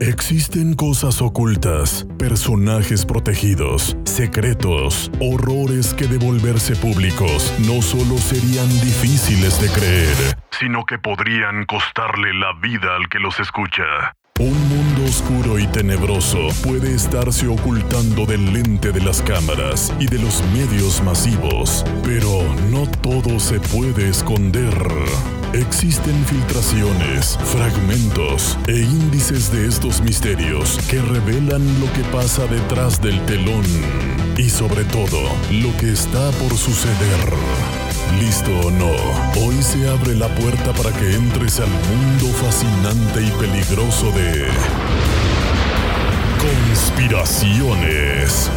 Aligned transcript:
Existen 0.00 0.74
cosas 0.74 1.22
ocultas, 1.22 2.04
personajes 2.18 3.06
protegidos, 3.06 3.96
secretos, 4.04 5.10
horrores 5.20 5.94
que 5.94 6.08
de 6.08 6.18
volverse 6.18 6.74
públicos 6.74 7.52
no 7.60 7.80
solo 7.80 8.18
serían 8.18 8.68
difíciles 8.80 9.60
de 9.60 9.68
creer, 9.68 10.16
sino 10.50 10.84
que 10.84 10.98
podrían 10.98 11.64
costarle 11.66 12.34
la 12.34 12.52
vida 12.60 12.96
al 12.96 13.08
que 13.08 13.20
los 13.20 13.38
escucha. 13.38 14.16
Un 14.40 14.68
mundo 14.68 15.04
oscuro 15.04 15.60
y 15.60 15.66
tenebroso 15.68 16.48
puede 16.64 16.92
estarse 16.92 17.46
ocultando 17.46 18.26
del 18.26 18.52
lente 18.52 18.90
de 18.90 19.00
las 19.00 19.22
cámaras 19.22 19.94
y 20.00 20.06
de 20.06 20.18
los 20.18 20.42
medios 20.52 21.04
masivos, 21.04 21.84
pero 22.02 22.42
no 22.68 22.90
todo 23.00 23.38
se 23.38 23.60
puede 23.60 24.08
esconder. 24.08 24.74
Existen 25.54 26.24
filtraciones, 26.26 27.38
fragmentos 27.44 28.58
e 28.66 28.80
índices 28.80 29.52
de 29.52 29.68
estos 29.68 30.00
misterios 30.00 30.80
que 30.90 31.00
revelan 31.00 31.64
lo 31.80 31.92
que 31.92 32.02
pasa 32.10 32.44
detrás 32.48 33.00
del 33.00 33.24
telón 33.26 33.62
y 34.36 34.50
sobre 34.50 34.82
todo 34.82 35.20
lo 35.52 35.76
que 35.76 35.92
está 35.92 36.32
por 36.32 36.56
suceder. 36.56 37.32
¿Listo 38.18 38.50
o 38.66 38.70
no? 38.72 38.90
Hoy 39.46 39.62
se 39.62 39.88
abre 39.88 40.16
la 40.16 40.26
puerta 40.34 40.72
para 40.72 40.90
que 40.90 41.14
entres 41.14 41.60
al 41.60 41.70
mundo 41.70 42.26
fascinante 42.42 43.22
y 43.22 43.30
peligroso 43.40 44.10
de... 44.10 44.48
Conspiraciones. 46.68 48.50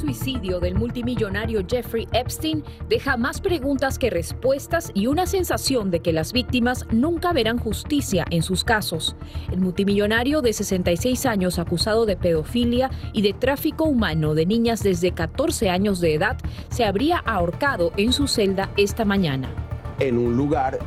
Suicidio 0.00 0.60
del 0.60 0.74
multimillonario 0.74 1.62
Jeffrey 1.68 2.08
Epstein 2.12 2.64
deja 2.88 3.16
más 3.16 3.40
preguntas 3.40 3.98
que 3.98 4.08
respuestas 4.08 4.90
y 4.94 5.06
una 5.06 5.26
sensación 5.26 5.90
de 5.90 6.00
que 6.00 6.12
las 6.12 6.32
víctimas 6.32 6.86
nunca 6.90 7.32
verán 7.32 7.58
justicia 7.58 8.24
en 8.30 8.42
sus 8.42 8.64
casos. 8.64 9.14
El 9.52 9.60
multimillonario 9.60 10.40
de 10.40 10.54
66 10.54 11.26
años 11.26 11.58
acusado 11.58 12.06
de 12.06 12.16
pedofilia 12.16 12.90
y 13.12 13.20
de 13.20 13.34
tráfico 13.34 13.84
humano 13.84 14.34
de 14.34 14.46
niñas 14.46 14.82
desde 14.82 15.12
14 15.12 15.68
años 15.68 16.00
de 16.00 16.14
edad 16.14 16.38
se 16.70 16.84
habría 16.84 17.18
ahorcado 17.18 17.92
en 17.96 18.12
su 18.12 18.26
celda 18.26 18.70
esta 18.78 19.04
mañana. 19.04 19.50
En 19.98 20.16
un 20.16 20.34
lugar 20.34 20.78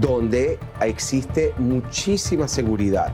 donde 0.00 0.58
existe 0.80 1.52
muchísima 1.58 2.48
seguridad, 2.48 3.12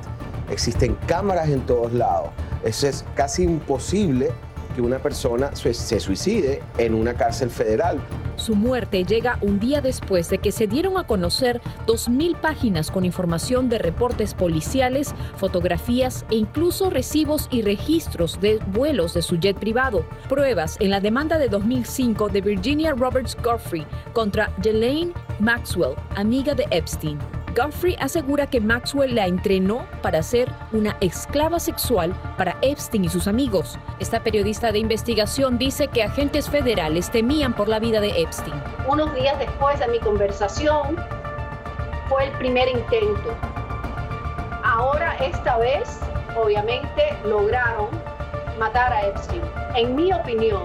existen 0.50 0.96
cámaras 1.06 1.48
en 1.48 1.60
todos 1.62 1.92
lados, 1.92 2.30
eso 2.64 2.86
es 2.86 3.04
casi 3.16 3.42
imposible 3.42 4.30
que 4.78 4.82
una 4.82 5.00
persona 5.00 5.50
se 5.56 5.98
suicide 5.98 6.62
en 6.78 6.94
una 6.94 7.14
cárcel 7.14 7.50
federal. 7.50 7.98
Su 8.36 8.54
muerte 8.54 9.02
llega 9.02 9.36
un 9.40 9.58
día 9.58 9.80
después 9.80 10.30
de 10.30 10.38
que 10.38 10.52
se 10.52 10.68
dieron 10.68 10.96
a 10.98 11.04
conocer 11.04 11.60
2.000 11.88 12.40
páginas 12.40 12.92
con 12.92 13.04
información 13.04 13.68
de 13.68 13.78
reportes 13.78 14.34
policiales, 14.34 15.16
fotografías 15.36 16.24
e 16.30 16.36
incluso 16.36 16.90
recibos 16.90 17.48
y 17.50 17.62
registros 17.62 18.40
de 18.40 18.60
vuelos 18.68 19.14
de 19.14 19.22
su 19.22 19.36
jet 19.40 19.58
privado. 19.58 20.06
Pruebas 20.28 20.76
en 20.78 20.90
la 20.90 21.00
demanda 21.00 21.38
de 21.38 21.48
2005 21.48 22.28
de 22.28 22.40
Virginia 22.40 22.92
Roberts 22.92 23.36
Godfrey 23.42 23.84
contra 24.12 24.52
Ghislaine 24.62 25.12
Maxwell, 25.40 25.96
amiga 26.14 26.54
de 26.54 26.68
Epstein. 26.70 27.18
Godfrey 27.58 27.96
asegura 27.98 28.46
que 28.46 28.60
Maxwell 28.60 29.16
la 29.16 29.26
entrenó 29.26 29.84
para 30.00 30.22
ser 30.22 30.48
una 30.70 30.96
esclava 31.00 31.58
sexual 31.58 32.14
para 32.36 32.56
Epstein 32.62 33.04
y 33.04 33.08
sus 33.08 33.26
amigos. 33.26 33.80
Esta 33.98 34.22
periodista 34.22 34.70
de 34.70 34.78
investigación 34.78 35.58
dice 35.58 35.88
que 35.88 36.04
agentes 36.04 36.48
federales 36.48 37.10
temían 37.10 37.56
por 37.56 37.68
la 37.68 37.80
vida 37.80 38.00
de 38.00 38.22
Epstein. 38.22 38.54
Unos 38.86 39.12
días 39.12 39.36
después 39.40 39.76
de 39.80 39.88
mi 39.88 39.98
conversación 39.98 40.96
fue 42.08 42.26
el 42.26 42.32
primer 42.38 42.68
intento. 42.68 43.36
Ahora 44.62 45.16
esta 45.16 45.58
vez, 45.58 45.98
obviamente, 46.40 47.02
lograron 47.24 47.88
matar 48.60 48.92
a 48.92 49.04
Epstein. 49.08 49.42
En 49.74 49.96
mi 49.96 50.12
opinión, 50.12 50.62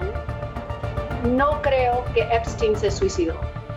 no 1.24 1.60
creo 1.60 2.04
que 2.14 2.22
Epstein 2.22 2.76
se 2.76 2.92
suicidó. 2.92 3.34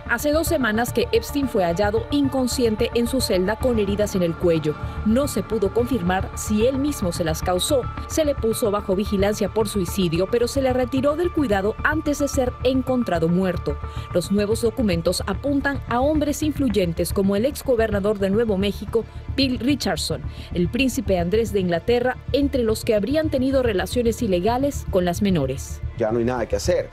Hace 0.10 0.32
dos 0.32 0.48
semanas 0.48 0.94
que 0.94 1.10
Epstein 1.12 1.50
fue 1.50 1.66
hallado 1.66 2.08
inconsciente 2.12 2.90
en 2.94 3.08
su 3.08 3.20
celda 3.20 3.58
con 3.58 3.78
heridas 3.78 4.16
en 4.16 4.24
el 4.24 4.34
cuello. 4.36 4.74
No 5.06 5.28
se 5.28 5.44
pudo 5.44 5.74
confirmar 5.74 6.32
si 6.36 6.66
él 6.66 6.78
mismo 6.78 7.12
se 7.12 7.26
las 7.26 7.42
causó. 7.42 7.82
Se 8.08 8.24
le 8.24 8.34
puso 8.34 8.72
bajo 8.72 8.96
vigilancia 8.96 9.50
por 9.50 9.68
suicidio, 9.68 10.28
pero 10.32 10.48
se 10.48 10.62
le 10.62 10.72
retiró 10.72 11.18
del 11.18 11.34
cuidado 11.34 11.76
antes 11.84 12.20
de 12.20 12.30
ser 12.30 12.54
encontrado 12.64 13.28
muerto. 13.28 13.78
Los 14.14 14.32
nuevos 14.32 14.62
documentos 14.62 15.22
apuntan 15.28 15.82
a 15.90 16.00
hombres 16.00 16.42
influyentes 16.42 17.12
como 17.12 17.36
el 17.36 17.46
ex 17.46 17.62
gobernador 17.62 18.18
de 18.18 18.30
Nuevo 18.30 18.58
México, 18.58 19.04
Bill 19.36 19.60
Richardson, 19.60 20.22
el 20.54 20.70
príncipe 20.70 21.20
Andrés 21.20 21.52
de 21.52 21.60
Inglaterra, 21.60 22.16
entre 22.32 22.64
los 22.64 22.86
que 22.86 22.96
habrían 22.96 23.30
tenido 23.30 23.62
relaciones 23.62 24.22
ilegales 24.22 24.86
con 24.90 25.04
las 25.04 25.22
menores. 25.22 25.82
Ya 25.98 26.14
no 26.14 26.20
hay 26.20 26.26
nada 26.26 26.48
que 26.48 26.56
hacer 26.56 26.90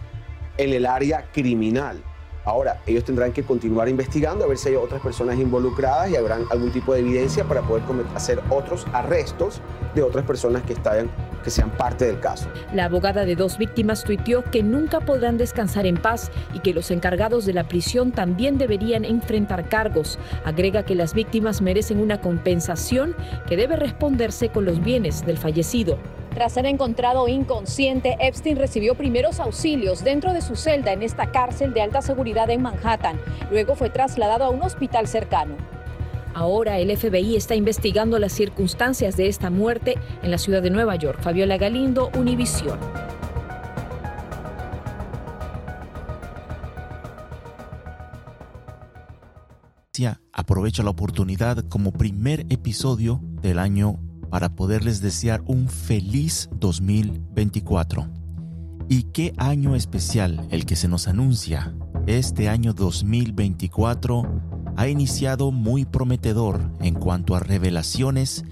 en 0.58 0.72
el 0.72 0.84
área 0.84 1.30
criminal 1.32 2.02
Ahora, 2.44 2.80
ellos 2.86 3.04
tendrán 3.04 3.32
que 3.32 3.42
continuar 3.42 3.88
investigando 3.88 4.44
a 4.44 4.48
ver 4.48 4.58
si 4.58 4.68
hay 4.68 4.76
otras 4.76 5.00
personas 5.00 5.38
involucradas 5.38 6.10
y 6.10 6.16
habrán 6.16 6.44
algún 6.50 6.70
tipo 6.70 6.92
de 6.92 7.00
evidencia 7.00 7.44
para 7.44 7.62
poder 7.62 7.82
hacer 8.14 8.40
otros 8.50 8.86
arrestos 8.92 9.62
de 9.94 10.02
otras 10.02 10.24
personas 10.26 10.62
que, 10.62 10.74
están, 10.74 11.10
que 11.42 11.50
sean 11.50 11.70
parte 11.70 12.04
del 12.06 12.20
caso. 12.20 12.48
La 12.74 12.84
abogada 12.84 13.24
de 13.24 13.34
dos 13.34 13.56
víctimas 13.56 14.04
tuiteó 14.04 14.44
que 14.44 14.62
nunca 14.62 15.00
podrán 15.00 15.38
descansar 15.38 15.86
en 15.86 15.96
paz 15.96 16.30
y 16.52 16.58
que 16.60 16.74
los 16.74 16.90
encargados 16.90 17.46
de 17.46 17.54
la 17.54 17.66
prisión 17.66 18.12
también 18.12 18.58
deberían 18.58 19.04
enfrentar 19.04 19.68
cargos. 19.68 20.18
Agrega 20.44 20.84
que 20.84 20.94
las 20.94 21.14
víctimas 21.14 21.62
merecen 21.62 21.98
una 21.98 22.20
compensación 22.20 23.16
que 23.48 23.56
debe 23.56 23.76
responderse 23.76 24.50
con 24.50 24.66
los 24.66 24.82
bienes 24.82 25.24
del 25.24 25.38
fallecido. 25.38 25.98
Tras 26.34 26.52
ser 26.52 26.66
encontrado 26.66 27.28
inconsciente, 27.28 28.16
Epstein 28.18 28.56
recibió 28.56 28.96
primeros 28.96 29.38
auxilios 29.38 30.02
dentro 30.02 30.32
de 30.32 30.42
su 30.42 30.56
celda 30.56 30.92
en 30.92 31.02
esta 31.02 31.30
cárcel 31.30 31.72
de 31.72 31.82
alta 31.82 32.02
seguridad 32.02 32.50
en 32.50 32.60
Manhattan. 32.60 33.20
Luego 33.50 33.76
fue 33.76 33.88
trasladado 33.88 34.44
a 34.44 34.50
un 34.50 34.62
hospital 34.62 35.06
cercano. 35.06 35.56
Ahora 36.34 36.80
el 36.80 36.96
FBI 36.96 37.36
está 37.36 37.54
investigando 37.54 38.18
las 38.18 38.32
circunstancias 38.32 39.16
de 39.16 39.28
esta 39.28 39.50
muerte 39.50 39.94
en 40.24 40.32
la 40.32 40.38
ciudad 40.38 40.60
de 40.60 40.70
Nueva 40.70 40.96
York. 40.96 41.20
Fabiola 41.22 41.56
Galindo, 41.56 42.10
Univisión. 42.18 42.80
Aprovecha 50.36 50.82
la 50.82 50.90
oportunidad 50.90 51.64
como 51.68 51.92
primer 51.92 52.40
episodio 52.50 53.20
del 53.40 53.58
año 53.58 54.00
para 54.34 54.48
poderles 54.48 55.00
desear 55.00 55.44
un 55.46 55.68
feliz 55.68 56.50
2024. 56.58 58.08
Y 58.88 59.04
qué 59.04 59.32
año 59.36 59.76
especial 59.76 60.48
el 60.50 60.66
que 60.66 60.74
se 60.74 60.88
nos 60.88 61.06
anuncia. 61.06 61.72
Este 62.08 62.48
año 62.48 62.72
2024 62.72 64.24
ha 64.74 64.88
iniciado 64.88 65.52
muy 65.52 65.84
prometedor 65.84 66.68
en 66.80 66.94
cuanto 66.94 67.36
a 67.36 67.38
revelaciones 67.38 68.44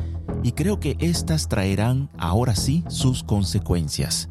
y 0.45 0.53
creo 0.53 0.79
que 0.79 0.97
éstas 1.01 1.49
traerán 1.49 2.11
ahora 2.17 2.55
sí 2.55 2.85
sus 2.87 3.25
consecuencias. 3.25 4.29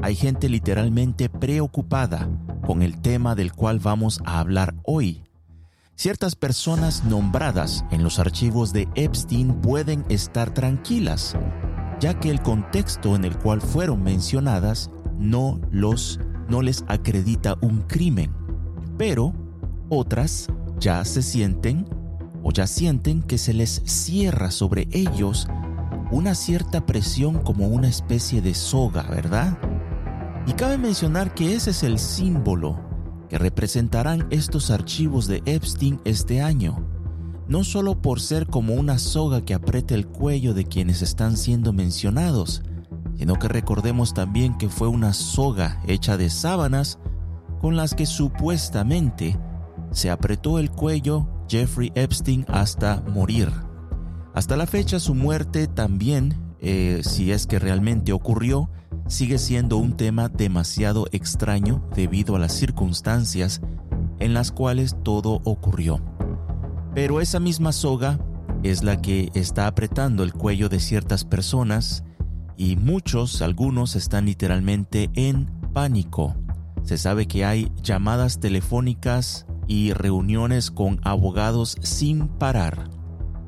Hay 0.00 0.14
gente 0.14 0.48
literalmente 0.48 1.28
preocupada 1.28 2.30
con 2.66 2.80
el 2.80 2.98
tema 3.02 3.34
del 3.34 3.52
cual 3.52 3.78
vamos 3.78 4.22
a 4.24 4.40
hablar 4.40 4.74
hoy 4.84 5.27
Ciertas 6.00 6.36
personas 6.36 7.02
nombradas 7.02 7.84
en 7.90 8.04
los 8.04 8.20
archivos 8.20 8.72
de 8.72 8.86
Epstein 8.94 9.52
pueden 9.60 10.04
estar 10.08 10.54
tranquilas, 10.54 11.34
ya 11.98 12.14
que 12.20 12.30
el 12.30 12.40
contexto 12.40 13.16
en 13.16 13.24
el 13.24 13.36
cual 13.36 13.60
fueron 13.60 14.04
mencionadas 14.04 14.92
no 15.18 15.60
los 15.72 16.20
no 16.48 16.62
les 16.62 16.84
acredita 16.86 17.56
un 17.62 17.80
crimen. 17.80 18.32
Pero 18.96 19.34
otras 19.88 20.46
ya 20.78 21.04
se 21.04 21.20
sienten 21.20 21.88
o 22.44 22.52
ya 22.52 22.68
sienten 22.68 23.20
que 23.20 23.36
se 23.36 23.52
les 23.52 23.82
cierra 23.84 24.52
sobre 24.52 24.86
ellos 24.92 25.48
una 26.12 26.36
cierta 26.36 26.86
presión 26.86 27.42
como 27.42 27.66
una 27.66 27.88
especie 27.88 28.40
de 28.40 28.54
soga, 28.54 29.02
¿verdad? 29.02 29.58
Y 30.46 30.52
cabe 30.52 30.78
mencionar 30.78 31.34
que 31.34 31.56
ese 31.56 31.70
es 31.70 31.82
el 31.82 31.98
símbolo 31.98 32.87
que 33.28 33.38
representarán 33.38 34.26
estos 34.30 34.70
archivos 34.70 35.26
de 35.26 35.42
Epstein 35.44 36.00
este 36.04 36.40
año, 36.40 36.84
no 37.46 37.64
solo 37.64 38.00
por 38.00 38.20
ser 38.20 38.46
como 38.46 38.74
una 38.74 38.98
soga 38.98 39.44
que 39.44 39.54
aprieta 39.54 39.94
el 39.94 40.06
cuello 40.06 40.54
de 40.54 40.64
quienes 40.64 41.02
están 41.02 41.36
siendo 41.36 41.72
mencionados, 41.72 42.62
sino 43.16 43.38
que 43.38 43.48
recordemos 43.48 44.14
también 44.14 44.56
que 44.56 44.68
fue 44.68 44.88
una 44.88 45.12
soga 45.12 45.80
hecha 45.86 46.16
de 46.16 46.30
sábanas 46.30 46.98
con 47.60 47.76
las 47.76 47.94
que 47.94 48.06
supuestamente 48.06 49.38
se 49.90 50.10
apretó 50.10 50.58
el 50.58 50.70
cuello 50.70 51.28
Jeffrey 51.48 51.90
Epstein 51.94 52.44
hasta 52.48 53.02
morir. 53.12 53.50
Hasta 54.34 54.56
la 54.56 54.66
fecha 54.66 55.00
su 55.00 55.14
muerte 55.14 55.66
también, 55.66 56.54
eh, 56.60 57.00
si 57.02 57.32
es 57.32 57.46
que 57.46 57.58
realmente 57.58 58.12
ocurrió, 58.12 58.70
sigue 59.08 59.38
siendo 59.38 59.78
un 59.78 59.96
tema 59.96 60.28
demasiado 60.28 61.06
extraño 61.12 61.82
debido 61.96 62.36
a 62.36 62.38
las 62.38 62.52
circunstancias 62.52 63.60
en 64.20 64.34
las 64.34 64.52
cuales 64.52 64.96
todo 65.02 65.40
ocurrió. 65.44 66.00
Pero 66.94 67.20
esa 67.20 67.40
misma 67.40 67.72
soga 67.72 68.18
es 68.62 68.82
la 68.82 69.00
que 69.00 69.30
está 69.34 69.66
apretando 69.66 70.22
el 70.22 70.32
cuello 70.32 70.68
de 70.68 70.80
ciertas 70.80 71.24
personas 71.24 72.04
y 72.56 72.76
muchos, 72.76 73.40
algunos, 73.40 73.94
están 73.96 74.26
literalmente 74.26 75.10
en 75.14 75.46
pánico. 75.72 76.34
Se 76.82 76.98
sabe 76.98 77.26
que 77.26 77.44
hay 77.44 77.70
llamadas 77.82 78.40
telefónicas 78.40 79.46
y 79.68 79.92
reuniones 79.92 80.70
con 80.70 81.00
abogados 81.04 81.76
sin 81.82 82.26
parar, 82.26 82.90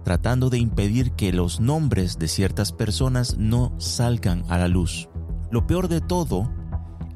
tratando 0.04 0.48
de 0.48 0.58
impedir 0.58 1.12
que 1.12 1.32
los 1.32 1.58
nombres 1.58 2.18
de 2.18 2.28
ciertas 2.28 2.72
personas 2.72 3.36
no 3.36 3.74
salgan 3.78 4.44
a 4.48 4.58
la 4.58 4.68
luz. 4.68 5.08
Lo 5.50 5.66
peor 5.66 5.88
de 5.88 6.00
todo 6.00 6.50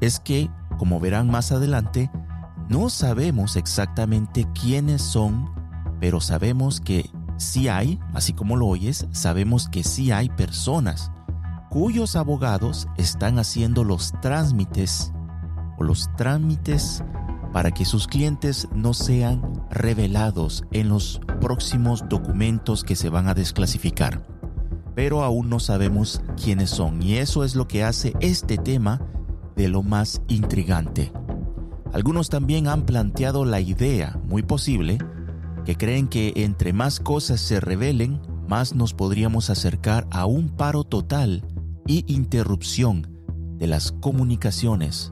es 0.01 0.19
que, 0.19 0.49
como 0.77 0.99
verán 0.99 1.29
más 1.29 1.51
adelante, 1.51 2.11
no 2.69 2.89
sabemos 2.89 3.55
exactamente 3.55 4.47
quiénes 4.59 5.01
son, 5.01 5.49
pero 5.99 6.19
sabemos 6.19 6.81
que 6.81 7.09
sí 7.37 7.67
hay, 7.67 7.99
así 8.13 8.33
como 8.33 8.55
lo 8.55 8.67
oyes, 8.67 9.07
sabemos 9.11 9.69
que 9.69 9.83
sí 9.83 10.11
hay 10.11 10.29
personas 10.29 11.11
cuyos 11.75 12.15
abogados 12.15 12.87
están 12.95 13.37
haciendo 13.37 13.83
los 13.83 14.13
trámites 14.21 15.11
o 15.77 15.83
los 15.83 16.09
trámites 16.15 17.03
para 17.51 17.71
que 17.71 17.83
sus 17.83 18.07
clientes 18.07 18.69
no 18.73 18.93
sean 18.93 19.41
revelados 19.69 20.63
en 20.71 20.87
los 20.87 21.19
próximos 21.41 22.05
documentos 22.07 22.85
que 22.85 22.95
se 22.95 23.09
van 23.09 23.27
a 23.27 23.33
desclasificar. 23.33 24.25
Pero 24.95 25.23
aún 25.23 25.49
no 25.49 25.59
sabemos 25.59 26.21
quiénes 26.41 26.69
son 26.69 27.03
y 27.03 27.17
eso 27.17 27.43
es 27.43 27.55
lo 27.55 27.67
que 27.67 27.83
hace 27.83 28.13
este 28.21 28.57
tema 28.57 29.01
de 29.55 29.67
lo 29.67 29.83
más 29.83 30.21
intrigante. 30.27 31.11
Algunos 31.93 32.29
también 32.29 32.67
han 32.67 32.85
planteado 32.85 33.45
la 33.45 33.59
idea, 33.61 34.19
muy 34.25 34.43
posible, 34.43 34.97
que 35.65 35.75
creen 35.75 36.07
que 36.07 36.33
entre 36.35 36.73
más 36.73 36.99
cosas 36.99 37.39
se 37.39 37.59
revelen, 37.59 38.21
más 38.47 38.75
nos 38.75 38.93
podríamos 38.93 39.49
acercar 39.49 40.07
a 40.11 40.25
un 40.25 40.49
paro 40.49 40.83
total 40.83 41.43
y 41.87 42.05
interrupción 42.13 43.07
de 43.57 43.67
las 43.67 43.91
comunicaciones. 43.91 45.11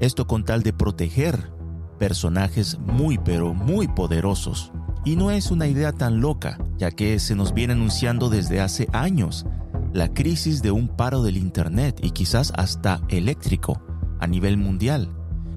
Esto 0.00 0.26
con 0.26 0.44
tal 0.44 0.62
de 0.62 0.72
proteger 0.72 1.52
personajes 1.98 2.78
muy 2.78 3.18
pero 3.18 3.54
muy 3.54 3.88
poderosos. 3.88 4.72
Y 5.04 5.16
no 5.16 5.30
es 5.30 5.50
una 5.50 5.66
idea 5.66 5.92
tan 5.92 6.20
loca, 6.20 6.58
ya 6.78 6.90
que 6.90 7.18
se 7.18 7.34
nos 7.34 7.54
viene 7.54 7.72
anunciando 7.72 8.28
desde 8.28 8.60
hace 8.60 8.88
años 8.92 9.46
la 9.92 10.12
crisis 10.14 10.62
de 10.62 10.70
un 10.70 10.88
paro 10.88 11.22
del 11.22 11.36
Internet 11.36 12.00
y 12.02 12.12
quizás 12.12 12.52
hasta 12.56 13.00
eléctrico 13.08 13.82
a 14.20 14.26
nivel 14.26 14.56
mundial. 14.56 15.10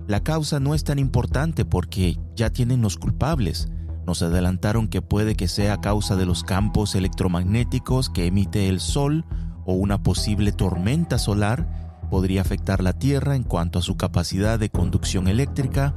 La 0.07 0.21
causa 0.21 0.59
no 0.59 0.75
es 0.75 0.83
tan 0.83 0.99
importante 0.99 1.65
porque 1.65 2.17
ya 2.35 2.49
tienen 2.49 2.81
los 2.81 2.97
culpables. 2.97 3.69
Nos 4.05 4.21
adelantaron 4.21 4.87
que 4.87 5.01
puede 5.01 5.35
que 5.35 5.47
sea 5.47 5.81
causa 5.81 6.15
de 6.15 6.25
los 6.25 6.43
campos 6.43 6.95
electromagnéticos 6.95 8.09
que 8.09 8.27
emite 8.27 8.67
el 8.67 8.79
Sol 8.79 9.25
o 9.65 9.73
una 9.73 10.03
posible 10.03 10.51
tormenta 10.51 11.17
solar 11.17 11.85
podría 12.09 12.41
afectar 12.41 12.83
la 12.83 12.93
Tierra 12.93 13.35
en 13.35 13.43
cuanto 13.43 13.79
a 13.79 13.81
su 13.81 13.97
capacidad 13.97 14.59
de 14.59 14.69
conducción 14.69 15.27
eléctrica. 15.27 15.95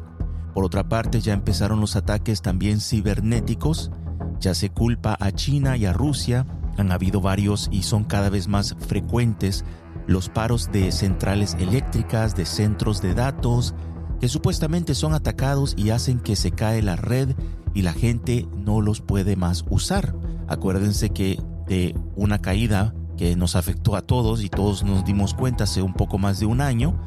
Por 0.58 0.64
otra 0.64 0.88
parte, 0.88 1.20
ya 1.20 1.34
empezaron 1.34 1.80
los 1.80 1.94
ataques 1.94 2.42
también 2.42 2.80
cibernéticos. 2.80 3.92
Ya 4.40 4.54
se 4.54 4.70
culpa 4.70 5.16
a 5.20 5.30
China 5.30 5.76
y 5.76 5.86
a 5.86 5.92
Rusia. 5.92 6.46
Han 6.76 6.90
habido 6.90 7.20
varios 7.20 7.68
y 7.70 7.84
son 7.84 8.02
cada 8.02 8.28
vez 8.28 8.48
más 8.48 8.74
frecuentes 8.88 9.64
los 10.08 10.28
paros 10.28 10.72
de 10.72 10.90
centrales 10.90 11.54
eléctricas, 11.60 12.34
de 12.34 12.44
centros 12.44 13.00
de 13.00 13.14
datos, 13.14 13.76
que 14.20 14.26
supuestamente 14.26 14.96
son 14.96 15.14
atacados 15.14 15.74
y 15.76 15.90
hacen 15.90 16.18
que 16.18 16.34
se 16.34 16.50
cae 16.50 16.82
la 16.82 16.96
red 16.96 17.36
y 17.72 17.82
la 17.82 17.92
gente 17.92 18.48
no 18.56 18.80
los 18.80 19.00
puede 19.00 19.36
más 19.36 19.64
usar. 19.70 20.16
Acuérdense 20.48 21.10
que 21.10 21.40
de 21.68 21.94
una 22.16 22.40
caída 22.40 22.96
que 23.16 23.36
nos 23.36 23.54
afectó 23.54 23.94
a 23.94 24.02
todos 24.02 24.42
y 24.42 24.48
todos 24.48 24.82
nos 24.82 25.04
dimos 25.04 25.34
cuenta 25.34 25.62
hace 25.62 25.82
un 25.82 25.94
poco 25.94 26.18
más 26.18 26.40
de 26.40 26.46
un 26.46 26.60
año, 26.60 27.00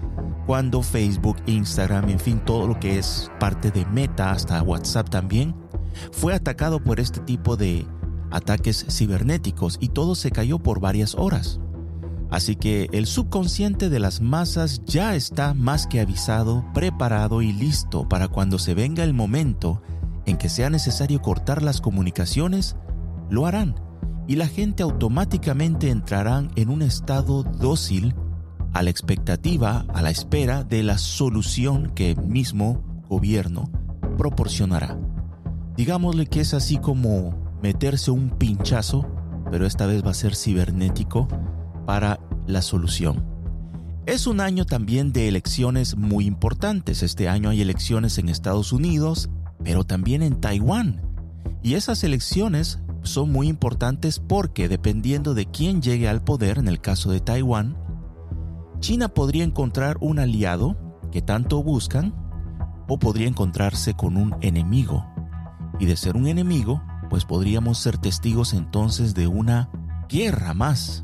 cuando 0.45 0.81
Facebook, 0.81 1.37
Instagram, 1.45 2.09
en 2.09 2.19
fin, 2.19 2.39
todo 2.39 2.67
lo 2.67 2.79
que 2.79 2.97
es 2.97 3.31
parte 3.39 3.71
de 3.71 3.85
Meta, 3.85 4.31
hasta 4.31 4.61
WhatsApp 4.61 5.09
también, 5.09 5.55
fue 6.11 6.33
atacado 6.33 6.83
por 6.83 6.99
este 6.99 7.19
tipo 7.21 7.57
de 7.57 7.85
ataques 8.31 8.85
cibernéticos 8.89 9.77
y 9.79 9.89
todo 9.89 10.15
se 10.15 10.31
cayó 10.31 10.59
por 10.59 10.79
varias 10.79 11.15
horas. 11.15 11.59
Así 12.29 12.55
que 12.55 12.87
el 12.93 13.07
subconsciente 13.07 13.89
de 13.89 13.99
las 13.99 14.21
masas 14.21 14.81
ya 14.85 15.15
está 15.15 15.53
más 15.53 15.85
que 15.85 15.99
avisado, 15.99 16.65
preparado 16.73 17.41
y 17.41 17.51
listo 17.51 18.07
para 18.07 18.29
cuando 18.29 18.57
se 18.57 18.73
venga 18.73 19.03
el 19.03 19.13
momento 19.13 19.81
en 20.25 20.37
que 20.37 20.47
sea 20.47 20.69
necesario 20.69 21.21
cortar 21.21 21.61
las 21.61 21.81
comunicaciones, 21.81 22.77
lo 23.29 23.45
harán 23.45 23.75
y 24.27 24.37
la 24.37 24.47
gente 24.47 24.81
automáticamente 24.81 25.89
entrarán 25.89 26.51
en 26.55 26.69
un 26.69 26.81
estado 26.83 27.43
dócil 27.43 28.15
a 28.73 28.83
la 28.83 28.89
expectativa, 28.89 29.85
a 29.93 30.01
la 30.01 30.09
espera 30.09 30.63
de 30.63 30.83
la 30.83 30.97
solución 30.97 31.91
que 31.93 32.11
el 32.11 32.21
mismo 32.21 33.03
gobierno 33.09 33.69
proporcionará. 34.17 34.97
Digámosle 35.75 36.27
que 36.27 36.41
es 36.41 36.53
así 36.53 36.77
como 36.77 37.57
meterse 37.61 38.11
un 38.11 38.29
pinchazo, 38.29 39.07
pero 39.51 39.65
esta 39.65 39.85
vez 39.85 40.05
va 40.05 40.11
a 40.11 40.15
ser 40.15 40.35
cibernético 40.35 41.27
para 41.85 42.19
la 42.47 42.61
solución. 42.61 43.25
Es 44.05 44.25
un 44.25 44.39
año 44.39 44.65
también 44.65 45.13
de 45.13 45.27
elecciones 45.27 45.95
muy 45.95 46.25
importantes. 46.25 47.03
Este 47.03 47.29
año 47.29 47.49
hay 47.49 47.61
elecciones 47.61 48.17
en 48.17 48.29
Estados 48.29 48.73
Unidos, 48.73 49.29
pero 49.63 49.83
también 49.83 50.23
en 50.23 50.41
Taiwán. 50.41 51.01
Y 51.61 51.75
esas 51.75 52.03
elecciones 52.03 52.79
son 53.03 53.31
muy 53.31 53.47
importantes 53.47 54.19
porque 54.19 54.67
dependiendo 54.67 55.33
de 55.33 55.45
quién 55.45 55.81
llegue 55.81 56.09
al 56.09 56.23
poder, 56.23 56.57
en 56.57 56.67
el 56.67 56.81
caso 56.81 57.11
de 57.11 57.19
Taiwán, 57.19 57.77
China 58.81 59.09
podría 59.09 59.43
encontrar 59.43 59.97
un 60.01 60.17
aliado 60.17 60.75
que 61.11 61.21
tanto 61.21 61.61
buscan 61.63 62.13
o 62.87 62.97
podría 62.97 63.27
encontrarse 63.27 63.93
con 63.93 64.17
un 64.17 64.35
enemigo. 64.41 65.05
Y 65.79 65.85
de 65.85 65.95
ser 65.95 66.17
un 66.17 66.27
enemigo, 66.27 66.81
pues 67.09 67.23
podríamos 67.23 67.77
ser 67.77 67.99
testigos 67.99 68.53
entonces 68.53 69.13
de 69.13 69.27
una 69.27 69.69
guerra 70.09 70.53
más, 70.53 71.03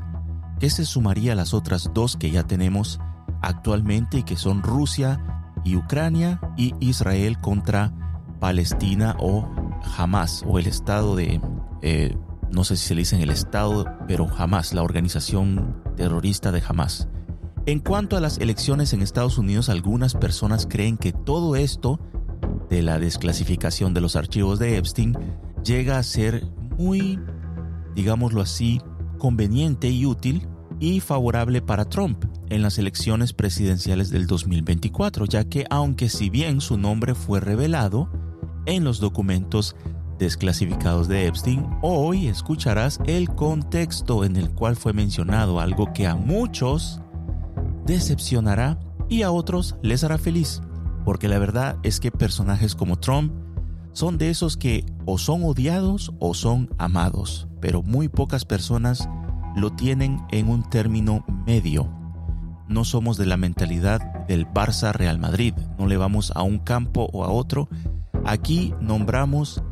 que 0.58 0.70
se 0.70 0.84
sumaría 0.84 1.32
a 1.32 1.36
las 1.36 1.54
otras 1.54 1.90
dos 1.94 2.16
que 2.16 2.32
ya 2.32 2.42
tenemos 2.42 3.00
actualmente 3.42 4.18
y 4.18 4.22
que 4.24 4.36
son 4.36 4.62
Rusia 4.62 5.44
y 5.64 5.76
Ucrania 5.76 6.40
y 6.56 6.74
Israel 6.80 7.38
contra 7.38 7.92
Palestina 8.40 9.16
o 9.20 9.48
Hamas 9.96 10.44
o 10.46 10.58
el 10.58 10.66
Estado 10.66 11.14
de 11.14 11.40
eh, 11.82 12.16
no 12.50 12.64
sé 12.64 12.76
si 12.76 12.88
se 12.88 12.94
le 12.94 13.02
dice 13.02 13.14
en 13.14 13.22
el 13.22 13.30
Estado, 13.30 13.86
pero 14.08 14.26
jamás, 14.26 14.72
la 14.72 14.82
organización 14.82 15.82
terrorista 15.96 16.50
de 16.50 16.60
jamás. 16.60 17.08
En 17.68 17.80
cuanto 17.80 18.16
a 18.16 18.20
las 18.20 18.38
elecciones 18.38 18.94
en 18.94 19.02
Estados 19.02 19.36
Unidos, 19.36 19.68
algunas 19.68 20.14
personas 20.14 20.66
creen 20.66 20.96
que 20.96 21.12
todo 21.12 21.54
esto 21.54 22.00
de 22.70 22.80
la 22.80 22.98
desclasificación 22.98 23.92
de 23.92 24.00
los 24.00 24.16
archivos 24.16 24.58
de 24.58 24.78
Epstein 24.78 25.14
llega 25.62 25.98
a 25.98 26.02
ser 26.02 26.46
muy, 26.78 27.20
digámoslo 27.94 28.40
así, 28.40 28.80
conveniente 29.18 29.90
y 29.90 30.06
útil 30.06 30.48
y 30.80 31.00
favorable 31.00 31.60
para 31.60 31.84
Trump 31.84 32.24
en 32.48 32.62
las 32.62 32.78
elecciones 32.78 33.34
presidenciales 33.34 34.08
del 34.08 34.26
2024, 34.26 35.26
ya 35.26 35.44
que 35.44 35.66
aunque 35.68 36.08
si 36.08 36.30
bien 36.30 36.62
su 36.62 36.78
nombre 36.78 37.14
fue 37.14 37.38
revelado 37.38 38.08
en 38.64 38.82
los 38.82 38.98
documentos 38.98 39.76
desclasificados 40.18 41.06
de 41.06 41.26
Epstein, 41.26 41.66
hoy 41.82 42.28
escucharás 42.28 42.98
el 43.04 43.28
contexto 43.28 44.24
en 44.24 44.36
el 44.36 44.48
cual 44.48 44.74
fue 44.74 44.94
mencionado, 44.94 45.60
algo 45.60 45.92
que 45.92 46.06
a 46.06 46.14
muchos 46.14 47.02
decepcionará 47.88 48.78
y 49.08 49.22
a 49.22 49.30
otros 49.32 49.76
les 49.82 50.04
hará 50.04 50.18
feliz, 50.18 50.60
porque 51.04 51.26
la 51.26 51.38
verdad 51.38 51.78
es 51.82 51.98
que 51.98 52.12
personajes 52.12 52.74
como 52.74 52.98
Trump 52.98 53.32
son 53.92 54.18
de 54.18 54.28
esos 54.28 54.56
que 54.58 54.84
o 55.06 55.16
son 55.16 55.42
odiados 55.42 56.12
o 56.20 56.34
son 56.34 56.68
amados, 56.76 57.48
pero 57.60 57.82
muy 57.82 58.08
pocas 58.08 58.44
personas 58.44 59.08
lo 59.56 59.72
tienen 59.72 60.20
en 60.30 60.48
un 60.50 60.68
término 60.68 61.24
medio. 61.46 61.90
No 62.68 62.84
somos 62.84 63.16
de 63.16 63.24
la 63.24 63.38
mentalidad 63.38 64.00
del 64.26 64.46
Barça 64.46 64.92
Real 64.92 65.18
Madrid, 65.18 65.54
no 65.78 65.86
le 65.86 65.96
vamos 65.96 66.30
a 66.34 66.42
un 66.42 66.58
campo 66.58 67.08
o 67.14 67.24
a 67.24 67.30
otro. 67.30 67.70
Aquí 68.26 68.74
nombramos 68.82 69.62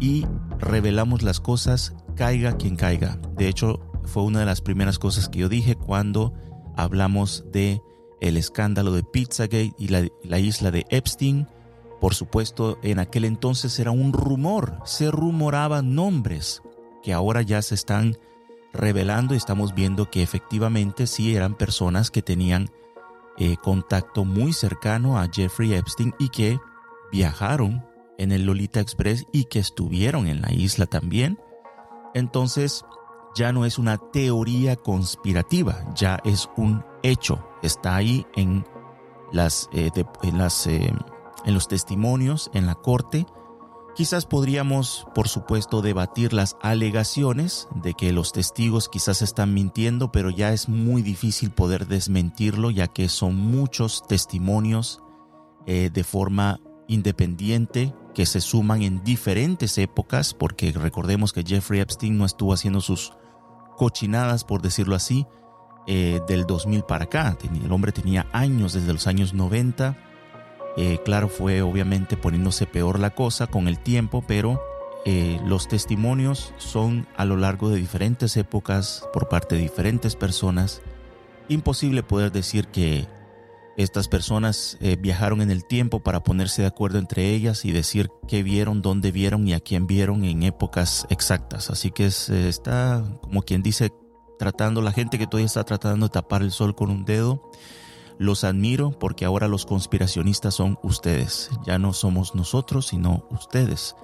y 0.00 0.24
revelamos 0.58 1.22
las 1.22 1.38
cosas, 1.38 1.94
caiga 2.16 2.56
quien 2.56 2.76
caiga. 2.76 3.18
De 3.36 3.46
hecho, 3.46 3.80
fue 4.04 4.22
una 4.22 4.40
de 4.40 4.46
las 4.46 4.62
primeras 4.62 4.98
cosas 4.98 5.28
que 5.28 5.40
yo 5.40 5.50
dije 5.50 5.74
cuando 5.74 6.32
hablamos 6.78 7.44
de 7.50 7.82
el 8.20 8.36
escándalo 8.36 8.92
de 8.92 9.02
Pizzagate 9.02 9.74
y 9.76 9.88
la, 9.88 10.06
la 10.22 10.38
isla 10.38 10.70
de 10.70 10.86
Epstein. 10.90 11.46
Por 12.00 12.14
supuesto, 12.14 12.78
en 12.82 12.98
aquel 12.98 13.24
entonces 13.24 13.78
era 13.78 13.90
un 13.90 14.12
rumor, 14.12 14.78
se 14.84 15.10
rumoraban 15.10 15.94
nombres 15.94 16.62
que 17.02 17.12
ahora 17.12 17.42
ya 17.42 17.60
se 17.62 17.74
están 17.74 18.16
revelando 18.72 19.34
y 19.34 19.36
estamos 19.36 19.74
viendo 19.74 20.10
que 20.10 20.22
efectivamente 20.22 21.06
sí 21.06 21.34
eran 21.34 21.56
personas 21.56 22.10
que 22.10 22.22
tenían 22.22 22.70
eh, 23.36 23.56
contacto 23.56 24.24
muy 24.24 24.52
cercano 24.52 25.18
a 25.18 25.28
Jeffrey 25.32 25.74
Epstein 25.74 26.14
y 26.18 26.28
que 26.28 26.60
viajaron 27.10 27.84
en 28.18 28.32
el 28.32 28.44
Lolita 28.44 28.80
Express 28.80 29.26
y 29.32 29.44
que 29.44 29.58
estuvieron 29.58 30.26
en 30.26 30.42
la 30.42 30.52
isla 30.52 30.86
también. 30.86 31.38
Entonces 32.14 32.84
ya 33.34 33.52
no 33.52 33.64
es 33.64 33.78
una 33.78 33.98
teoría 33.98 34.76
conspirativa, 34.76 35.84
ya 35.94 36.20
es 36.24 36.48
un 36.56 36.84
hecho. 37.02 37.44
Está 37.62 37.96
ahí 37.96 38.26
en, 38.36 38.64
las, 39.32 39.68
eh, 39.72 39.90
eh, 39.94 40.92
en 41.44 41.54
los 41.54 41.68
testimonios, 41.68 42.50
en 42.54 42.66
la 42.66 42.74
corte 42.74 43.26
Quizás 43.98 44.26
podríamos, 44.26 45.08
por 45.12 45.26
supuesto, 45.26 45.82
debatir 45.82 46.32
las 46.32 46.56
alegaciones 46.62 47.66
de 47.74 47.94
que 47.94 48.12
los 48.12 48.30
testigos 48.30 48.88
quizás 48.88 49.22
están 49.22 49.54
mintiendo, 49.54 50.12
pero 50.12 50.30
ya 50.30 50.52
es 50.52 50.68
muy 50.68 51.02
difícil 51.02 51.50
poder 51.50 51.88
desmentirlo, 51.88 52.70
ya 52.70 52.86
que 52.86 53.08
son 53.08 53.34
muchos 53.34 54.06
testimonios 54.06 55.02
eh, 55.66 55.90
de 55.92 56.04
forma 56.04 56.60
independiente 56.88 57.94
que 58.14 58.26
se 58.26 58.40
suman 58.40 58.82
en 58.82 59.04
diferentes 59.04 59.78
épocas, 59.78 60.34
porque 60.34 60.72
recordemos 60.72 61.32
que 61.32 61.44
Jeffrey 61.44 61.80
Epstein 61.80 62.18
no 62.18 62.24
estuvo 62.24 62.52
haciendo 62.52 62.80
sus 62.80 63.12
cochinadas, 63.76 64.42
por 64.42 64.60
decirlo 64.60 64.96
así, 64.96 65.26
eh, 65.86 66.20
del 66.26 66.44
2000 66.46 66.82
para 66.82 67.04
acá. 67.04 67.38
El 67.64 67.70
hombre 67.70 67.92
tenía 67.92 68.26
años, 68.32 68.72
desde 68.72 68.92
los 68.92 69.06
años 69.06 69.34
90 69.34 69.96
eh, 70.80 71.00
claro, 71.04 71.28
fue 71.28 71.60
obviamente 71.60 72.16
poniéndose 72.16 72.64
peor 72.64 73.00
la 73.00 73.10
cosa 73.10 73.48
con 73.48 73.66
el 73.66 73.80
tiempo, 73.80 74.22
pero 74.24 74.62
eh, 75.04 75.40
los 75.44 75.66
testimonios 75.66 76.54
son 76.58 77.08
a 77.16 77.24
lo 77.24 77.36
largo 77.36 77.68
de 77.68 77.78
diferentes 77.78 78.36
épocas 78.36 79.04
por 79.12 79.28
parte 79.28 79.56
de 79.56 79.62
diferentes 79.62 80.14
personas. 80.14 80.80
Imposible 81.48 82.04
poder 82.04 82.30
decir 82.30 82.68
que 82.68 83.08
estas 83.78 84.08
personas 84.08 84.76
eh, 84.80 84.96
viajaron 85.00 85.40
en 85.40 85.52
el 85.52 85.64
tiempo 85.64 86.00
para 86.00 86.24
ponerse 86.24 86.62
de 86.62 86.68
acuerdo 86.68 86.98
entre 86.98 87.32
ellas 87.32 87.64
y 87.64 87.70
decir 87.70 88.10
qué 88.26 88.42
vieron, 88.42 88.82
dónde 88.82 89.12
vieron 89.12 89.46
y 89.46 89.54
a 89.54 89.60
quién 89.60 89.86
vieron 89.86 90.24
en 90.24 90.42
épocas 90.42 91.06
exactas. 91.10 91.70
Así 91.70 91.92
que 91.92 92.06
está, 92.06 93.04
como 93.22 93.42
quien 93.42 93.62
dice, 93.62 93.92
tratando, 94.36 94.82
la 94.82 94.90
gente 94.90 95.16
que 95.16 95.28
todavía 95.28 95.46
está 95.46 95.62
tratando 95.62 96.06
de 96.06 96.12
tapar 96.12 96.42
el 96.42 96.50
sol 96.50 96.74
con 96.74 96.90
un 96.90 97.04
dedo 97.04 97.50
los 98.18 98.42
admiro 98.42 98.90
porque 98.90 99.24
ahora 99.24 99.46
los 99.46 99.64
conspiracionistas 99.64 100.54
son 100.54 100.76
ustedes, 100.82 101.48
ya 101.64 101.78
no 101.78 101.92
somos 101.92 102.34
nosotros, 102.34 102.88
sino 102.88 103.24
ustedes, 103.30 103.94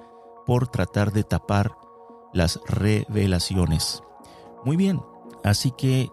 por 0.45 0.69
tratar 0.69 1.11
de 1.11 1.25
tapar 1.25 1.75
las 2.33 2.61
revelaciones. 2.65 4.01
Muy 4.63 4.77
bien, 4.77 5.01
así 5.43 5.71
que 5.71 6.09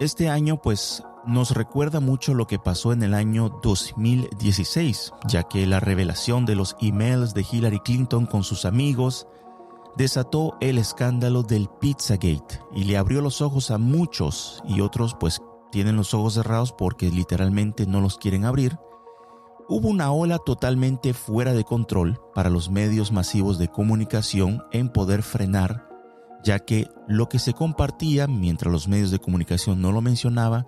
este 0.00 0.30
año 0.30 0.60
pues 0.62 1.02
nos 1.26 1.52
recuerda 1.52 2.00
mucho 2.00 2.34
lo 2.34 2.46
que 2.46 2.58
pasó 2.58 2.92
en 2.92 3.02
el 3.02 3.14
año 3.14 3.60
2016, 3.62 5.12
ya 5.26 5.44
que 5.44 5.66
la 5.66 5.80
revelación 5.80 6.46
de 6.46 6.54
los 6.54 6.76
emails 6.80 7.34
de 7.34 7.46
Hillary 7.50 7.80
Clinton 7.80 8.26
con 8.26 8.44
sus 8.44 8.64
amigos 8.64 9.26
desató 9.96 10.56
el 10.60 10.78
escándalo 10.78 11.42
del 11.42 11.68
Pizzagate 11.80 12.60
y 12.74 12.84
le 12.84 12.96
abrió 12.96 13.20
los 13.20 13.40
ojos 13.40 13.70
a 13.70 13.78
muchos 13.78 14.62
y 14.66 14.80
otros 14.80 15.16
pues 15.18 15.40
tienen 15.70 15.96
los 15.96 16.14
ojos 16.14 16.34
cerrados 16.34 16.72
porque 16.72 17.10
literalmente 17.10 17.86
no 17.86 18.00
los 18.00 18.18
quieren 18.18 18.44
abrir, 18.44 18.78
hubo 19.68 19.88
una 19.88 20.12
ola 20.12 20.38
totalmente 20.38 21.14
fuera 21.14 21.52
de 21.52 21.64
control 21.64 22.20
para 22.34 22.50
los 22.50 22.70
medios 22.70 23.12
masivos 23.12 23.58
de 23.58 23.68
comunicación 23.68 24.62
en 24.72 24.88
poder 24.88 25.22
frenar, 25.22 25.88
ya 26.44 26.58
que 26.60 26.88
lo 27.08 27.28
que 27.28 27.38
se 27.38 27.54
compartía, 27.54 28.26
mientras 28.26 28.72
los 28.72 28.88
medios 28.88 29.10
de 29.10 29.18
comunicación 29.18 29.80
no 29.80 29.92
lo 29.92 30.00
mencionaba, 30.00 30.66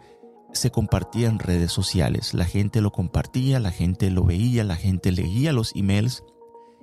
se 0.57 0.71
compartía 0.71 1.29
en 1.29 1.39
redes 1.39 1.71
sociales. 1.73 2.35
La 2.35 2.45
gente 2.45 2.81
lo 2.81 2.91
compartía, 2.91 3.61
la 3.61 3.71
gente 3.71 4.11
lo 4.11 4.25
veía, 4.25 4.65
la 4.65 4.77
gente 4.77 5.13
leía 5.13 5.53
los 5.53 5.75
emails 5.77 6.25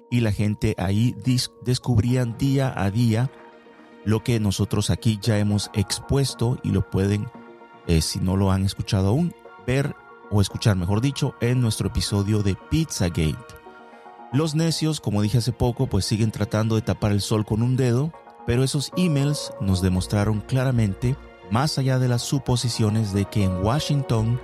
y 0.10 0.22
la 0.22 0.32
gente 0.32 0.76
ahí 0.78 1.16
descubría 1.64 2.26
día 2.26 2.74
a 2.76 2.90
día 2.92 3.32
lo 4.06 4.24
que 4.24 4.40
nosotros 4.40 4.90
aquí 4.90 5.20
ya 5.22 5.38
hemos 5.38 5.72
expuesto 5.74 6.60
y 6.64 6.70
lo 6.70 6.90
pueden 6.90 7.28
eh, 7.88 8.02
si 8.02 8.20
no 8.20 8.38
lo 8.38 8.52
han 8.52 8.64
escuchado 8.66 9.10
aún, 9.10 9.34
ver 9.68 9.96
o 10.32 10.42
escuchar, 10.42 10.76
mejor 10.76 11.02
dicho, 11.02 11.36
en 11.42 11.62
nuestro 11.62 11.88
episodio 11.88 12.42
de 12.44 12.56
Pizzagate. 12.70 13.56
Los 14.32 14.56
necios, 14.56 15.00
como 15.00 15.22
dije 15.22 15.38
hace 15.38 15.52
poco, 15.52 15.88
pues 15.88 16.06
siguen 16.06 16.32
tratando 16.32 16.76
de 16.76 16.82
tapar 16.82 17.12
el 17.12 17.22
sol 17.22 17.46
con 17.46 17.62
un 17.62 17.76
dedo, 17.76 18.12
pero 18.48 18.64
esos 18.64 18.92
emails 18.98 19.54
nos 19.62 19.82
demostraron 19.82 20.42
claramente, 20.42 21.16
más 21.54 21.78
allá 21.78 22.00
de 22.00 22.08
las 22.08 22.24
suposiciones 22.24 23.14
de 23.14 23.26
que 23.26 23.44
en 23.44 23.64
Washington 23.64 24.42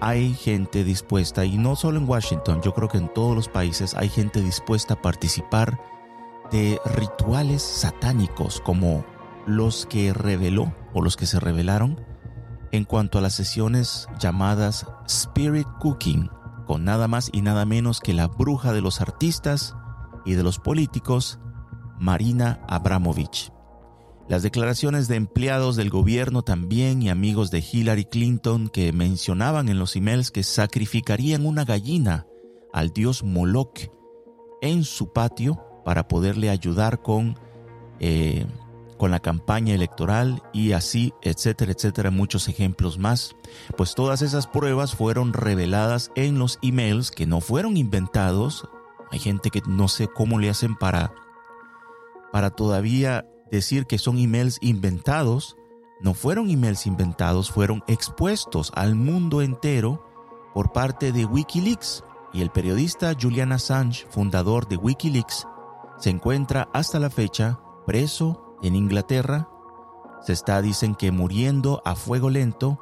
hay 0.00 0.34
gente 0.34 0.82
dispuesta, 0.82 1.44
y 1.44 1.56
no 1.56 1.76
solo 1.76 1.98
en 1.98 2.08
Washington, 2.08 2.60
yo 2.62 2.74
creo 2.74 2.88
que 2.88 2.98
en 2.98 3.14
todos 3.14 3.36
los 3.36 3.48
países 3.48 3.94
hay 3.94 4.08
gente 4.08 4.42
dispuesta 4.42 4.94
a 4.94 5.00
participar 5.00 5.80
de 6.50 6.80
rituales 6.96 7.62
satánicos 7.62 8.60
como 8.60 9.06
los 9.46 9.86
que 9.86 10.12
reveló 10.12 10.74
o 10.92 11.00
los 11.00 11.16
que 11.16 11.26
se 11.26 11.38
revelaron 11.38 12.04
en 12.72 12.86
cuanto 12.86 13.18
a 13.18 13.20
las 13.20 13.34
sesiones 13.34 14.08
llamadas 14.18 14.84
Spirit 15.06 15.68
Cooking, 15.78 16.28
con 16.66 16.84
nada 16.84 17.06
más 17.06 17.30
y 17.32 17.42
nada 17.42 17.64
menos 17.66 18.00
que 18.00 18.14
la 18.14 18.26
bruja 18.26 18.72
de 18.72 18.80
los 18.80 19.00
artistas 19.00 19.76
y 20.24 20.32
de 20.32 20.42
los 20.42 20.58
políticos, 20.58 21.38
Marina 22.00 22.60
Abramovich. 22.66 23.52
Las 24.28 24.42
declaraciones 24.42 25.08
de 25.08 25.16
empleados 25.16 25.76
del 25.76 25.90
gobierno 25.90 26.42
también 26.42 27.02
y 27.02 27.10
amigos 27.10 27.50
de 27.50 27.62
Hillary 27.70 28.04
Clinton 28.04 28.68
que 28.68 28.92
mencionaban 28.92 29.68
en 29.68 29.78
los 29.78 29.96
emails 29.96 30.30
que 30.30 30.42
sacrificarían 30.42 31.44
una 31.44 31.64
gallina 31.64 32.26
al 32.72 32.90
dios 32.90 33.24
Moloch 33.24 33.90
en 34.62 34.84
su 34.84 35.12
patio 35.12 35.62
para 35.84 36.08
poderle 36.08 36.50
ayudar 36.50 37.02
con 37.02 37.36
eh, 37.98 38.46
con 39.02 39.10
la 39.10 39.18
campaña 39.18 39.74
electoral 39.74 40.44
y 40.52 40.74
así, 40.74 41.12
etcétera, 41.22 41.72
etcétera, 41.72 42.12
muchos 42.12 42.46
ejemplos 42.46 42.98
más. 42.98 43.34
Pues 43.76 43.96
todas 43.96 44.22
esas 44.22 44.46
pruebas 44.46 44.94
fueron 44.94 45.32
reveladas 45.32 46.12
en 46.14 46.38
los 46.38 46.60
emails 46.62 47.10
que 47.10 47.26
no 47.26 47.40
fueron 47.40 47.76
inventados. 47.76 48.68
Hay 49.10 49.18
gente 49.18 49.50
que 49.50 49.60
no 49.66 49.88
sé 49.88 50.06
cómo 50.06 50.38
le 50.38 50.50
hacen 50.50 50.76
para, 50.76 51.12
para 52.30 52.50
todavía 52.50 53.26
decir 53.56 53.86
que 53.86 53.98
son 53.98 54.18
emails 54.18 54.58
inventados. 54.60 55.56
No 56.00 56.14
fueron 56.14 56.50
emails 56.50 56.86
inventados, 56.86 57.50
fueron 57.50 57.84
expuestos 57.86 58.72
al 58.74 58.96
mundo 58.96 59.40
entero 59.42 60.04
por 60.52 60.72
parte 60.72 61.12
de 61.12 61.24
Wikileaks. 61.24 62.02
Y 62.32 62.40
el 62.40 62.50
periodista 62.50 63.14
Julian 63.20 63.52
Assange, 63.52 64.06
fundador 64.10 64.66
de 64.66 64.76
Wikileaks, 64.76 65.46
se 65.98 66.10
encuentra 66.10 66.68
hasta 66.72 66.98
la 66.98 67.10
fecha 67.10 67.60
preso 67.86 68.56
en 68.62 68.74
Inglaterra 68.74 69.48
se 70.24 70.32
está, 70.32 70.62
dicen 70.62 70.94
que 70.94 71.10
muriendo 71.10 71.82
a 71.84 71.96
fuego 71.96 72.30
lento, 72.30 72.78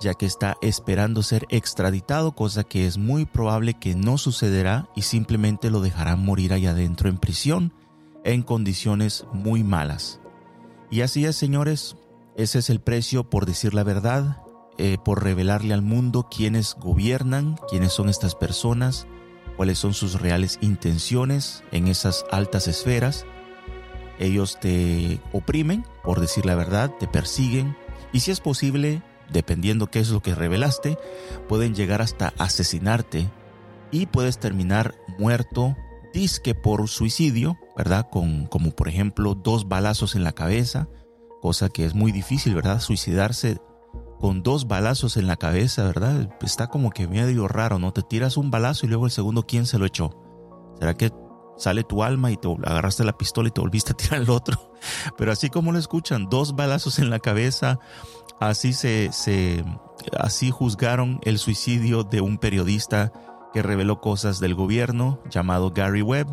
ya 0.00 0.14
que 0.14 0.26
está 0.26 0.56
esperando 0.60 1.22
ser 1.22 1.46
extraditado, 1.48 2.32
cosa 2.32 2.64
que 2.64 2.86
es 2.86 2.98
muy 2.98 3.26
probable 3.26 3.74
que 3.74 3.94
no 3.94 4.18
sucederá 4.18 4.88
y 4.96 5.02
simplemente 5.02 5.70
lo 5.70 5.80
dejarán 5.80 6.24
morir 6.24 6.52
allá 6.52 6.70
adentro 6.70 7.08
en 7.08 7.18
prisión 7.18 7.72
en 8.24 8.42
condiciones 8.42 9.26
muy 9.32 9.62
malas. 9.62 10.20
Y 10.90 11.02
así 11.02 11.24
es, 11.24 11.36
señores, 11.36 11.96
ese 12.36 12.58
es 12.58 12.70
el 12.70 12.80
precio 12.80 13.28
por 13.28 13.46
decir 13.46 13.74
la 13.74 13.84
verdad, 13.84 14.42
eh, 14.78 14.98
por 15.04 15.22
revelarle 15.22 15.74
al 15.74 15.82
mundo 15.82 16.28
quiénes 16.28 16.74
gobiernan, 16.74 17.56
quiénes 17.68 17.92
son 17.92 18.08
estas 18.08 18.34
personas, 18.34 19.06
cuáles 19.56 19.78
son 19.78 19.94
sus 19.94 20.20
reales 20.20 20.58
intenciones 20.60 21.62
en 21.70 21.86
esas 21.86 22.24
altas 22.32 22.66
esferas 22.66 23.24
ellos 24.18 24.58
te 24.60 25.20
oprimen, 25.32 25.84
por 26.02 26.20
decir 26.20 26.46
la 26.46 26.54
verdad, 26.54 26.90
te 26.98 27.08
persiguen 27.08 27.76
y 28.12 28.20
si 28.20 28.30
es 28.30 28.40
posible, 28.40 29.02
dependiendo 29.30 29.88
qué 29.88 29.98
es 29.98 30.10
lo 30.10 30.20
que 30.20 30.34
revelaste, 30.34 30.98
pueden 31.48 31.74
llegar 31.74 32.00
hasta 32.00 32.32
asesinarte 32.38 33.28
y 33.90 34.06
puedes 34.06 34.38
terminar 34.38 34.94
muerto, 35.18 35.76
disque 36.14 36.54
por 36.54 36.88
suicidio, 36.88 37.58
¿verdad? 37.76 38.08
Con, 38.10 38.46
como 38.46 38.70
por 38.70 38.88
ejemplo 38.88 39.34
dos 39.34 39.68
balazos 39.68 40.14
en 40.14 40.24
la 40.24 40.32
cabeza, 40.32 40.88
cosa 41.42 41.68
que 41.68 41.84
es 41.84 41.94
muy 41.94 42.12
difícil, 42.12 42.54
¿verdad? 42.54 42.80
Suicidarse 42.80 43.58
con 44.18 44.42
dos 44.42 44.66
balazos 44.66 45.18
en 45.18 45.26
la 45.26 45.36
cabeza, 45.36 45.84
¿verdad? 45.84 46.30
Está 46.40 46.68
como 46.68 46.90
que 46.90 47.06
medio 47.08 47.48
raro, 47.48 47.78
¿no? 47.78 47.92
Te 47.92 48.00
tiras 48.00 48.38
un 48.38 48.50
balazo 48.50 48.86
y 48.86 48.88
luego 48.88 49.04
el 49.04 49.12
segundo, 49.12 49.44
¿quién 49.46 49.66
se 49.66 49.78
lo 49.78 49.84
echó? 49.84 50.16
¿Será 50.78 50.96
que 50.96 51.10
sale 51.56 51.84
tu 51.84 52.02
alma 52.02 52.30
y 52.30 52.36
te 52.36 52.48
agarraste 52.48 53.04
la 53.04 53.16
pistola 53.16 53.48
y 53.48 53.52
te 53.52 53.60
volviste 53.60 53.92
a 53.92 53.96
tirar 53.96 54.22
el 54.22 54.30
otro. 54.30 54.72
Pero 55.18 55.32
así 55.32 55.50
como 55.50 55.72
lo 55.72 55.78
escuchan, 55.78 56.28
dos 56.28 56.56
balazos 56.56 56.98
en 56.98 57.10
la 57.10 57.18
cabeza, 57.18 57.78
así 58.40 58.72
se, 58.72 59.12
se 59.12 59.64
así 60.18 60.50
juzgaron 60.50 61.20
el 61.22 61.38
suicidio 61.38 62.04
de 62.04 62.20
un 62.20 62.38
periodista 62.38 63.12
que 63.54 63.62
reveló 63.62 64.00
cosas 64.00 64.40
del 64.40 64.56
gobierno 64.56 65.20
llamado 65.30 65.70
Gary 65.70 66.02
Webb. 66.02 66.26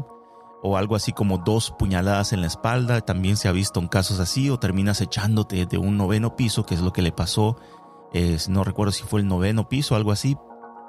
o 0.64 0.78
algo 0.78 0.96
así 0.96 1.12
como 1.12 1.40
dos 1.40 1.72
puñaladas 1.72 2.34
en 2.34 2.42
la 2.42 2.48
espalda. 2.48 3.02
También 3.02 3.36
se 3.36 3.48
ha 3.48 3.52
visto 3.52 3.80
en 3.80 3.88
casos 3.88 4.20
así 4.20 4.50
o 4.50 4.60
terminas 4.60 5.02
echándote 5.02 5.66
de 5.66 5.78
un 5.80 5.98
noveno 5.98 6.36
piso, 6.36 6.66
que 6.66 6.76
es 6.76 6.82
lo 6.82 6.94
que 6.94 7.02
le 7.02 7.12
pasó. 7.12 7.58
no 8.48 8.64
recuerdo 8.64 8.92
si 8.92 9.04
fue 9.04 9.22
el 9.22 9.28
noveno 9.28 9.70
piso 9.70 9.96
algo 9.96 10.12
así, 10.12 10.38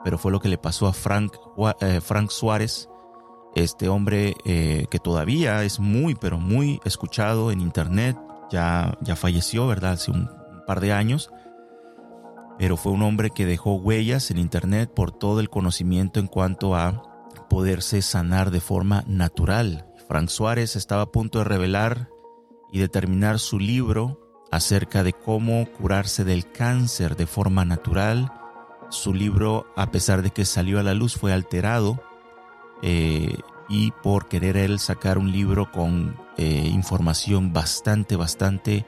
pero 0.05 0.19
fue 0.19 0.33
lo 0.33 0.41
que 0.41 0.49
le 0.49 0.59
pasó 0.59 0.87
a 0.87 0.93
Frank, 0.93 1.37
eh, 1.81 2.01
Frank 2.03 2.31
Suárez, 2.31 2.89
este 3.55 3.89
hombre 3.89 4.35
eh, 4.45 4.87
que 4.91 4.99
todavía 4.99 5.65
es 5.65 5.81
muy, 5.81 6.15
pero 6.15 6.39
muy 6.39 6.81
escuchado 6.85 7.51
en 7.51 7.61
internet. 7.61 8.19
Ya, 8.51 8.99
ya 9.01 9.17
falleció, 9.17 9.67
¿verdad? 9.67 9.93
Hace 9.93 10.11
un 10.11 10.31
par 10.67 10.81
de 10.81 10.93
años 10.93 11.31
pero 12.59 12.77
fue 12.77 12.93
un 12.93 13.03
hombre 13.03 13.31
que 13.31 13.47
dejó 13.47 13.75
huellas 13.75 14.31
en 14.31 14.39
Internet 14.39 14.93
por 14.95 15.11
todo 15.11 15.41
el 15.41 15.51
conocimiento 15.51 16.21
en 16.21 16.27
cuanto 16.27 16.75
a 16.77 17.27
poderse 17.49 18.03
sanar 18.03 18.51
de 18.51 18.61
forma 18.61 19.05
natural. 19.07 19.87
Frank 20.09 20.29
Suárez 20.29 20.77
estaba 20.77 21.03
a 21.03 21.13
punto 21.13 21.39
de 21.39 21.45
revelar 21.45 22.09
y 22.71 22.79
determinar 22.79 23.39
su 23.39 23.59
libro 23.59 24.21
acerca 24.51 25.03
de 25.03 25.13
cómo 25.13 25.67
curarse 25.67 26.25
del 26.25 26.51
cáncer 26.51 27.17
de 27.17 27.27
forma 27.27 27.65
natural. 27.65 28.33
Su 28.91 29.15
libro, 29.15 29.67
a 29.77 29.91
pesar 29.91 30.23
de 30.23 30.31
que 30.31 30.45
salió 30.45 30.79
a 30.79 30.83
la 30.83 30.95
luz, 30.95 31.17
fue 31.17 31.33
alterado 31.33 32.03
eh, 32.83 33.39
y 33.69 33.91
por 34.03 34.29
querer 34.29 34.57
él 34.57 34.79
sacar 34.79 35.19
un 35.19 35.33
libro 35.33 35.71
con 35.73 36.17
eh, 36.37 36.69
información 36.73 37.53
bastante, 37.53 38.17
bastante 38.17 38.85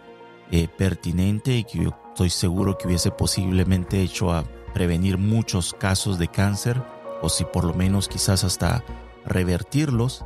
eh, 0.56 0.68
pertinente 0.68 1.56
y 1.56 1.64
que 1.64 1.82
yo 1.82 1.90
estoy 2.10 2.30
seguro 2.30 2.78
que 2.78 2.86
hubiese 2.86 3.10
posiblemente 3.10 4.00
hecho 4.00 4.32
a 4.32 4.44
prevenir 4.72 5.18
muchos 5.18 5.74
casos 5.74 6.16
de 6.16 6.28
cáncer 6.28 6.80
o 7.22 7.28
si 7.28 7.44
por 7.44 7.64
lo 7.64 7.74
menos 7.74 8.06
quizás 8.06 8.44
hasta 8.44 8.84
revertirlos, 9.26 10.24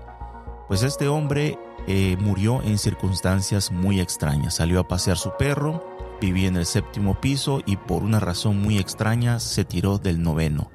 pues 0.68 0.82
este 0.82 1.08
hombre 1.08 1.58
eh, 1.86 2.18
murió 2.20 2.60
en 2.62 2.76
circunstancias 2.76 3.72
muy 3.72 4.00
extrañas. 4.00 4.56
Salió 4.56 4.80
a 4.80 4.86
pasear 4.86 5.16
su 5.16 5.32
perro, 5.38 5.82
vivía 6.20 6.48
en 6.48 6.56
el 6.56 6.66
séptimo 6.66 7.18
piso 7.18 7.62
y 7.64 7.78
por 7.78 8.02
una 8.02 8.20
razón 8.20 8.60
muy 8.60 8.76
extraña 8.76 9.40
se 9.40 9.64
tiró 9.64 9.96
del 9.96 10.20
noveno. 10.20 10.70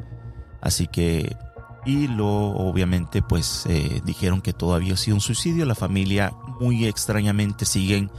Así 0.61 0.87
que, 0.87 1.37
y 1.85 2.07
lo 2.07 2.27
obviamente 2.27 3.21
pues 3.21 3.67
eh, 3.67 4.01
dijeron 4.03 4.41
que 4.41 4.53
todo 4.53 4.73
había 4.73 4.97
sido 4.97 5.17
un 5.17 5.21
suicidio. 5.21 5.67
La 5.67 5.75
familia 5.75 6.33
muy 6.59 6.87
extrañamente 6.87 7.65
siguen 7.65 8.09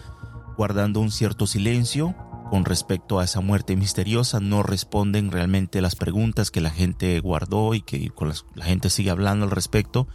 guardando 0.57 1.01
un 1.01 1.11
cierto 1.11 1.47
silencio 1.47 2.15
con 2.51 2.65
respecto 2.65 3.19
a 3.19 3.25
esa 3.25 3.41
muerte 3.41 3.75
misteriosa, 3.75 4.39
no 4.39 4.63
responden 4.63 5.33
realmente 5.33 5.81
las 5.81 5.97
preguntas 5.97 6.51
que 6.51 6.61
la 6.61 6.71
gente 6.71 7.19
guardó 7.21 7.75
y 7.75 7.81
que 7.81 8.13
la 8.55 8.65
gente 8.65 8.91
sigue 8.91 9.11
hablando 9.11 9.47
al 9.47 9.51
respecto. 9.51 10.07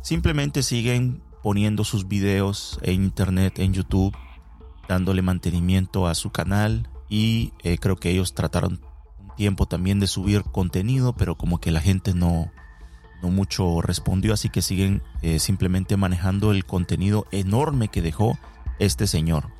Simplemente 0.00 0.62
siguen 0.62 1.22
poniendo 1.42 1.84
sus 1.84 2.08
videos 2.08 2.78
en 2.82 3.04
internet, 3.04 3.58
en 3.58 3.74
YouTube, 3.74 4.16
dándole 4.88 5.22
mantenimiento 5.22 6.06
a 6.06 6.14
su 6.14 6.30
canal 6.30 6.88
y 7.08 7.52
eh, 7.62 7.78
creo 7.78 7.96
que 7.96 8.10
ellos 8.10 8.34
trataron 8.34 8.80
un 9.20 9.36
tiempo 9.36 9.66
también 9.66 10.00
de 10.00 10.06
subir 10.06 10.42
contenido, 10.42 11.14
pero 11.14 11.36
como 11.36 11.60
que 11.60 11.70
la 11.70 11.80
gente 11.80 12.14
no, 12.14 12.50
no 13.22 13.30
mucho 13.30 13.80
respondió, 13.82 14.32
así 14.34 14.48
que 14.48 14.62
siguen 14.62 15.02
eh, 15.22 15.38
simplemente 15.38 15.96
manejando 15.96 16.50
el 16.50 16.64
contenido 16.64 17.26
enorme 17.30 17.88
que 17.88 18.02
dejó 18.02 18.38
este 18.78 19.06
señor. 19.06 19.57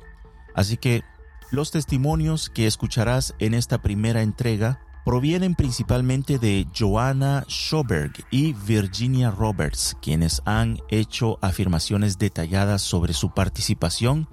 Así 0.55 0.77
que 0.77 1.03
los 1.51 1.71
testimonios 1.71 2.49
que 2.49 2.67
escucharás 2.67 3.33
en 3.39 3.53
esta 3.53 3.81
primera 3.81 4.21
entrega 4.21 4.79
provienen 5.05 5.55
principalmente 5.55 6.37
de 6.37 6.67
Joanna 6.77 7.43
Schoberg 7.47 8.13
y 8.29 8.53
Virginia 8.53 9.31
Roberts, 9.31 9.97
quienes 10.01 10.41
han 10.45 10.79
hecho 10.89 11.39
afirmaciones 11.41 12.19
detalladas 12.19 12.81
sobre 12.81 13.13
su 13.13 13.31
participación 13.31 14.27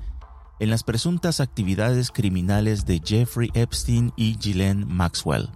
en 0.58 0.70
las 0.70 0.82
presuntas 0.82 1.40
actividades 1.40 2.10
criminales 2.10 2.84
de 2.84 3.00
Jeffrey 3.04 3.50
Epstein 3.54 4.12
y 4.16 4.36
Ghislaine 4.36 4.84
Maxwell. 4.86 5.48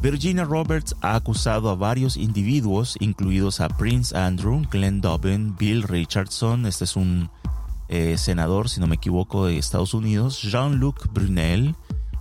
Virginia 0.00 0.44
Roberts 0.44 0.96
ha 1.02 1.14
acusado 1.14 1.68
a 1.68 1.74
varios 1.74 2.16
individuos, 2.16 2.96
incluidos 3.00 3.60
a 3.60 3.68
Prince 3.68 4.16
Andrew, 4.16 4.62
Glenn 4.70 5.02
Dobbin, 5.02 5.54
Bill 5.56 5.82
Richardson, 5.82 6.64
este 6.64 6.84
es 6.84 6.96
un 6.96 7.30
eh, 7.90 8.16
senador, 8.18 8.68
si 8.68 8.78
no 8.78 8.86
me 8.86 8.94
equivoco, 8.94 9.46
de 9.46 9.58
Estados 9.58 9.94
Unidos, 9.94 10.42
Jean-Luc 10.42 11.12
Brunel, 11.12 11.74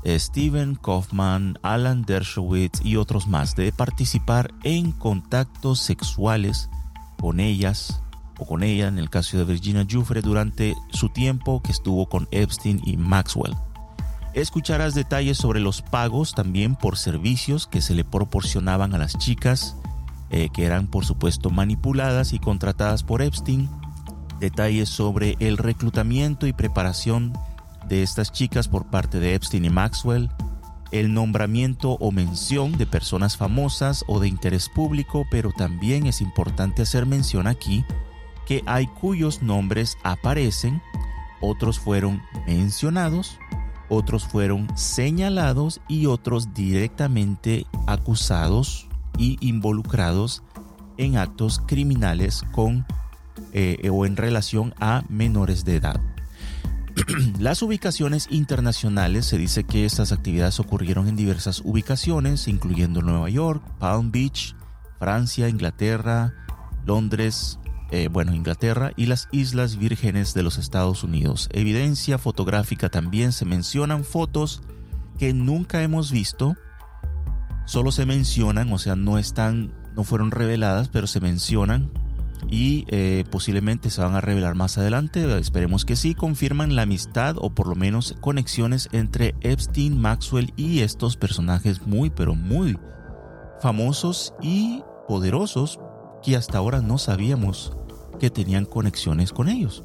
eh, 0.04 0.18
Steven 0.18 0.74
Kaufman, 0.74 1.60
Alan 1.62 2.02
Dershowitz 2.02 2.82
y 2.84 2.96
otros 2.96 3.28
más, 3.28 3.56
de 3.56 3.72
participar 3.72 4.52
en 4.64 4.92
contactos 4.92 5.80
sexuales 5.80 6.70
con 7.20 7.40
ellas 7.40 8.02
o 8.40 8.48
con 8.48 8.64
ella, 8.64 8.88
en 8.88 8.98
el 8.98 9.12
caso 9.12 9.38
de 9.38 9.44
Virginia 9.44 9.86
Giuffre, 9.88 10.24
durante 10.24 10.74
su 10.90 11.10
tiempo 11.10 11.62
que 11.62 11.72
estuvo 11.72 12.10
con 12.10 12.28
Epstein 12.32 12.82
y 12.84 12.98
Maxwell. 12.98 13.56
Escucharás 14.34 14.96
detalles 14.96 15.38
sobre 15.38 15.60
los 15.60 15.84
pagos 15.84 16.34
también 16.34 16.76
por 16.76 16.98
servicios 16.98 17.68
que 17.68 17.82
se 17.82 17.94
le 17.94 18.04
proporcionaban 18.04 18.96
a 18.96 18.98
las 18.98 19.20
chicas, 19.20 19.76
eh, 20.32 20.50
que 20.52 20.66
eran 20.66 20.88
por 20.88 21.06
supuesto 21.06 21.52
manipuladas 21.52 22.34
y 22.34 22.40
contratadas 22.40 23.04
por 23.04 23.22
Epstein, 23.22 23.70
detalles 24.40 24.90
sobre 24.90 25.36
el 25.40 25.58
reclutamiento 25.58 26.48
y 26.48 26.54
preparación 26.54 27.34
de 27.88 28.04
estas 28.04 28.32
chicas 28.32 28.68
por 28.68 28.86
parte 28.86 29.20
de 29.20 29.36
Epstein 29.36 29.66
y 29.66 29.70
Maxwell, 29.70 30.30
el 30.92 31.14
nombramiento 31.14 31.92
o 32.00 32.12
mención 32.12 32.78
de 32.78 32.86
personas 32.86 33.38
famosas 33.38 34.04
o 34.08 34.20
de 34.20 34.28
interés 34.28 34.70
público, 34.70 35.26
pero 35.30 35.52
también 35.52 36.08
es 36.08 36.22
importante 36.22 36.82
hacer 36.82 37.06
mención 37.06 37.48
aquí 37.48 37.86
que 38.48 38.64
hay 38.66 38.88
cuyos 38.88 39.44
nombres 39.44 39.98
aparecen, 40.04 40.82
otros 41.42 41.80
fueron 41.80 42.24
mencionados, 42.48 43.38
otros 43.90 44.26
fueron 44.26 44.68
señalados 44.76 45.82
y 45.88 46.08
otros 46.08 46.54
directamente 46.54 47.68
acusados 47.86 48.88
y 49.20 49.38
involucrados 49.48 50.42
en 50.98 51.18
actos 51.18 51.62
criminales 51.66 52.44
con 52.52 52.86
eh, 53.54 53.90
o 53.92 54.06
en 54.06 54.16
relación 54.16 54.74
a 54.80 55.04
menores 55.10 55.66
de 55.66 55.78
edad. 55.78 56.00
Las 57.40 57.62
ubicaciones 57.62 58.28
internacionales, 58.30 59.26
se 59.26 59.38
dice 59.38 59.64
que 59.64 59.86
estas 59.86 60.12
actividades 60.12 60.60
ocurrieron 60.60 61.08
en 61.08 61.16
diversas 61.16 61.62
ubicaciones, 61.64 62.48
incluyendo 62.48 63.02
Nueva 63.02 63.30
York, 63.30 63.64
Palm 63.80 64.12
Beach, 64.12 64.56
Francia, 65.00 65.48
Inglaterra, 65.48 66.34
Londres, 66.86 67.60
eh, 67.92 68.08
bueno, 68.12 68.36
Inglaterra 68.36 68.92
y 68.96 69.08
las 69.08 69.28
Islas 69.32 69.78
Vírgenes 69.78 70.34
de 70.34 70.44
los 70.44 70.58
Estados 70.58 71.04
Unidos. 71.04 71.50
Evidencia 71.54 72.18
fotográfica 72.18 72.90
también 72.90 73.32
se 73.32 73.46
mencionan 73.46 74.04
fotos 74.04 74.62
que 75.18 75.34
nunca 75.34 75.82
hemos 75.82 76.12
visto, 76.12 76.56
solo 77.66 77.92
se 77.92 78.06
mencionan, 78.06 78.72
o 78.72 78.78
sea, 78.78 78.96
no 78.96 79.18
están, 79.18 79.74
no 79.96 80.04
fueron 80.04 80.32
reveladas, 80.32 80.88
pero 80.90 81.08
se 81.08 81.20
mencionan 81.20 81.92
y 82.50 82.86
eh, 82.88 83.24
posiblemente 83.30 83.90
se 83.90 84.02
van 84.02 84.16
a 84.16 84.22
revelar 84.22 84.56
más 84.56 84.78
adelante, 84.78 85.38
esperemos 85.40 85.86
que 85.86 85.96
sí, 85.96 86.16
confirman 86.16 86.76
la 86.76 86.84
amistad 86.84 87.36
o 87.38 87.50
por 87.50 87.68
lo 87.68 87.76
menos 87.76 88.16
conexiones 88.22 88.90
entre 88.92 89.36
Epstein, 89.42 90.00
Maxwell 90.00 90.54
y 90.56 90.80
estos 90.80 91.18
personajes 91.18 91.86
muy 91.86 92.10
pero 92.10 92.36
muy 92.36 92.78
famosos 93.62 94.34
y 94.42 94.84
poderosos 95.08 95.80
que 96.24 96.36
hasta 96.36 96.58
ahora 96.58 96.82
no 96.82 96.98
sabíamos 96.98 97.74
que 98.20 98.30
tenían 98.30 98.66
conexiones 98.66 99.32
con 99.32 99.48
ellos. 99.48 99.84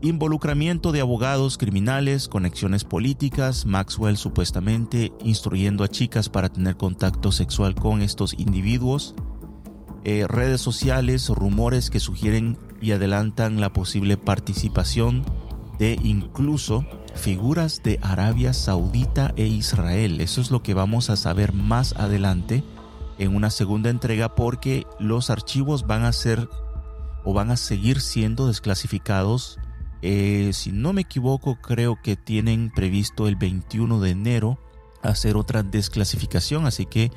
Involucramiento 0.00 0.90
de 0.90 1.00
abogados 1.00 1.58
criminales, 1.58 2.26
conexiones 2.26 2.82
políticas, 2.82 3.66
Maxwell 3.66 4.16
supuestamente 4.16 5.12
instruyendo 5.22 5.84
a 5.84 5.88
chicas 5.88 6.28
para 6.28 6.48
tener 6.48 6.76
contacto 6.76 7.30
sexual 7.30 7.76
con 7.76 8.02
estos 8.02 8.34
individuos, 8.36 9.14
eh, 10.04 10.26
redes 10.28 10.60
sociales, 10.60 11.28
rumores 11.28 11.90
que 11.90 12.00
sugieren 12.00 12.58
y 12.80 12.92
adelantan 12.92 13.60
la 13.60 13.72
posible 13.72 14.16
participación 14.16 15.24
de 15.78 15.98
incluso 16.02 16.84
figuras 17.14 17.82
de 17.82 17.98
Arabia 18.02 18.52
Saudita 18.52 19.32
e 19.36 19.46
Israel. 19.46 20.20
Eso 20.20 20.40
es 20.40 20.50
lo 20.50 20.62
que 20.62 20.74
vamos 20.74 21.10
a 21.10 21.16
saber 21.16 21.52
más 21.52 21.94
adelante 21.94 22.64
en 23.18 23.34
una 23.36 23.50
segunda 23.50 23.90
entrega 23.90 24.34
porque 24.34 24.86
los 24.98 25.30
archivos 25.30 25.86
van 25.86 26.04
a 26.04 26.12
ser 26.12 26.48
o 27.24 27.32
van 27.32 27.50
a 27.50 27.56
seguir 27.56 28.00
siendo 28.00 28.48
desclasificados. 28.48 29.58
Eh, 30.02 30.50
si 30.52 30.72
no 30.72 30.92
me 30.92 31.02
equivoco, 31.02 31.56
creo 31.60 31.98
que 32.02 32.16
tienen 32.16 32.70
previsto 32.74 33.28
el 33.28 33.36
21 33.36 34.00
de 34.00 34.10
enero 34.10 34.58
hacer 35.02 35.36
otra 35.36 35.62
desclasificación, 35.62 36.66
así 36.66 36.86
que 36.86 37.10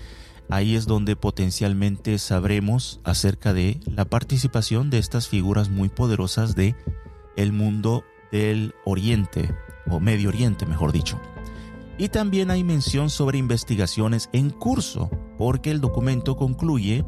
Ahí 0.49 0.75
es 0.75 0.85
donde 0.85 1.15
potencialmente 1.15 2.17
sabremos 2.19 2.99
acerca 3.03 3.53
de 3.53 3.79
la 3.85 4.05
participación 4.05 4.89
de 4.89 4.99
estas 4.99 5.27
figuras 5.27 5.69
muy 5.69 5.89
poderosas 5.89 6.55
de 6.55 6.75
el 7.35 7.51
mundo 7.51 8.03
del 8.31 8.73
Oriente 8.85 9.55
o 9.89 9.99
Medio 9.99 10.29
Oriente, 10.29 10.65
mejor 10.65 10.91
dicho. 10.91 11.19
Y 11.97 12.09
también 12.09 12.51
hay 12.51 12.63
mención 12.63 13.09
sobre 13.09 13.37
investigaciones 13.37 14.29
en 14.33 14.49
curso, 14.49 15.09
porque 15.37 15.71
el 15.71 15.81
documento 15.81 16.35
concluye 16.35 17.05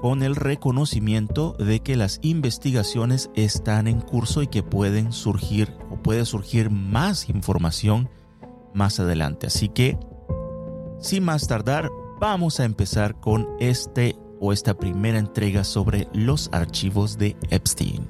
con 0.00 0.22
el 0.22 0.36
reconocimiento 0.36 1.56
de 1.58 1.80
que 1.80 1.96
las 1.96 2.20
investigaciones 2.22 3.30
están 3.34 3.88
en 3.88 4.00
curso 4.00 4.42
y 4.42 4.46
que 4.46 4.62
pueden 4.62 5.12
surgir 5.12 5.74
o 5.90 5.96
puede 5.96 6.24
surgir 6.24 6.70
más 6.70 7.28
información 7.28 8.08
más 8.74 9.00
adelante. 9.00 9.48
Así 9.48 9.68
que, 9.68 9.98
sin 11.00 11.24
más 11.24 11.48
tardar, 11.48 11.90
vamos 12.20 12.60
a 12.60 12.64
empezar 12.64 13.20
con 13.20 13.46
este 13.60 14.16
o 14.40 14.52
esta 14.52 14.74
primera 14.74 15.18
entrega 15.18 15.64
sobre 15.64 16.08
los 16.12 16.48
archivos 16.52 17.18
de 17.18 17.36
Epstein. 17.50 18.06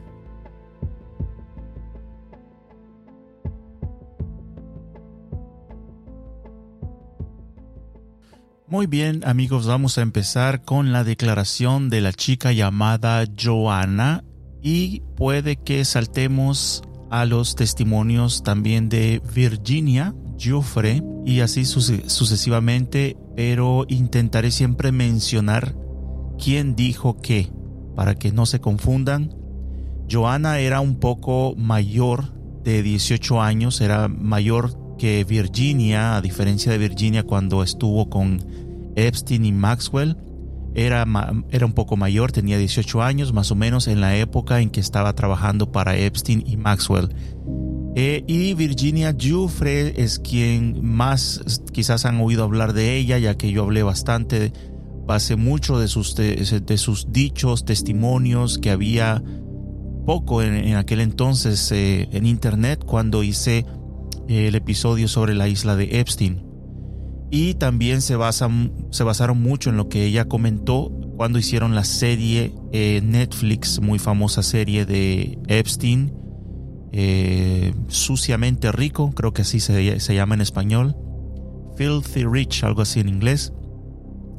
Muy 8.67 8.87
bien 8.87 9.23
amigos, 9.25 9.67
vamos 9.67 9.97
a 9.97 10.03
empezar 10.03 10.63
con 10.63 10.93
la 10.93 11.03
declaración 11.03 11.89
de 11.89 12.03
la 12.03 12.13
chica 12.13 12.53
llamada 12.53 13.25
Joanna 13.43 14.25
y 14.61 15.01
puede 15.17 15.57
que 15.57 15.87
saltemos 15.87 16.83
a 17.11 17.25
los 17.25 17.55
testimonios 17.55 18.43
también 18.43 18.91
de 18.91 19.23
Virginia, 19.35 20.15
Joffre 20.41 21.03
y 21.27 21.41
así 21.41 21.65
sucesivamente, 21.65 23.17
pero 23.37 23.85
intentaré 23.89 24.51
siempre 24.51 24.93
mencionar 24.93 25.77
quién 26.43 26.77
dijo 26.77 27.21
qué, 27.21 27.51
para 27.95 28.15
que 28.15 28.33
no 28.33 28.47
se 28.47 28.61
confundan. 28.61 29.35
Joanna 30.11 30.59
era 30.61 30.81
un 30.81 30.97
poco 30.97 31.55
mayor 31.57 32.33
de 32.63 32.83
18 32.83 33.43
años, 33.43 33.81
era 33.81 34.09
mayor 34.09 34.97
que 34.97 35.25
Virginia, 35.25 36.17
a 36.17 36.21
diferencia 36.21 36.73
de 36.73 36.79
Virginia 36.79 37.23
cuando 37.23 37.63
estuvo 37.63 38.09
con 38.09 38.45
Epstein 38.97 39.45
y 39.45 39.53
Maxwell, 39.53 40.17
era, 40.75 41.05
era 41.51 41.67
un 41.67 41.73
poco 41.73 41.97
mayor, 41.97 42.33
tenía 42.33 42.59
18 42.59 43.03
años 43.03 43.33
más 43.33 43.51
o 43.51 43.55
menos 43.55 43.89
en 43.89 44.01
la 44.01 44.17
época 44.17 44.61
en 44.61 44.71
que 44.71 44.81
estaba 44.81 45.13
trabajando 45.15 45.73
para 45.73 45.97
Epstein 45.97 46.45
y 46.47 46.57
Maxwell. 46.57 47.15
Eh, 48.01 48.23
y 48.29 48.55
Virginia 48.55 49.13
Giuffre 49.13 50.01
es 50.01 50.21
quien 50.21 50.87
más 50.87 51.43
quizás 51.73 52.05
han 52.05 52.21
oído 52.21 52.45
hablar 52.45 52.73
de 52.73 52.97
ella, 52.97 53.19
ya 53.19 53.37
que 53.37 53.51
yo 53.51 53.65
hablé 53.65 53.83
bastante, 53.83 54.53
pasé 55.09 55.35
mucho 55.35 55.81
de 55.81 55.89
sus, 55.89 56.15
de, 56.15 56.79
sus 56.79 57.11
dichos, 57.11 57.65
testimonios 57.65 58.59
que 58.59 58.71
había 58.71 59.21
poco 60.07 60.43
en, 60.43 60.77
aquel 60.77 61.01
entonces 61.01 61.73
eh, 61.73 62.09
en 62.13 62.25
internet 62.25 62.85
cuando 62.87 63.25
hice 63.25 63.67
el 64.29 64.55
episodio 64.55 65.09
sobre 65.09 65.35
la 65.35 65.49
isla 65.49 65.75
de 65.75 65.99
Epstein. 65.99 66.47
Y 67.33 67.55
también 67.55 68.01
se, 68.01 68.15
basan, 68.15 68.75
se 68.93 69.03
basaron 69.03 69.43
mucho 69.43 69.71
en 69.71 69.77
lo 69.77 69.89
que 69.89 70.05
ella 70.05 70.27
comentó 70.27 70.93
cuando 71.17 71.41
hicieron 71.41 71.75
la 71.75 71.83
serie 71.83 72.55
eh, 72.71 73.01
Netflix, 73.03 73.81
muy 73.81 73.99
famosa 73.99 74.45
serie 74.45 74.87
de 74.87 75.37
Epstein, 75.49 76.13
eh, 76.93 77.75
Suciamente 77.89 78.73
Rico, 78.73 79.13
creo 79.13 79.33
que 79.33 79.43
así 79.43 79.61
se, 79.61 80.01
se, 80.01 80.15
llama 80.15 80.35
en 80.35 80.41
español, 80.41 80.97
Filthy 81.77 82.25
Rich, 82.25 82.65
algo 82.65 82.83
así 82.83 83.01
en 83.01 83.09
inglés. 83.09 83.53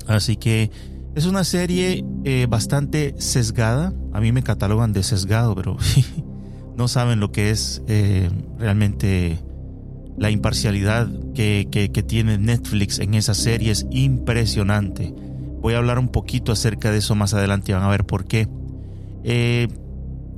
Así 0.07 0.35
que 0.35 0.71
es 1.15 1.25
una 1.25 1.43
serie 1.43 2.03
eh, 2.23 2.47
bastante 2.49 3.15
sesgada, 3.17 3.93
a 4.13 4.19
mí 4.19 4.31
me 4.31 4.43
catalogan 4.43 4.93
de 4.93 5.03
sesgado, 5.03 5.55
pero 5.55 5.77
no 6.75 6.87
saben 6.87 7.19
lo 7.19 7.31
que 7.31 7.51
es 7.51 7.81
realmente 8.57 9.39
la 10.19 10.29
imparcialidad 10.29 11.09
que, 11.33 12.03
tiene 12.05 12.37
Netflix 12.37 12.99
en 12.99 13.13
esa 13.13 13.33
serie 13.33 13.71
es 13.71 13.87
impresionante. 13.89 15.13
Voy 15.61 15.73
a 15.73 15.77
hablar 15.77 15.97
un 15.97 16.09
poquito 16.09 16.51
acerca 16.51 16.91
de 16.91 16.97
eso 16.97 17.15
más 17.15 17.33
adelante 17.33 17.71
y 17.71 17.75
van 17.75 17.83
a 17.83 17.89
ver 17.89 18.05
por 18.05 18.25
qué. 18.25 18.47
Eh, 19.23 19.69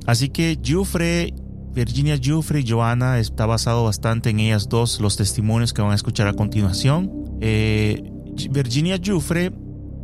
así 0.06 0.28
que 0.28 0.58
Jufre, 0.64 1.34
Virginia 1.74 2.18
Jufre 2.22 2.60
y 2.60 2.66
Joanna 2.68 3.18
está 3.18 3.46
basado 3.46 3.84
bastante 3.84 4.30
en 4.30 4.40
ellas 4.40 4.68
dos, 4.68 5.00
los 5.00 5.16
testimonios 5.16 5.72
que 5.72 5.82
van 5.82 5.92
a 5.92 5.94
escuchar 5.94 6.26
a 6.26 6.34
continuación. 6.34 7.10
Eh, 7.40 8.02
Virginia 8.50 9.00
Jufre 9.04 9.52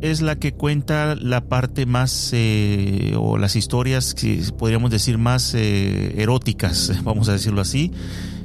es 0.01 0.21
la 0.21 0.37
que 0.37 0.53
cuenta 0.53 1.15
la 1.15 1.41
parte 1.41 1.85
más, 1.85 2.31
eh, 2.33 3.13
o 3.17 3.37
las 3.37 3.55
historias, 3.55 4.15
podríamos 4.57 4.91
decir, 4.91 5.17
más 5.17 5.53
eróticas, 5.53 6.93
vamos 7.03 7.29
a 7.29 7.33
decirlo 7.33 7.61
así, 7.61 7.91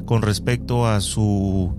con 0.05 0.23
respecto 0.23 0.87
a 0.87 1.01
su 1.01 1.77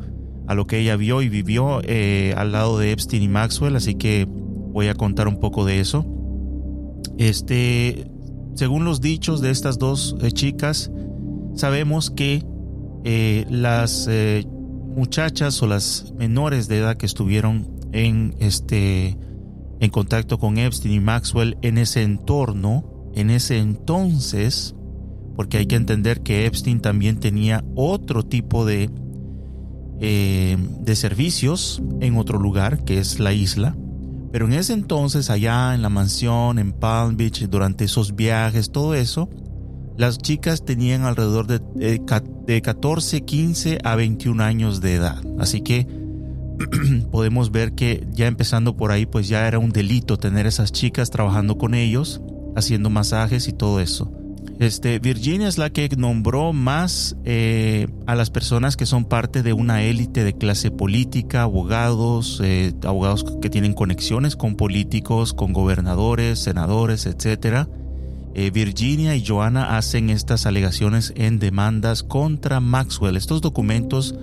a 0.47 0.53
lo 0.53 0.67
que 0.67 0.79
ella 0.79 0.95
vio 0.95 1.21
y 1.21 1.29
vivió 1.29 1.81
eh, 1.83 2.33
al 2.37 2.51
lado 2.51 2.77
de 2.77 2.91
Epstein 2.91 3.23
y 3.23 3.27
Maxwell, 3.27 3.75
así 3.75 3.95
que 3.95 4.27
voy 4.29 4.87
a 4.87 4.95
contar 4.95 5.27
un 5.27 5.39
poco 5.39 5.65
de 5.65 5.79
eso. 5.79 6.05
Este, 7.17 8.07
según 8.55 8.85
los 8.85 9.01
dichos 9.01 9.41
de 9.41 9.51
estas 9.51 9.79
dos 9.79 10.15
eh, 10.21 10.31
chicas, 10.31 10.91
sabemos 11.55 12.11
que 12.11 12.43
eh, 13.03 13.45
las 13.49 14.09
muchachas 14.95 15.61
o 15.61 15.67
las 15.67 16.13
menores 16.17 16.67
de 16.67 16.77
edad 16.79 16.97
que 16.97 17.05
estuvieron 17.05 17.67
en 17.91 18.35
este 18.39 19.17
en 19.79 19.89
contacto 19.89 20.37
con 20.37 20.57
Epstein 20.57 20.93
y 20.93 20.99
Maxwell 20.99 21.57
en 21.61 21.77
ese 21.77 22.03
entorno, 22.03 23.11
en 23.13 23.29
ese 23.29 23.57
entonces, 23.59 24.75
porque 25.35 25.57
hay 25.57 25.65
que 25.65 25.75
entender 25.75 26.21
que 26.21 26.45
Epstein 26.45 26.79
también 26.79 27.19
tenía 27.19 27.63
otro 27.75 28.23
tipo 28.23 28.65
de, 28.65 28.89
eh, 29.99 30.57
de 30.81 30.95
servicios 30.95 31.81
en 31.99 32.17
otro 32.17 32.39
lugar, 32.39 32.83
que 32.85 32.99
es 32.99 33.19
la 33.19 33.33
isla. 33.33 33.75
Pero 34.31 34.47
en 34.47 34.53
ese 34.53 34.73
entonces, 34.73 35.29
allá 35.29 35.73
en 35.73 35.81
la 35.81 35.89
mansión, 35.89 36.59
en 36.59 36.73
Palm 36.73 37.15
Beach, 37.15 37.47
durante 37.47 37.85
esos 37.85 38.15
viajes, 38.15 38.71
todo 38.71 38.95
eso, 38.95 39.29
las 39.97 40.17
chicas 40.17 40.65
tenían 40.65 41.03
alrededor 41.03 41.47
de, 41.47 41.59
de 42.45 42.61
14, 42.61 43.21
15 43.21 43.79
a 43.83 43.95
21 43.95 44.43
años 44.43 44.81
de 44.81 44.95
edad. 44.95 45.21
Así 45.39 45.61
que 45.61 45.87
podemos 47.11 47.51
ver 47.51 47.73
que 47.73 48.07
ya 48.11 48.27
empezando 48.27 48.75
por 48.75 48.91
ahí, 48.91 49.05
pues 49.05 49.27
ya 49.27 49.47
era 49.47 49.59
un 49.59 49.71
delito 49.71 50.17
tener 50.17 50.47
esas 50.47 50.71
chicas 50.71 51.09
trabajando 51.09 51.57
con 51.57 51.73
ellos, 51.73 52.21
haciendo 52.55 52.89
masajes 52.89 53.47
y 53.47 53.53
todo 53.53 53.79
eso. 53.79 54.11
Este, 54.59 54.99
Virginia 54.99 55.49
es 55.49 55.57
la 55.57 55.69
que 55.69 55.89
nombró 55.97 56.53
más 56.53 57.17
eh, 57.25 57.87
a 58.05 58.15
las 58.15 58.29
personas 58.29 58.77
que 58.77 58.85
son 58.85 59.03
parte 59.03 59.43
de 59.43 59.51
una 59.51 59.83
élite 59.83 60.23
de 60.23 60.33
clase 60.33 60.71
política, 60.71 61.41
abogados, 61.41 62.39
eh, 62.41 62.73
abogados 62.83 63.25
que 63.41 63.49
tienen 63.49 63.73
conexiones 63.73 64.37
con 64.37 64.55
políticos, 64.55 65.33
con 65.33 65.51
gobernadores, 65.51 66.39
senadores, 66.39 67.05
etc. 67.05 67.67
Eh, 68.37 68.51
Virginia 68.51 69.15
y 69.15 69.25
Joanna 69.25 69.77
hacen 69.77 70.09
estas 70.09 70.45
alegaciones 70.45 71.13
en 71.15 71.39
demandas 71.39 72.03
contra 72.03 72.59
Maxwell. 72.59 73.15
Estos 73.15 73.41
documentos 73.41 74.13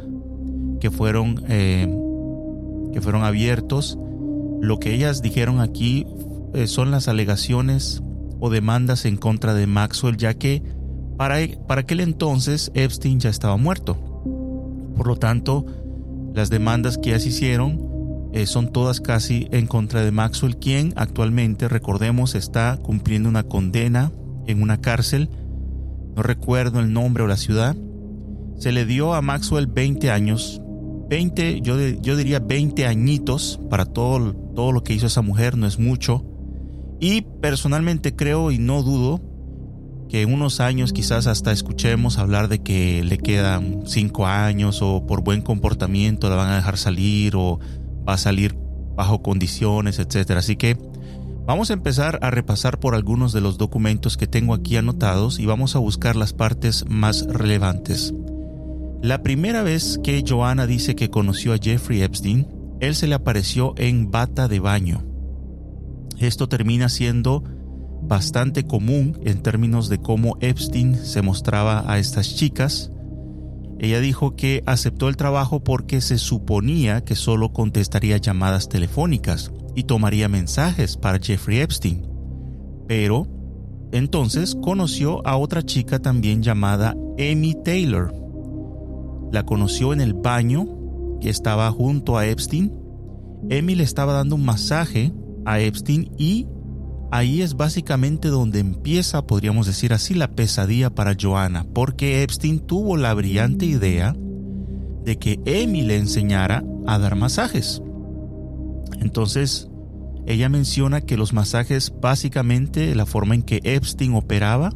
que 0.81 0.91
fueron, 0.91 1.37
que 1.47 3.01
fueron 3.01 3.25
abiertos, 3.25 3.99
lo 4.61 4.79
que 4.79 4.95
ellas 4.95 5.23
dijeron 5.23 5.61
aquí 5.61 6.07
son 6.67 6.91
las 6.91 7.09
alegaciones 7.09 8.03
o 8.41 8.51
demandas 8.51 9.05
en 9.05 9.17
contra 9.17 9.55
de 9.55 9.67
Maxwell, 9.67 10.17
ya 10.17 10.35
que 10.35 10.63
para, 11.17 11.37
para 11.69 11.83
aquel 11.83 12.01
entonces 12.01 12.73
Epstein 12.75 13.21
ya 13.21 13.31
estaba 13.31 13.57
muerto. 13.57 13.97
Por 14.97 15.07
lo 15.07 15.17
tanto, 15.17 15.65
las 16.35 16.51
demandas 16.51 16.99
que 16.99 17.19
se 17.19 17.29
hicieron 17.29 17.92
eh, 18.33 18.47
son 18.47 18.73
todas 18.73 19.01
casi 19.01 19.47
en 19.53 19.67
contra 19.67 20.03
de 20.03 20.11
Maxwell, 20.11 20.57
quien 20.57 20.95
actualmente, 20.97 21.69
recordemos, 21.69 22.35
está 22.35 22.79
cumpliendo 22.83 23.29
una 23.29 23.43
condena 23.43 24.11
en 24.47 24.63
una 24.63 24.81
cárcel. 24.81 25.29
No 26.17 26.23
recuerdo 26.23 26.81
el 26.81 26.93
nombre 26.93 27.23
o 27.23 27.27
la 27.27 27.37
ciudad. 27.37 27.77
Se 28.59 28.73
le 28.73 28.87
dio 28.87 29.15
a 29.15 29.23
Maxwell 29.23 29.67
20 29.67 30.11
años. 30.11 30.63
20, 31.11 31.61
yo, 31.61 31.79
yo 31.79 32.17
diría 32.17 32.39
20 32.39 32.87
añitos 32.87 33.61
para 33.69 33.85
todo, 33.85 34.33
todo 34.55 34.73
lo 34.73 34.83
que 34.83 34.95
hizo 34.95 35.07
esa 35.07 35.21
mujer, 35.21 35.59
no 35.59 35.67
es 35.67 35.79
mucho. 35.79 36.25
Y 37.01 37.23
personalmente 37.43 38.17
creo 38.17 38.51
y 38.51 38.59
no 38.59 38.83
dudo 38.83 39.21
que 40.09 40.23
en 40.23 40.33
unos 40.33 40.61
años 40.61 40.93
quizás 40.93 41.27
hasta 41.27 41.53
escuchemos 41.53 42.19
hablar 42.19 42.49
de 42.49 42.61
que 42.63 43.03
le 43.03 43.19
quedan 43.19 43.83
cinco 43.87 44.27
años 44.27 44.81
o 44.83 45.07
por 45.07 45.23
buen 45.23 45.43
comportamiento 45.43 46.29
la 46.29 46.37
van 46.37 46.51
a 46.51 46.57
dejar 46.57 46.77
salir 46.77 47.35
o 47.35 47.61
va 48.09 48.15
a 48.15 48.19
salir 48.19 48.57
bajo 48.95 49.23
condiciones, 49.23 49.99
etcétera. 49.99 50.41
Así 50.41 50.57
que 50.57 50.77
vamos 51.47 51.71
a 51.71 51.75
empezar 51.75 52.19
a 52.23 52.31
repasar 52.31 52.79
por 52.79 52.95
algunos 52.95 53.33
de 53.33 53.41
los 53.41 53.59
documentos 53.59 54.17
que 54.17 54.27
tengo 54.27 54.55
aquí 54.55 54.77
anotados 54.77 55.39
y 55.39 55.47
vamos 55.47 55.77
a 55.77 55.81
buscar 55.81 56.17
las 56.17 56.33
partes 56.33 56.85
más 56.89 57.27
relevantes. 57.27 58.15
La 59.03 59.23
primera 59.23 59.63
vez 59.63 59.99
que 60.03 60.23
Joanna 60.27 60.67
dice 60.67 60.95
que 60.95 61.11
conoció 61.11 61.53
a 61.53 61.59
Jeffrey 61.59 62.03
Epstein, 62.03 62.47
él 62.81 62.95
se 62.95 63.07
le 63.07 63.15
apareció 63.15 63.75
en 63.77 64.11
bata 64.11 64.47
de 64.49 64.61
baño 64.61 65.13
esto 66.27 66.49
termina 66.49 66.89
siendo 66.89 67.43
bastante 68.03 68.65
común 68.65 69.19
en 69.25 69.43
términos 69.43 69.89
de 69.89 69.99
cómo 69.99 70.37
Epstein 70.41 70.97
se 70.97 71.23
mostraba 71.23 71.85
a 71.91 71.99
estas 71.99 72.37
chicas. 72.37 72.92
Ella 73.83 73.99
dijo 73.99 74.37
que 74.37 74.63
aceptó 74.65 75.09
el 75.09 75.17
trabajo 75.17 75.65
porque 75.65 76.01
se 76.01 76.17
suponía 76.17 77.03
que 77.05 77.17
solo 77.17 77.53
contestaría 77.53 78.17
llamadas 78.17 78.69
telefónicas 78.69 79.51
y 79.75 79.83
tomaría 79.83 80.29
mensajes 80.29 80.97
para 80.97 81.19
Jeffrey 81.19 81.59
Epstein. 81.59 82.07
Pero 82.87 83.27
entonces 83.91 84.57
conoció 84.63 85.27
a 85.27 85.37
otra 85.37 85.65
chica 85.65 85.99
también 85.99 86.45
llamada 86.45 86.95
Amy 87.19 87.57
Taylor. 87.65 88.15
La 89.33 89.45
conoció 89.45 89.93
en 89.93 90.01
el 90.01 90.15
baño 90.15 91.19
que 91.21 91.29
estaba 91.29 91.69
junto 91.73 92.17
a 92.17 92.25
Epstein. 92.29 92.73
Amy 93.51 93.75
le 93.75 93.83
estaba 93.83 94.13
dando 94.13 94.37
un 94.37 94.45
masaje 94.45 95.13
a 95.45 95.59
Epstein 95.59 96.09
y 96.19 96.47
ahí 97.13 97.43
es 97.43 97.55
básicamente 97.55 98.29
donde 98.29 98.59
empieza, 98.59 99.27
podríamos 99.27 99.67
decir 99.67 99.93
así, 99.93 100.15
la 100.15 100.31
pesadilla 100.31 100.89
para 100.91 101.15
Joanna, 101.21 101.67
porque 101.75 102.23
Epstein 102.23 102.59
tuvo 102.59 102.97
la 102.97 103.13
brillante 103.13 103.67
idea 103.67 104.17
de 105.05 105.19
que 105.19 105.39
Amy 105.47 105.83
le 105.83 105.99
enseñara 105.99 106.65
a 106.87 106.99
dar 106.99 107.15
masajes. 107.15 107.83
Entonces, 108.99 109.69
ella 110.27 110.49
menciona 110.49 111.03
que 111.03 111.19
los 111.19 111.35
masajes 111.35 111.93
básicamente 112.01 112.95
la 112.95 113.05
forma 113.05 113.35
en 113.35 113.43
que 113.43 113.61
Epstein 113.63 114.15
operaba 114.15 114.73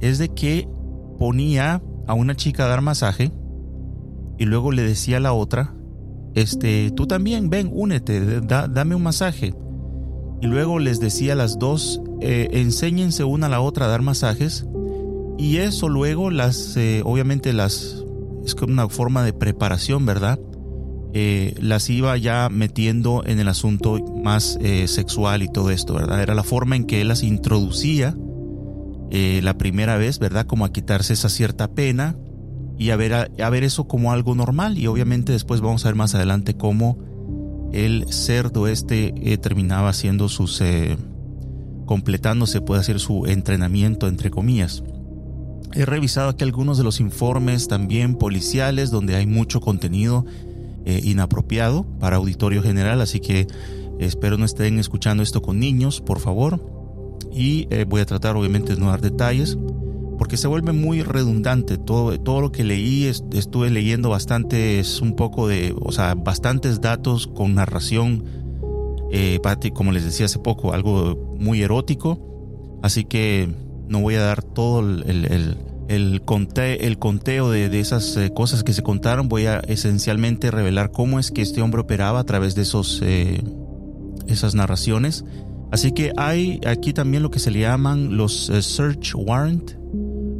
es 0.00 0.18
de 0.18 0.28
que 0.28 0.68
ponía 1.18 1.82
a 2.06 2.14
una 2.14 2.36
chica 2.36 2.64
a 2.64 2.68
dar 2.68 2.80
masaje 2.80 3.32
y 4.38 4.44
luego 4.44 4.70
le 4.70 4.82
decía 4.82 5.16
a 5.16 5.20
la 5.20 5.32
otra, 5.32 5.74
este, 6.36 6.92
tú 6.92 7.08
también, 7.08 7.50
ven, 7.50 7.70
únete, 7.72 8.40
dame 8.40 8.94
un 8.94 9.02
masaje. 9.02 9.52
Y 10.40 10.46
luego 10.46 10.78
les 10.78 11.00
decía 11.00 11.34
a 11.34 11.36
las 11.36 11.58
dos, 11.58 12.00
eh, 12.20 12.48
enséñense 12.52 13.24
una 13.24 13.46
a 13.46 13.50
la 13.50 13.60
otra 13.60 13.86
a 13.86 13.88
dar 13.88 14.02
masajes. 14.02 14.66
Y 15.38 15.56
eso 15.56 15.88
luego 15.88 16.30
las, 16.30 16.76
eh, 16.76 17.02
obviamente 17.04 17.52
las, 17.52 18.04
es 18.44 18.54
como 18.54 18.72
una 18.72 18.88
forma 18.88 19.24
de 19.24 19.32
preparación, 19.32 20.04
¿verdad? 20.04 20.38
Eh, 21.12 21.54
las 21.60 21.88
iba 21.90 22.16
ya 22.18 22.48
metiendo 22.50 23.24
en 23.26 23.40
el 23.40 23.48
asunto 23.48 23.98
más 24.22 24.58
eh, 24.60 24.86
sexual 24.86 25.42
y 25.42 25.48
todo 25.50 25.70
esto, 25.70 25.94
¿verdad? 25.94 26.22
Era 26.22 26.34
la 26.34 26.44
forma 26.44 26.76
en 26.76 26.84
que 26.84 27.00
él 27.00 27.08
las 27.08 27.22
introducía 27.22 28.16
la 29.10 29.58
primera 29.58 29.96
vez, 29.96 30.20
¿verdad? 30.20 30.46
Como 30.46 30.64
a 30.64 30.72
quitarse 30.72 31.14
esa 31.14 31.28
cierta 31.28 31.66
pena 31.72 32.16
y 32.80 32.90
a 32.90 32.96
ver, 32.96 33.12
a, 33.12 33.50
ver 33.50 33.64
eso 33.64 33.88
como 33.88 34.12
algo 34.12 34.34
normal. 34.34 34.78
Y 34.78 34.86
obviamente 34.86 35.32
después 35.32 35.60
vamos 35.60 35.84
a 35.84 35.88
ver 35.88 35.96
más 35.96 36.14
adelante 36.14 36.54
cómo 36.54 36.96
el 37.72 38.12
cerdo 38.12 38.66
este 38.66 39.38
terminaba 39.38 39.90
haciendo 39.90 40.28
sus... 40.28 40.62
completándose, 41.86 42.60
puede 42.60 42.80
hacer 42.80 43.00
su 43.00 43.26
entrenamiento, 43.26 44.08
entre 44.08 44.30
comillas. 44.30 44.82
He 45.72 45.84
revisado 45.84 46.30
aquí 46.30 46.42
algunos 46.42 46.78
de 46.78 46.84
los 46.84 46.98
informes 46.98 47.68
también 47.68 48.16
policiales 48.16 48.90
donde 48.90 49.14
hay 49.14 49.26
mucho 49.26 49.60
contenido 49.60 50.24
eh, 50.84 51.00
inapropiado 51.04 51.84
para 52.00 52.16
auditorio 52.16 52.62
general, 52.62 53.00
así 53.00 53.20
que 53.20 53.46
espero 54.00 54.36
no 54.36 54.44
estén 54.44 54.78
escuchando 54.78 55.22
esto 55.22 55.42
con 55.42 55.60
niños, 55.60 56.00
por 56.00 56.18
favor. 56.18 56.60
Y 57.32 57.68
eh, 57.70 57.84
voy 57.88 58.00
a 58.00 58.06
tratar 58.06 58.34
obviamente 58.34 58.74
de 58.74 58.80
no 58.80 58.88
dar 58.88 59.00
detalles, 59.00 59.56
porque 60.20 60.36
se 60.36 60.46
vuelve 60.46 60.72
muy 60.72 61.02
redundante. 61.02 61.78
Todo, 61.78 62.20
todo 62.20 62.42
lo 62.42 62.52
que 62.52 62.62
leí, 62.62 63.06
estuve 63.06 63.70
leyendo 63.70 64.10
bastantes, 64.10 65.00
un 65.00 65.16
poco 65.16 65.48
de, 65.48 65.74
o 65.80 65.92
sea, 65.92 66.14
bastantes 66.14 66.82
datos 66.82 67.26
con 67.26 67.54
narración, 67.54 68.24
eh, 69.10 69.40
como 69.74 69.92
les 69.92 70.04
decía 70.04 70.26
hace 70.26 70.38
poco, 70.38 70.74
algo 70.74 71.34
muy 71.40 71.62
erótico. 71.62 72.78
Así 72.82 73.04
que 73.04 73.48
no 73.88 74.00
voy 74.00 74.16
a 74.16 74.22
dar 74.22 74.42
todo 74.42 74.80
el 74.80 75.56
el, 75.90 76.22
el 76.86 76.98
conteo 76.98 77.50
de, 77.50 77.80
esas 77.80 78.16
eh, 78.16 78.30
cosas 78.32 78.62
que 78.62 78.72
se 78.72 78.82
contaron, 78.82 79.28
voy 79.28 79.46
a 79.46 79.58
esencialmente 79.58 80.50
revelar 80.50 80.92
cómo 80.92 81.18
es 81.18 81.32
que 81.32 81.42
este 81.42 81.62
hombre 81.62 81.80
operaba 81.80 82.20
a 82.20 82.24
través 82.24 82.54
de 82.54 82.62
esos, 82.62 83.00
eh, 83.02 83.42
esas 84.28 84.54
narraciones. 84.54 85.24
Así 85.72 85.92
que 85.92 86.12
hay 86.16 86.60
aquí 86.64 86.92
también 86.92 87.22
lo 87.22 87.30
que 87.30 87.40
se 87.40 87.50
le 87.50 87.60
llaman 87.60 88.16
los 88.16 88.50
eh, 88.50 88.62
search 88.62 89.14
warrant. 89.16 89.72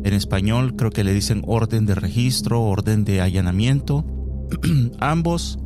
En 0.04 0.14
español 0.14 0.76
creo 0.76 0.90
que 0.90 1.04
le 1.04 1.12
dicen 1.12 1.42
orden 1.46 1.86
de 1.86 1.94
registro, 1.94 2.62
orden 2.62 3.04
de 3.04 3.20
allanamiento. 3.20 4.04
Ambos 4.98 5.58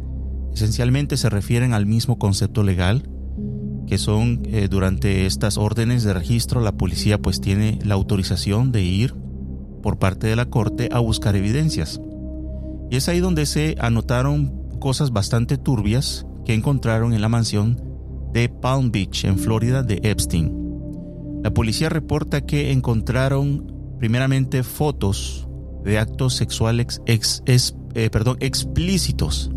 esencialmente 0.52 1.16
se 1.16 1.30
refieren 1.30 1.72
al 1.72 1.86
mismo 1.86 2.18
concepto 2.18 2.62
legal, 2.62 3.08
que 3.86 3.98
son 3.98 4.42
durante 4.70 5.26
estas 5.26 5.58
órdenes 5.58 6.04
de 6.04 6.14
registro 6.14 6.60
la 6.60 6.72
policía 6.72 7.18
pues 7.18 7.40
tiene 7.40 7.78
la 7.84 7.94
autorización 7.94 8.72
de 8.72 8.82
ir 8.82 9.14
por 9.82 9.98
parte 9.98 10.26
de 10.26 10.36
la 10.36 10.46
corte 10.46 10.88
a 10.90 10.98
buscar 11.00 11.36
evidencias. 11.36 12.00
Y 12.90 12.96
es 12.96 13.08
ahí 13.08 13.20
donde 13.20 13.44
se 13.44 13.76
anotaron 13.78 14.64
cosas 14.80 15.12
bastante 15.12 15.58
turbias 15.58 16.26
que 16.44 16.54
encontraron 16.54 17.12
en 17.12 17.20
la 17.20 17.28
mansión 17.28 17.82
de 18.32 18.48
Palm 18.48 18.90
Beach, 18.90 19.24
en 19.24 19.38
Florida, 19.38 19.82
de 19.82 20.00
Epstein. 20.02 20.52
La 21.42 21.52
policía 21.52 21.88
reporta 21.88 22.40
que 22.46 22.72
encontraron 22.72 23.73
primeramente 23.98 24.62
fotos 24.62 25.48
de 25.84 25.98
actos 25.98 26.34
sexuales 26.34 27.00
eh, 27.06 28.10
perdón, 28.10 28.36
explícitos, 28.40 29.50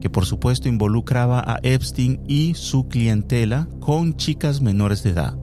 que 0.00 0.10
por 0.10 0.26
supuesto 0.26 0.68
involucraba 0.68 1.40
a 1.40 1.58
Epstein 1.62 2.20
y 2.26 2.54
su 2.54 2.88
clientela 2.88 3.68
con 3.80 4.16
chicas 4.16 4.60
menores 4.60 5.02
de 5.02 5.10
edad. 5.10 5.36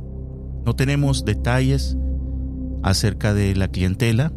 No 0.65 0.75
tenemos 0.75 1.25
detalles 1.25 1.97
acerca 2.83 3.33
de 3.33 3.55
la 3.55 3.69
clientela 3.69 4.31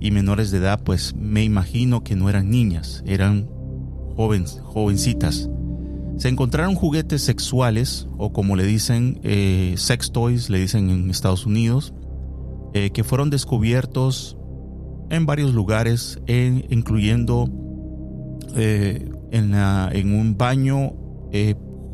y 0.00 0.10
menores 0.10 0.50
de 0.50 0.58
edad, 0.58 0.82
pues 0.82 1.14
me 1.14 1.44
imagino 1.44 2.02
que 2.02 2.16
no 2.16 2.28
eran 2.28 2.50
niñas, 2.50 3.02
eran 3.06 3.48
jóvenes, 4.16 4.60
jovencitas. 4.64 5.48
Se 6.18 6.28
encontraron 6.28 6.74
juguetes 6.74 7.22
sexuales 7.22 8.08
o 8.18 8.32
como 8.32 8.56
le 8.56 8.64
dicen 8.64 9.20
eh, 9.22 9.74
sex 9.76 10.12
toys, 10.12 10.50
le 10.50 10.58
dicen 10.58 10.90
en 10.90 11.10
Estados 11.10 11.46
Unidos, 11.46 11.94
eh, 12.74 12.90
que 12.90 13.04
fueron 13.04 13.30
descubiertos 13.30 14.36
en 15.10 15.26
varios 15.26 15.52
lugares, 15.52 16.20
incluyendo 16.26 17.48
eh, 18.56 19.10
en, 19.30 19.54
en, 19.54 20.14
un 20.14 20.36
baño 20.38 20.94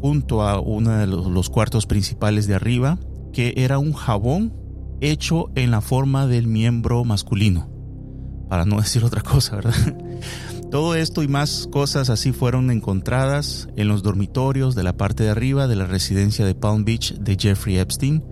junto 0.00 0.42
a 0.42 0.60
uno 0.60 0.90
de 0.98 1.06
los 1.06 1.50
cuartos 1.50 1.86
principales 1.86 2.46
de 2.46 2.54
arriba, 2.54 2.98
que 3.32 3.54
era 3.56 3.78
un 3.78 3.92
jabón 3.92 4.54
hecho 5.00 5.50
en 5.54 5.70
la 5.70 5.80
forma 5.80 6.26
del 6.26 6.46
miembro 6.46 7.04
masculino, 7.04 7.68
para 8.48 8.64
no 8.64 8.76
decir 8.80 9.04
otra 9.04 9.22
cosa, 9.22 9.56
¿verdad? 9.56 9.74
Todo 10.70 10.94
esto 10.94 11.22
y 11.22 11.28
más 11.28 11.66
cosas 11.72 12.10
así 12.10 12.32
fueron 12.32 12.70
encontradas 12.70 13.68
en 13.76 13.88
los 13.88 14.02
dormitorios 14.02 14.74
de 14.74 14.82
la 14.82 14.96
parte 14.96 15.24
de 15.24 15.30
arriba 15.30 15.66
de 15.66 15.76
la 15.76 15.86
residencia 15.86 16.44
de 16.44 16.54
Palm 16.54 16.84
Beach 16.84 17.14
de 17.14 17.36
Jeffrey 17.40 17.78
Epstein. 17.78 18.22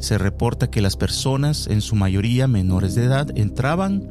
Se 0.00 0.18
reporta 0.18 0.70
que 0.70 0.82
las 0.82 0.96
personas, 0.96 1.68
en 1.68 1.80
su 1.80 1.94
mayoría 1.94 2.48
menores 2.48 2.94
de 2.94 3.04
edad, 3.04 3.28
entraban 3.36 4.10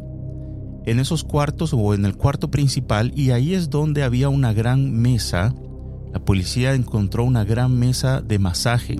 en 0.86 1.00
esos 1.00 1.24
cuartos 1.24 1.74
o 1.74 1.94
en 1.94 2.06
el 2.06 2.16
cuarto 2.16 2.50
principal 2.50 3.12
y 3.16 3.32
ahí 3.32 3.54
es 3.54 3.70
donde 3.70 4.04
había 4.04 4.30
una 4.30 4.54
gran 4.54 4.94
mesa. 4.94 5.54
La 6.14 6.20
policía 6.20 6.74
encontró 6.74 7.26
una 7.26 7.44
gran 7.44 7.78
mesa 7.78 8.22
de 8.22 8.40
masaje 8.40 8.96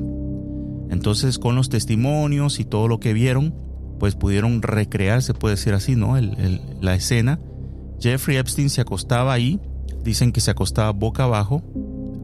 entonces 0.90 1.38
con 1.38 1.56
los 1.56 1.70
testimonios 1.70 2.60
y 2.60 2.66
todo 2.66 2.88
lo 2.88 3.00
que 3.00 3.14
vieron, 3.14 3.54
pues 4.00 4.16
pudieron 4.16 4.62
recrear, 4.62 5.22
se 5.22 5.34
puede 5.34 5.56
decir 5.56 5.74
así, 5.74 5.96
¿no? 5.96 6.16
la 6.82 6.96
escena. 6.96 7.40
Jeffrey 8.00 8.38
Epstein 8.38 8.70
se 8.70 8.82
acostaba 8.82 9.34
ahí, 9.34 9.60
dicen 10.04 10.32
que 10.32 10.42
se 10.42 10.52
acostaba 10.52 10.92
boca 10.92 11.24
abajo, 11.24 11.62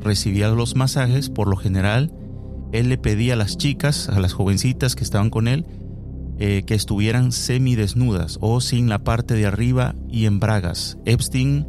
recibía 0.01 0.49
los 0.49 0.75
masajes, 0.75 1.29
por 1.29 1.47
lo 1.47 1.57
general 1.57 2.11
él 2.79 2.89
le 2.89 2.97
pedía 2.97 3.33
a 3.33 3.37
las 3.37 3.57
chicas, 3.57 4.09
a 4.09 4.19
las 4.19 4.33
jovencitas 4.33 4.95
que 4.95 5.03
estaban 5.03 5.29
con 5.29 5.47
él, 5.47 5.65
eh, 6.37 6.63
que 6.65 6.75
estuvieran 6.75 7.31
semidesnudas 7.31 8.37
o 8.41 8.59
sin 8.59 8.89
la 8.89 9.03
parte 9.03 9.35
de 9.35 9.45
arriba 9.45 9.95
y 10.09 10.25
en 10.25 10.39
bragas. 10.39 10.97
Epstein 11.05 11.67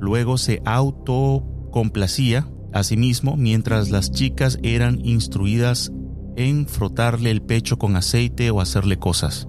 luego 0.00 0.38
se 0.38 0.62
autocomplacía 0.64 2.48
a 2.72 2.84
sí 2.84 2.96
mismo 2.96 3.36
mientras 3.36 3.90
las 3.90 4.12
chicas 4.12 4.58
eran 4.62 5.04
instruidas 5.04 5.92
en 6.36 6.68
frotarle 6.68 7.30
el 7.30 7.42
pecho 7.42 7.78
con 7.78 7.96
aceite 7.96 8.50
o 8.50 8.60
hacerle 8.60 8.98
cosas. 8.98 9.48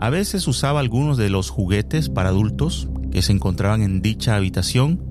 A 0.00 0.10
veces 0.10 0.46
usaba 0.46 0.80
algunos 0.80 1.16
de 1.16 1.30
los 1.30 1.50
juguetes 1.50 2.08
para 2.08 2.28
adultos 2.28 2.88
que 3.10 3.22
se 3.22 3.32
encontraban 3.32 3.82
en 3.82 4.02
dicha 4.02 4.36
habitación 4.36 5.02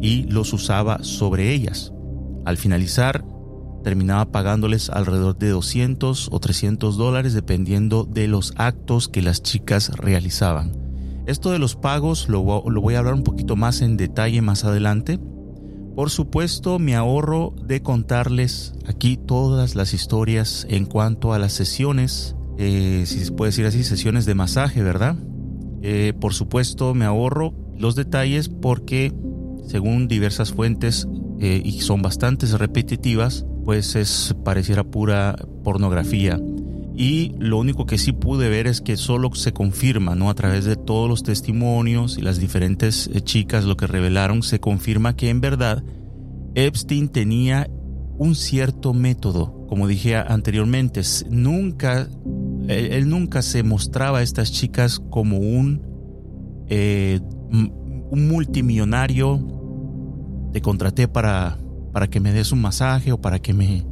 y 0.00 0.24
los 0.24 0.52
usaba 0.52 1.02
sobre 1.02 1.52
ellas. 1.52 1.92
Al 2.44 2.56
finalizar, 2.56 3.24
terminaba 3.86 4.32
pagándoles 4.32 4.90
alrededor 4.90 5.38
de 5.38 5.50
200 5.50 6.30
o 6.32 6.40
300 6.40 6.96
dólares 6.96 7.34
dependiendo 7.34 8.02
de 8.02 8.26
los 8.26 8.52
actos 8.56 9.06
que 9.06 9.22
las 9.22 9.44
chicas 9.44 9.90
realizaban. 9.90 10.72
Esto 11.26 11.52
de 11.52 11.60
los 11.60 11.76
pagos 11.76 12.28
lo, 12.28 12.42
voy 12.42 12.94
a 12.96 12.98
hablar 12.98 13.14
un 13.14 13.22
poquito 13.22 13.54
más 13.54 13.82
en 13.82 13.96
detalle 13.96 14.42
más 14.42 14.64
adelante, 14.64 15.20
por 15.94 16.10
supuesto, 16.10 16.80
me 16.80 16.96
ahorro 16.96 17.54
de 17.64 17.80
contarles 17.80 18.74
aquí 18.86 19.16
todas 19.16 19.76
las 19.76 19.94
historias 19.94 20.66
en 20.68 20.84
cuanto 20.84 21.32
a 21.32 21.38
las 21.38 21.52
sesiones, 21.52 22.34
eh, 22.58 23.04
si 23.06 23.24
se 23.24 23.30
puede 23.30 23.50
decir 23.50 23.66
así, 23.66 23.84
sesiones 23.84 24.26
de 24.26 24.34
masaje, 24.34 24.82
¿verdad? 24.82 25.14
Eh, 25.82 26.12
por 26.20 26.34
supuesto, 26.34 26.92
me 26.92 27.04
ahorro 27.04 27.54
los 27.78 27.94
detalles 27.94 28.48
porque, 28.48 29.14
según 29.68 30.08
diversas 30.08 30.52
fuentes, 30.52 31.06
eh, 31.38 31.62
y 31.64 31.80
son 31.82 32.02
bastantes 32.02 32.50
repetitivas, 32.58 33.46
pues 33.66 33.96
es 33.96 34.34
pareciera 34.44 34.84
pura 34.84 35.36
pornografía. 35.64 36.40
Y 36.94 37.34
lo 37.38 37.58
único 37.58 37.84
que 37.84 37.98
sí 37.98 38.12
pude 38.12 38.48
ver 38.48 38.68
es 38.68 38.80
que 38.80 38.96
solo 38.96 39.34
se 39.34 39.52
confirma, 39.52 40.14
¿no? 40.14 40.30
A 40.30 40.34
través 40.34 40.64
de 40.64 40.76
todos 40.76 41.10
los 41.10 41.24
testimonios 41.24 42.16
y 42.16 42.22
las 42.22 42.38
diferentes 42.38 43.10
eh, 43.12 43.20
chicas 43.20 43.64
lo 43.64 43.76
que 43.76 43.88
revelaron, 43.88 44.44
se 44.44 44.60
confirma 44.60 45.16
que 45.16 45.30
en 45.30 45.40
verdad 45.40 45.82
Epstein 46.54 47.08
tenía 47.08 47.68
un 48.18 48.36
cierto 48.36 48.94
método, 48.94 49.66
como 49.68 49.88
dije 49.88 50.14
anteriormente, 50.14 51.02
nunca, 51.28 52.08
él, 52.68 53.10
nunca 53.10 53.42
se 53.42 53.64
mostraba 53.64 54.18
a 54.18 54.22
estas 54.22 54.52
chicas 54.52 55.00
como 55.10 55.38
un, 55.38 55.82
eh, 56.68 57.18
un 57.50 58.28
multimillonario, 58.28 59.40
te 60.52 60.62
contraté 60.62 61.08
para, 61.08 61.58
para 61.96 62.08
que 62.08 62.20
me 62.20 62.30
des 62.30 62.52
un 62.52 62.60
masaje 62.60 63.10
o 63.10 63.22
para 63.22 63.38
que 63.38 63.54
me, 63.54 63.86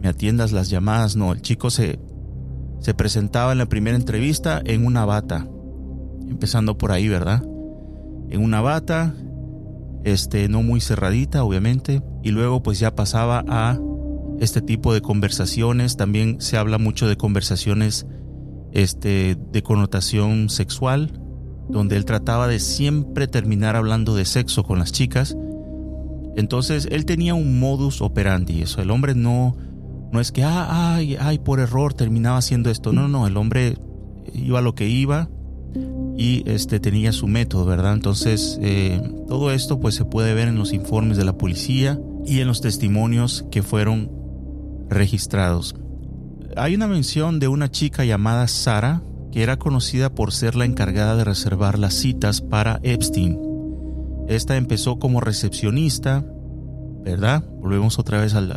me 0.00 0.08
atiendas 0.08 0.52
las 0.52 0.70
llamadas, 0.70 1.16
no, 1.16 1.32
el 1.32 1.42
chico 1.42 1.70
se, 1.70 1.98
se 2.78 2.94
presentaba 2.94 3.50
en 3.50 3.58
la 3.58 3.66
primera 3.66 3.96
entrevista 3.96 4.62
en 4.64 4.86
una 4.86 5.04
bata, 5.04 5.48
empezando 6.28 6.78
por 6.78 6.92
ahí, 6.92 7.08
¿verdad? 7.08 7.42
En 8.30 8.44
una 8.44 8.60
bata, 8.60 9.16
este, 10.04 10.48
no 10.48 10.62
muy 10.62 10.80
cerradita, 10.80 11.42
obviamente, 11.42 12.00
y 12.22 12.30
luego 12.30 12.62
pues 12.62 12.78
ya 12.78 12.94
pasaba 12.94 13.42
a 13.48 13.76
este 14.38 14.60
tipo 14.60 14.94
de 14.94 15.00
conversaciones. 15.00 15.96
También 15.96 16.40
se 16.40 16.58
habla 16.58 16.78
mucho 16.78 17.08
de 17.08 17.16
conversaciones 17.16 18.06
este, 18.70 19.36
de 19.50 19.62
connotación 19.64 20.48
sexual, 20.48 21.20
donde 21.68 21.96
él 21.96 22.04
trataba 22.04 22.46
de 22.46 22.60
siempre 22.60 23.26
terminar 23.26 23.74
hablando 23.74 24.14
de 24.14 24.26
sexo 24.26 24.62
con 24.62 24.78
las 24.78 24.92
chicas. 24.92 25.36
Entonces 26.36 26.88
él 26.90 27.04
tenía 27.04 27.34
un 27.34 27.60
modus 27.60 28.00
operandi, 28.00 28.62
eso. 28.62 28.80
El 28.80 28.90
hombre 28.90 29.14
no, 29.14 29.56
no 30.12 30.20
es 30.20 30.32
que, 30.32 30.42
ah, 30.44 30.94
ay, 30.94 31.16
ay, 31.18 31.38
por 31.38 31.60
error 31.60 31.94
terminaba 31.94 32.38
haciendo 32.38 32.70
esto. 32.70 32.92
No, 32.92 33.08
no, 33.08 33.26
el 33.26 33.36
hombre 33.36 33.76
iba 34.34 34.60
lo 34.60 34.74
que 34.74 34.88
iba 34.88 35.28
y 36.16 36.42
este 36.46 36.80
tenía 36.80 37.12
su 37.12 37.26
método, 37.26 37.64
¿verdad? 37.64 37.94
Entonces, 37.94 38.58
eh, 38.62 39.00
todo 39.28 39.50
esto 39.50 39.80
pues 39.80 39.94
se 39.94 40.04
puede 40.04 40.34
ver 40.34 40.48
en 40.48 40.56
los 40.56 40.72
informes 40.72 41.16
de 41.16 41.24
la 41.24 41.36
policía 41.36 41.98
y 42.26 42.40
en 42.40 42.46
los 42.46 42.60
testimonios 42.60 43.44
que 43.50 43.62
fueron 43.62 44.10
registrados. 44.88 45.74
Hay 46.56 46.74
una 46.74 46.86
mención 46.86 47.38
de 47.38 47.48
una 47.48 47.70
chica 47.70 48.04
llamada 48.04 48.46
Sara, 48.46 49.02
que 49.32 49.42
era 49.42 49.58
conocida 49.58 50.14
por 50.14 50.32
ser 50.32 50.54
la 50.54 50.66
encargada 50.66 51.16
de 51.16 51.24
reservar 51.24 51.78
las 51.78 51.94
citas 51.94 52.42
para 52.42 52.78
Epstein. 52.82 53.51
Esta 54.28 54.56
empezó 54.56 54.98
como 54.98 55.20
recepcionista, 55.20 56.24
¿verdad? 57.04 57.44
Volvemos 57.60 57.98
otra 57.98 58.20
vez 58.20 58.34
al... 58.34 58.54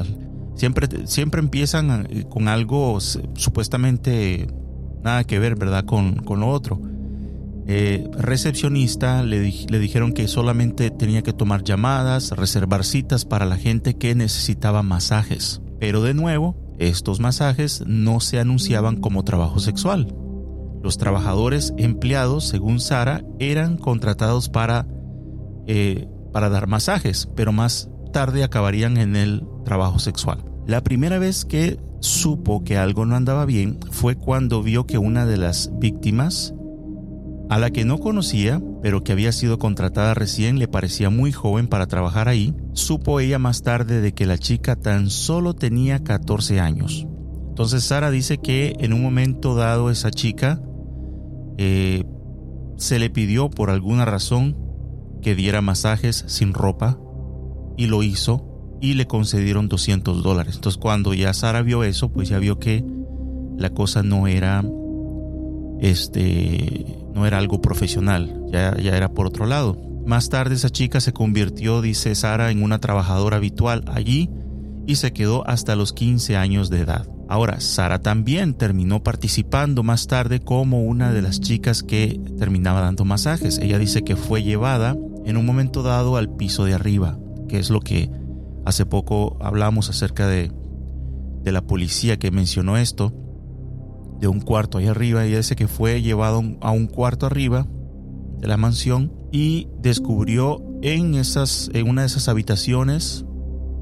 siempre, 0.56 0.88
siempre 1.06 1.40
empiezan 1.40 2.08
eh, 2.10 2.26
con 2.30 2.48
algo 2.48 3.00
supuestamente 3.00 4.48
nada 5.04 5.24
que 5.24 5.40
ver, 5.40 5.56
¿verdad? 5.56 5.86
Con, 5.86 6.16
con 6.16 6.40
lo 6.40 6.50
otro. 6.50 6.82
Eh, 7.68 8.08
recepcionista 8.14 9.24
le, 9.24 9.40
le 9.42 9.80
dijeron 9.80 10.14
que 10.14 10.28
solamente 10.28 10.92
tenía 10.92 11.24
que 11.24 11.34
tomar 11.34 11.64
llamadas, 11.64 12.32
reservar 12.32 12.84
citas 12.84 13.26
para 13.26 13.46
la 13.46 13.58
gente 13.58 13.96
que 13.96 14.14
necesitaba 14.14 14.84
masajes. 14.84 15.62
Pero 15.80 16.04
de 16.04 16.14
nuevo, 16.14 16.56
estos 16.78 17.20
masajes 17.20 17.84
no 17.88 18.20
se 18.20 18.40
anunciaban 18.40 18.98
como 18.98 19.24
trabajo 19.24 19.60
sexual. 19.60 20.16
Los 20.84 20.98
trabajadores 20.98 21.74
empleados, 21.78 22.48
según 22.48 22.80
Sara, 22.80 23.24
eran 23.40 23.78
contratados 23.78 24.50
para, 24.50 24.86
eh, 25.68 26.08
para 26.32 26.50
dar 26.50 26.68
masajes, 26.68 27.30
pero 27.36 27.52
más 27.52 27.90
tarde 28.12 28.44
acabarían 28.44 28.98
en 28.98 29.16
el 29.16 29.44
trabajo 29.64 30.00
sexual. 30.00 30.44
La 30.68 30.84
primera 30.84 31.20
vez 31.20 31.46
que 31.46 31.80
supo 32.00 32.64
que 32.64 32.78
algo 32.78 33.06
no 33.06 33.16
andaba 33.16 33.46
bien 33.46 33.80
fue 33.92 34.16
cuando 34.16 34.64
vio 34.64 34.86
que 34.86 34.98
una 34.98 35.26
de 35.26 35.38
las 35.38 35.72
víctimas 35.80 36.54
a 37.50 37.60
la 37.60 37.70
que 37.70 37.86
no 37.86 38.00
conocía, 38.00 38.62
pero 38.82 39.04
que 39.04 39.12
había 39.12 39.32
sido 39.32 39.60
contratada 39.60 40.14
recién, 40.14 40.58
le 40.58 40.68
parecía 40.68 41.10
muy 41.10 41.32
joven 41.32 41.68
para 41.68 41.88
trabajar 41.88 42.28
ahí, 42.28 42.56
supo 42.74 43.20
ella 43.20 43.40
más 43.40 43.62
tarde 43.62 44.02
de 44.02 44.14
que 44.14 44.26
la 44.26 44.38
chica 44.38 44.76
tan 44.76 45.10
solo 45.10 45.54
tenía 45.54 46.04
14 46.04 46.60
años. 46.60 47.06
Entonces 47.50 47.84
Sara 47.84 48.12
dice 48.12 48.40
que 48.40 48.76
en 48.80 48.94
un 48.94 49.02
momento 49.02 49.56
dado 49.56 49.90
esa 49.90 50.12
chica 50.12 50.62
eh, 51.58 52.04
se 52.78 53.00
le 53.00 53.10
pidió 53.10 53.50
por 53.50 53.70
alguna 53.70 54.06
razón 54.06 54.65
que 55.26 55.34
diera 55.34 55.60
masajes 55.60 56.24
sin 56.28 56.54
ropa 56.54 57.00
y 57.78 57.88
lo 57.88 58.04
hizo 58.04 58.78
y 58.80 58.94
le 58.94 59.08
concedieron 59.08 59.68
200 59.68 60.22
dólares. 60.22 60.54
Entonces 60.54 60.80
cuando 60.80 61.16
ya 61.16 61.34
Sara 61.34 61.64
vio 61.64 61.84
eso, 61.84 62.10
pues 62.10 62.30
ya 62.30 62.38
vio 62.38 62.60
que 62.60 62.86
la 63.58 63.72
cosa 63.72 64.04
no 64.04 64.28
era 64.28 64.64
este 65.80 66.86
no 67.16 67.26
era 67.26 67.40
algo 67.40 67.60
profesional, 67.60 68.40
ya, 68.52 68.78
ya 68.78 68.96
era 68.96 69.10
por 69.16 69.26
otro 69.26 69.48
lado. 69.48 69.82
Más 70.06 70.30
tarde 70.30 70.54
esa 70.54 70.70
chica 70.70 71.02
se 71.02 71.12
convirtió, 71.12 71.82
dice 71.82 72.14
Sara, 72.14 72.52
en 72.52 72.62
una 72.62 72.78
trabajadora 72.78 73.38
habitual 73.38 73.84
allí 73.88 74.30
y 74.86 74.98
se 74.98 75.12
quedó 75.12 75.48
hasta 75.50 75.76
los 75.76 75.92
15 75.92 76.38
años 76.38 76.70
de 76.70 76.82
edad. 76.82 77.08
Ahora, 77.28 77.60
Sara 77.62 77.98
también 77.98 78.54
terminó 78.54 79.02
participando 79.02 79.82
más 79.82 80.06
tarde 80.06 80.40
como 80.40 80.84
una 80.84 81.12
de 81.12 81.24
las 81.24 81.40
chicas 81.40 81.82
que 81.82 82.20
terminaba 82.38 82.82
dando 82.82 83.06
masajes. 83.06 83.58
Ella 83.58 83.80
dice 83.80 84.04
que 84.04 84.16
fue 84.16 84.44
llevada 84.44 84.96
en 85.26 85.38
un 85.38 85.46
momento 85.46 85.84
dado 85.84 86.18
al 86.18 86.30
piso 86.36 86.66
de 86.66 86.74
arriba, 86.74 87.18
que 87.48 87.60
es 87.60 87.70
lo 87.70 87.80
que 87.80 88.10
hace 88.66 88.86
poco 88.86 89.38
hablamos 89.42 89.90
acerca 89.90 90.28
de, 90.28 90.52
de 91.44 91.52
la 91.52 91.62
policía 91.62 92.18
que 92.18 92.32
mencionó 92.32 92.78
esto 92.78 93.14
de 94.20 94.28
un 94.28 94.42
cuarto 94.42 94.78
ahí 94.78 94.88
arriba. 94.88 95.26
y 95.26 95.34
dice 95.34 95.56
que 95.56 95.68
fue 95.68 96.02
llevado 96.02 96.44
a 96.62 96.72
un 96.72 96.88
cuarto 96.88 97.26
arriba 97.26 97.68
de 98.40 98.48
la 98.48 98.58
mansión 98.58 99.14
y 99.32 99.68
descubrió 99.82 100.62
en, 100.82 101.16
esas, 101.16 101.70
en 101.74 101.90
una 101.90 102.02
de 102.02 102.08
esas 102.08 102.28
habitaciones 102.28 103.26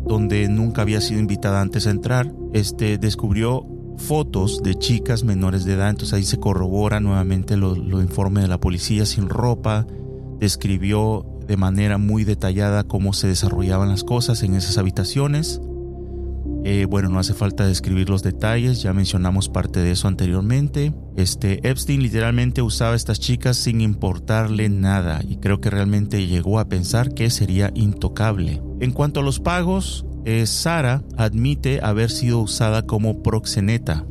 donde 0.06 0.50
nunca 0.50 0.82
había 0.82 1.02
sido 1.02 1.20
invitada 1.20 1.62
antes 1.62 1.88
a 1.88 1.92
entrar, 1.92 2.34
este, 2.54 2.98
descubrió 2.98 3.66
fotos 3.98 4.62
de 4.64 4.76
chicas 4.76 5.24
menores 5.24 5.64
de 5.64 5.74
edad. 5.74 5.90
Entonces 5.90 6.14
ahí 6.14 6.24
se 6.24 6.40
corrobora 6.40 7.00
nuevamente 7.00 7.56
lo, 7.56 7.76
lo 7.76 8.02
informe 8.02 8.42
de 8.42 8.48
la 8.48 8.60
policía 8.60 9.06
sin 9.06 9.30
ropa. 9.30 9.88
Describió 10.40 11.26
de 11.48 11.58
manera 11.58 11.98
muy 11.98 12.24
detallada 12.24 12.84
cómo 12.84 13.14
se 13.14 13.28
desarrollaban 13.28 13.90
las 13.90 14.04
cosas 14.04 14.44
en 14.44 14.56
esas 14.56 14.78
habitaciones. 14.78 15.62
Eh, 16.66 16.86
bueno, 16.90 17.10
no 17.10 17.20
hace 17.20 17.34
falta 17.34 17.68
describir 17.68 18.10
los 18.10 18.24
detalles, 18.24 18.82
ya 18.82 18.94
mencionamos 18.94 19.50
parte 19.50 19.82
de 19.82 19.92
eso 19.92 20.08
anteriormente. 20.08 20.94
Este 21.18 21.68
Epstein 21.68 22.02
literalmente 22.02 22.62
usaba 22.62 22.94
a 22.94 22.96
estas 22.96 23.20
chicas 23.20 23.58
sin 23.58 23.82
importarle 23.82 24.70
nada 24.70 25.22
y 25.28 25.38
creo 25.38 25.60
que 25.60 25.70
realmente 25.70 26.26
llegó 26.26 26.60
a 26.60 26.70
pensar 26.70 27.14
que 27.14 27.30
sería 27.30 27.72
intocable. 27.76 28.62
En 28.80 28.92
cuanto 28.92 29.20
a 29.20 29.24
los 29.24 29.42
pagos, 29.42 30.06
eh, 30.24 30.46
Sara 30.46 31.04
admite 31.18 31.82
haber 31.84 32.10
sido 32.10 32.40
usada 32.40 32.86
como 32.86 33.22
proxeneta, 33.24 34.06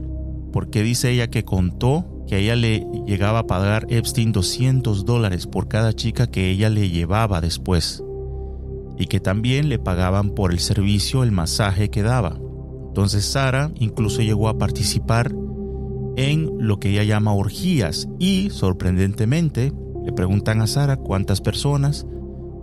porque 0.52 0.82
dice 0.82 1.10
ella 1.10 1.28
que 1.28 1.46
contó 1.46 2.11
que 2.32 2.36
a 2.36 2.38
ella 2.38 2.56
le 2.56 2.86
llegaba 3.06 3.40
a 3.40 3.46
pagar 3.46 3.84
Epstein 3.90 4.32
200 4.32 5.04
dólares 5.04 5.46
por 5.46 5.68
cada 5.68 5.92
chica 5.92 6.28
que 6.28 6.48
ella 6.48 6.70
le 6.70 6.88
llevaba 6.88 7.42
después 7.42 8.02
y 8.96 9.04
que 9.04 9.20
también 9.20 9.68
le 9.68 9.78
pagaban 9.78 10.30
por 10.30 10.50
el 10.50 10.58
servicio, 10.58 11.24
el 11.24 11.30
masaje 11.30 11.90
que 11.90 12.02
daba. 12.02 12.40
Entonces 12.86 13.26
Sara 13.26 13.70
incluso 13.78 14.22
llegó 14.22 14.48
a 14.48 14.56
participar 14.56 15.30
en 16.16 16.48
lo 16.58 16.80
que 16.80 16.92
ella 16.92 17.02
llama 17.02 17.34
orgías 17.34 18.08
y 18.18 18.48
sorprendentemente 18.48 19.74
le 20.02 20.12
preguntan 20.12 20.62
a 20.62 20.66
Sara 20.66 20.96
cuántas 20.96 21.42
personas 21.42 22.06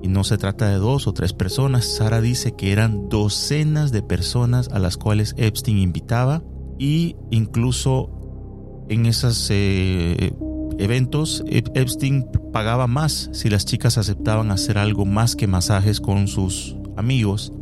y 0.02 0.08
no 0.08 0.24
se 0.24 0.40
trata 0.40 0.68
de 0.68 0.78
dos 0.78 1.06
o 1.06 1.14
tres 1.14 1.34
personas. 1.34 1.86
Sara 1.86 2.22
dice 2.22 2.54
que 2.54 2.72
eran 2.72 3.08
docenas 3.08 3.92
de 3.92 4.02
personas 4.02 4.70
a 4.70 4.80
las 4.80 4.98
cuales 4.98 5.36
Epstein 5.38 5.78
invitaba 5.78 6.42
y 6.80 7.18
incluso 7.30 8.19
en 8.90 9.06
esos 9.06 9.48
eh, 9.52 10.34
eventos 10.78 11.44
Epstein 11.48 12.26
pagaba 12.52 12.88
más 12.88 13.30
si 13.34 13.50
las 13.50 13.66
chicas 13.66 13.98
aceptaban 13.98 14.52
hacer 14.52 14.78
algo 14.78 15.06
más 15.06 15.36
que 15.36 15.48
masajes 15.48 16.02
con 16.02 16.28
sus 16.28 16.76
amigos. 16.98 17.54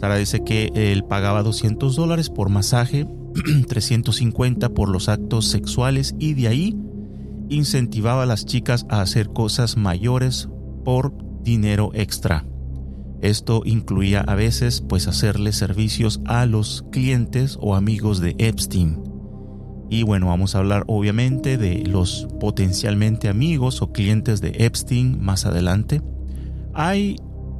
Sara 0.00 0.16
dice 0.16 0.42
que 0.42 0.70
él 0.74 1.04
pagaba 1.04 1.42
200 1.42 1.94
dólares 1.96 2.30
por 2.30 2.48
masaje, 2.48 3.06
350 3.68 4.70
por 4.70 4.88
los 4.88 5.08
actos 5.08 5.46
sexuales 5.46 6.14
y 6.18 6.34
de 6.34 6.48
ahí 6.48 6.76
incentivaba 7.48 8.22
a 8.22 8.26
las 8.26 8.46
chicas 8.46 8.86
a 8.88 9.00
hacer 9.00 9.28
cosas 9.28 9.76
mayores 9.76 10.48
por 10.84 11.14
dinero 11.42 11.90
extra. 11.94 12.44
Esto 13.20 13.62
incluía 13.64 14.20
a 14.20 14.34
veces 14.34 14.82
pues 14.86 15.08
hacerle 15.08 15.52
servicios 15.52 16.20
a 16.26 16.46
los 16.46 16.84
clientes 16.90 17.58
o 17.60 17.74
amigos 17.74 18.20
de 18.20 18.34
Epstein. 18.38 19.13
Y 19.94 20.02
bueno, 20.02 20.26
vamos 20.26 20.56
a 20.56 20.58
hablar 20.58 20.82
obviamente 20.88 21.56
de 21.56 21.84
los 21.86 22.26
potencialmente 22.40 23.28
amigos 23.28 23.80
o 23.80 23.92
clientes 23.92 24.40
de 24.40 24.48
Epstein 24.58 25.22
más 25.22 25.46
adelante. 25.46 26.02
Hay 26.74 27.14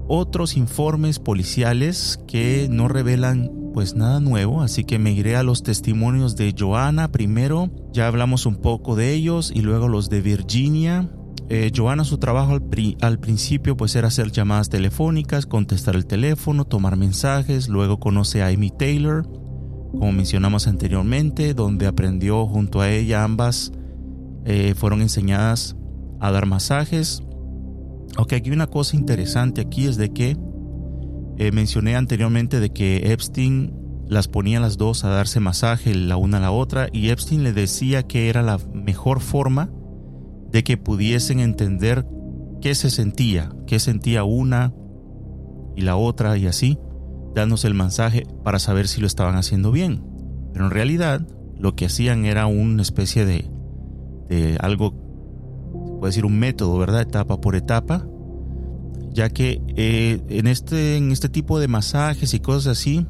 otros 0.09 0.57
informes 0.57 1.20
policiales 1.20 2.18
que 2.26 2.66
no 2.68 2.89
revelan 2.89 3.53
pues 3.72 3.95
nada 3.95 4.18
nuevo, 4.18 4.62
así 4.62 4.82
que 4.82 4.99
me 4.99 5.12
iré 5.12 5.37
a 5.37 5.45
los 5.45 5.62
testimonios 5.62 6.35
de 6.35 6.53
Joana 6.59 7.12
primero, 7.12 7.70
ya 7.93 8.09
hablamos 8.09 8.47
un 8.47 8.57
poco 8.57 8.97
de 8.97 9.12
ellos 9.12 9.53
y 9.55 9.61
luego 9.61 9.87
los 9.87 10.11
de 10.11 10.20
Virginia. 10.20 11.09
Eh, 11.51 11.70
Joana 11.72 12.03
su 12.03 12.18
trabajo 12.18 12.55
al, 12.55 12.64
al, 13.01 13.20
principio 13.20 13.76
pues 13.76 13.95
era 13.95 14.09
hacer 14.09 14.32
llamadas 14.32 14.70
telefónicas, 14.70 15.47
contestar 15.47 15.95
el 15.95 16.07
teléfono, 16.07 16.64
tomar 16.64 16.97
mensajes, 16.97 17.68
luego 17.68 18.01
conoce 18.01 18.43
a 18.43 18.49
Amy 18.49 18.72
Taylor, 18.76 19.24
como 19.99 20.12
mencionamos 20.12 20.66
anteriormente, 20.66 21.55
donde 21.55 21.86
aprendió 21.86 22.47
junto 22.47 22.80
a 22.80 22.90
ella 22.90 23.24
ambas 23.24 23.72
eh, 24.45 24.74
fueron 24.76 25.01
enseñadas 25.01 25.76
a 26.20 26.30
dar 26.30 26.47
masajes. 26.47 27.22
Ok, 28.18 28.34
aquí 28.34 28.51
una 28.51 28.66
cosa 28.66 28.97
interesante 28.97 29.61
aquí 29.61 29.86
es 29.86 29.97
de 29.97 30.12
que 30.12 30.36
eh, 31.38 31.51
mencioné 31.53 31.97
anteriormente 31.97 32.61
de 32.61 32.70
que 32.70 33.12
Epstein 33.12 33.72
las 34.07 34.28
ponía 34.28 34.61
las 34.61 34.76
dos 34.76 35.05
a 35.05 35.09
darse 35.09 35.40
masaje 35.40 35.95
la 35.95 36.16
una 36.16 36.36
a 36.36 36.40
la 36.40 36.51
otra 36.51 36.88
y 36.92 37.09
Epstein 37.09 37.42
le 37.42 37.53
decía 37.53 38.03
que 38.05 38.28
era 38.28 38.42
la 38.42 38.59
mejor 38.72 39.20
forma 39.20 39.70
de 40.51 40.62
que 40.62 40.76
pudiesen 40.76 41.40
entender 41.40 42.07
qué 42.61 42.74
se 42.74 42.90
sentía, 42.90 43.51
qué 43.66 43.80
sentía 43.80 44.24
una 44.24 44.72
y 45.74 45.80
la 45.80 45.97
otra 45.97 46.36
y 46.36 46.47
así, 46.47 46.78
dándose 47.35 47.66
el 47.66 47.74
masaje 47.74 48.26
para 48.43 48.59
saber 48.59 48.89
si 48.89 49.01
lo 49.01 49.07
estaban 49.07 49.37
haciendo 49.37 49.72
bien. 49.72 50.03
Pero 50.53 50.66
en 50.66 50.70
realidad 50.70 51.26
lo 51.59 51.74
que 51.74 51.87
hacían 51.87 52.24
era 52.24 52.47
una 52.47 52.82
especie 52.82 53.24
de, 53.24 53.51
de 54.28 54.57
algo, 54.61 54.95
puede 55.99 56.11
decir 56.11 56.24
un 56.24 56.39
método, 56.39 56.78
¿verdad? 56.78 57.03
Etapa 57.03 57.41
por 57.41 57.57
etapa, 57.57 58.07
ya 59.12 59.30
que 59.30 59.62
eh, 59.76 60.20
en, 60.28 60.47
este, 60.47 60.97
en 60.97 61.12
este 61.12 61.28
tipo 61.28 61.59
de 61.59 61.68
masajes 61.68 62.35
y 62.35 62.41
cosas 62.41 62.78
así, 62.78 63.07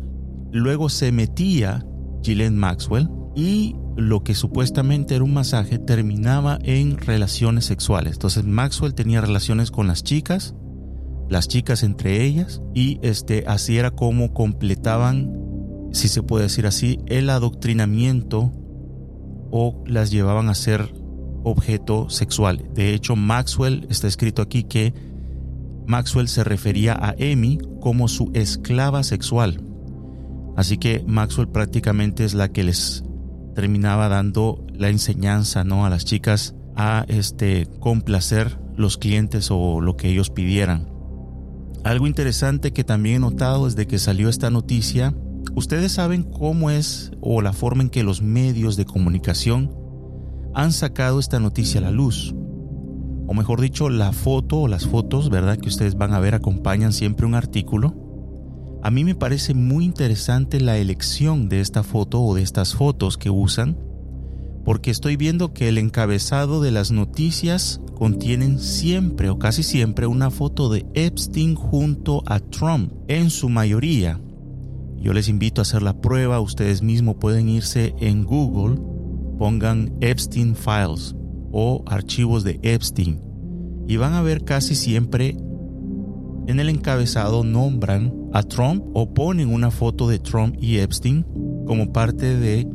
luego 0.52 0.88
se 0.88 1.12
metía 1.12 1.84
Ghislaine 2.22 2.56
Maxwell 2.56 3.08
y 3.34 3.76
lo 3.96 4.22
que 4.24 4.34
supuestamente 4.34 5.14
era 5.14 5.24
un 5.24 5.34
masaje 5.34 5.78
terminaba 5.78 6.58
en 6.62 6.98
relaciones 6.98 7.64
sexuales. 7.64 8.14
Entonces 8.14 8.44
Maxwell 8.44 8.94
tenía 8.94 9.20
relaciones 9.20 9.70
con 9.70 9.86
las 9.86 10.02
chicas, 10.02 10.54
las 11.28 11.48
chicas 11.48 11.82
entre 11.82 12.22
ellas, 12.22 12.62
y 12.74 12.98
este, 13.02 13.44
así 13.46 13.78
era 13.78 13.90
como 13.90 14.32
completaban, 14.32 15.32
si 15.92 16.08
se 16.08 16.22
puede 16.22 16.44
decir 16.44 16.66
así, 16.66 16.98
el 17.06 17.30
adoctrinamiento 17.30 18.52
o 19.50 19.82
las 19.86 20.10
llevaban 20.10 20.48
a 20.48 20.54
ser 20.54 20.92
objeto 21.44 22.10
sexual. 22.10 22.68
De 22.74 22.94
hecho, 22.94 23.16
Maxwell 23.16 23.86
está 23.90 24.08
escrito 24.08 24.42
aquí 24.42 24.64
que 24.64 24.94
Maxwell 25.86 26.28
se 26.28 26.44
refería 26.44 26.94
a 26.94 27.14
Amy 27.20 27.58
como 27.80 28.08
su 28.08 28.30
esclava 28.34 29.02
sexual. 29.02 29.62
Así 30.56 30.78
que 30.78 31.04
Maxwell 31.06 31.48
prácticamente 31.48 32.24
es 32.24 32.34
la 32.34 32.48
que 32.50 32.64
les 32.64 33.04
terminaba 33.54 34.08
dando 34.08 34.64
la 34.72 34.88
enseñanza 34.88 35.64
¿no? 35.64 35.86
a 35.86 35.90
las 35.90 36.04
chicas 36.04 36.54
a 36.76 37.04
este, 37.08 37.66
complacer 37.80 38.58
los 38.76 38.98
clientes 38.98 39.50
o 39.50 39.80
lo 39.80 39.96
que 39.96 40.08
ellos 40.08 40.30
pidieran. 40.30 40.93
Algo 41.84 42.06
interesante 42.06 42.72
que 42.72 42.84
también 42.84 43.16
he 43.16 43.20
notado 43.20 43.66
desde 43.66 43.86
que 43.86 43.98
salió 43.98 44.28
esta 44.28 44.50
noticia, 44.50 45.14
ustedes 45.54 45.92
saben 45.92 46.22
cómo 46.22 46.70
es 46.70 47.12
o 47.20 47.42
la 47.42 47.52
forma 47.52 47.82
en 47.82 47.90
que 47.90 48.02
los 48.02 48.22
medios 48.22 48.76
de 48.76 48.86
comunicación 48.86 49.70
han 50.54 50.72
sacado 50.72 51.20
esta 51.20 51.38
noticia 51.40 51.80
a 51.80 51.84
la 51.84 51.90
luz 51.90 52.34
o 53.26 53.34
mejor 53.34 53.60
dicho, 53.60 53.88
la 53.88 54.12
foto 54.12 54.62
o 54.62 54.68
las 54.68 54.86
fotos, 54.86 55.30
¿verdad? 55.30 55.58
Que 55.58 55.68
ustedes 55.68 55.96
van 55.96 56.12
a 56.12 56.20
ver 56.20 56.34
acompañan 56.34 56.92
siempre 56.92 57.26
un 57.26 57.34
artículo. 57.34 57.94
A 58.82 58.90
mí 58.90 59.04
me 59.04 59.14
parece 59.14 59.54
muy 59.54 59.84
interesante 59.84 60.60
la 60.60 60.76
elección 60.76 61.48
de 61.48 61.60
esta 61.60 61.82
foto 61.82 62.20
o 62.20 62.34
de 62.34 62.42
estas 62.42 62.74
fotos 62.74 63.16
que 63.16 63.30
usan, 63.30 63.78
porque 64.64 64.90
estoy 64.90 65.16
viendo 65.16 65.54
que 65.54 65.68
el 65.68 65.78
encabezado 65.78 66.60
de 66.60 66.70
las 66.70 66.90
noticias 66.90 67.80
contienen 67.94 68.58
siempre 68.58 69.30
o 69.30 69.38
casi 69.38 69.62
siempre 69.62 70.06
una 70.06 70.30
foto 70.30 70.68
de 70.68 70.86
Epstein 70.94 71.54
junto 71.54 72.22
a 72.26 72.40
Trump, 72.40 72.92
en 73.08 73.30
su 73.30 73.48
mayoría. 73.48 74.20
Yo 74.96 75.12
les 75.12 75.28
invito 75.28 75.60
a 75.60 75.62
hacer 75.62 75.82
la 75.82 76.00
prueba, 76.00 76.40
ustedes 76.40 76.82
mismos 76.82 77.16
pueden 77.16 77.48
irse 77.48 77.94
en 78.00 78.24
Google, 78.24 78.80
pongan 79.38 79.92
Epstein 80.00 80.54
Files 80.54 81.14
o 81.52 81.84
archivos 81.86 82.44
de 82.44 82.58
Epstein 82.62 83.20
y 83.86 83.96
van 83.96 84.14
a 84.14 84.22
ver 84.22 84.44
casi 84.44 84.74
siempre 84.74 85.36
en 86.46 86.60
el 86.60 86.68
encabezado 86.68 87.44
nombran 87.44 88.14
a 88.32 88.42
Trump 88.42 88.84
o 88.94 89.12
ponen 89.12 89.52
una 89.52 89.70
foto 89.70 90.08
de 90.08 90.18
Trump 90.18 90.56
y 90.60 90.78
Epstein 90.78 91.24
como 91.66 91.92
parte 91.92 92.36
de 92.38 92.66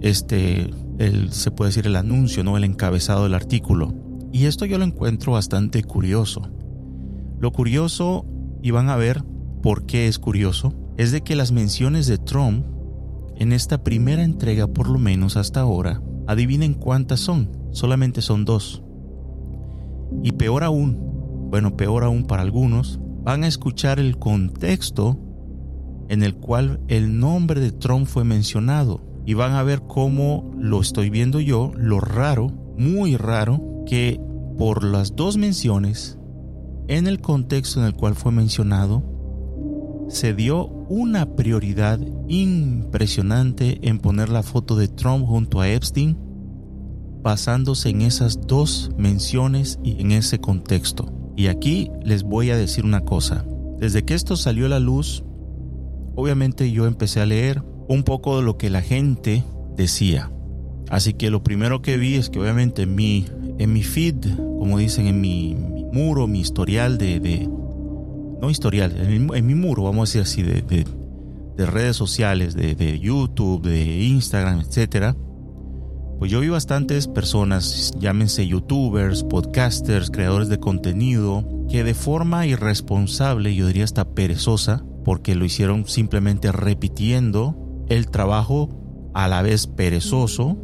este 0.00 0.70
se 1.30 1.50
puede 1.50 1.70
decir 1.70 1.86
el 1.86 1.96
anuncio, 1.96 2.44
no 2.44 2.56
el 2.56 2.64
encabezado 2.64 3.24
del 3.24 3.34
artículo. 3.34 3.94
Y 4.32 4.46
esto 4.46 4.64
yo 4.64 4.78
lo 4.78 4.84
encuentro 4.84 5.32
bastante 5.32 5.82
curioso. 5.82 6.42
Lo 7.38 7.52
curioso, 7.52 8.26
y 8.62 8.70
van 8.70 8.88
a 8.88 8.96
ver 8.96 9.24
por 9.62 9.86
qué 9.86 10.08
es 10.08 10.18
curioso, 10.18 10.74
es 10.96 11.12
de 11.12 11.22
que 11.22 11.36
las 11.36 11.52
menciones 11.52 12.06
de 12.06 12.18
Trump 12.18 12.66
en 13.36 13.52
esta 13.52 13.82
primera 13.82 14.22
entrega, 14.22 14.66
por 14.66 14.88
lo 14.88 14.98
menos 14.98 15.36
hasta 15.36 15.60
ahora, 15.60 16.02
adivinen 16.26 16.74
cuántas 16.74 17.20
son 17.20 17.60
solamente 17.72 18.20
son 18.20 18.44
dos. 18.44 18.82
Y 20.22 20.32
peor 20.32 20.64
aún, 20.64 20.98
bueno, 21.50 21.76
peor 21.76 22.04
aún 22.04 22.24
para 22.24 22.42
algunos, 22.42 23.00
van 23.22 23.44
a 23.44 23.48
escuchar 23.48 23.98
el 24.00 24.18
contexto 24.18 25.18
en 26.08 26.22
el 26.22 26.34
cual 26.34 26.80
el 26.88 27.18
nombre 27.18 27.60
de 27.60 27.70
Trump 27.70 28.06
fue 28.06 28.24
mencionado 28.24 29.06
y 29.24 29.34
van 29.34 29.52
a 29.52 29.62
ver 29.62 29.82
cómo 29.86 30.50
lo 30.58 30.80
estoy 30.80 31.10
viendo 31.10 31.40
yo, 31.40 31.72
lo 31.76 32.00
raro, 32.00 32.48
muy 32.76 33.16
raro, 33.16 33.79
que 33.90 34.20
por 34.56 34.84
las 34.84 35.16
dos 35.16 35.36
menciones, 35.36 36.16
en 36.86 37.08
el 37.08 37.20
contexto 37.20 37.80
en 37.80 37.86
el 37.86 37.94
cual 37.94 38.14
fue 38.14 38.30
mencionado, 38.30 39.02
se 40.08 40.32
dio 40.32 40.66
una 40.88 41.34
prioridad 41.34 41.98
impresionante 42.28 43.80
en 43.88 43.98
poner 43.98 44.28
la 44.28 44.44
foto 44.44 44.76
de 44.76 44.86
Trump 44.86 45.26
junto 45.26 45.60
a 45.60 45.68
Epstein 45.68 46.16
basándose 47.20 47.88
en 47.88 48.02
esas 48.02 48.46
dos 48.46 48.92
menciones 48.96 49.80
y 49.82 50.00
en 50.00 50.12
ese 50.12 50.38
contexto. 50.38 51.12
Y 51.36 51.48
aquí 51.48 51.90
les 52.04 52.22
voy 52.22 52.50
a 52.50 52.56
decir 52.56 52.84
una 52.84 53.00
cosa. 53.00 53.44
Desde 53.78 54.04
que 54.04 54.14
esto 54.14 54.36
salió 54.36 54.66
a 54.66 54.70
la 54.70 54.78
luz, 54.78 55.24
obviamente 56.14 56.70
yo 56.70 56.86
empecé 56.86 57.20
a 57.20 57.26
leer 57.26 57.64
un 57.88 58.04
poco 58.04 58.36
de 58.36 58.44
lo 58.44 58.56
que 58.56 58.70
la 58.70 58.82
gente 58.82 59.42
decía. 59.76 60.30
Así 60.90 61.14
que 61.14 61.30
lo 61.30 61.44
primero 61.44 61.82
que 61.82 61.96
vi 61.96 62.16
es 62.16 62.30
que 62.30 62.40
obviamente 62.40 62.82
en 62.82 62.96
mi, 62.96 63.24
en 63.58 63.72
mi 63.72 63.84
feed, 63.84 64.16
como 64.36 64.76
dicen, 64.76 65.06
en 65.06 65.20
mi, 65.20 65.56
muro, 65.92 66.26
mi 66.26 66.40
historial 66.40 66.98
de, 66.98 67.48
no 68.40 68.50
historial, 68.50 68.94
en 68.96 69.46
mi, 69.46 69.54
muro, 69.54 69.84
vamos 69.84 70.10
a 70.16 70.18
decir 70.18 70.22
así, 70.22 70.42
de, 70.42 70.62
de, 70.62 70.84
de 71.56 71.66
redes 71.66 71.96
sociales, 71.96 72.54
de, 72.54 72.74
de 72.74 72.98
YouTube, 72.98 73.62
de 73.62 74.02
Instagram, 74.02 74.60
etcétera, 74.60 75.16
pues 76.18 76.30
yo 76.30 76.40
vi 76.40 76.48
bastantes 76.48 77.06
personas, 77.06 77.94
llámense 77.98 78.46
youtubers, 78.46 79.22
podcasters, 79.22 80.10
creadores 80.10 80.48
de 80.48 80.58
contenido, 80.58 81.46
que 81.70 81.84
de 81.84 81.94
forma 81.94 82.46
irresponsable, 82.46 83.54
yo 83.54 83.68
diría 83.68 83.84
hasta 83.84 84.10
perezosa, 84.10 84.84
porque 85.04 85.36
lo 85.36 85.44
hicieron 85.44 85.86
simplemente 85.86 86.50
repitiendo 86.50 87.84
el 87.88 88.10
trabajo 88.10 89.10
a 89.14 89.28
la 89.28 89.40
vez 89.40 89.66
perezoso 89.66 90.58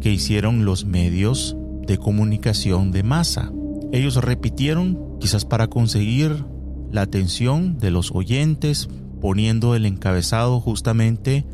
que 0.00 0.10
hicieron 0.10 0.64
los 0.64 0.84
medios 0.84 1.56
de 1.86 1.98
comunicación 1.98 2.92
de 2.92 3.02
masa. 3.02 3.52
Ellos 3.92 4.16
repitieron 4.16 5.18
quizás 5.20 5.44
para 5.44 5.68
conseguir 5.68 6.44
la 6.90 7.02
atención 7.02 7.78
de 7.78 7.90
los 7.90 8.12
oyentes, 8.12 8.88
poniendo 9.20 9.74
el 9.74 9.86
encabezado 9.86 10.60
justamente 10.60 11.44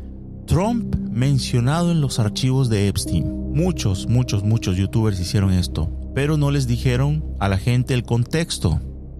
Trump 0.45 0.95
mencionado 1.11 1.91
en 1.91 2.01
los 2.01 2.19
archivos 2.19 2.69
de 2.69 2.87
Epstein. 2.87 3.53
Muchos, 3.53 4.07
muchos, 4.07 4.43
muchos 4.43 4.77
youtubers 4.77 5.19
hicieron 5.19 5.51
esto, 5.51 5.91
pero 6.15 6.37
no 6.37 6.51
les 6.51 6.67
dijeron 6.67 7.25
a 7.39 7.49
la 7.49 7.57
gente 7.57 7.93
el 7.93 8.03
contexto. 8.03 8.79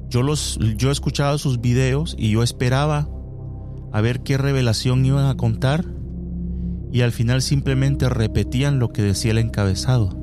Yo, 0.09 0.23
los, 0.23 0.57
yo 0.78 0.89
escuchado 0.89 1.38
sus 1.38 1.59
videos 1.59 2.15
y 2.17 2.32
yo 2.32 2.43
esperaba 2.43 3.09
a 3.91 4.01
ver 4.01 4.21
qué 4.21 4.38
revelación 4.38 5.05
iban 5.05 5.25
a 5.25 5.36
contar 5.36 5.86
y 6.97 7.03
al 7.03 7.11
final 7.11 7.43
simplemente 7.43 8.09
repetían 8.09 8.79
lo 8.79 8.89
que 8.89 9.03
decía 9.03 9.29
el 9.29 9.37
encabezado 9.37 10.17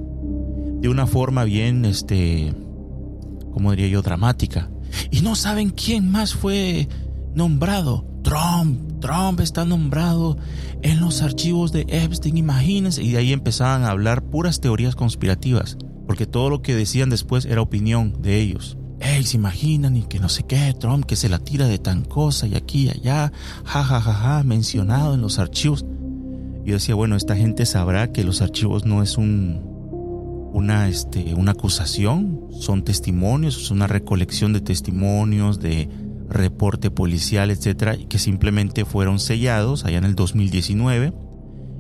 de 0.81 0.89
una 0.89 1.07
forma 1.07 1.45
bien, 1.45 1.85
este, 1.85 2.53
como 3.53 3.71
diría 3.71 3.87
yo, 3.87 4.03
dramática. 4.03 4.71
Y 5.13 5.21
no 5.21 5.37
saben 5.37 5.71
quién 5.71 6.11
más 6.11 6.35
fue 6.35 6.89
nombrado. 7.33 8.05
Trump, 8.25 9.01
Trump 9.01 9.39
está 9.39 9.65
nombrado 9.65 10.37
en 10.83 10.99
los 10.99 11.23
archivos 11.23 11.71
de 11.71 11.87
Epstein, 11.89 12.39
imagínense. 12.39 13.05
Y 13.05 13.13
de 13.13 13.19
ahí 13.19 13.33
empezaban 13.33 13.85
a 13.85 13.91
hablar 13.91 14.25
puras 14.25 14.61
teorías 14.61 14.97
conspirativas, 14.97 15.79
porque 16.09 16.27
todo 16.27 16.51
lo 16.51 16.61
que 16.61 16.75
decían 16.75 17.09
después 17.09 17.45
era 17.45 17.63
opinión 17.63 18.21
de 18.21 18.41
ellos. 18.41 18.77
hey, 18.99 19.23
se 19.23 19.37
imaginan 19.37 19.97
y 19.97 20.03
que 20.03 20.19
no 20.19 20.29
sé 20.29 20.43
qué, 20.43 20.75
Trump 20.77 21.05
que 21.05 21.15
se 21.15 21.29
la 21.29 21.39
tira 21.39 21.69
de 21.69 21.79
tan 21.79 22.05
cosa 22.05 22.49
y 22.49 22.57
aquí 22.57 22.87
y 22.87 22.89
allá, 22.89 23.33
ja, 23.65 23.85
ja, 23.85 24.01
ja, 24.01 24.13
ja, 24.13 24.43
mencionado 24.43 25.15
en 25.15 25.21
los 25.21 25.39
archivos. 25.39 25.85
Yo 26.65 26.75
decía, 26.75 26.95
bueno, 26.95 27.17
esta 27.17 27.37
gente 27.37 27.67
sabrá 27.67 28.11
que 28.11 28.25
los 28.25 28.41
archivos 28.41 28.87
no 28.87 29.03
es 29.03 29.19
un, 29.19 29.61
una, 30.53 30.89
este, 30.89 31.35
una 31.35 31.53
acusación, 31.53 32.49
son 32.59 32.85
testimonios, 32.85 33.57
es 33.57 33.71
una 33.71 33.87
recolección 33.87 34.53
de 34.53 34.61
testimonios, 34.61 35.61
de 35.61 35.89
reporte 36.29 36.91
policial, 36.91 37.51
etcétera, 37.51 37.97
que 38.09 38.19
simplemente 38.19 38.85
fueron 38.85 39.19
sellados 39.19 39.85
allá 39.85 39.99
en 39.99 40.05
el 40.05 40.15
2019 40.15 41.13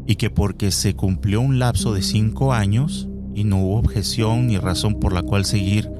y 0.06 0.16
que 0.16 0.28
porque 0.28 0.70
se 0.70 0.94
cumplió 0.94 1.40
un 1.40 1.58
lapso 1.58 1.94
de 1.94 2.02
cinco 2.02 2.52
años 2.52 3.08
y 3.34 3.44
no 3.44 3.58
hubo 3.58 3.78
objeción 3.78 4.46
ni 4.48 4.58
razón 4.58 5.00
por 5.00 5.12
la 5.12 5.22
cual 5.22 5.44
seguir 5.44 5.90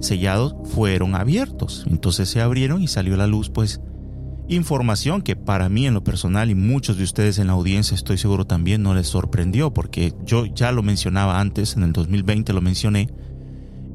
sellados, 0.00 0.54
fueron 0.64 1.14
abiertos. 1.14 1.84
Entonces 1.88 2.28
se 2.28 2.40
abrieron 2.40 2.82
y 2.82 2.88
salió 2.88 3.14
a 3.14 3.18
la 3.18 3.26
luz, 3.26 3.50
pues, 3.50 3.80
información 4.48 5.22
que 5.22 5.36
para 5.36 5.68
mí 5.68 5.86
en 5.86 5.94
lo 5.94 6.04
personal 6.04 6.50
y 6.50 6.54
muchos 6.54 6.96
de 6.96 7.04
ustedes 7.04 7.38
en 7.38 7.46
la 7.46 7.52
audiencia 7.52 7.94
estoy 7.94 8.18
seguro 8.18 8.44
también 8.44 8.82
no 8.82 8.94
les 8.94 9.06
sorprendió, 9.06 9.72
porque 9.72 10.12
yo 10.24 10.46
ya 10.46 10.72
lo 10.72 10.82
mencionaba 10.82 11.40
antes, 11.40 11.76
en 11.76 11.84
el 11.84 11.92
2020 11.92 12.52
lo 12.52 12.60
mencioné, 12.60 13.08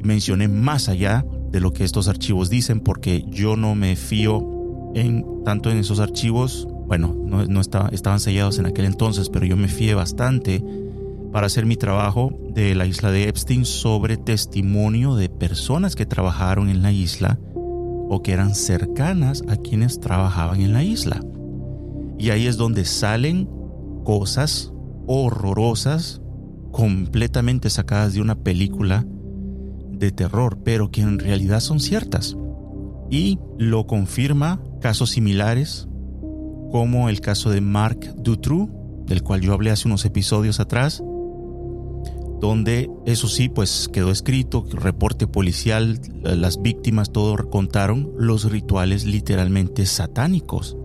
mencioné 0.03 0.47
más 0.47 0.89
allá 0.89 1.25
de 1.51 1.59
lo 1.59 1.73
que 1.73 1.83
estos 1.83 2.07
archivos 2.07 2.49
dicen, 2.49 2.79
porque 2.79 3.25
yo 3.29 3.55
no 3.55 3.75
me 3.75 3.95
fío 3.95 4.91
en 4.95 5.25
tanto 5.43 5.69
en 5.69 5.77
esos 5.77 5.99
archivos, 5.99 6.67
bueno, 6.87 7.15
no, 7.25 7.45
no 7.45 7.61
estaba, 7.61 7.89
estaban 7.89 8.19
sellados 8.19 8.59
en 8.59 8.65
aquel 8.65 8.85
entonces, 8.85 9.29
pero 9.29 9.45
yo 9.45 9.57
me 9.57 9.67
fié 9.67 9.93
bastante 9.93 10.63
para 11.31 11.47
hacer 11.47 11.65
mi 11.65 11.75
trabajo 11.75 12.31
de 12.53 12.73
la 12.73 12.85
isla 12.85 13.11
de 13.11 13.27
Epstein 13.27 13.65
sobre 13.65 14.17
testimonio 14.17 15.15
de 15.15 15.29
personas 15.29 15.95
que 15.95 16.05
trabajaron 16.05 16.69
en 16.69 16.81
la 16.81 16.91
isla 16.91 17.37
o 18.07 18.21
que 18.21 18.33
eran 18.33 18.55
cercanas 18.55 19.43
a 19.47 19.57
quienes 19.57 19.99
trabajaban 19.99 20.61
en 20.61 20.73
la 20.73 20.83
isla. 20.83 21.21
Y 22.17 22.29
ahí 22.31 22.47
es 22.47 22.57
donde 22.57 22.85
salen 22.85 23.49
cosas 24.03 24.73
horrorosas, 25.05 26.21
completamente 26.71 27.69
sacadas 27.69 28.13
de 28.13 28.21
una 28.21 28.35
película 28.35 29.05
de 29.91 30.11
terror, 30.11 30.59
pero 30.63 30.91
que 30.91 31.01
en 31.01 31.19
realidad 31.19 31.59
son 31.59 31.79
ciertas. 31.79 32.37
Y 33.09 33.39
lo 33.57 33.87
confirma 33.87 34.61
casos 34.81 35.11
similares, 35.11 35.87
como 36.71 37.09
el 37.09 37.21
caso 37.21 37.49
de 37.49 37.61
Marc 37.61 38.13
Dutroux, 38.15 38.69
del 39.05 39.23
cual 39.23 39.41
yo 39.41 39.53
hablé 39.53 39.71
hace 39.71 39.87
unos 39.87 40.05
episodios 40.05 40.59
atrás, 40.59 41.01
donde 42.39 42.89
eso 43.05 43.27
sí, 43.27 43.49
pues 43.49 43.89
quedó 43.91 44.11
escrito, 44.11 44.65
reporte 44.71 45.27
policial, 45.27 45.99
las 46.21 46.61
víctimas, 46.61 47.11
todo 47.11 47.49
contaron 47.49 48.11
los 48.17 48.51
rituales 48.51 49.05
literalmente 49.05 49.85
satánicos 49.85 50.77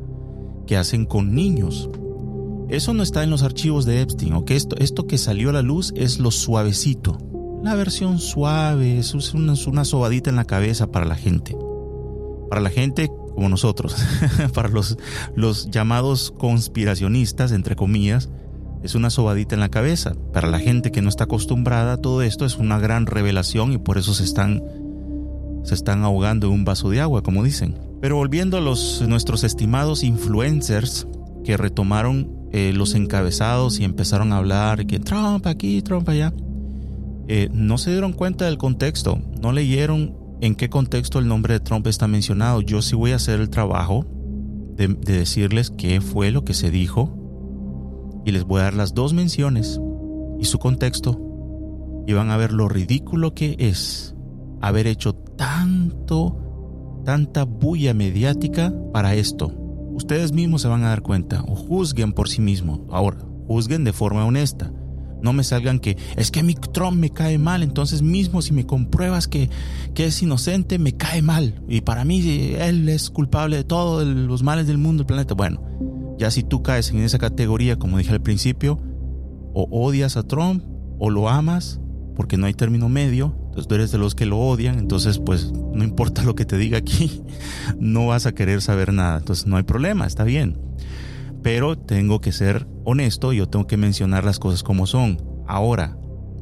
que 0.66 0.76
hacen 0.76 1.04
con 1.04 1.34
niños. 1.34 1.90
Eso 2.68 2.94
no 2.94 3.02
está 3.02 3.22
en 3.22 3.30
los 3.30 3.42
archivos 3.42 3.84
de 3.84 4.00
Epstein, 4.00 4.32
¿ok? 4.32 4.52
Esto, 4.52 4.76
esto 4.78 5.06
que 5.06 5.18
salió 5.18 5.50
a 5.50 5.52
la 5.52 5.62
luz 5.62 5.92
es 5.94 6.18
lo 6.18 6.30
suavecito. 6.30 7.18
La 7.62 7.74
versión 7.74 8.18
suave, 8.18 8.98
es 8.98 9.14
una, 9.34 9.84
sobadita 9.84 10.30
en 10.30 10.36
la 10.36 10.46
cabeza 10.46 10.90
para 10.90 11.04
la 11.04 11.14
gente. 11.14 11.54
Para 12.48 12.62
la 12.62 12.70
gente 12.70 13.10
como 13.34 13.48
nosotros, 13.48 13.94
para 14.54 14.68
los 14.68 15.70
llamados 15.70 16.32
conspiracionistas, 16.32 17.52
entre 17.52 17.76
comillas, 17.76 18.30
es 18.82 18.94
una 18.94 19.10
sobadita 19.10 19.54
en 19.54 19.60
la 19.60 19.68
cabeza. 19.68 20.14
Para 20.32 20.48
la 20.48 20.58
gente 20.58 20.90
que 20.90 21.02
no 21.02 21.08
está 21.08 21.24
acostumbrada 21.24 21.96
todo 21.96 22.22
esto 22.22 22.44
es 22.44 22.56
una 22.56 22.78
gran 22.78 23.06
revelación 23.06 23.72
y 23.72 23.78
por 23.78 23.98
eso 23.98 24.14
se 24.14 24.24
están, 24.24 24.62
se 25.64 25.74
están 25.74 26.02
ahogando 26.02 26.48
en 26.48 26.52
un 26.52 26.64
vaso 26.64 26.90
de 26.90 27.00
agua, 27.00 27.22
como 27.22 27.44
dicen. 27.44 27.78
Pero 28.00 28.16
volviendo 28.16 28.56
a 28.56 28.60
los, 28.60 29.02
nuestros 29.06 29.44
estimados 29.44 30.02
influencers 30.02 31.06
que 31.44 31.56
retomaron 31.56 32.48
eh, 32.52 32.72
los 32.74 32.94
encabezados 32.94 33.78
y 33.78 33.84
empezaron 33.84 34.32
a 34.32 34.38
hablar 34.38 34.86
que 34.86 34.98
Trump 34.98 35.46
aquí, 35.46 35.80
Trump 35.82 36.08
allá, 36.08 36.32
eh, 37.28 37.48
no 37.52 37.78
se 37.78 37.92
dieron 37.92 38.12
cuenta 38.12 38.46
del 38.46 38.58
contexto, 38.58 39.20
no 39.40 39.52
leyeron 39.52 40.16
en 40.40 40.56
qué 40.56 40.68
contexto 40.68 41.20
el 41.20 41.28
nombre 41.28 41.54
de 41.54 41.60
Trump 41.60 41.86
está 41.86 42.08
mencionado. 42.08 42.60
Yo 42.60 42.82
sí 42.82 42.96
voy 42.96 43.12
a 43.12 43.16
hacer 43.16 43.40
el 43.40 43.48
trabajo 43.48 44.04
de, 44.74 44.88
de 44.88 45.18
decirles 45.18 45.70
qué 45.70 46.00
fue 46.00 46.32
lo 46.32 46.44
que 46.44 46.54
se 46.54 46.72
dijo 46.72 47.21
y 48.24 48.32
les 48.32 48.44
voy 48.44 48.60
a 48.60 48.64
dar 48.64 48.74
las 48.74 48.94
dos 48.94 49.12
menciones 49.12 49.80
y 50.38 50.44
su 50.44 50.58
contexto 50.58 51.20
y 52.06 52.12
van 52.12 52.30
a 52.30 52.36
ver 52.36 52.52
lo 52.52 52.68
ridículo 52.68 53.34
que 53.34 53.56
es 53.58 54.14
haber 54.60 54.86
hecho 54.86 55.14
tanto, 55.14 57.02
tanta 57.04 57.44
bulla 57.44 57.94
mediática 57.94 58.72
para 58.92 59.14
esto. 59.14 59.52
Ustedes 59.94 60.32
mismos 60.32 60.62
se 60.62 60.68
van 60.68 60.84
a 60.84 60.88
dar 60.88 61.02
cuenta 61.02 61.44
o 61.46 61.54
juzguen 61.54 62.12
por 62.12 62.28
sí 62.28 62.40
mismos. 62.40 62.80
Ahora, 62.90 63.18
juzguen 63.46 63.84
de 63.84 63.92
forma 63.92 64.24
honesta. 64.24 64.72
No 65.20 65.32
me 65.32 65.44
salgan 65.44 65.78
que 65.78 65.96
es 66.16 66.32
que 66.32 66.42
mi 66.42 66.54
Trump 66.54 66.98
me 66.98 67.10
cae 67.10 67.38
mal, 67.38 67.62
entonces 67.62 68.02
mismo 68.02 68.42
si 68.42 68.52
me 68.52 68.66
compruebas 68.66 69.28
que, 69.28 69.50
que 69.94 70.06
es 70.06 70.20
inocente, 70.20 70.80
me 70.80 70.94
cae 70.94 71.22
mal. 71.22 71.62
Y 71.68 71.82
para 71.82 72.04
mí 72.04 72.56
él 72.58 72.88
es 72.88 73.10
culpable 73.10 73.58
de 73.58 73.64
todos 73.64 74.04
los 74.04 74.42
males 74.42 74.66
del 74.66 74.78
mundo, 74.78 75.02
del 75.02 75.06
planeta. 75.06 75.34
Bueno, 75.34 75.62
ya 76.22 76.30
si 76.30 76.44
tú 76.44 76.62
caes 76.62 76.92
en 76.92 77.00
esa 77.00 77.18
categoría, 77.18 77.80
como 77.80 77.98
dije 77.98 78.12
al 78.12 78.22
principio, 78.22 78.78
o 79.54 79.66
odias 79.72 80.16
a 80.16 80.22
Trump 80.22 80.62
o 81.00 81.10
lo 81.10 81.28
amas, 81.28 81.80
porque 82.14 82.36
no 82.36 82.46
hay 82.46 82.54
término 82.54 82.88
medio, 82.88 83.34
entonces 83.46 83.66
tú 83.66 83.74
eres 83.74 83.90
de 83.90 83.98
los 83.98 84.14
que 84.14 84.24
lo 84.24 84.38
odian, 84.38 84.78
entonces 84.78 85.18
pues 85.18 85.50
no 85.50 85.82
importa 85.82 86.22
lo 86.22 86.36
que 86.36 86.44
te 86.44 86.56
diga 86.58 86.78
aquí, 86.78 87.24
no 87.80 88.06
vas 88.06 88.26
a 88.26 88.36
querer 88.36 88.62
saber 88.62 88.92
nada, 88.92 89.18
entonces 89.18 89.48
no 89.48 89.56
hay 89.56 89.64
problema, 89.64 90.06
está 90.06 90.22
bien. 90.22 90.60
Pero 91.42 91.76
tengo 91.76 92.20
que 92.20 92.30
ser 92.30 92.68
honesto 92.84 93.32
yo 93.32 93.48
tengo 93.48 93.66
que 93.66 93.76
mencionar 93.76 94.22
las 94.22 94.38
cosas 94.38 94.62
como 94.62 94.86
son. 94.86 95.20
Ahora, 95.48 95.98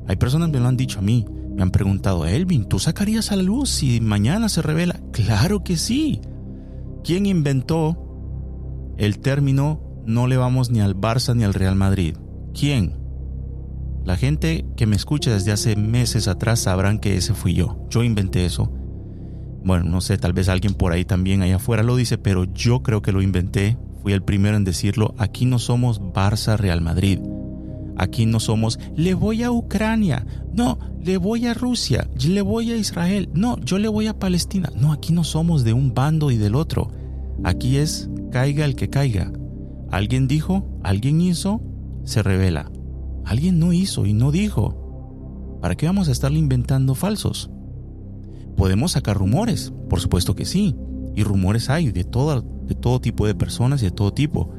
hay 0.09 0.17
personas 0.17 0.49
que 0.49 0.59
me 0.59 0.61
lo 0.61 0.69
han 0.69 0.77
dicho 0.77 0.99
a 0.99 1.03
mí, 1.03 1.25
me 1.57 1.63
han 1.63 1.71
preguntado, 1.71 2.27
Elvin, 2.27 2.67
¿tú 2.67 2.79
sacarías 2.79 3.33
a 3.33 3.37
la 3.37 3.45
luz 3.45 3.71
si 3.71 3.99
mañana 4.03 4.51
se 4.51 4.61
revela? 4.61 5.01
Claro 5.11 5.65
que 5.65 5.79
sí. 5.79 6.21
¿Quién 7.03 7.25
inventó 7.25 8.10
el 9.01 9.19
término 9.19 9.81
no 10.05 10.27
le 10.27 10.37
vamos 10.37 10.71
ni 10.71 10.81
al 10.81 10.95
Barça 10.95 11.35
ni 11.35 11.43
al 11.43 11.55
Real 11.55 11.75
Madrid. 11.75 12.17
¿Quién? 12.53 12.99
La 14.05 14.19
gente 14.19 14.67
que 14.77 14.87
me 14.87 14.95
escucha 14.95 15.33
desde 15.33 15.53
hace 15.53 15.75
meses 15.75 16.29
atrás 16.29 16.61
sabrán 16.61 16.99
que 16.99 17.17
ese 17.17 17.33
fui 17.33 17.55
yo. 17.55 17.87
Yo 17.89 18.05
inventé 18.05 18.45
eso. 18.45 18.71
Bueno, 19.65 19.85
no 19.85 20.03
sé, 20.03 20.19
tal 20.19 20.35
vez 20.35 20.51
alguien 20.51 20.75
por 20.75 20.93
ahí 20.93 21.07
también 21.07 21.41
allá 21.41 21.57
afuera 21.57 21.83
lo 21.83 21.97
dice, 21.97 22.19
pero 22.19 22.45
yo 22.45 22.83
creo 22.83 23.01
que 23.01 23.13
lo 23.13 23.23
inventé. 23.23 23.79
Fui 24.03 24.13
el 24.13 24.23
primero 24.23 24.59
en 24.59 24.65
decirlo. 24.65 25.15
Aquí 25.17 25.47
no 25.47 25.59
somos 25.59 26.03
Barça 26.03 26.59
Real 26.59 26.83
Madrid. 26.83 27.21
Aquí 27.97 28.27
no 28.27 28.39
somos 28.39 28.79
le 28.97 29.15
voy 29.15 29.43
a 29.45 29.51
Ucrania. 29.51 30.27
No, 30.53 30.79
le 31.03 31.17
voy 31.17 31.47
a 31.47 31.55
Rusia. 31.55 32.07
Le 32.23 32.43
voy 32.43 32.71
a 32.71 32.77
Israel. 32.77 33.31
No, 33.33 33.59
yo 33.61 33.79
le 33.79 33.89
voy 33.89 34.09
a 34.09 34.19
Palestina. 34.19 34.71
No, 34.77 34.93
aquí 34.93 35.15
no 35.15 35.25
somos 35.25 35.65
de 35.65 35.73
un 35.73 35.95
bando 35.95 36.31
y 36.31 36.37
del 36.37 36.55
otro. 36.55 37.00
Aquí 37.43 37.77
es 37.77 38.11
caiga 38.31 38.65
el 38.65 38.77
que 38.77 38.91
caiga. 38.91 39.33
Alguien 39.91 40.29
dijo, 40.29 40.67
alguien 40.83 41.21
hizo, 41.21 41.61
se 42.05 42.23
revela. 42.23 42.71
Alguien 43.25 43.59
no 43.59 43.73
hizo 43.73 44.07
y 44.07 44.13
no 44.13 44.31
dijo. 44.31 45.59
¿Para 45.61 45.75
qué 45.75 45.87
vamos 45.87 46.09
a 46.09 46.13
estarle 46.13 46.39
inventando 46.39 46.95
falsos? 46.95 47.51
Podemos 48.57 48.93
sacar 48.93 49.17
rumores, 49.17 49.73
por 49.89 50.01
supuesto 50.01 50.35
que 50.35 50.45
sí. 50.45 50.77
Y 51.15 51.23
rumores 51.23 51.71
hay 51.71 51.91
de 51.91 52.05
todo, 52.05 52.43
de 52.43 52.75
todo 52.75 53.01
tipo 53.01 53.27
de 53.27 53.35
personas 53.35 53.83
y 53.83 53.87
de 53.87 53.91
todo 53.91 54.13
tipo. 54.13 54.53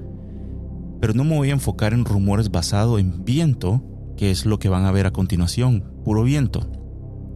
Pero 1.00 1.14
no 1.14 1.24
me 1.24 1.38
voy 1.38 1.50
a 1.50 1.54
enfocar 1.54 1.94
en 1.94 2.06
rumores 2.06 2.52
basados 2.52 3.00
en 3.00 3.24
viento, 3.24 3.84
que 4.18 4.32
es 4.32 4.46
lo 4.46 4.60
que 4.60 4.70
van 4.70 4.86
a 4.86 4.92
ver 4.92 5.06
a 5.08 5.12
continuación, 5.12 5.84
puro 6.04 6.24
viento. 6.24 6.70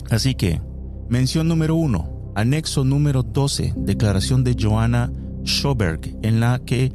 Así 0.10 0.36
que, 0.36 0.62
mención 1.10 1.48
número 1.48 1.76
uno, 1.76 2.32
anexo 2.36 2.84
número 2.84 3.24
12, 3.24 3.74
declaración 3.78 4.43
de 4.43 4.56
Joanna 4.60 5.12
Schoberg, 5.46 6.18
en 6.22 6.39
la 6.39 6.60
que 6.60 6.91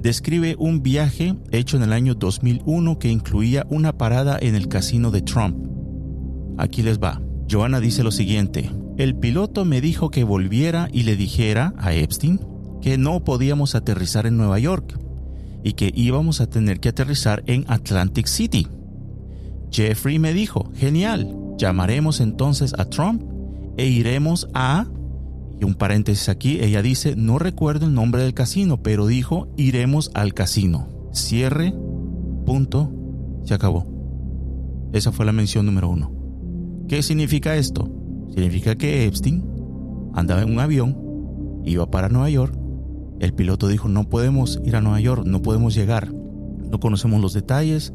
describe 0.00 0.56
un 0.58 0.82
viaje 0.82 1.34
hecho 1.50 1.76
en 1.76 1.82
el 1.82 1.92
año 1.92 2.14
2001 2.14 2.98
que 2.98 3.08
incluía 3.08 3.66
una 3.70 3.96
parada 3.96 4.38
en 4.40 4.54
el 4.54 4.68
casino 4.68 5.10
de 5.10 5.22
Trump. 5.22 5.56
Aquí 6.58 6.82
les 6.82 6.98
va. 6.98 7.22
Joanna 7.50 7.80
dice 7.80 8.02
lo 8.02 8.10
siguiente. 8.10 8.70
El 8.96 9.16
piloto 9.16 9.64
me 9.64 9.80
dijo 9.80 10.10
que 10.10 10.24
volviera 10.24 10.88
y 10.92 11.02
le 11.02 11.16
dijera 11.16 11.74
a 11.78 11.94
Epstein 11.94 12.40
que 12.80 12.98
no 12.98 13.24
podíamos 13.24 13.74
aterrizar 13.74 14.26
en 14.26 14.36
Nueva 14.36 14.58
York 14.58 14.98
y 15.62 15.72
que 15.72 15.90
íbamos 15.94 16.40
a 16.40 16.46
tener 16.48 16.78
que 16.78 16.90
aterrizar 16.90 17.42
en 17.46 17.64
Atlantic 17.66 18.26
City. 18.26 18.68
Jeffrey 19.70 20.18
me 20.18 20.34
dijo, 20.34 20.70
genial, 20.76 21.34
llamaremos 21.56 22.20
entonces 22.20 22.74
a 22.78 22.84
Trump 22.84 23.22
e 23.76 23.86
iremos 23.86 24.48
a 24.54 24.86
un 25.64 25.74
paréntesis 25.74 26.28
aquí, 26.28 26.60
ella 26.60 26.82
dice, 26.82 27.16
no 27.16 27.38
recuerdo 27.38 27.86
el 27.86 27.94
nombre 27.94 28.22
del 28.22 28.34
casino, 28.34 28.82
pero 28.82 29.06
dijo, 29.06 29.48
iremos 29.56 30.10
al 30.14 30.34
casino. 30.34 30.88
Cierre, 31.12 31.74
punto, 32.44 32.92
se 33.44 33.54
acabó. 33.54 33.86
Esa 34.92 35.12
fue 35.12 35.26
la 35.26 35.32
mención 35.32 35.66
número 35.66 35.88
uno. 35.88 36.12
¿Qué 36.88 37.02
significa 37.02 37.56
esto? 37.56 37.90
Significa 38.30 38.76
que 38.76 39.06
Epstein 39.06 39.44
andaba 40.14 40.42
en 40.42 40.52
un 40.52 40.60
avión, 40.60 41.62
iba 41.64 41.90
para 41.90 42.08
Nueva 42.08 42.30
York. 42.30 42.56
El 43.20 43.32
piloto 43.32 43.68
dijo, 43.68 43.88
no 43.88 44.08
podemos 44.08 44.60
ir 44.64 44.76
a 44.76 44.80
Nueva 44.80 45.00
York, 45.00 45.24
no 45.24 45.42
podemos 45.42 45.74
llegar. 45.74 46.12
No 46.12 46.80
conocemos 46.80 47.20
los 47.20 47.32
detalles. 47.32 47.92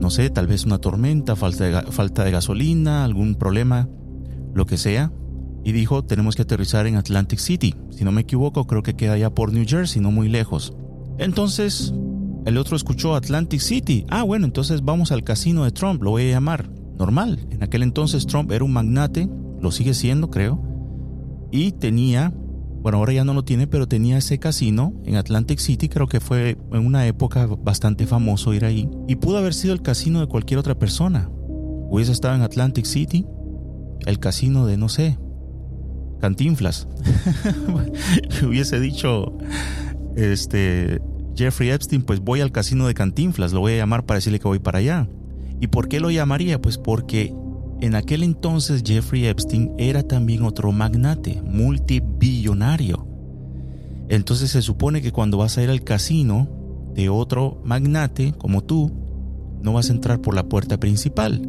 No 0.00 0.10
sé, 0.10 0.30
tal 0.30 0.46
vez 0.46 0.64
una 0.64 0.78
tormenta, 0.78 1.36
falta 1.36 1.64
de, 1.64 1.92
falta 1.92 2.24
de 2.24 2.30
gasolina, 2.30 3.04
algún 3.04 3.34
problema, 3.34 3.88
lo 4.54 4.66
que 4.66 4.78
sea. 4.78 5.12
Y 5.64 5.72
dijo, 5.72 6.04
tenemos 6.04 6.34
que 6.34 6.42
aterrizar 6.42 6.86
en 6.86 6.96
Atlantic 6.96 7.38
City. 7.38 7.74
Si 7.90 8.04
no 8.04 8.12
me 8.12 8.22
equivoco, 8.22 8.66
creo 8.66 8.82
que 8.82 8.94
queda 8.94 9.16
ya 9.16 9.30
por 9.30 9.52
New 9.52 9.64
Jersey, 9.66 10.02
no 10.02 10.10
muy 10.10 10.28
lejos. 10.28 10.74
Entonces, 11.18 11.94
el 12.44 12.58
otro 12.58 12.76
escuchó 12.76 13.14
Atlantic 13.14 13.60
City. 13.60 14.04
Ah, 14.08 14.24
bueno, 14.24 14.46
entonces 14.46 14.82
vamos 14.82 15.12
al 15.12 15.22
casino 15.22 15.64
de 15.64 15.70
Trump, 15.70 16.02
lo 16.02 16.10
voy 16.10 16.24
a 16.24 16.32
llamar. 16.32 16.68
Normal. 16.98 17.46
En 17.50 17.62
aquel 17.62 17.82
entonces 17.82 18.26
Trump 18.26 18.50
era 18.52 18.64
un 18.64 18.72
magnate, 18.72 19.28
lo 19.60 19.70
sigue 19.70 19.94
siendo, 19.94 20.30
creo. 20.30 20.60
Y 21.52 21.72
tenía, 21.72 22.32
bueno, 22.82 22.98
ahora 22.98 23.12
ya 23.12 23.24
no 23.24 23.34
lo 23.34 23.44
tiene, 23.44 23.66
pero 23.66 23.86
tenía 23.86 24.18
ese 24.18 24.38
casino 24.38 24.94
en 25.04 25.16
Atlantic 25.16 25.58
City, 25.58 25.88
creo 25.88 26.06
que 26.06 26.20
fue 26.20 26.58
en 26.72 26.86
una 26.86 27.06
época 27.06 27.46
bastante 27.46 28.06
famoso 28.06 28.54
ir 28.54 28.64
ahí. 28.64 28.88
Y 29.06 29.16
pudo 29.16 29.38
haber 29.38 29.54
sido 29.54 29.72
el 29.72 29.82
casino 29.82 30.20
de 30.20 30.26
cualquier 30.26 30.58
otra 30.58 30.78
persona. 30.78 31.30
Hubiese 31.30 32.12
estado 32.12 32.34
en 32.34 32.42
Atlantic 32.42 32.86
City, 32.86 33.26
el 34.06 34.18
casino 34.18 34.66
de, 34.66 34.76
no 34.76 34.88
sé, 34.88 35.18
Cantinflas. 36.22 36.86
hubiese 38.46 38.78
dicho, 38.78 39.36
este, 40.14 41.02
Jeffrey 41.36 41.70
Epstein, 41.70 42.02
pues 42.02 42.20
voy 42.20 42.40
al 42.40 42.52
casino 42.52 42.86
de 42.86 42.94
Cantinflas, 42.94 43.52
lo 43.52 43.58
voy 43.58 43.72
a 43.72 43.78
llamar 43.78 44.06
para 44.06 44.18
decirle 44.18 44.38
que 44.38 44.46
voy 44.46 44.60
para 44.60 44.78
allá. 44.78 45.08
¿Y 45.60 45.66
por 45.66 45.88
qué 45.88 45.98
lo 45.98 46.12
llamaría? 46.12 46.62
Pues 46.62 46.78
porque 46.78 47.34
en 47.80 47.96
aquel 47.96 48.22
entonces 48.22 48.84
Jeffrey 48.86 49.26
Epstein 49.26 49.72
era 49.78 50.04
también 50.04 50.44
otro 50.44 50.70
magnate, 50.70 51.42
multibillonario. 51.42 53.04
Entonces 54.08 54.52
se 54.52 54.62
supone 54.62 55.02
que 55.02 55.10
cuando 55.10 55.38
vas 55.38 55.58
a 55.58 55.62
ir 55.64 55.70
al 55.70 55.82
casino 55.82 56.48
de 56.94 57.08
otro 57.08 57.60
magnate 57.64 58.32
como 58.38 58.62
tú, 58.62 58.92
no 59.60 59.72
vas 59.72 59.90
a 59.90 59.92
entrar 59.92 60.20
por 60.20 60.36
la 60.36 60.44
puerta 60.44 60.78
principal. 60.78 61.48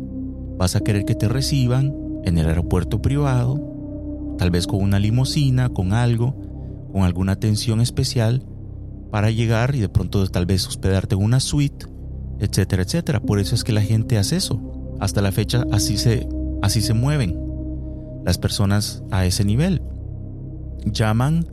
Vas 0.58 0.76
a 0.76 0.80
querer 0.80 1.06
que 1.06 1.14
te 1.14 1.30
reciban 1.30 1.94
en 2.24 2.40
el 2.40 2.48
aeropuerto 2.48 3.04
privado, 3.04 3.73
tal 4.38 4.52
vez 4.52 4.68
con 4.68 4.82
una 4.82 5.00
limusina, 5.00 5.70
con 5.70 5.94
algo, 5.94 6.36
con 6.92 7.04
alguna 7.04 7.34
atención 7.34 7.82
especial 7.82 8.46
para 9.12 9.32
llegar 9.32 9.76
y 9.76 9.80
de 9.80 9.90
pronto 9.90 10.26
tal 10.28 10.46
vez 10.46 10.68
hospedarte 10.68 11.16
en 11.16 11.24
una 11.24 11.40
suite, 11.40 11.86
etcétera, 12.40 12.84
etcétera. 12.84 13.20
Por 13.20 13.40
eso 13.40 13.56
es 13.56 13.64
que 13.64 13.72
la 13.72 13.82
gente 13.82 14.18
hace 14.18 14.38
eso. 14.38 14.96
Hasta 15.00 15.22
la 15.22 15.32
fecha 15.32 15.66
así 15.72 15.98
se, 15.98 16.28
así 16.62 16.82
se 16.82 16.94
mueven 16.94 17.40
las 18.26 18.38
personas 18.38 19.04
a 19.12 19.26
ese 19.26 19.44
nivel. 19.44 19.82
Llaman 20.86 21.48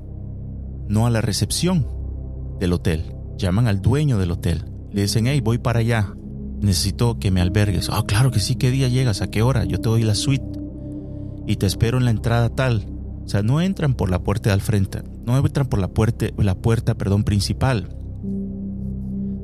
no 0.88 1.06
a 1.06 1.10
la 1.10 1.20
recepción 1.20 1.86
del 2.58 2.72
hotel, 2.72 3.14
llaman 3.38 3.66
al 3.66 3.80
dueño 3.80 4.18
del 4.18 4.32
hotel. 4.32 4.64
Le 4.92 5.02
dicen, 5.02 5.26
hey, 5.26 5.40
voy 5.40 5.58
para 5.58 5.80
allá, 5.80 6.14
necesito 6.60 7.18
que 7.18 7.30
me 7.30 7.40
albergues. 7.40 7.88
Ah, 7.90 8.04
claro 8.06 8.30
que 8.30 8.40
sí, 8.40 8.56
¿qué 8.56 8.70
día 8.70 8.88
llegas? 8.88 9.22
¿A 9.22 9.30
qué 9.30 9.42
hora? 9.42 9.64
Yo 9.64 9.80
te 9.80 9.88
doy 9.88 10.02
la 10.02 10.14
suite 10.14 10.59
y 11.46 11.56
te 11.56 11.66
espero 11.66 11.98
en 11.98 12.04
la 12.04 12.10
entrada 12.10 12.48
tal. 12.50 12.86
O 13.24 13.28
sea, 13.28 13.42
no 13.42 13.60
entran 13.60 13.94
por 13.94 14.10
la 14.10 14.22
puerta 14.22 14.50
de 14.50 14.54
al 14.54 14.60
frente, 14.60 15.02
no 15.24 15.36
entran 15.38 15.66
por 15.66 15.78
la 15.78 15.88
puerta, 15.88 16.26
la 16.36 16.54
puerta 16.56 16.94
perdón, 16.94 17.24
principal. 17.24 17.96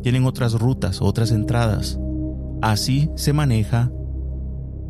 Tienen 0.03 0.25
otras 0.25 0.55
rutas, 0.55 1.01
otras 1.01 1.31
entradas. 1.31 1.99
Así 2.63 3.11
se 3.17 3.33
maneja 3.33 3.93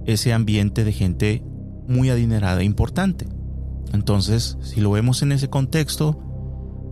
ese 0.07 0.33
ambiente 0.33 0.85
de 0.85 0.93
gente 0.93 1.45
muy 1.89 2.11
adinerada 2.11 2.61
e 2.61 2.65
importante. 2.65 3.27
Entonces, 3.93 4.57
si 4.63 4.81
lo 4.81 4.91
vemos 4.91 5.23
en 5.23 5.33
ese 5.33 5.49
contexto, 5.49 6.19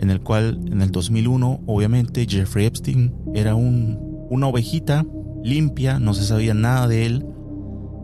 en 0.00 0.10
el 0.10 0.20
cual 0.20 0.60
en 0.70 0.82
el 0.82 0.90
2001, 0.90 1.62
obviamente, 1.66 2.26
Jeffrey 2.28 2.66
Epstein 2.66 3.14
era 3.34 3.54
un, 3.54 4.26
una 4.30 4.48
ovejita 4.48 5.06
limpia, 5.42 5.98
no 5.98 6.14
se 6.14 6.24
sabía 6.24 6.54
nada 6.54 6.88
de 6.88 7.06
él 7.06 7.26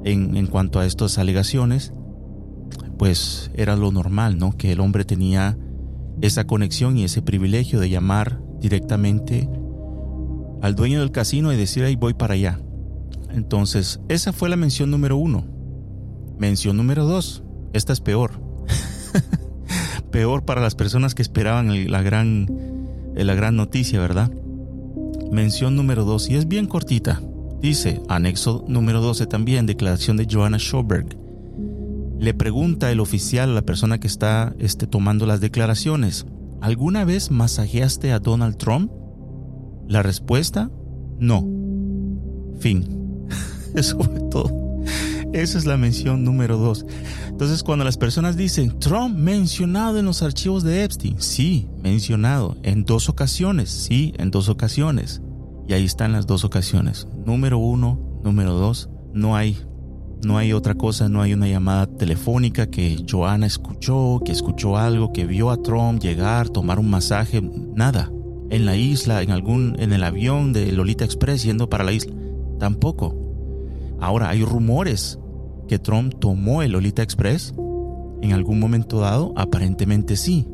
en, 0.05 0.37
en 0.37 0.47
cuanto 0.47 0.79
a 0.81 0.87
estas 0.87 1.19
alegaciones, 1.19 1.93
pues 3.01 3.51
era 3.55 3.77
lo 3.77 3.91
normal, 3.93 4.37
¿no? 4.37 4.55
Que 4.59 4.73
el 4.73 4.81
hombre 4.81 5.07
tenía 5.07 5.57
esa 6.21 6.47
conexión 6.47 6.99
y 6.99 7.05
ese 7.05 7.23
privilegio 7.23 7.81
de 7.81 7.89
llamar 7.89 8.43
directamente 8.61 9.49
al 10.61 10.75
dueño 10.75 11.01
del 11.01 11.11
casino 11.11 11.51
y 11.51 11.57
decir, 11.57 11.83
ahí 11.83 11.97
voy 11.97 12.13
para 12.13 12.35
allá. 12.35 12.61
Entonces, 13.31 14.01
esa 14.11 14.35
fue 14.35 14.51
la 14.51 14.57
mención 14.57 14.91
número 14.91 15.17
uno. 15.17 15.47
Mención 16.39 16.77
número 16.77 17.07
dos, 17.07 17.43
esta 17.73 17.95
es 17.95 18.03
peor. 18.03 18.33
peor 20.11 20.45
para 20.45 20.61
las 20.61 20.75
personas 20.75 21.15
que 21.15 21.23
esperaban 21.23 21.91
la 21.91 22.03
gran, 22.03 22.49
la 23.15 23.35
gran 23.35 23.57
noticia, 23.57 23.99
¿verdad? 23.99 24.31
Mención 25.33 25.75
número 25.75 26.05
dos, 26.05 26.29
y 26.29 26.35
es 26.35 26.47
bien 26.47 26.67
cortita. 26.67 27.23
Dice, 27.63 28.03
anexo 28.11 28.63
número 28.69 29.01
12 29.01 29.27
también, 29.27 29.65
declaración 29.65 30.19
de 30.19 30.27
Joanna 30.31 30.59
Schoberg. 30.59 31.20
Le 32.21 32.35
pregunta 32.35 32.91
el 32.93 33.01
oficial 33.01 33.49
a 33.49 33.55
la 33.55 33.63
persona 33.63 33.99
que 33.99 34.07
está 34.07 34.55
este, 34.59 34.87
tomando 34.87 35.25
las 35.25 35.41
declaraciones, 35.41 36.27
¿alguna 36.61 37.07
vez 37.07 37.31
masajeaste 37.31 38.13
a 38.13 38.19
Donald 38.19 38.59
Trump? 38.59 38.93
La 39.89 40.03
respuesta, 40.03 40.71
no. 41.19 41.49
Fin. 42.59 43.27
Eso 43.75 43.99
fue 44.01 44.21
todo. 44.31 44.53
Esa 45.33 45.57
es 45.57 45.65
la 45.65 45.79
mención 45.79 46.23
número 46.23 46.59
dos. 46.59 46.85
Entonces, 47.27 47.63
cuando 47.63 47.87
las 47.87 47.97
personas 47.97 48.37
dicen, 48.37 48.79
Trump 48.81 49.17
mencionado 49.17 49.99
en 49.99 50.05
los 50.05 50.23
archivos 50.23 50.63
de 50.63 50.85
Epstein, 50.85 51.23
sí, 51.23 51.69
mencionado 51.83 52.59
en 52.63 52.85
dos 52.85 53.09
ocasiones, 53.09 53.71
sí, 53.71 54.13
en 54.19 54.31
dos 54.31 54.51
ocasiones. 54.51 55.23
Y 55.67 55.73
ahí 55.73 55.87
están 55.87 56.13
las 56.13 56.27
dos 56.27 56.45
ocasiones. 56.45 57.09
Número 57.25 57.57
uno, 57.57 58.21
número 58.23 58.53
dos, 58.53 58.91
no 59.15 59.37
hay 59.37 59.57
no 60.23 60.39
hay 60.39 60.53
otra 60.53 60.75
cosa, 60.75 61.09
no 61.09 61.23
hay 61.23 61.33
una 61.33 61.49
llamada 61.49 61.87
telefónica 61.87 62.69
que 62.69 63.05
Joana 63.09 63.47
escuchó, 63.47 64.21
que 64.25 64.33
escuchó 64.33 64.77
algo, 64.77 65.13
que 65.13 65.27
vio 65.27 65.51
a 65.51 65.63
Trump 65.63 66.01
llegar, 66.01 66.49
tomar 66.49 66.79
un 66.79 66.91
masaje, 66.91 67.41
nada. 67.75 68.11
En 68.51 68.67
la 68.67 68.77
isla, 68.77 69.23
en 69.23 69.31
algún, 69.31 69.77
en 69.79 69.93
el 69.93 70.03
avión 70.03 70.53
de 70.53 70.73
Lolita 70.73 71.05
Express 71.05 71.45
yendo 71.45 71.69
para 71.69 71.85
la 71.85 71.93
isla, 71.93 72.13
tampoco. 72.59 73.17
Ahora 74.01 74.31
hay 74.31 74.45
rumores 74.45 75.19
que 75.69 75.79
Trump 75.79 76.15
tomó 76.19 76.63
el 76.63 76.73
Lolita 76.73 77.03
Express 77.03 77.55
en 78.23 78.33
algún 78.33 78.59
momento 78.59 79.01
dado, 79.01 79.33
aparentemente 79.37 80.17
sí. 80.17 80.47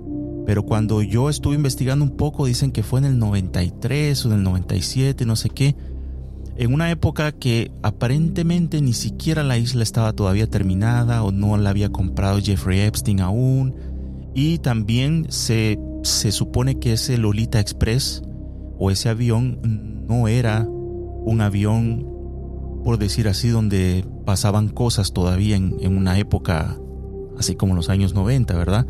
Pero 0.47 0.63
cuando 0.63 1.03
yo 1.03 1.29
estuve 1.29 1.57
investigando 1.57 2.05
un 2.05 2.17
poco, 2.17 2.47
dicen 2.47 2.71
que 2.71 2.83
fue 2.83 3.01
en 3.01 3.07
el 3.07 3.19
93 3.19 4.27
o 4.27 4.29
en 4.29 4.35
el 4.35 4.43
97, 4.45 5.27
no 5.27 5.35
sé 5.35 5.51
qué 5.51 5.75
en 6.59 6.73
una 6.73 6.91
época 6.91 7.33
que 7.33 7.71
aparentemente 7.83 8.81
ni 8.81 8.95
siquiera 8.95 9.45
la 9.45 9.59
isla 9.59 9.83
estaba 9.83 10.15
todavía 10.15 10.49
terminada 10.49 11.23
o 11.23 11.31
no 11.31 11.57
la 11.59 11.71
había 11.71 11.91
comprado 11.91 12.41
Jeffrey 12.41 12.81
Epstein 12.81 13.21
aún. 13.21 13.75
Y 14.35 14.59
también 14.59 15.27
se, 15.29 15.79
se 16.03 16.33
supone 16.33 16.79
que 16.79 16.95
ese 16.95 17.19
Lolita 17.19 17.61
Express 17.61 18.23
o 18.79 18.91
ese 18.91 19.09
avión 19.09 20.05
no 20.09 20.29
era 20.29 20.67
un 20.67 21.41
avión, 21.41 22.07
por 22.85 22.99
decir 22.99 23.29
así, 23.29 23.49
donde 23.49 24.05
pasaban 24.25 24.69
cosas 24.69 25.13
todavía 25.13 25.57
en, 25.57 25.97
una 25.97 26.19
época 26.19 26.79
así 27.39 27.55
como 27.55 27.75
los 27.75 27.91
años 27.91 28.15
90, 28.15 28.57
¿verdad? 28.57 28.87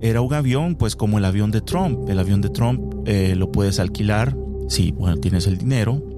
Era 0.00 0.20
un 0.20 0.32
avión, 0.32 0.74
pues 0.76 0.96
como 0.96 1.18
el 1.18 1.24
avión 1.24 1.50
de 1.50 1.60
Trump. 1.60 2.08
El 2.08 2.18
avión 2.18 2.40
de 2.40 2.50
Trump 2.50 2.94
eh, 3.06 3.34
lo 3.36 3.52
puedes 3.52 3.78
alquilar 3.78 4.36
si, 4.68 4.92
bueno, 4.92 5.16
tienes 5.18 5.46
el 5.46 5.58
dinero 5.58 6.17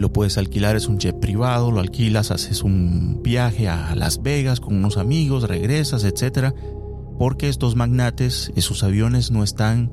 lo 0.00 0.10
puedes 0.10 0.38
alquilar, 0.38 0.76
es 0.76 0.88
un 0.88 0.98
jet 0.98 1.20
privado, 1.20 1.70
lo 1.70 1.78
alquilas, 1.78 2.30
haces 2.30 2.62
un 2.62 3.20
viaje 3.22 3.68
a 3.68 3.94
Las 3.94 4.22
Vegas 4.22 4.58
con 4.58 4.74
unos 4.74 4.96
amigos, 4.96 5.46
regresas, 5.46 6.04
etc. 6.04 6.54
Porque 7.18 7.50
estos 7.50 7.76
magnates, 7.76 8.50
sus 8.56 8.82
aviones 8.82 9.30
no 9.30 9.44
están 9.44 9.92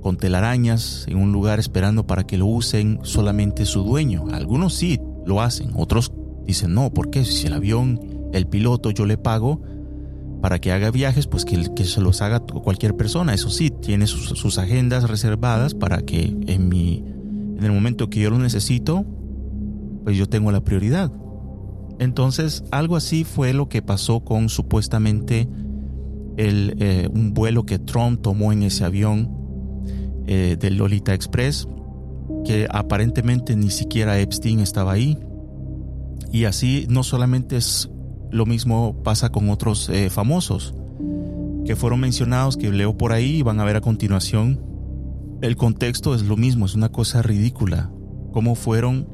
con 0.00 0.18
telarañas 0.18 1.04
en 1.08 1.16
un 1.16 1.32
lugar 1.32 1.58
esperando 1.58 2.06
para 2.06 2.28
que 2.28 2.38
lo 2.38 2.46
usen 2.46 3.00
solamente 3.02 3.66
su 3.66 3.82
dueño. 3.82 4.26
Algunos 4.30 4.74
sí 4.74 5.00
lo 5.26 5.42
hacen, 5.42 5.72
otros 5.74 6.12
dicen 6.46 6.72
no, 6.72 6.94
porque 6.94 7.24
si 7.24 7.48
el 7.48 7.54
avión, 7.54 8.28
el 8.32 8.46
piloto, 8.46 8.92
yo 8.92 9.04
le 9.04 9.18
pago 9.18 9.60
para 10.42 10.60
que 10.60 10.70
haga 10.70 10.92
viajes, 10.92 11.26
pues 11.26 11.44
que, 11.44 11.74
que 11.74 11.86
se 11.86 12.00
los 12.00 12.22
haga 12.22 12.38
cualquier 12.38 12.94
persona. 12.94 13.34
Eso 13.34 13.50
sí, 13.50 13.70
tiene 13.70 14.06
sus, 14.06 14.38
sus 14.38 14.58
agendas 14.58 15.10
reservadas 15.10 15.74
para 15.74 16.02
que 16.02 16.36
en 16.46 16.68
mi 16.68 17.02
en 17.58 17.64
el 17.64 17.72
momento 17.72 18.10
que 18.10 18.20
yo 18.20 18.30
lo 18.30 18.38
necesito, 18.38 19.04
pues 20.04 20.16
yo 20.16 20.28
tengo 20.28 20.52
la 20.52 20.62
prioridad. 20.62 21.10
Entonces, 21.98 22.64
algo 22.70 22.96
así 22.96 23.24
fue 23.24 23.52
lo 23.52 23.68
que 23.68 23.82
pasó 23.82 24.20
con 24.20 24.48
supuestamente 24.48 25.48
el, 26.36 26.76
eh, 26.78 27.08
un 27.12 27.34
vuelo 27.34 27.64
que 27.64 27.78
Trump 27.78 28.20
tomó 28.22 28.52
en 28.52 28.62
ese 28.62 28.84
avión 28.84 29.30
eh, 30.26 30.56
del 30.58 30.76
Lolita 30.76 31.14
Express, 31.14 31.68
que 32.44 32.66
aparentemente 32.70 33.56
ni 33.56 33.70
siquiera 33.70 34.18
Epstein 34.18 34.60
estaba 34.60 34.92
ahí. 34.92 35.18
Y 36.32 36.44
así 36.44 36.86
no 36.88 37.02
solamente 37.02 37.56
es 37.56 37.90
lo 38.30 38.46
mismo 38.46 39.02
pasa 39.04 39.30
con 39.30 39.48
otros 39.50 39.88
eh, 39.88 40.10
famosos 40.10 40.74
que 41.64 41.76
fueron 41.76 42.00
mencionados, 42.00 42.56
que 42.56 42.70
leo 42.70 42.96
por 42.98 43.12
ahí 43.12 43.36
y 43.36 43.42
van 43.42 43.60
a 43.60 43.64
ver 43.64 43.76
a 43.76 43.80
continuación. 43.80 44.60
El 45.40 45.56
contexto 45.56 46.14
es 46.14 46.22
lo 46.22 46.36
mismo, 46.36 46.66
es 46.66 46.74
una 46.74 46.90
cosa 46.90 47.22
ridícula. 47.22 47.90
Cómo 48.32 48.54
fueron 48.54 49.08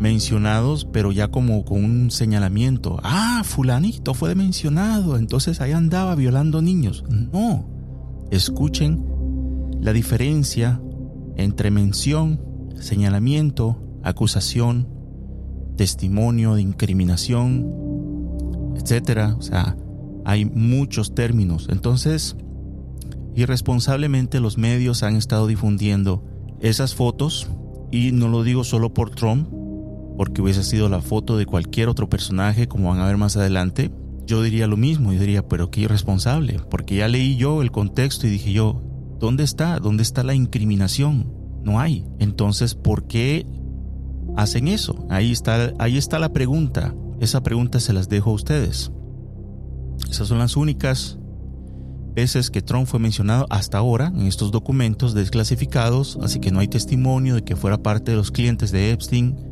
mencionados, 0.00 0.88
pero 0.90 1.12
ya 1.12 1.28
como 1.28 1.64
con 1.64 1.84
un 1.84 2.10
señalamiento. 2.10 2.98
Ah, 3.04 3.42
fulanito 3.44 4.14
fue 4.14 4.34
mencionado, 4.34 5.16
entonces 5.16 5.60
ahí 5.60 5.72
andaba 5.72 6.14
violando 6.14 6.62
niños. 6.62 7.04
No, 7.08 7.68
escuchen 8.30 9.04
la 9.80 9.92
diferencia 9.92 10.80
entre 11.36 11.70
mención, 11.70 12.40
señalamiento, 12.80 13.82
acusación, 14.02 14.88
testimonio 15.76 16.54
de 16.54 16.62
incriminación, 16.62 17.70
etcétera. 18.76 19.36
O 19.38 19.42
sea, 19.42 19.76
hay 20.24 20.46
muchos 20.46 21.14
términos. 21.14 21.68
Entonces, 21.70 22.36
irresponsablemente 23.34 24.40
los 24.40 24.56
medios 24.56 25.02
han 25.02 25.16
estado 25.16 25.46
difundiendo 25.46 26.24
esas 26.60 26.94
fotos 26.94 27.48
y 27.90 28.12
no 28.12 28.28
lo 28.28 28.42
digo 28.42 28.64
solo 28.64 28.94
por 28.94 29.10
Trump, 29.10 29.48
porque 30.20 30.42
hubiese 30.42 30.64
sido 30.64 30.90
la 30.90 31.00
foto 31.00 31.38
de 31.38 31.46
cualquier 31.46 31.88
otro 31.88 32.10
personaje, 32.10 32.68
como 32.68 32.90
van 32.90 33.00
a 33.00 33.06
ver 33.06 33.16
más 33.16 33.38
adelante, 33.38 33.90
yo 34.26 34.42
diría 34.42 34.66
lo 34.66 34.76
mismo, 34.76 35.14
yo 35.14 35.18
diría, 35.18 35.48
pero 35.48 35.70
qué 35.70 35.80
irresponsable, 35.80 36.60
porque 36.70 36.96
ya 36.96 37.08
leí 37.08 37.36
yo 37.36 37.62
el 37.62 37.70
contexto 37.70 38.26
y 38.26 38.30
dije 38.30 38.52
yo, 38.52 38.82
¿dónde 39.18 39.44
está? 39.44 39.78
¿Dónde 39.78 40.02
está 40.02 40.22
la 40.22 40.34
incriminación? 40.34 41.32
No 41.64 41.80
hay. 41.80 42.04
Entonces, 42.18 42.74
¿por 42.74 43.06
qué 43.06 43.46
hacen 44.36 44.68
eso? 44.68 45.06
Ahí 45.08 45.32
está, 45.32 45.72
ahí 45.78 45.96
está 45.96 46.18
la 46.18 46.34
pregunta. 46.34 46.94
Esa 47.18 47.42
pregunta 47.42 47.80
se 47.80 47.94
las 47.94 48.10
dejo 48.10 48.28
a 48.28 48.34
ustedes. 48.34 48.92
Esas 50.10 50.28
son 50.28 50.36
las 50.36 50.54
únicas 50.54 51.18
veces 52.14 52.50
que 52.50 52.60
Trump 52.60 52.86
fue 52.86 53.00
mencionado 53.00 53.46
hasta 53.48 53.78
ahora 53.78 54.12
en 54.14 54.26
estos 54.26 54.50
documentos 54.50 55.14
desclasificados, 55.14 56.18
así 56.20 56.40
que 56.40 56.50
no 56.50 56.60
hay 56.60 56.68
testimonio 56.68 57.36
de 57.36 57.42
que 57.42 57.56
fuera 57.56 57.82
parte 57.82 58.10
de 58.10 58.18
los 58.18 58.30
clientes 58.30 58.70
de 58.70 58.90
Epstein, 58.90 59.49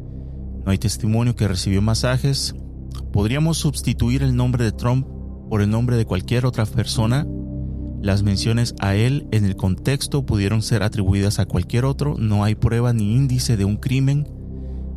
no 0.68 0.72
hay 0.72 0.78
testimonio 0.78 1.34
que 1.34 1.48
recibió 1.48 1.80
masajes. 1.80 2.54
Podríamos 3.10 3.56
sustituir 3.56 4.22
el 4.22 4.36
nombre 4.36 4.64
de 4.64 4.72
Trump 4.72 5.06
por 5.48 5.62
el 5.62 5.70
nombre 5.70 5.96
de 5.96 6.04
cualquier 6.04 6.44
otra 6.44 6.66
persona. 6.66 7.26
Las 8.02 8.22
menciones 8.22 8.74
a 8.78 8.94
él 8.94 9.26
en 9.30 9.46
el 9.46 9.56
contexto 9.56 10.26
pudieron 10.26 10.60
ser 10.60 10.82
atribuidas 10.82 11.38
a 11.38 11.46
cualquier 11.46 11.86
otro, 11.86 12.16
no 12.18 12.44
hay 12.44 12.54
prueba 12.54 12.92
ni 12.92 13.16
índice 13.16 13.56
de 13.56 13.64
un 13.64 13.78
crimen. 13.78 14.28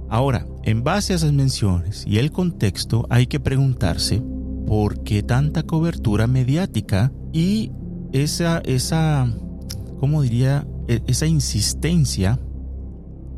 Ahora, 0.10 0.46
en 0.64 0.84
base 0.84 1.14
a 1.14 1.16
esas 1.16 1.32
menciones 1.32 2.04
y 2.06 2.18
el 2.18 2.34
contexto, 2.34 3.08
hay 3.10 3.28
que 3.28 3.40
preguntarse 3.40 4.22
por 4.68 5.04
qué 5.04 5.24
tanta 5.24 5.64
cobertura 5.64 6.28
mediática 6.28 7.14
y 7.32 7.72
esa, 8.12 8.58
esa, 8.66 9.26
¿cómo 10.02 10.22
diría? 10.22 10.68
E, 10.90 11.02
esa 11.08 11.28
insistencia 11.28 12.42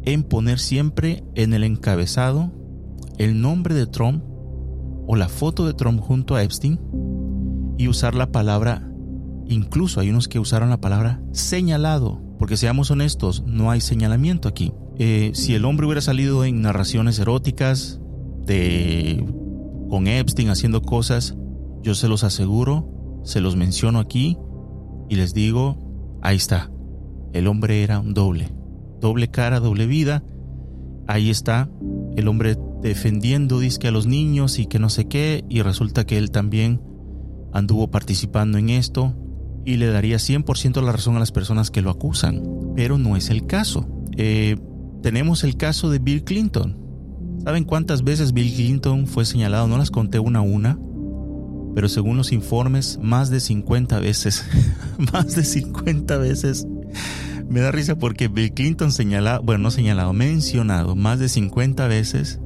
en 0.05 0.23
poner 0.23 0.59
siempre 0.59 1.23
en 1.35 1.53
el 1.53 1.63
encabezado 1.63 2.51
el 3.17 3.41
nombre 3.41 3.75
de 3.75 3.87
Trump 3.87 4.23
o 5.07 5.15
la 5.15 5.29
foto 5.29 5.65
de 5.65 5.73
Trump 5.73 5.99
junto 6.01 6.35
a 6.35 6.43
Epstein 6.43 6.79
y 7.77 7.87
usar 7.87 8.15
la 8.15 8.31
palabra, 8.31 8.89
incluso 9.47 9.99
hay 9.99 10.09
unos 10.09 10.27
que 10.27 10.39
usaron 10.39 10.69
la 10.69 10.79
palabra 10.79 11.21
señalado, 11.31 12.21
porque 12.39 12.57
seamos 12.57 12.91
honestos, 12.91 13.43
no 13.45 13.71
hay 13.71 13.81
señalamiento 13.81 14.47
aquí. 14.47 14.73
Eh, 14.97 15.31
si 15.33 15.55
el 15.55 15.65
hombre 15.65 15.85
hubiera 15.85 16.01
salido 16.01 16.45
en 16.45 16.61
narraciones 16.61 17.19
eróticas 17.19 17.99
de 18.45 19.25
con 19.89 20.07
Epstein 20.07 20.49
haciendo 20.49 20.81
cosas, 20.81 21.35
yo 21.81 21.95
se 21.95 22.07
los 22.07 22.23
aseguro, 22.23 23.21
se 23.23 23.41
los 23.41 23.55
menciono 23.55 23.99
aquí 23.99 24.37
y 25.09 25.15
les 25.15 25.33
digo, 25.33 25.77
ahí 26.21 26.37
está, 26.37 26.71
el 27.33 27.47
hombre 27.47 27.83
era 27.83 27.99
un 27.99 28.13
doble, 28.13 28.53
doble 29.03 29.27
cara, 29.27 29.59
doble 29.59 29.85
vida, 29.85 30.23
ahí 31.07 31.29
está, 31.29 31.69
el 32.15 32.29
hombre 32.29 32.57
defendiendo 32.81 33.59
disque 33.59 33.89
a 33.89 33.91
los 33.91 34.07
niños 34.07 34.59
y 34.59 34.65
que 34.65 34.79
no 34.79 34.89
sé 34.89 35.09
qué, 35.09 35.43
y 35.49 35.61
resulta 35.61 36.05
que 36.05 36.17
él 36.17 36.31
también 36.31 36.81
anduvo 37.51 37.91
participando 37.91 38.57
en 38.57 38.69
esto 38.69 39.13
y 39.65 39.75
le 39.75 39.87
daría 39.87 40.17
100% 40.17 40.81
la 40.81 40.93
razón 40.93 41.17
a 41.17 41.19
las 41.19 41.33
personas 41.33 41.69
que 41.69 41.81
lo 41.81 41.89
acusan, 41.89 42.41
pero 42.77 42.97
no 42.97 43.17
es 43.17 43.29
el 43.29 43.45
caso. 43.45 43.87
Eh, 44.15 44.55
tenemos 45.01 45.43
el 45.43 45.57
caso 45.57 45.89
de 45.89 45.99
Bill 45.99 46.23
Clinton. 46.23 46.79
¿Saben 47.43 47.65
cuántas 47.65 48.03
veces 48.03 48.31
Bill 48.31 48.53
Clinton 48.55 49.05
fue 49.05 49.25
señalado? 49.25 49.67
No 49.67 49.77
las 49.77 49.91
conté 49.91 50.17
una 50.19 50.39
a 50.39 50.43
una, 50.43 50.79
pero 51.75 51.89
según 51.89 52.15
los 52.15 52.31
informes, 52.31 52.99
más 53.01 53.29
de 53.29 53.41
50 53.41 53.99
veces. 53.99 54.45
más 55.13 55.35
de 55.35 55.43
50 55.43 56.17
veces. 56.17 56.65
Me 57.49 57.59
da 57.59 57.71
risa 57.71 57.97
porque 57.97 58.27
Bill 58.27 58.53
Clinton 58.53 58.91
señalado, 58.91 59.43
bueno, 59.43 59.63
no 59.63 59.71
señalado, 59.71 60.13
mencionado 60.13 60.95
más 60.95 61.19
de 61.19 61.29
50 61.29 61.87
veces 61.87 62.39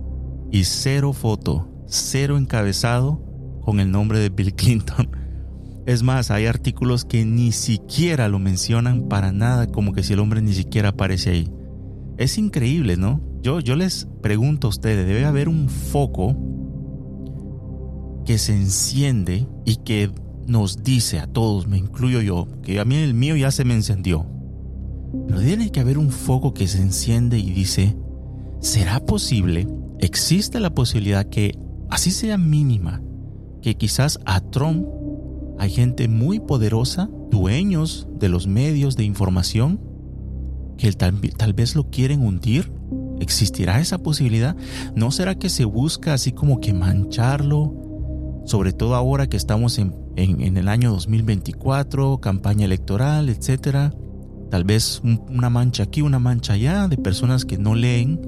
y 0.51 0.63
cero 0.63 1.13
foto, 1.13 1.69
cero 1.87 2.37
encabezado 2.37 3.21
con 3.61 3.79
el 3.79 3.91
nombre 3.91 4.19
de 4.19 4.29
Bill 4.29 4.53
Clinton. 4.53 5.09
Es 5.85 6.03
más, 6.03 6.31
hay 6.31 6.47
artículos 6.47 7.05
que 7.05 7.23
ni 7.23 7.53
siquiera 7.53 8.27
lo 8.27 8.39
mencionan 8.39 9.07
para 9.07 9.31
nada, 9.31 9.67
como 9.67 9.93
que 9.93 10.03
si 10.03 10.11
el 10.11 10.19
hombre 10.19 10.41
ni 10.41 10.51
siquiera 10.51 10.89
aparece 10.89 11.29
ahí. 11.29 11.49
Es 12.17 12.37
increíble, 12.37 12.97
¿no? 12.97 13.21
Yo, 13.41 13.61
yo 13.61 13.77
les 13.77 14.05
pregunto 14.21 14.67
a 14.67 14.71
ustedes, 14.71 15.07
debe 15.07 15.23
haber 15.23 15.47
un 15.47 15.69
foco 15.69 16.35
que 18.25 18.37
se 18.37 18.53
enciende 18.53 19.47
y 19.63 19.77
que 19.77 20.11
nos 20.45 20.83
dice 20.83 21.19
a 21.19 21.27
todos, 21.27 21.67
me 21.67 21.77
incluyo 21.77 22.19
yo, 22.21 22.49
que 22.63 22.81
a 22.81 22.85
mí 22.85 22.97
el 22.97 23.13
mío 23.13 23.37
ya 23.37 23.51
se 23.51 23.63
me 23.63 23.73
encendió. 23.73 24.27
Pero 25.27 25.39
tiene 25.39 25.71
que 25.71 25.79
haber 25.79 25.97
un 25.97 26.09
foco 26.09 26.53
que 26.53 26.67
se 26.67 26.81
enciende 26.81 27.39
y 27.39 27.51
dice, 27.51 27.97
¿será 28.59 28.99
posible? 28.99 29.67
¿Existe 29.99 30.59
la 30.59 30.73
posibilidad 30.73 31.25
que, 31.25 31.57
así 31.89 32.11
sea 32.11 32.37
mínima, 32.37 33.01
que 33.61 33.75
quizás 33.75 34.19
a 34.25 34.41
Trump 34.41 34.85
hay 35.59 35.69
gente 35.71 36.07
muy 36.07 36.39
poderosa, 36.39 37.09
dueños 37.31 38.07
de 38.19 38.29
los 38.29 38.47
medios 38.47 38.95
de 38.95 39.03
información, 39.03 39.81
que 40.77 40.91
tal, 40.93 41.19
tal 41.37 41.53
vez 41.53 41.75
lo 41.75 41.89
quieren 41.89 42.21
hundir? 42.21 42.71
¿Existirá 43.19 43.79
esa 43.79 43.97
posibilidad? 43.97 44.55
¿No 44.95 45.11
será 45.11 45.35
que 45.35 45.49
se 45.49 45.65
busca 45.65 46.13
así 46.13 46.31
como 46.31 46.59
que 46.59 46.73
mancharlo? 46.73 47.73
Sobre 48.45 48.73
todo 48.73 48.95
ahora 48.95 49.27
que 49.27 49.37
estamos 49.37 49.79
en, 49.79 49.93
el 50.15 50.67
año 50.67 50.91
2024, 50.91 52.19
campaña 52.19 52.65
electoral, 52.65 53.29
etcétera. 53.29 53.93
Tal 54.49 54.63
vez 54.63 55.01
una 55.03 55.49
mancha 55.49 55.83
aquí, 55.83 56.01
una 56.01 56.19
mancha 56.19 56.53
allá, 56.53 56.87
de 56.87 56.97
personas 56.97 57.45
que 57.45 57.57
no 57.57 57.75
leen, 57.75 58.19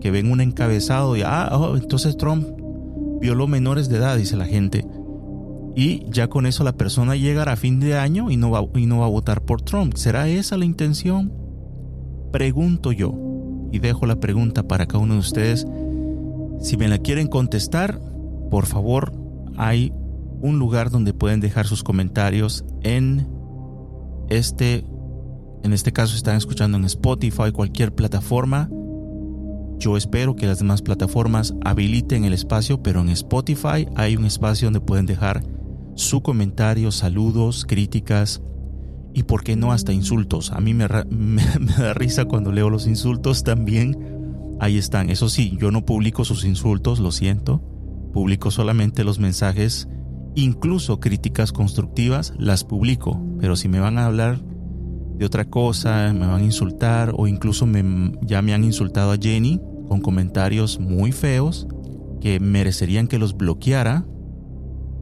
que 0.00 0.10
ven 0.10 0.30
un 0.30 0.40
encabezado 0.40 1.16
y, 1.16 1.22
ah, 1.22 1.50
oh, 1.52 1.76
entonces 1.76 2.16
Trump 2.16 2.46
violó 3.20 3.46
menores 3.46 3.88
de 3.88 3.98
edad, 3.98 4.16
dice 4.16 4.36
la 4.36 4.46
gente. 4.46 4.84
Y 5.76 6.04
ya 6.10 6.28
con 6.28 6.46
eso 6.46 6.64
la 6.64 6.72
persona 6.72 7.16
llegará 7.16 7.52
a 7.52 7.56
fin 7.56 7.80
de 7.80 7.96
año 7.96 8.30
y 8.30 8.36
no 8.36 8.50
va, 8.50 8.64
y 8.74 8.86
no 8.86 8.98
va 8.98 9.06
a 9.06 9.10
votar 9.10 9.42
por 9.42 9.62
Trump. 9.62 9.94
¿Será 9.94 10.28
esa 10.28 10.56
la 10.56 10.64
intención? 10.64 11.32
Pregunto 12.32 12.92
yo, 12.92 13.14
y 13.70 13.78
dejo 13.78 14.06
la 14.06 14.20
pregunta 14.20 14.64
para 14.64 14.86
cada 14.86 15.02
uno 15.02 15.14
de 15.14 15.20
ustedes. 15.20 15.66
Si 16.60 16.76
me 16.76 16.88
la 16.88 16.98
quieren 16.98 17.26
contestar, 17.26 18.00
por 18.50 18.66
favor, 18.66 19.12
hay 19.56 19.92
un 20.40 20.58
lugar 20.58 20.90
donde 20.90 21.14
pueden 21.14 21.40
dejar 21.40 21.66
sus 21.66 21.82
comentarios 21.82 22.64
en 22.82 23.28
este, 24.28 24.84
en 25.62 25.72
este 25.72 25.92
caso 25.92 26.16
están 26.16 26.36
escuchando 26.36 26.76
en 26.76 26.84
Spotify, 26.84 27.52
cualquier 27.52 27.94
plataforma. 27.94 28.68
Yo 29.78 29.96
espero 29.96 30.36
que 30.36 30.46
las 30.46 30.58
demás 30.58 30.82
plataformas 30.82 31.54
habiliten 31.64 32.24
el 32.24 32.32
espacio, 32.32 32.82
pero 32.82 33.00
en 33.00 33.08
Spotify 33.10 33.86
hay 33.96 34.16
un 34.16 34.24
espacio 34.24 34.66
donde 34.66 34.80
pueden 34.80 35.06
dejar 35.06 35.42
su 35.94 36.22
comentario, 36.22 36.90
saludos, 36.90 37.64
críticas, 37.66 38.42
y 39.14 39.24
por 39.24 39.44
qué 39.44 39.56
no 39.56 39.72
hasta 39.72 39.92
insultos. 39.92 40.52
A 40.52 40.60
mí 40.60 40.74
me, 40.74 40.86
da 41.78 41.94
risa 41.94 42.24
cuando 42.24 42.52
leo 42.52 42.70
los 42.70 42.86
insultos 42.86 43.44
también. 43.44 44.56
Ahí 44.60 44.78
están. 44.78 45.10
Eso 45.10 45.28
sí, 45.28 45.56
yo 45.60 45.70
no 45.70 45.84
publico 45.84 46.24
sus 46.24 46.44
insultos, 46.44 47.00
lo 47.00 47.12
siento. 47.12 47.60
Publico 48.12 48.50
solamente 48.50 49.04
los 49.04 49.18
mensajes, 49.18 49.88
incluso 50.34 51.00
críticas 51.00 51.52
constructivas, 51.52 52.34
las 52.38 52.64
publico. 52.64 53.20
Pero 53.40 53.56
si 53.56 53.68
me 53.68 53.80
van 53.80 53.98
a 53.98 54.06
hablar 54.06 54.40
de 55.16 55.24
otra 55.24 55.44
cosa, 55.44 56.12
me 56.12 56.26
van 56.26 56.42
a 56.42 56.44
insultar 56.44 57.12
o 57.16 57.26
incluso 57.26 57.66
me, 57.66 58.12
ya 58.22 58.42
me 58.42 58.54
han 58.54 58.64
insultado 58.64 59.12
a 59.12 59.16
Jenny 59.16 59.60
con 59.88 60.00
comentarios 60.00 60.78
muy 60.78 61.12
feos 61.12 61.66
que 62.20 62.40
merecerían 62.40 63.08
que 63.08 63.18
los 63.18 63.36
bloqueara 63.36 64.06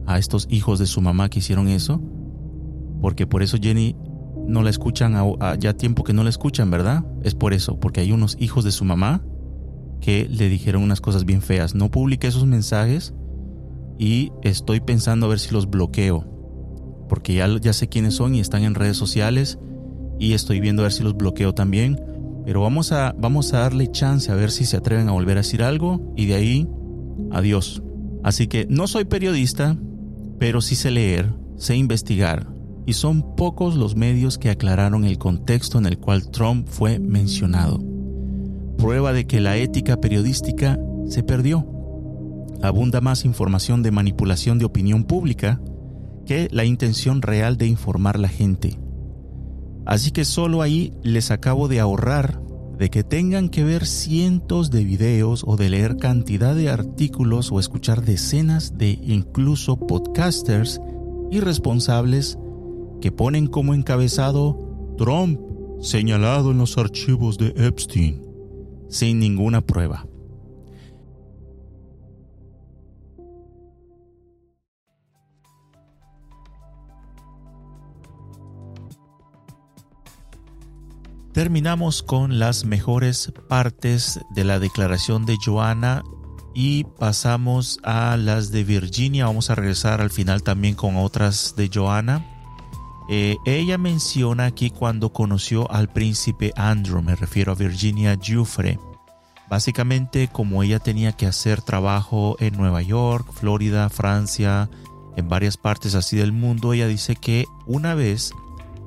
a 0.05 0.17
estos 0.17 0.47
hijos 0.49 0.79
de 0.79 0.85
su 0.85 1.01
mamá 1.01 1.29
que 1.29 1.39
hicieron 1.39 1.67
eso 1.67 2.01
porque 3.01 3.25
por 3.25 3.41
eso 3.41 3.57
Jenny 3.59 3.95
no 4.47 4.61
la 4.61 4.69
escuchan, 4.69 5.15
ya 5.59 5.73
tiempo 5.73 6.03
que 6.03 6.13
no 6.13 6.23
la 6.23 6.29
escuchan, 6.29 6.69
¿verdad? 6.69 7.03
Es 7.23 7.35
por 7.35 7.53
eso, 7.53 7.79
porque 7.79 8.01
hay 8.01 8.11
unos 8.11 8.37
hijos 8.39 8.63
de 8.63 8.71
su 8.71 8.85
mamá 8.85 9.23
que 9.99 10.27
le 10.29 10.49
dijeron 10.49 10.83
unas 10.83 11.01
cosas 11.01 11.25
bien 11.25 11.41
feas. 11.41 11.73
No 11.73 11.89
publiqué 11.89 12.27
esos 12.27 12.45
mensajes 12.45 13.13
y 13.97 14.31
estoy 14.43 14.79
pensando 14.79 15.25
a 15.25 15.29
ver 15.29 15.39
si 15.39 15.51
los 15.51 15.69
bloqueo. 15.69 16.27
Porque 17.09 17.33
ya, 17.33 17.47
ya 17.59 17.73
sé 17.73 17.89
quiénes 17.89 18.15
son 18.15 18.35
y 18.35 18.39
están 18.39 18.63
en 18.63 18.75
redes 18.75 18.97
sociales 18.97 19.59
y 20.21 20.33
estoy 20.33 20.59
viendo 20.59 20.83
a 20.83 20.85
ver 20.85 20.93
si 20.93 21.03
los 21.03 21.17
bloqueo 21.17 21.53
también. 21.53 21.99
Pero 22.45 22.61
vamos 22.61 22.91
a, 22.91 23.15
vamos 23.17 23.53
a 23.53 23.59
darle 23.59 23.91
chance 23.91 24.31
a 24.31 24.35
ver 24.35 24.51
si 24.51 24.65
se 24.65 24.77
atreven 24.77 25.09
a 25.09 25.13
volver 25.13 25.37
a 25.37 25.41
decir 25.41 25.63
algo 25.63 26.13
y 26.15 26.27
de 26.27 26.35
ahí, 26.35 26.67
adiós. 27.31 27.81
Así 28.23 28.47
que 28.47 28.67
no 28.69 28.85
soy 28.87 29.05
periodista, 29.05 29.75
pero 30.37 30.61
sí 30.61 30.75
sé 30.75 30.91
leer, 30.91 31.33
sé 31.57 31.75
investigar 31.75 32.47
y 32.85 32.93
son 32.93 33.35
pocos 33.35 33.75
los 33.75 33.95
medios 33.95 34.37
que 34.37 34.51
aclararon 34.51 35.05
el 35.05 35.17
contexto 35.17 35.79
en 35.79 35.87
el 35.87 35.97
cual 35.97 36.29
Trump 36.29 36.67
fue 36.67 36.99
mencionado. 36.99 37.83
Prueba 38.77 39.13
de 39.13 39.25
que 39.25 39.41
la 39.41 39.57
ética 39.57 39.97
periodística 39.97 40.79
se 41.07 41.23
perdió. 41.23 41.67
Abunda 42.61 43.01
más 43.01 43.25
información 43.25 43.81
de 43.81 43.89
manipulación 43.89 44.59
de 44.59 44.65
opinión 44.65 45.03
pública 45.03 45.59
que 46.27 46.47
la 46.51 46.63
intención 46.63 47.23
real 47.23 47.57
de 47.57 47.65
informar 47.65 48.19
la 48.19 48.27
gente. 48.27 48.77
Así 49.91 50.11
que 50.11 50.23
solo 50.23 50.61
ahí 50.61 50.93
les 51.03 51.31
acabo 51.31 51.67
de 51.67 51.81
ahorrar 51.81 52.41
de 52.77 52.89
que 52.89 53.03
tengan 53.03 53.49
que 53.49 53.65
ver 53.65 53.85
cientos 53.85 54.71
de 54.71 54.85
videos 54.85 55.43
o 55.45 55.57
de 55.57 55.67
leer 55.67 55.97
cantidad 55.97 56.55
de 56.55 56.69
artículos 56.69 57.51
o 57.51 57.59
escuchar 57.59 58.01
decenas 58.01 58.77
de 58.77 58.91
incluso 58.91 59.75
podcasters 59.75 60.79
irresponsables 61.29 62.37
que 63.01 63.11
ponen 63.11 63.47
como 63.47 63.73
encabezado 63.73 64.95
Trump 64.97 65.41
señalado 65.81 66.51
en 66.51 66.59
los 66.59 66.77
archivos 66.77 67.37
de 67.37 67.47
Epstein, 67.57 68.21
sin 68.87 69.19
ninguna 69.19 69.59
prueba. 69.59 70.07
Terminamos 81.33 82.03
con 82.03 82.39
las 82.39 82.65
mejores 82.65 83.31
partes 83.47 84.19
de 84.31 84.43
la 84.43 84.59
declaración 84.59 85.25
de 85.25 85.37
Joanna 85.43 86.03
y 86.53 86.83
pasamos 86.83 87.79
a 87.83 88.17
las 88.17 88.51
de 88.51 88.65
Virginia. 88.65 89.27
Vamos 89.27 89.49
a 89.49 89.55
regresar 89.55 90.01
al 90.01 90.09
final 90.09 90.43
también 90.43 90.75
con 90.75 90.97
otras 90.97 91.55
de 91.55 91.69
Joanna. 91.73 92.25
Eh, 93.09 93.37
ella 93.45 93.77
menciona 93.77 94.45
aquí 94.45 94.71
cuando 94.71 95.13
conoció 95.13 95.71
al 95.71 95.87
príncipe 95.87 96.51
Andrew, 96.57 97.01
me 97.01 97.15
refiero 97.15 97.53
a 97.53 97.55
Virginia 97.55 98.17
Giuffre. 98.21 98.77
Básicamente 99.49 100.27
como 100.27 100.63
ella 100.63 100.79
tenía 100.79 101.13
que 101.13 101.27
hacer 101.27 101.61
trabajo 101.61 102.35
en 102.39 102.57
Nueva 102.57 102.81
York, 102.81 103.25
Florida, 103.31 103.89
Francia, 103.89 104.69
en 105.15 105.29
varias 105.29 105.55
partes 105.55 105.95
así 105.95 106.17
del 106.17 106.33
mundo, 106.33 106.73
ella 106.73 106.87
dice 106.87 107.15
que 107.15 107.45
una 107.65 107.95
vez 107.95 108.33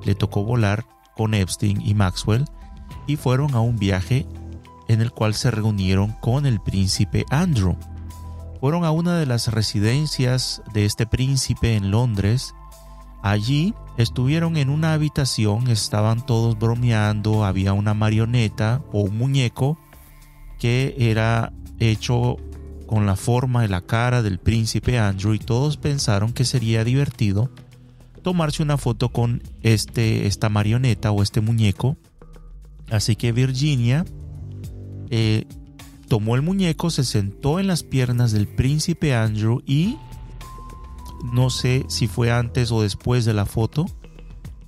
le 0.03 0.13
tocó 0.13 0.43
volar 0.43 0.85
con 1.15 1.33
Epstein 1.33 1.81
y 1.81 1.93
Maxwell 1.93 2.45
y 3.07 3.15
fueron 3.15 3.55
a 3.55 3.59
un 3.61 3.77
viaje 3.77 4.25
en 4.87 5.01
el 5.01 5.11
cual 5.11 5.33
se 5.33 5.51
reunieron 5.51 6.11
con 6.21 6.45
el 6.45 6.59
príncipe 6.59 7.25
Andrew. 7.29 7.75
Fueron 8.59 8.85
a 8.85 8.91
una 8.91 9.17
de 9.17 9.25
las 9.25 9.47
residencias 9.47 10.61
de 10.73 10.85
este 10.85 11.05
príncipe 11.05 11.75
en 11.75 11.91
Londres. 11.91 12.53
Allí 13.21 13.73
Estuvieron 13.97 14.57
en 14.57 14.69
una 14.69 14.93
habitación, 14.93 15.69
estaban 15.69 16.25
todos 16.25 16.59
bromeando, 16.59 17.45
había 17.45 17.71
una 17.71 17.93
marioneta 17.93 18.81
o 18.91 19.01
un 19.01 19.17
muñeco 19.17 19.77
que 20.59 20.95
era 20.97 21.53
hecho 21.79 22.35
con 22.87 23.05
la 23.05 23.15
forma 23.15 23.61
de 23.61 23.69
la 23.69 23.81
cara 23.81 24.21
del 24.21 24.37
príncipe 24.37 24.99
Andrew 24.99 25.33
y 25.33 25.39
todos 25.39 25.77
pensaron 25.77 26.33
que 26.33 26.43
sería 26.43 26.83
divertido 26.83 27.49
tomarse 28.25 28.63
una 28.63 28.79
foto 28.79 29.09
con 29.09 29.43
este, 29.61 30.25
esta 30.25 30.49
marioneta 30.49 31.11
o 31.11 31.21
este 31.21 31.41
muñeco. 31.41 31.95
Así 32.89 33.15
que 33.15 33.31
Virginia 33.31 34.03
eh, 35.11 35.45
tomó 36.07 36.35
el 36.35 36.41
muñeco, 36.41 36.89
se 36.89 37.03
sentó 37.03 37.59
en 37.59 37.67
las 37.67 37.83
piernas 37.83 38.31
del 38.31 38.47
príncipe 38.47 39.13
Andrew 39.13 39.61
y 39.67 39.99
no 41.31 41.51
sé 41.51 41.85
si 41.87 42.07
fue 42.07 42.31
antes 42.31 42.71
o 42.71 42.81
después 42.81 43.25
de 43.25 43.35
la 43.35 43.45
foto, 43.45 43.85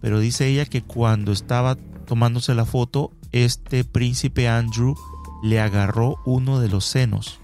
pero 0.01 0.19
dice 0.19 0.45
ella 0.45 0.65
que 0.65 0.83
cuando 0.83 1.31
estaba 1.31 1.77
tomándose 2.05 2.53
la 2.53 2.65
foto, 2.65 3.09
este 3.31 3.83
príncipe 3.83 4.47
Andrew 4.47 4.93
le 5.41 5.59
agarró 5.59 6.17
uno 6.27 6.59
de 6.59 6.69
los 6.69 6.85
senos. 6.85 7.39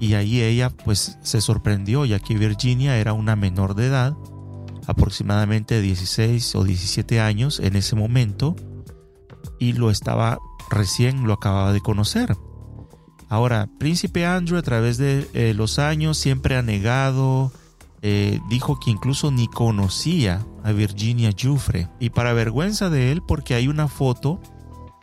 Y 0.00 0.14
ahí 0.14 0.40
ella 0.40 0.70
pues 0.70 1.18
se 1.22 1.42
sorprendió, 1.42 2.06
ya 2.06 2.20
que 2.20 2.38
Virginia 2.38 2.96
era 2.96 3.12
una 3.12 3.36
menor 3.36 3.74
de 3.74 3.88
edad, 3.88 4.16
aproximadamente 4.86 5.80
16 5.80 6.54
o 6.54 6.64
17 6.64 7.20
años 7.20 7.60
en 7.60 7.76
ese 7.76 7.96
momento, 7.96 8.56
y 9.58 9.72
lo 9.72 9.90
estaba 9.90 10.38
recién 10.70 11.26
lo 11.26 11.32
acababa 11.32 11.72
de 11.72 11.80
conocer. 11.80 12.36
Ahora, 13.28 13.68
príncipe 13.78 14.24
Andrew 14.24 14.58
a 14.58 14.62
través 14.62 14.98
de 14.98 15.28
eh, 15.34 15.54
los 15.54 15.78
años 15.78 16.16
siempre 16.16 16.56
ha 16.56 16.62
negado 16.62 17.52
eh, 18.08 18.40
dijo 18.48 18.78
que 18.78 18.90
incluso 18.90 19.32
ni 19.32 19.48
conocía 19.48 20.46
a 20.62 20.70
Virginia 20.72 21.32
Giuffre. 21.32 21.88
Y 21.98 22.10
para 22.10 22.34
vergüenza 22.34 22.90
de 22.90 23.10
él, 23.10 23.20
porque 23.20 23.54
hay 23.54 23.68
una 23.68 23.88
foto 23.88 24.40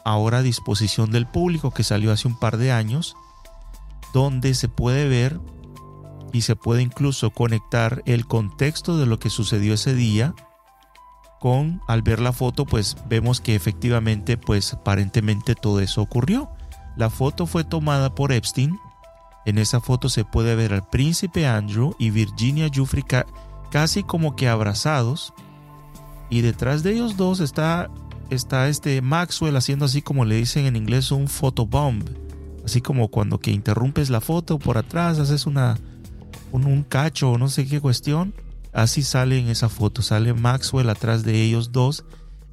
ahora 0.05 0.38
a 0.38 0.41
disposición 0.41 1.11
del 1.11 1.27
público 1.27 1.71
que 1.71 1.84
salió 1.84 2.13
hace 2.13 2.29
un 2.29 2.39
par 2.39 2.55
de 2.55 2.71
años, 2.71 3.15
donde 4.13 4.53
se 4.53 4.69
puede 4.69 5.09
ver 5.09 5.39
y 6.34 6.41
se 6.41 6.57
puede 6.57 6.81
incluso 6.81 7.31
conectar 7.31 8.03
el 8.05 8.27
contexto 8.27 8.97
de 8.97 9.05
lo 9.05 9.19
que 9.19 9.29
sucedió 9.29 9.75
ese 9.75 9.95
día 9.95 10.36
con 11.39 11.81
al 11.88 12.01
ver 12.01 12.19
la 12.19 12.34
foto 12.34 12.65
pues 12.65 12.97
vemos 13.07 13.39
que 13.39 13.55
efectivamente 13.55 14.36
pues 14.38 14.73
aparentemente 14.73 15.55
todo 15.55 15.79
eso 15.79 16.01
ocurrió. 16.01 16.49
La 16.97 17.09
foto 17.09 17.45
fue 17.45 17.63
tomada 17.63 18.13
por 18.13 18.31
Epstein 18.31 18.77
en 19.45 19.57
esa 19.57 19.81
foto 19.81 20.09
se 20.09 20.23
puede 20.23 20.55
ver 20.55 20.73
al 20.73 20.88
príncipe 20.88 21.45
Andrew 21.47 21.95
y 21.99 22.11
Virginia 22.11 22.69
Giuffre 22.69 23.03
casi 23.71 24.03
como 24.03 24.36
que 24.36 24.47
abrazados. 24.47 25.34
Y 26.29 26.41
detrás 26.41 26.81
de 26.81 26.93
ellos 26.93 27.17
dos 27.17 27.41
está, 27.41 27.89
está 28.29 28.69
este 28.69 29.01
Maxwell 29.01 29.57
haciendo 29.57 29.86
así 29.86 30.01
como 30.01 30.23
le 30.23 30.36
dicen 30.36 30.65
en 30.65 30.75
inglés 30.75 31.11
un 31.11 31.27
photobomb. 31.27 32.03
Así 32.63 32.79
como 32.79 33.09
cuando 33.09 33.39
que 33.39 33.51
interrumpes 33.51 34.09
la 34.09 34.21
foto 34.21 34.57
por 34.57 34.77
atrás, 34.77 35.19
haces 35.19 35.45
una, 35.45 35.77
un, 36.54 36.66
un 36.66 36.84
cacho 36.84 37.32
o 37.32 37.38
no 37.38 37.49
sé 37.49 37.68
qué 37.68 37.82
cuestión. 37.82 38.34
Así 38.72 39.04
sale 39.04 39.38
en 39.38 39.49
esa 39.49 39.68
foto. 39.68 40.01
Sale 40.01 40.34
Maxwell 40.34 40.89
atrás 40.89 41.24
de 41.24 41.43
ellos 41.43 41.74
dos. 41.74 42.06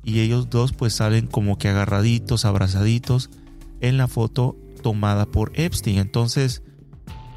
Y 0.03 0.21
ellos 0.21 0.51
dos 0.51 0.73
pues 0.73 0.95
salen 0.95 1.27
como 1.29 1.59
que 1.59 1.69
agarraditos, 1.69 2.45
abrazaditos 2.45 3.31
en 3.81 3.97
la 3.97 4.09
foto 4.09 4.57
tomada 4.83 5.27
por 5.27 5.53
Epstein. 5.55 5.99
Entonces 5.99 6.63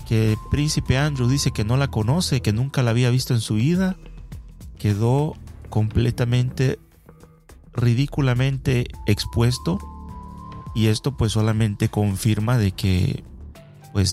que 0.07 0.37
príncipe 0.51 0.97
Andrew 0.97 1.27
dice 1.27 1.51
que 1.51 1.63
no 1.63 1.77
la 1.77 1.87
conoce, 1.89 2.41
que 2.41 2.53
nunca 2.53 2.83
la 2.83 2.91
había 2.91 3.09
visto 3.09 3.33
en 3.33 3.41
su 3.41 3.55
vida, 3.55 3.97
quedó 4.77 5.35
completamente 5.69 6.79
ridículamente 7.73 8.85
expuesto 9.07 9.79
y 10.75 10.87
esto 10.87 11.15
pues 11.17 11.31
solamente 11.31 11.89
confirma 11.89 12.57
de 12.57 12.71
que 12.71 13.23
pues 13.93 14.11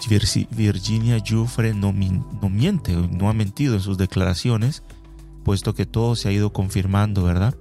Virginia 0.50 1.18
Giuffre 1.18 1.72
no, 1.72 1.92
no 1.92 2.50
miente, 2.50 2.92
no 2.92 3.30
ha 3.30 3.32
mentido 3.32 3.74
en 3.74 3.80
sus 3.80 3.96
declaraciones, 3.96 4.82
puesto 5.42 5.74
que 5.74 5.86
todo 5.86 6.16
se 6.16 6.28
ha 6.28 6.32
ido 6.32 6.52
confirmando, 6.52 7.24
¿verdad? 7.24 7.56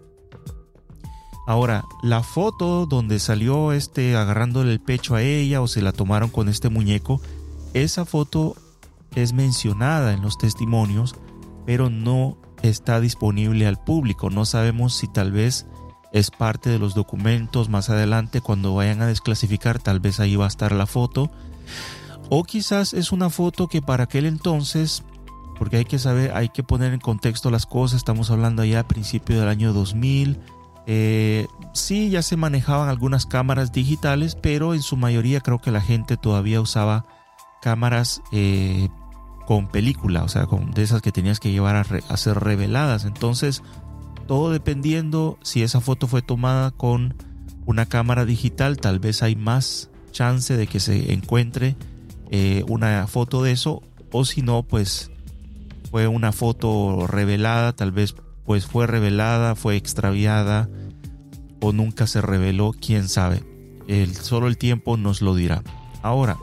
Ahora, 1.48 1.86
la 2.04 2.22
foto 2.22 2.86
donde 2.86 3.20
salió 3.20 3.72
este 3.72 4.18
agarrándole 4.18 4.74
el 4.74 4.82
pecho 4.82 5.16
a 5.16 5.24
ella 5.24 5.62
o 5.62 5.68
se 5.68 5.82
la 5.82 5.94
tomaron 5.94 6.30
con 6.30 6.50
este 6.50 6.70
muñeco, 6.70 7.22
esa 7.74 8.04
foto 8.04 8.56
es 9.16 9.32
mencionada 9.32 10.14
en 10.14 10.22
los 10.22 10.38
testimonios, 10.38 11.16
pero 11.66 11.90
no 11.90 12.38
está 12.62 13.00
disponible 13.00 13.66
al 13.66 13.82
público. 13.82 14.30
No 14.30 14.46
sabemos 14.46 14.94
si 14.94 15.08
tal 15.08 15.32
vez 15.32 15.66
es 16.12 16.32
parte 16.32 16.70
de 16.70 16.80
los 16.80 16.96
documentos 16.96 17.70
más 17.70 17.90
adelante 17.90 18.42
cuando 18.42 18.76
vayan 18.76 19.02
a 19.02 19.08
desclasificar, 19.08 19.80
tal 19.80 20.02
vez 20.02 20.20
ahí 20.20 20.36
va 20.36 20.46
a 20.46 20.50
estar 20.50 20.74
la 20.74 20.86
foto. 20.86 21.32
O 22.30 22.44
quizás 22.44 22.94
es 22.94 23.12
una 23.12 23.30
foto 23.30 23.68
que 23.68 23.82
para 23.82 24.04
aquel 24.04 24.26
entonces, 24.26 25.04
porque 25.58 25.78
hay 25.78 25.86
que 25.86 26.00
saber, 26.00 26.32
hay 26.34 26.50
que 26.50 26.64
poner 26.64 26.94
en 26.94 27.00
contexto 27.00 27.50
las 27.50 27.66
cosas, 27.66 27.98
estamos 27.98 28.30
hablando 28.30 28.64
ya 28.64 28.82
a 28.82 28.88
principio 28.88 29.40
del 29.40 29.50
año 29.50 29.74
2000. 29.74 30.40
Eh, 30.86 31.48
sí, 31.74 32.10
ya 32.10 32.22
se 32.22 32.38
manejaban 32.38 32.88
algunas 32.88 33.26
cámaras 33.26 33.72
digitales, 33.72 34.36
pero 34.36 34.74
en 34.74 34.82
su 34.82 34.96
mayoría 34.96 35.42
creo 35.42 35.60
que 35.60 35.72
la 35.72 35.82
gente 35.82 36.18
todavía 36.18 36.62
usaba 36.62 37.06
cámaras 37.62 38.22
eh, 38.32 38.90
con 39.46 39.68
película, 39.68 40.24
o 40.24 40.28
sea, 40.28 40.46
con, 40.46 40.72
de 40.72 40.84
esas 40.84 41.02
que 41.02 41.12
tenías 41.12 41.40
que 41.40 41.52
llevar 41.52 41.76
a, 41.76 42.18
ser 42.18 42.40
reveladas. 42.40 43.06
Entonces, 43.06 43.64
todo 44.28 44.52
dependiendo 44.52 45.40
si 45.42 45.64
esa 45.64 45.82
foto 45.82 46.08
fue 46.08 46.22
tomada 46.22 46.70
con 46.70 47.16
una 47.66 47.88
cámara 47.88 48.26
digital, 48.26 48.78
tal 48.78 49.00
vez 49.00 49.24
hay 49.24 49.36
más 49.36 49.90
chance 50.12 50.56
de 50.56 50.68
que 50.68 50.80
se 50.80 51.14
encuentre 51.14 51.76
eh, 52.32 52.64
una 52.68 53.08
foto 53.08 53.44
de 53.44 53.52
eso, 53.52 53.82
o 54.12 54.26
si 54.26 54.42
no, 54.42 54.64
pues 54.64 55.12
fue 55.90 56.08
una 56.08 56.32
foto 56.32 57.08
revelada, 57.08 57.74
tal 57.74 57.92
vez 57.92 58.16
pues 58.46 58.66
fue 58.66 58.88
revelada, 58.88 59.56
fue 59.56 59.76
extraviada 59.76 60.70
o 61.62 61.72
nunca 61.72 62.08
se 62.08 62.22
reveló, 62.22 62.74
quién 62.80 63.08
sabe. 63.08 63.44
El, 63.88 64.16
solo 64.16 64.48
el 64.48 64.58
tiempo 64.58 64.98
nos 64.98 65.22
lo 65.22 65.36
dirá. 65.36 65.64
Ahora, 66.02 66.38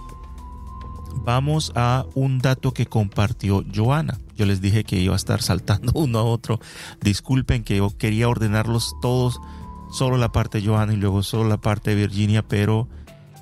vamos 1.24 1.72
a 1.74 2.04
un 2.14 2.38
dato 2.38 2.72
que 2.72 2.86
compartió 2.86 3.64
Joana. 3.74 4.18
Yo 4.36 4.46
les 4.46 4.60
dije 4.60 4.84
que 4.84 5.00
iba 5.00 5.14
a 5.14 5.16
estar 5.16 5.42
saltando 5.42 5.92
uno 5.96 6.18
a 6.18 6.24
otro. 6.24 6.60
Disculpen 7.00 7.64
que 7.64 7.76
yo 7.76 7.96
quería 7.96 8.28
ordenarlos 8.28 8.94
todos, 9.00 9.40
solo 9.90 10.16
la 10.16 10.32
parte 10.32 10.60
de 10.60 10.66
Joana 10.66 10.92
y 10.92 10.96
luego 10.96 11.22
solo 11.22 11.48
la 11.48 11.58
parte 11.58 11.90
de 11.90 11.96
Virginia, 11.96 12.46
pero 12.46 12.88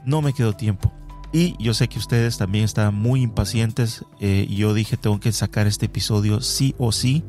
no 0.05 0.23
me 0.23 0.33
quedó 0.33 0.53
tiempo. 0.55 0.93
Y 1.35 1.57
yo 1.59 1.75
sé 1.75 1.89
que 1.89 1.99
ustedes 1.99 2.39
también 2.39 2.65
están 2.65 2.95
muy 2.95 3.21
impacientes. 3.21 4.05
Eh, 4.21 4.47
yo 4.49 4.73
dije 4.73 4.97
tengo 4.97 5.19
que 5.19 5.33
sacar 5.33 5.67
este 5.67 5.87
episodio 5.87 6.41
sí 6.41 6.77
o 6.79 6.93
sí 6.93 7.25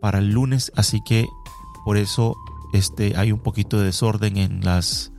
para 0.00 0.20
el 0.20 0.30
lunes, 0.30 0.70
así 0.76 1.00
que 1.04 1.26
por 1.84 1.96
eso 1.96 2.36
este, 2.72 3.16
hay 3.16 3.32
un 3.32 3.40
poquito 3.40 3.76
de 3.76 3.86
desorden 3.86 4.36
en 4.36 4.64
las, 4.64 5.10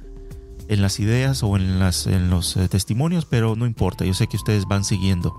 en 0.69 0.81
las 0.81 1.01
ideas 1.01 1.43
o 1.43 1.57
en, 1.57 1.77
las, 1.77 2.07
en 2.07 2.29
los 2.29 2.55
eh, 2.55 2.69
testimonios, 2.69 3.25
pero 3.25 3.57
no 3.57 3.65
importa, 3.65 4.05
yo 4.05 4.13
sé 4.13 4.27
que 4.27 4.37
ustedes 4.37 4.63
van 4.65 4.85
siguiendo. 4.85 5.35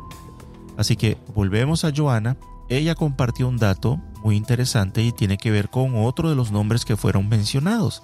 Así 0.77 0.97
que 0.97 1.17
volvemos 1.35 1.83
a 1.87 1.93
Joana. 1.97 2.37
Ella 2.69 2.95
compartió 2.95 3.49
un 3.49 3.57
dato 3.57 4.03
muy 4.23 4.37
interesante 4.37 5.03
y 5.03 5.13
tiene 5.13 5.39
que 5.39 5.51
ver 5.51 5.71
con 5.71 5.95
otro 5.95 6.29
de 6.29 6.37
los 6.37 6.53
nombres 6.53 6.85
que 6.85 6.99
fueron 6.99 7.27
mencionados 7.31 8.03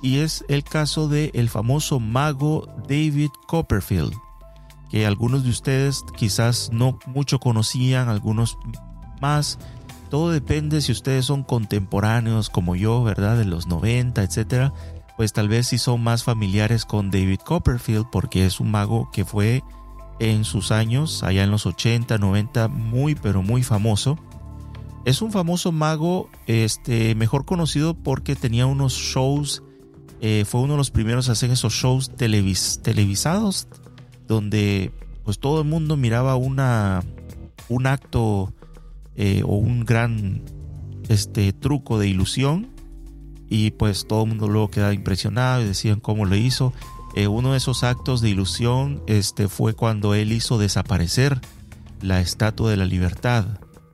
y 0.00 0.18
es 0.18 0.44
el 0.48 0.64
caso 0.64 1.08
de 1.08 1.30
el 1.34 1.48
famoso 1.48 2.00
mago 2.00 2.66
David 2.88 3.30
Copperfield, 3.46 4.14
que 4.90 5.06
algunos 5.06 5.44
de 5.44 5.50
ustedes 5.50 6.04
quizás 6.16 6.70
no 6.72 6.98
mucho 7.06 7.38
conocían, 7.40 8.08
algunos 8.08 8.58
más. 9.20 9.58
Todo 10.08 10.30
depende 10.30 10.80
si 10.80 10.92
ustedes 10.92 11.26
son 11.26 11.42
contemporáneos 11.42 12.48
como 12.48 12.76
yo, 12.76 13.02
¿verdad? 13.02 13.36
De 13.36 13.44
los 13.44 13.66
90, 13.66 14.22
etcétera. 14.22 14.72
Pues 15.16 15.32
tal 15.32 15.48
vez 15.48 15.66
si 15.66 15.78
son 15.78 16.02
más 16.02 16.22
familiares 16.22 16.84
con 16.84 17.10
David 17.10 17.40
Copperfield 17.44 18.06
porque 18.10 18.46
es 18.46 18.60
un 18.60 18.70
mago 18.70 19.10
que 19.12 19.24
fue 19.24 19.62
en 20.20 20.44
sus 20.44 20.72
años, 20.72 21.22
allá 21.22 21.44
en 21.44 21.50
los 21.50 21.66
80, 21.66 22.18
90, 22.18 22.68
muy 22.68 23.14
pero 23.14 23.42
muy 23.42 23.62
famoso. 23.62 24.18
Es 25.04 25.22
un 25.22 25.32
famoso 25.32 25.72
mago, 25.72 26.30
este, 26.46 27.14
mejor 27.14 27.44
conocido 27.44 27.94
porque 27.94 28.36
tenía 28.36 28.66
unos 28.66 28.94
shows 28.94 29.62
eh, 30.20 30.44
fue 30.46 30.60
uno 30.60 30.74
de 30.74 30.78
los 30.78 30.90
primeros 30.90 31.28
a 31.28 31.32
hacer 31.32 31.50
esos 31.50 31.72
shows 31.72 32.10
televisados 32.16 33.68
donde 34.26 34.92
pues 35.24 35.38
todo 35.38 35.60
el 35.60 35.68
mundo 35.68 35.96
miraba 35.96 36.36
una, 36.36 37.02
un 37.68 37.86
acto 37.86 38.52
eh, 39.16 39.42
o 39.44 39.56
un 39.56 39.84
gran 39.84 40.42
este, 41.08 41.52
truco 41.52 41.98
de 41.98 42.08
ilusión 42.08 42.68
y 43.48 43.70
pues 43.72 44.06
todo 44.06 44.24
el 44.24 44.30
mundo 44.30 44.48
luego 44.48 44.70
quedaba 44.70 44.92
impresionado 44.92 45.62
y 45.62 45.66
decían 45.66 46.00
cómo 46.00 46.26
lo 46.26 46.36
hizo. 46.36 46.72
Eh, 47.14 47.26
uno 47.26 47.52
de 47.52 47.58
esos 47.58 47.84
actos 47.84 48.20
de 48.20 48.30
ilusión 48.30 49.02
este, 49.06 49.48
fue 49.48 49.74
cuando 49.74 50.14
él 50.14 50.32
hizo 50.32 50.58
desaparecer 50.58 51.40
la 52.02 52.20
estatua 52.20 52.70
de 52.70 52.76
la 52.76 52.84
libertad 52.84 53.46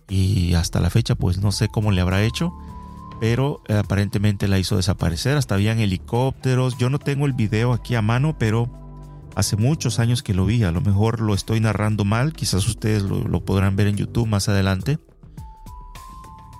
y 0.08 0.54
hasta 0.54 0.80
la 0.80 0.90
fecha 0.90 1.14
pues 1.14 1.38
no 1.38 1.52
sé 1.52 1.68
cómo 1.68 1.90
le 1.90 2.00
habrá 2.00 2.22
hecho 2.22 2.52
pero 3.24 3.62
eh, 3.68 3.78
aparentemente 3.78 4.48
la 4.48 4.58
hizo 4.58 4.76
desaparecer. 4.76 5.38
Hasta 5.38 5.54
habían 5.54 5.78
helicópteros. 5.78 6.76
Yo 6.76 6.90
no 6.90 6.98
tengo 6.98 7.24
el 7.24 7.32
video 7.32 7.72
aquí 7.72 7.94
a 7.94 8.02
mano, 8.02 8.36
pero 8.38 8.68
hace 9.34 9.56
muchos 9.56 9.98
años 9.98 10.22
que 10.22 10.34
lo 10.34 10.44
vi. 10.44 10.62
A 10.62 10.70
lo 10.70 10.82
mejor 10.82 11.22
lo 11.22 11.32
estoy 11.32 11.58
narrando 11.58 12.04
mal. 12.04 12.34
Quizás 12.34 12.68
ustedes 12.68 13.02
lo, 13.02 13.42
podrán 13.42 13.76
ver 13.76 13.86
en 13.86 13.96
YouTube 13.96 14.26
más 14.26 14.50
adelante. 14.50 14.98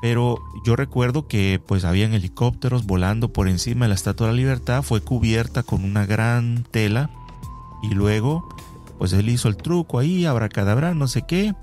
Pero 0.01 0.39
yo 0.65 0.75
recuerdo 0.75 1.29
que 1.29 1.61
pues 1.67 1.85
habían 1.85 2.15
helicópteros 2.15 2.87
volando 2.87 3.31
por 3.31 3.47
encima 3.47 3.85
de 3.85 3.91
la 3.91 3.95
Estatua 3.95 4.29
de 4.29 4.33
la 4.33 4.39
Libertad. 4.39 4.83
Fue 4.83 5.03
cubierta 5.03 5.65
con 5.65 5.85
una 5.85 6.07
gran 6.07 6.65
tela. 6.71 7.11
Y 7.83 7.91
luego 7.91 8.49
pues 8.97 9.13
él 9.13 9.29
hizo 9.29 9.49
el 9.49 9.59
truco 9.59 9.99
ahí, 9.99 10.25
abracadabra, 10.25 10.95
no 10.95 11.09
sé 11.09 11.27
qué. 11.29 11.55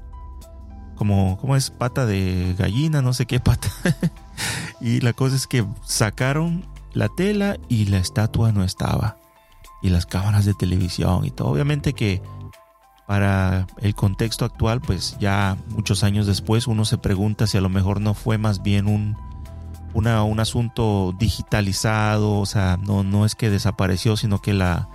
Como, 0.93 1.39
como 1.39 1.56
es 1.56 1.72
pata 1.72 2.06
de 2.06 2.54
gallina, 2.56 3.02
no 3.02 3.14
sé 3.14 3.26
qué 3.26 3.39
pata. 3.39 3.68
y 4.81 5.01
la 5.01 5.13
cosa 5.13 5.35
es 5.35 5.47
que 5.47 5.65
sacaron 5.85 6.65
la 6.93 7.09
tela 7.09 7.57
y 7.69 7.85
la 7.85 7.97
estatua 7.97 8.51
no 8.51 8.63
estaba. 8.63 9.17
Y 9.81 9.89
las 9.89 10.05
cámaras 10.05 10.45
de 10.45 10.53
televisión 10.53 11.25
y 11.25 11.31
todo. 11.31 11.49
Obviamente 11.49 11.93
que 11.93 12.21
para 13.07 13.67
el 13.81 13.95
contexto 13.95 14.45
actual, 14.45 14.79
pues 14.79 15.17
ya 15.19 15.57
muchos 15.69 16.03
años 16.03 16.27
después 16.27 16.67
uno 16.67 16.85
se 16.85 16.97
pregunta 16.97 17.47
si 17.47 17.57
a 17.57 17.61
lo 17.61 17.69
mejor 17.69 17.99
no 17.99 18.13
fue 18.13 18.37
más 18.37 18.61
bien 18.61 18.87
un, 18.87 19.17
un 19.93 20.39
asunto 20.39 21.13
digitalizado, 21.19 22.39
o 22.39 22.45
sea, 22.45 22.77
no, 22.77 23.03
no 23.03 23.25
es 23.25 23.35
que 23.35 23.49
desapareció, 23.49 24.15
sino 24.15 24.39
que 24.41 24.53
la, 24.53 24.87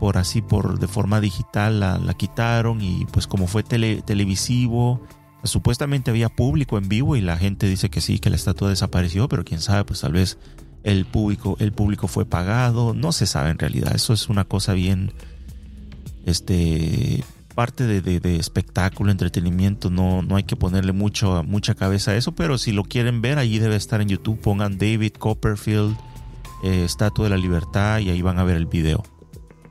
por 0.00 0.18
así, 0.18 0.42
por 0.42 0.80
de 0.80 0.88
forma 0.88 1.20
digital 1.20 1.78
la, 1.78 1.98
la 1.98 2.14
quitaron 2.14 2.80
y 2.80 3.04
pues 3.12 3.28
como 3.28 3.46
fue 3.46 3.62
televisivo 3.62 5.00
Supuestamente 5.44 6.10
había 6.10 6.28
público 6.28 6.78
en 6.78 6.88
vivo 6.88 7.16
y 7.16 7.20
la 7.20 7.36
gente 7.36 7.68
dice 7.68 7.90
que 7.90 8.00
sí, 8.00 8.18
que 8.18 8.30
la 8.30 8.36
estatua 8.36 8.68
desapareció, 8.68 9.28
pero 9.28 9.44
quién 9.44 9.60
sabe, 9.60 9.84
pues 9.84 10.00
tal 10.00 10.12
vez 10.12 10.38
el 10.84 11.04
público, 11.04 11.56
el 11.58 11.72
público 11.72 12.08
fue 12.08 12.24
pagado, 12.24 12.94
no 12.94 13.12
se 13.12 13.26
sabe 13.26 13.50
en 13.50 13.58
realidad. 13.58 13.94
Eso 13.94 14.12
es 14.12 14.28
una 14.28 14.44
cosa 14.44 14.72
bien, 14.72 15.12
este, 16.26 17.24
parte 17.54 17.86
de, 17.86 18.36
espectáculo, 18.36 19.10
entretenimiento, 19.10 19.90
no, 19.90 20.22
no 20.22 20.36
hay 20.36 20.44
que 20.44 20.56
ponerle 20.56 20.92
mucho, 20.92 21.42
mucha 21.44 21.74
cabeza 21.74 22.12
a 22.12 22.16
eso, 22.16 22.32
pero 22.32 22.58
si 22.58 22.72
lo 22.72 22.84
quieren 22.84 23.20
ver, 23.20 23.38
allí 23.38 23.58
debe 23.58 23.76
estar 23.76 24.00
en 24.00 24.08
YouTube, 24.08 24.40
pongan 24.40 24.78
David 24.78 25.12
Copperfield, 25.14 25.96
eh, 26.62 26.84
Estatua 26.84 27.24
de 27.24 27.30
la 27.30 27.36
Libertad 27.36 27.98
y 27.98 28.10
ahí 28.10 28.22
van 28.22 28.38
a 28.38 28.44
ver 28.44 28.56
el 28.56 28.66
video. 28.66 29.02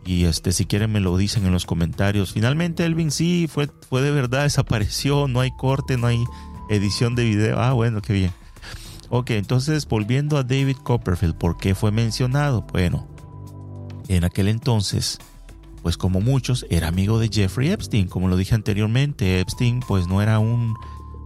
Y 0.06 0.26
este, 0.26 0.52
si 0.52 0.66
quieren 0.66 0.92
me 0.92 1.00
lo 1.00 1.16
dicen 1.18 1.46
en 1.46 1.52
los 1.52 1.66
comentarios. 1.66 2.34
Finalmente 2.34 2.86
Elvin 2.86 3.12
sí 3.12 3.48
fue, 3.52 3.70
fue 3.90 4.02
de 4.02 4.12
verdad, 4.12 4.44
desapareció, 4.44 5.28
no 5.28 5.42
hay 5.42 5.52
corte, 5.52 5.98
no 5.98 6.08
hay 6.08 6.24
edición 6.70 7.16
de 7.16 7.24
video. 7.24 7.60
Ah, 7.60 7.74
bueno, 7.74 8.02
qué 8.02 8.14
bien. 8.14 8.32
Ok, 9.10 9.32
entonces 9.32 9.88
volviendo 9.88 10.38
a 10.38 10.44
David 10.44 10.78
Copperfield, 10.78 11.36
¿por 11.36 11.58
qué 11.58 11.76
fue 11.76 11.92
mencionado? 11.92 12.66
Bueno, 12.72 13.08
en 14.08 14.24
aquel 14.24 14.48
entonces, 14.48 15.20
pues 15.84 15.98
como 15.98 16.22
muchos, 16.22 16.66
era 16.70 16.88
amigo 16.88 17.20
de 17.20 17.30
Jeffrey 17.30 17.70
Epstein, 17.72 18.08
como 18.08 18.28
lo 18.28 18.38
dije 18.38 18.56
anteriormente. 18.56 19.40
Epstein 19.40 19.82
pues 19.82 20.08
no 20.08 20.22
era 20.22 20.40
un 20.40 20.76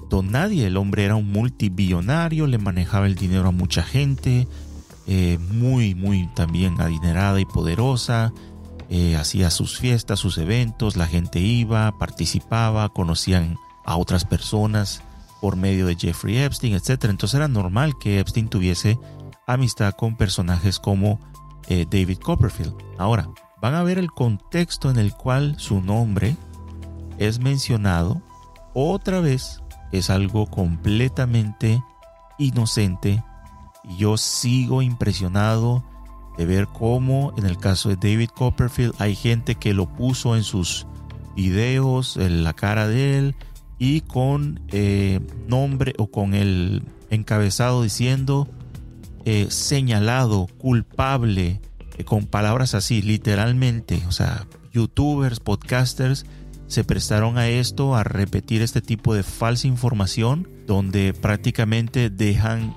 don 0.10 0.32
nadie, 0.32 0.68
el 0.68 0.78
hombre 0.78 1.06
era 1.06 1.16
un 1.16 1.32
multibillonario, 1.32 2.48
le 2.48 2.58
manejaba 2.58 3.06
el 3.06 3.16
dinero 3.16 3.48
a 3.48 3.52
mucha 3.52 3.84
gente, 3.84 4.48
eh, 5.08 5.38
muy, 5.52 5.96
muy 5.96 6.28
también 6.36 6.80
adinerada 6.82 7.40
y 7.40 7.46
poderosa. 7.46 8.34
Eh, 8.90 9.16
hacía 9.16 9.50
sus 9.50 9.80
fiestas, 9.80 10.20
sus 10.20 10.38
eventos, 10.38 10.96
la 10.96 11.08
gente 11.08 11.40
iba, 11.40 11.98
participaba, 11.98 12.90
conocían 12.90 13.58
a 13.86 13.98
otras 13.98 14.26
personas 14.26 15.02
por 15.42 15.56
medio 15.56 15.88
de 15.88 15.96
Jeffrey 15.96 16.38
Epstein, 16.38 16.76
etc. 16.76 17.06
Entonces 17.06 17.36
era 17.36 17.48
normal 17.48 17.98
que 18.00 18.20
Epstein 18.20 18.48
tuviese 18.48 19.00
amistad 19.48 19.94
con 19.94 20.16
personajes 20.16 20.80
como 20.80 21.20
eh, 21.68 21.86
David 21.90 22.20
Copperfield. 22.20 22.76
Ahora, 22.98 23.30
van 23.62 23.74
a 23.74 23.84
ver 23.84 23.98
el 23.98 24.12
contexto 24.12 24.90
en 24.90 24.98
el 24.98 25.14
cual 25.14 25.56
su 25.58 25.82
nombre 25.82 26.36
es 27.18 27.40
mencionado. 27.40 28.22
Otra 28.74 29.20
vez 29.20 29.62
es 29.92 30.10
algo 30.10 30.48
completamente 30.48 31.84
inocente. 32.38 33.24
Yo 33.98 34.18
sigo 34.18 34.82
impresionado 34.82 35.84
de 36.38 36.46
ver 36.46 36.68
cómo 36.68 37.34
en 37.38 37.46
el 37.46 37.58
caso 37.58 37.90
de 37.90 37.96
David 37.96 38.30
Copperfield 38.30 38.94
hay 39.00 39.16
gente 39.16 39.56
que 39.56 39.74
lo 39.74 39.88
puso 39.88 40.36
en 40.36 40.44
sus 40.44 40.86
videos, 41.36 42.18
en 42.18 42.44
la 42.44 42.54
cara 42.54 42.88
de 42.88 43.18
él 43.18 43.36
y 43.78 44.02
con 44.02 44.62
eh, 44.70 45.20
nombre 45.48 45.94
o 45.98 46.08
con 46.08 46.34
el 46.34 46.84
encabezado 47.10 47.84
diciendo 47.84 48.48
eh, 49.26 49.48
señalado, 49.50 50.48
culpable, 50.58 51.60
eh, 51.98 52.04
con 52.04 52.28
palabras 52.28 52.76
así, 52.76 53.02
literalmente, 53.02 54.04
o 54.08 54.12
sea, 54.12 54.46
youtubers, 54.72 55.40
podcasters 55.40 56.26
se 56.68 56.84
prestaron 56.84 57.38
a 57.38 57.48
esto, 57.48 57.96
a 57.96 58.04
repetir 58.04 58.62
este 58.62 58.82
tipo 58.82 59.14
de 59.14 59.24
falsa 59.24 59.68
información, 59.68 60.48
donde 60.68 61.14
prácticamente 61.14 62.10
dejan 62.10 62.76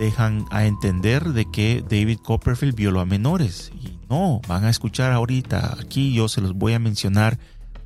dejan 0.00 0.46
a 0.50 0.64
entender 0.64 1.34
de 1.34 1.44
que 1.44 1.84
David 1.88 2.20
Copperfield 2.20 2.74
violó 2.74 3.00
a 3.00 3.04
menores. 3.04 3.70
Y 3.82 3.98
no, 4.08 4.40
van 4.48 4.64
a 4.64 4.70
escuchar 4.70 5.12
ahorita, 5.12 5.76
aquí 5.78 6.14
yo 6.14 6.26
se 6.26 6.40
los 6.40 6.54
voy 6.54 6.72
a 6.72 6.78
mencionar 6.78 7.38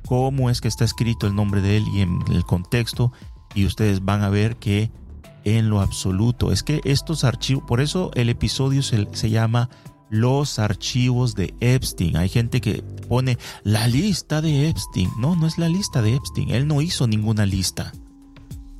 cómo 0.07 0.49
es 0.49 0.61
que 0.61 0.69
está 0.69 0.85
escrito 0.85 1.27
el 1.27 1.35
nombre 1.35 1.61
de 1.61 1.77
él 1.77 1.83
y 1.93 2.01
en 2.01 2.19
el 2.31 2.45
contexto 2.45 3.11
y 3.53 3.65
ustedes 3.65 4.05
van 4.05 4.23
a 4.23 4.29
ver 4.29 4.55
que 4.55 4.91
en 5.43 5.69
lo 5.69 5.81
absoluto 5.81 6.53
es 6.53 6.63
que 6.63 6.79
estos 6.85 7.25
archivos, 7.25 7.65
por 7.67 7.81
eso 7.81 8.11
el 8.15 8.29
episodio 8.29 8.81
se, 8.81 9.07
se 9.11 9.29
llama 9.29 9.69
los 10.09 10.57
archivos 10.57 11.35
de 11.35 11.53
Epstein. 11.59 12.15
Hay 12.15 12.29
gente 12.29 12.61
que 12.61 12.81
pone 13.09 13.37
la 13.63 13.87
lista 13.87 14.41
de 14.41 14.69
Epstein. 14.69 15.09
No, 15.19 15.35
no 15.35 15.47
es 15.47 15.57
la 15.57 15.67
lista 15.67 16.01
de 16.01 16.15
Epstein. 16.15 16.49
Él 16.51 16.65
no 16.65 16.81
hizo 16.81 17.07
ninguna 17.07 17.45
lista. 17.45 17.91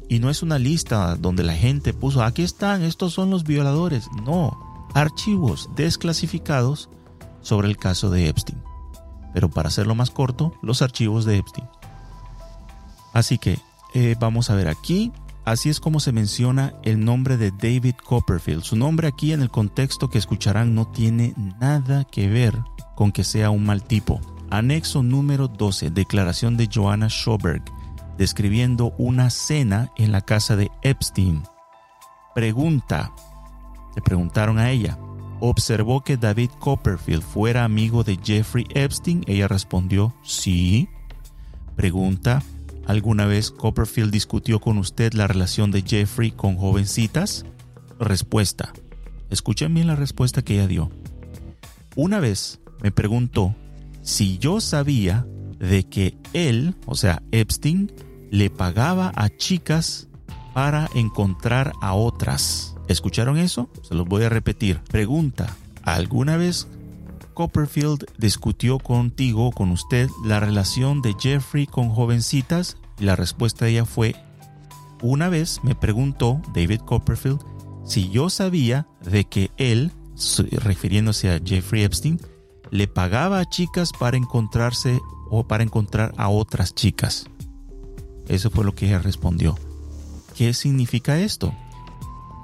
Y 0.07 0.19
no 0.19 0.29
es 0.29 0.43
una 0.43 0.59
lista 0.59 1.15
donde 1.15 1.43
la 1.43 1.53
gente 1.53 1.93
puso, 1.93 2.23
aquí 2.23 2.43
están, 2.43 2.83
estos 2.83 3.13
son 3.13 3.29
los 3.29 3.43
violadores. 3.43 4.07
No, 4.23 4.57
archivos 4.93 5.69
desclasificados 5.75 6.89
sobre 7.41 7.67
el 7.67 7.77
caso 7.77 8.09
de 8.09 8.29
Epstein. 8.29 8.61
Pero 9.33 9.49
para 9.49 9.69
hacerlo 9.69 9.95
más 9.95 10.11
corto, 10.11 10.53
los 10.61 10.81
archivos 10.81 11.25
de 11.25 11.37
Epstein. 11.37 11.67
Así 13.13 13.37
que 13.37 13.59
eh, 13.93 14.15
vamos 14.19 14.49
a 14.49 14.55
ver 14.55 14.67
aquí. 14.67 15.11
Así 15.45 15.69
es 15.69 15.79
como 15.79 15.99
se 15.99 16.11
menciona 16.11 16.73
el 16.83 17.05
nombre 17.05 17.37
de 17.37 17.51
David 17.51 17.95
Copperfield. 18.03 18.63
Su 18.63 18.75
nombre 18.75 19.07
aquí 19.07 19.31
en 19.31 19.41
el 19.41 19.51
contexto 19.51 20.09
que 20.09 20.17
escucharán 20.17 20.73
no 20.73 20.87
tiene 20.87 21.33
nada 21.59 22.03
que 22.03 22.27
ver 22.27 22.57
con 22.95 23.11
que 23.11 23.23
sea 23.23 23.51
un 23.51 23.65
mal 23.65 23.83
tipo. 23.83 24.19
Anexo 24.49 25.03
número 25.03 25.47
12, 25.47 25.91
declaración 25.91 26.57
de 26.57 26.69
Joanna 26.73 27.09
Schoberg, 27.09 27.63
describiendo 28.17 28.93
una 28.97 29.29
cena 29.29 29.91
en 29.97 30.11
la 30.11 30.21
casa 30.21 30.55
de 30.55 30.69
Epstein. 30.81 31.43
Pregunta, 32.33 33.13
le 33.95 34.01
preguntaron 34.01 34.57
a 34.59 34.71
ella, 34.71 34.97
¿observó 35.39 36.03
que 36.03 36.17
David 36.17 36.49
Copperfield 36.59 37.23
fuera 37.23 37.63
amigo 37.63 38.03
de 38.03 38.19
Jeffrey 38.21 38.65
Epstein? 38.73 39.23
Ella 39.27 39.47
respondió, 39.47 40.13
sí. 40.23 40.89
Pregunta, 41.75 42.43
¿alguna 42.87 43.25
vez 43.25 43.51
Copperfield 43.51 44.11
discutió 44.11 44.59
con 44.59 44.77
usted 44.77 45.13
la 45.13 45.27
relación 45.27 45.71
de 45.71 45.81
Jeffrey 45.81 46.31
con 46.31 46.57
jovencitas? 46.57 47.45
Respuesta, 47.99 48.73
escuchen 49.29 49.73
bien 49.73 49.87
la 49.87 49.95
respuesta 49.95 50.41
que 50.41 50.55
ella 50.55 50.67
dio. 50.67 50.91
Una 51.95 52.19
vez 52.19 52.59
me 52.81 52.91
preguntó 52.91 53.55
si 54.01 54.37
yo 54.37 54.59
sabía 54.59 55.25
de 55.59 55.85
que 55.85 56.17
él, 56.33 56.75
o 56.85 56.95
sea, 56.95 57.23
Epstein, 57.31 57.91
le 58.35 58.49
pagaba 58.49 59.13
a 59.15 59.29
chicas 59.29 60.09
para 60.53 60.89
encontrar 60.93 61.71
a 61.79 61.93
otras. 61.93 62.75
¿Escucharon 62.89 63.37
eso? 63.37 63.69
Se 63.81 63.95
los 63.95 64.05
voy 64.05 64.23
a 64.23 64.29
repetir. 64.29 64.81
Pregunta, 64.89 65.55
¿alguna 65.83 66.35
vez 66.35 66.67
Copperfield 67.33 68.05
discutió 68.17 68.77
contigo, 68.79 69.53
con 69.53 69.71
usted, 69.71 70.09
la 70.25 70.41
relación 70.41 71.01
de 71.01 71.15
Jeffrey 71.17 71.65
con 71.65 71.87
jovencitas? 71.87 72.75
Y 72.99 73.05
la 73.05 73.15
respuesta 73.15 73.63
de 73.63 73.71
ella 73.71 73.85
fue, 73.85 74.17
una 75.01 75.29
vez 75.29 75.61
me 75.63 75.73
preguntó 75.73 76.41
David 76.53 76.81
Copperfield 76.81 77.39
si 77.85 78.09
yo 78.09 78.29
sabía 78.29 78.85
de 79.01 79.23
que 79.23 79.49
él, 79.55 79.93
refiriéndose 80.51 81.31
a 81.31 81.39
Jeffrey 81.39 81.83
Epstein, 81.83 82.19
le 82.69 82.89
pagaba 82.89 83.39
a 83.39 83.49
chicas 83.49 83.91
para 83.97 84.17
encontrarse 84.17 84.99
o 85.29 85.47
para 85.47 85.63
encontrar 85.63 86.13
a 86.17 86.27
otras 86.27 86.75
chicas. 86.75 87.29
Eso 88.27 88.49
fue 88.49 88.65
lo 88.65 88.73
que 88.73 88.87
ella 88.87 88.99
respondió. 88.99 89.57
¿Qué 90.35 90.53
significa 90.53 91.19
esto? 91.19 91.53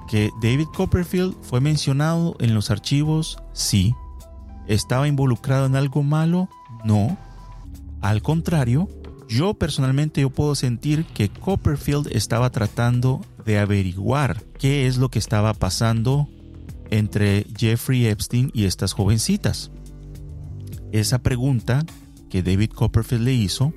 Que 0.08 0.30
David 0.40 0.66
Copperfield 0.74 1.34
fue 1.42 1.60
mencionado 1.60 2.36
en 2.40 2.54
los 2.54 2.70
archivos, 2.70 3.38
sí. 3.52 3.94
¿Estaba 4.66 5.08
involucrado 5.08 5.66
en 5.66 5.76
algo 5.76 6.02
malo? 6.02 6.48
No. 6.84 7.16
Al 8.00 8.22
contrario, 8.22 8.88
yo 9.28 9.54
personalmente 9.54 10.20
yo 10.20 10.30
puedo 10.30 10.54
sentir 10.54 11.04
que 11.06 11.28
Copperfield 11.28 12.08
estaba 12.12 12.50
tratando 12.50 13.20
de 13.44 13.58
averiguar 13.58 14.42
qué 14.58 14.86
es 14.86 14.98
lo 14.98 15.10
que 15.10 15.18
estaba 15.18 15.54
pasando 15.54 16.28
entre 16.90 17.46
Jeffrey 17.56 18.06
Epstein 18.06 18.50
y 18.52 18.64
estas 18.64 18.92
jovencitas. 18.92 19.70
Esa 20.92 21.22
pregunta 21.22 21.84
que 22.28 22.42
David 22.42 22.70
Copperfield 22.70 23.24
le 23.24 23.32
hizo, 23.32 23.72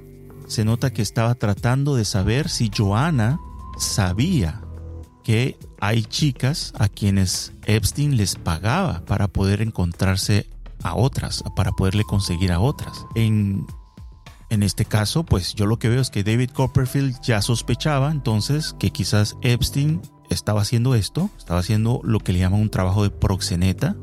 se 0.47 0.65
nota 0.65 0.93
que 0.93 1.01
estaba 1.01 1.35
tratando 1.35 1.95
de 1.95 2.05
saber 2.05 2.49
si 2.49 2.71
Joanna 2.75 3.39
sabía 3.77 4.61
que 5.23 5.57
hay 5.79 6.03
chicas 6.03 6.71
a 6.77 6.87
quienes 6.87 7.53
Epstein 7.65 8.15
les 8.15 8.35
pagaba 8.35 9.03
para 9.05 9.27
poder 9.27 9.61
encontrarse 9.61 10.47
a 10.83 10.95
otras, 10.95 11.43
para 11.55 11.71
poderle 11.71 12.03
conseguir 12.03 12.51
a 12.51 12.59
otras. 12.59 13.05
En, 13.15 13.65
en 14.49 14.61
este 14.61 14.85
caso, 14.85 15.23
pues 15.23 15.55
yo 15.55 15.65
lo 15.65 15.77
que 15.77 15.89
veo 15.89 15.99
es 15.99 16.11
que 16.11 16.23
David 16.23 16.51
Copperfield 16.51 17.19
ya 17.21 17.41
sospechaba 17.41 18.11
entonces 18.11 18.75
que 18.77 18.91
quizás 18.91 19.35
Epstein 19.41 20.01
estaba 20.29 20.61
haciendo 20.61 20.93
esto, 20.93 21.29
estaba 21.37 21.59
haciendo 21.59 22.01
lo 22.03 22.19
que 22.19 22.33
le 22.33 22.39
llaman 22.39 22.61
un 22.61 22.69
trabajo 22.69 23.03
de 23.03 23.09
proxeneta 23.09 23.95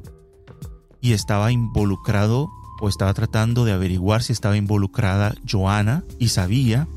y 1.00 1.12
estaba 1.12 1.52
involucrado 1.52 2.48
o 2.82 2.88
estaba 2.88 3.14
tratando 3.14 3.64
de 3.64 3.70
averiguar 3.70 4.24
si 4.24 4.32
estaba 4.32 4.56
involucrada 4.56 5.36
Joana 5.48 6.02
y 6.18 6.30
sabía 6.30 6.88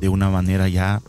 de 0.00 0.08
una 0.08 0.28
manera 0.28 0.68
ya 0.68 1.02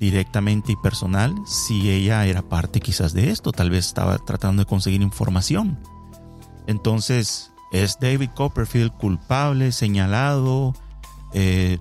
directamente 0.00 0.72
y 0.72 0.76
personal 0.82 1.32
si 1.46 1.88
ella 1.88 2.26
era 2.26 2.42
parte 2.42 2.80
quizás 2.80 3.12
de 3.12 3.30
esto, 3.30 3.52
tal 3.52 3.70
vez 3.70 3.86
estaba 3.86 4.18
tratando 4.18 4.62
de 4.62 4.66
conseguir 4.66 5.00
información. 5.00 5.78
Entonces, 6.66 7.52
¿es 7.70 8.00
David 8.00 8.30
Copperfield 8.34 8.90
culpable, 8.96 9.70
señalado, 9.70 10.74
eh, 11.32 11.78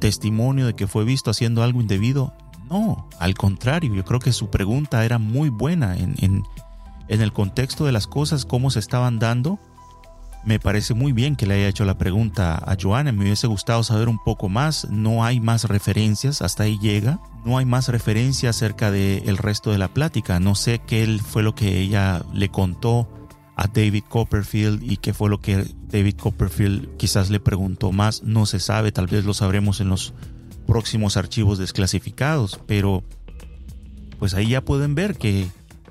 testimonio 0.00 0.66
de 0.66 0.74
que 0.74 0.86
fue 0.86 1.04
visto 1.04 1.30
haciendo 1.30 1.62
algo 1.62 1.80
indebido? 1.80 2.34
No, 2.68 3.08
al 3.18 3.32
contrario, 3.32 3.94
yo 3.94 4.04
creo 4.04 4.20
que 4.20 4.34
su 4.34 4.50
pregunta 4.50 5.02
era 5.06 5.16
muy 5.16 5.48
buena 5.48 5.96
en, 5.96 6.16
en, 6.18 6.42
en 7.08 7.22
el 7.22 7.32
contexto 7.32 7.86
de 7.86 7.92
las 7.92 8.06
cosas, 8.06 8.44
cómo 8.44 8.70
se 8.70 8.78
estaban 8.78 9.18
dando 9.18 9.58
me 10.44 10.58
parece 10.58 10.94
muy 10.94 11.12
bien 11.12 11.36
que 11.36 11.46
le 11.46 11.54
haya 11.54 11.68
hecho 11.68 11.84
la 11.84 11.98
pregunta 11.98 12.54
a 12.56 12.76
Joana. 12.80 13.12
Me 13.12 13.24
hubiese 13.24 13.46
gustado 13.46 13.82
saber 13.82 14.08
un 14.08 14.18
poco 14.18 14.48
más. 14.48 14.88
No 14.90 15.24
hay 15.24 15.40
más 15.40 15.64
referencias, 15.64 16.42
hasta 16.42 16.64
ahí 16.64 16.78
llega. 16.80 17.20
No 17.44 17.58
hay 17.58 17.64
más 17.64 17.88
referencias 17.88 18.56
acerca 18.56 18.90
del 18.90 19.36
resto 19.36 19.72
de 19.72 19.78
la 19.78 19.88
plática. 19.88 20.40
No 20.40 20.54
sé 20.54 20.80
qué 20.86 21.18
fue 21.24 21.42
lo 21.42 21.54
que 21.54 21.80
ella 21.80 22.22
le 22.32 22.48
contó 22.48 23.08
a 23.56 23.66
David 23.66 24.04
Copperfield 24.08 24.82
y 24.82 24.98
qué 24.98 25.12
fue 25.12 25.28
lo 25.28 25.40
que 25.40 25.64
David 25.88 26.14
Copperfield 26.16 26.96
quizás 26.96 27.28
le 27.28 27.40
preguntó 27.40 27.90
más. 27.90 28.22
No 28.22 28.46
se 28.46 28.60
sabe, 28.60 28.92
tal 28.92 29.08
vez 29.08 29.24
lo 29.24 29.34
sabremos 29.34 29.80
en 29.80 29.88
los 29.88 30.14
próximos 30.66 31.16
archivos 31.16 31.58
desclasificados, 31.58 32.60
pero 32.66 33.02
pues 34.18 34.34
ahí 34.34 34.50
ya 34.50 34.64
pueden 34.64 34.94
ver 34.94 35.16
que 35.16 35.48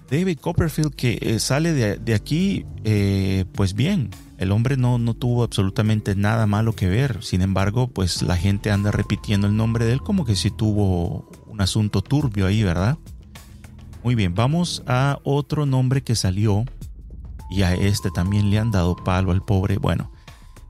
David 0.10 0.40
Copperfield 0.40 0.96
que 0.96 1.18
eh, 1.22 1.40
sale 1.40 1.74
de, 1.74 2.14
aquí, 2.14 2.66
eh, 2.84 3.46
pues 3.54 3.74
bien, 3.74 4.12
el 4.38 4.52
hombre 4.52 4.78
no, 4.78 5.00
no 5.00 5.16
tuvo 5.16 5.44
absolutamente 5.44 6.16
nada 6.16 6.46
malo 6.46 6.74
que 6.74 6.88
ver. 6.88 7.24
Sin 7.24 7.42
embargo, 7.42 7.88
pues 7.88 8.22
la 8.22 8.38
gente 8.38 8.72
anda 8.72 8.92
repitiendo 8.92 9.48
el 9.48 9.56
nombre 9.56 9.86
de 9.86 9.94
él 9.94 10.02
como 10.02 10.26
que 10.26 10.36
si 10.36 10.52
tuvo 10.52 11.30
un 11.48 11.60
asunto 11.60 12.02
turbio 12.02 12.46
ahí, 12.46 12.64
¿verdad? 12.64 12.98
Muy 14.04 14.16
bien, 14.16 14.36
vamos 14.36 14.84
a 14.86 15.20
otro 15.24 15.66
nombre 15.66 16.04
que 16.04 16.16
salió 16.16 16.66
y 17.50 17.64
a 17.64 17.74
este 17.74 18.12
también 18.12 18.50
le 18.52 18.60
han 18.60 18.72
dado 18.72 18.96
palo 18.96 19.32
al 19.32 19.44
pobre. 19.44 19.80
Bueno, 19.80 20.12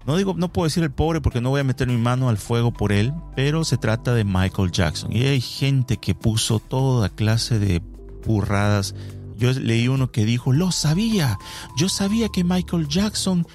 no 0.05 0.15
digo, 0.15 0.33
no 0.37 0.53
puedo 0.53 0.65
decir 0.65 0.83
el 0.83 0.91
pobre 0.91 1.19
porque 1.19 1.41
no 1.41 1.49
voy 1.49 1.59
a 1.59 1.65
meter 1.65 1.89
mi 1.89 1.97
mano 1.97 2.29
al 2.29 2.37
fuego 2.37 2.71
por 2.71 2.93
él, 2.93 3.13
pero 3.35 3.65
se 3.65 3.77
trata 3.77 4.13
de 4.13 4.23
Michael 4.23 4.71
Jackson. 4.71 5.11
Y 5.11 5.23
hay 5.25 5.41
gente 5.41 5.97
que 5.97 6.15
puso 6.15 6.59
toda 6.59 7.09
clase 7.09 7.59
de 7.59 7.81
burradas 8.25 8.95
yo 9.37 9.51
leí 9.53 9.87
uno 9.87 10.11
que 10.11 10.25
dijo, 10.25 10.51
lo 10.51 10.71
sabía, 10.71 11.37
yo 11.77 11.89
sabía 11.89 12.29
que 12.29 12.43
Michael 12.43 12.87
Jackson 12.87 13.47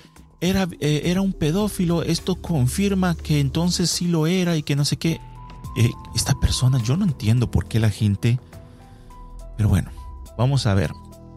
era, 0.43 0.67
eh, 0.81 1.03
era 1.05 1.23
un 1.23 1.33
pedófilo, 1.33 2.03
esto 2.03 2.35
confirma 2.35 3.15
que 3.15 3.39
entonces 3.39 3.91
sí 3.91 4.09
lo 4.09 4.27
era 4.27 4.57
y 4.57 4.65
que 4.65 4.75
no 4.75 4.85
sé 4.85 4.97
qué. 4.97 5.21
Eh, 5.77 5.91
esta 6.17 6.35
persona, 6.35 6.83
yo 6.83 6.97
no 6.97 7.05
entiendo 7.05 7.51
por 7.51 7.67
qué 7.67 7.79
la 7.79 7.91
gente... 7.91 8.41
Pero 9.57 9.69
bueno, 9.69 9.91
vamos 10.37 10.67
a 10.67 10.75
ver. 10.75 10.93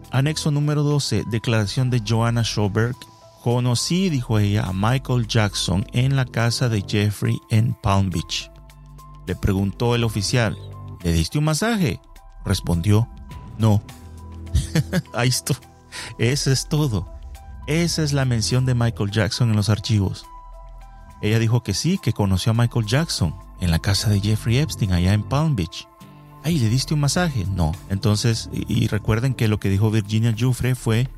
Anexo 0.09 0.49
número 0.49 0.81
12, 0.81 1.25
declaración 1.27 1.91
de 1.91 2.01
Joanna 2.05 2.43
Schoberg. 2.43 2.95
Conocí, 3.43 4.09
dijo 4.09 4.39
ella, 4.39 4.63
a 4.63 4.73
Michael 4.73 5.27
Jackson 5.27 5.85
en 5.93 6.15
la 6.15 6.25
casa 6.25 6.67
de 6.67 6.83
Jeffrey 6.87 7.39
en 7.51 7.75
Palm 7.75 8.09
Beach. 8.09 8.49
Le 9.27 9.35
preguntó 9.35 9.93
el 9.93 10.03
oficial, 10.03 10.57
¿le 11.03 11.13
diste 11.13 11.37
un 11.37 11.43
masaje? 11.43 12.01
Respondió, 12.43 13.07
no. 13.59 13.83
Ahí 15.13 15.29
está. 15.29 15.53
Eso 16.17 16.51
es 16.51 16.67
todo. 16.67 17.14
Esa 17.67 18.03
es 18.03 18.13
la 18.13 18.25
mención 18.25 18.65
de 18.65 18.75
Michael 18.75 19.09
Jackson 19.09 19.49
en 19.49 19.55
los 19.55 19.69
archivos. 19.69 20.25
Ella 21.21 21.39
dijo 21.39 21.63
que 21.63 21.73
sí, 21.73 21.97
que 21.97 22.13
conoció 22.13 22.51
a 22.51 22.55
Michael 22.55 22.85
Jackson 22.85 23.33
en 23.59 23.71
la 23.71 23.79
casa 23.79 24.09
de 24.09 24.19
Jeffrey 24.19 24.57
Epstein 24.57 24.93
allá 24.93 25.13
en 25.13 25.23
Palm 25.23 25.55
Beach. 25.55 25.87
Ay, 26.43 26.59
¿le 26.59 26.69
diste 26.69 26.93
un 26.93 26.99
masaje? 26.99 27.45
No. 27.55 27.71
Entonces, 27.89 28.51
y, 28.53 28.87
recuerden 28.87 29.33
que 29.33 29.47
lo 29.47 29.59
que 29.59 29.69
dijo 29.69 29.89
Virginia 29.89 30.35
Jufre 30.37 30.75
fue, 30.75 31.09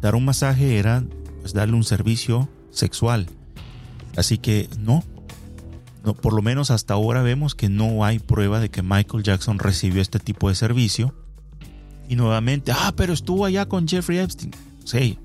dar 0.00 0.14
un 0.14 0.24
masaje 0.24 0.78
era 0.78 1.02
pues, 1.40 1.52
darle 1.52 1.74
un 1.74 1.82
servicio 1.82 2.48
sexual. 2.70 3.26
Así 4.16 4.38
que 4.38 4.68
no, 4.78 5.02
no, 6.04 6.14
por 6.14 6.32
lo 6.32 6.42
menos 6.42 6.70
hasta 6.70 6.94
ahora 6.94 7.22
vemos 7.22 7.56
que 7.56 7.68
no 7.68 8.04
hay 8.04 8.20
prueba 8.20 8.60
de 8.60 8.70
que 8.70 8.82
Michael 8.82 9.24
Jackson 9.24 9.58
recibió 9.58 10.00
este 10.00 10.20
tipo 10.20 10.48
de 10.48 10.54
servicio 10.54 11.12
y 12.08 12.14
nuevamente, 12.14 12.70
ah, 12.72 12.92
pero 12.96 13.12
estuvo 13.12 13.44
allá 13.44 13.66
con 13.66 13.88
Jeffrey 13.88 14.18
Epstein. 14.18 14.52
Sí, 14.84 15.18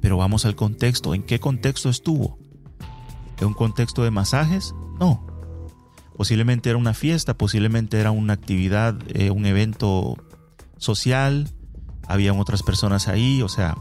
pero 0.00 0.16
vamos 0.16 0.44
al 0.44 0.56
contexto. 0.56 1.14
¿En 1.14 1.22
qué 1.22 1.40
contexto 1.40 1.88
estuvo? 1.88 2.38
¿En 3.40 3.48
un 3.48 3.54
contexto 3.54 4.04
de 4.04 4.10
masajes? 4.10 4.74
No. 5.00 5.26
Posiblemente 6.16 6.70
era 6.70 6.78
una 6.78 6.94
fiesta, 6.94 7.34
posiblemente 7.36 7.98
era 7.98 8.10
una 8.10 8.34
actividad, 8.34 8.96
eh, 9.08 9.30
un 9.30 9.46
evento 9.46 10.16
social, 10.76 11.48
habían 12.06 12.38
otras 12.38 12.62
personas 12.62 13.08
ahí, 13.08 13.42
o 13.42 13.48
sea, 13.48 13.76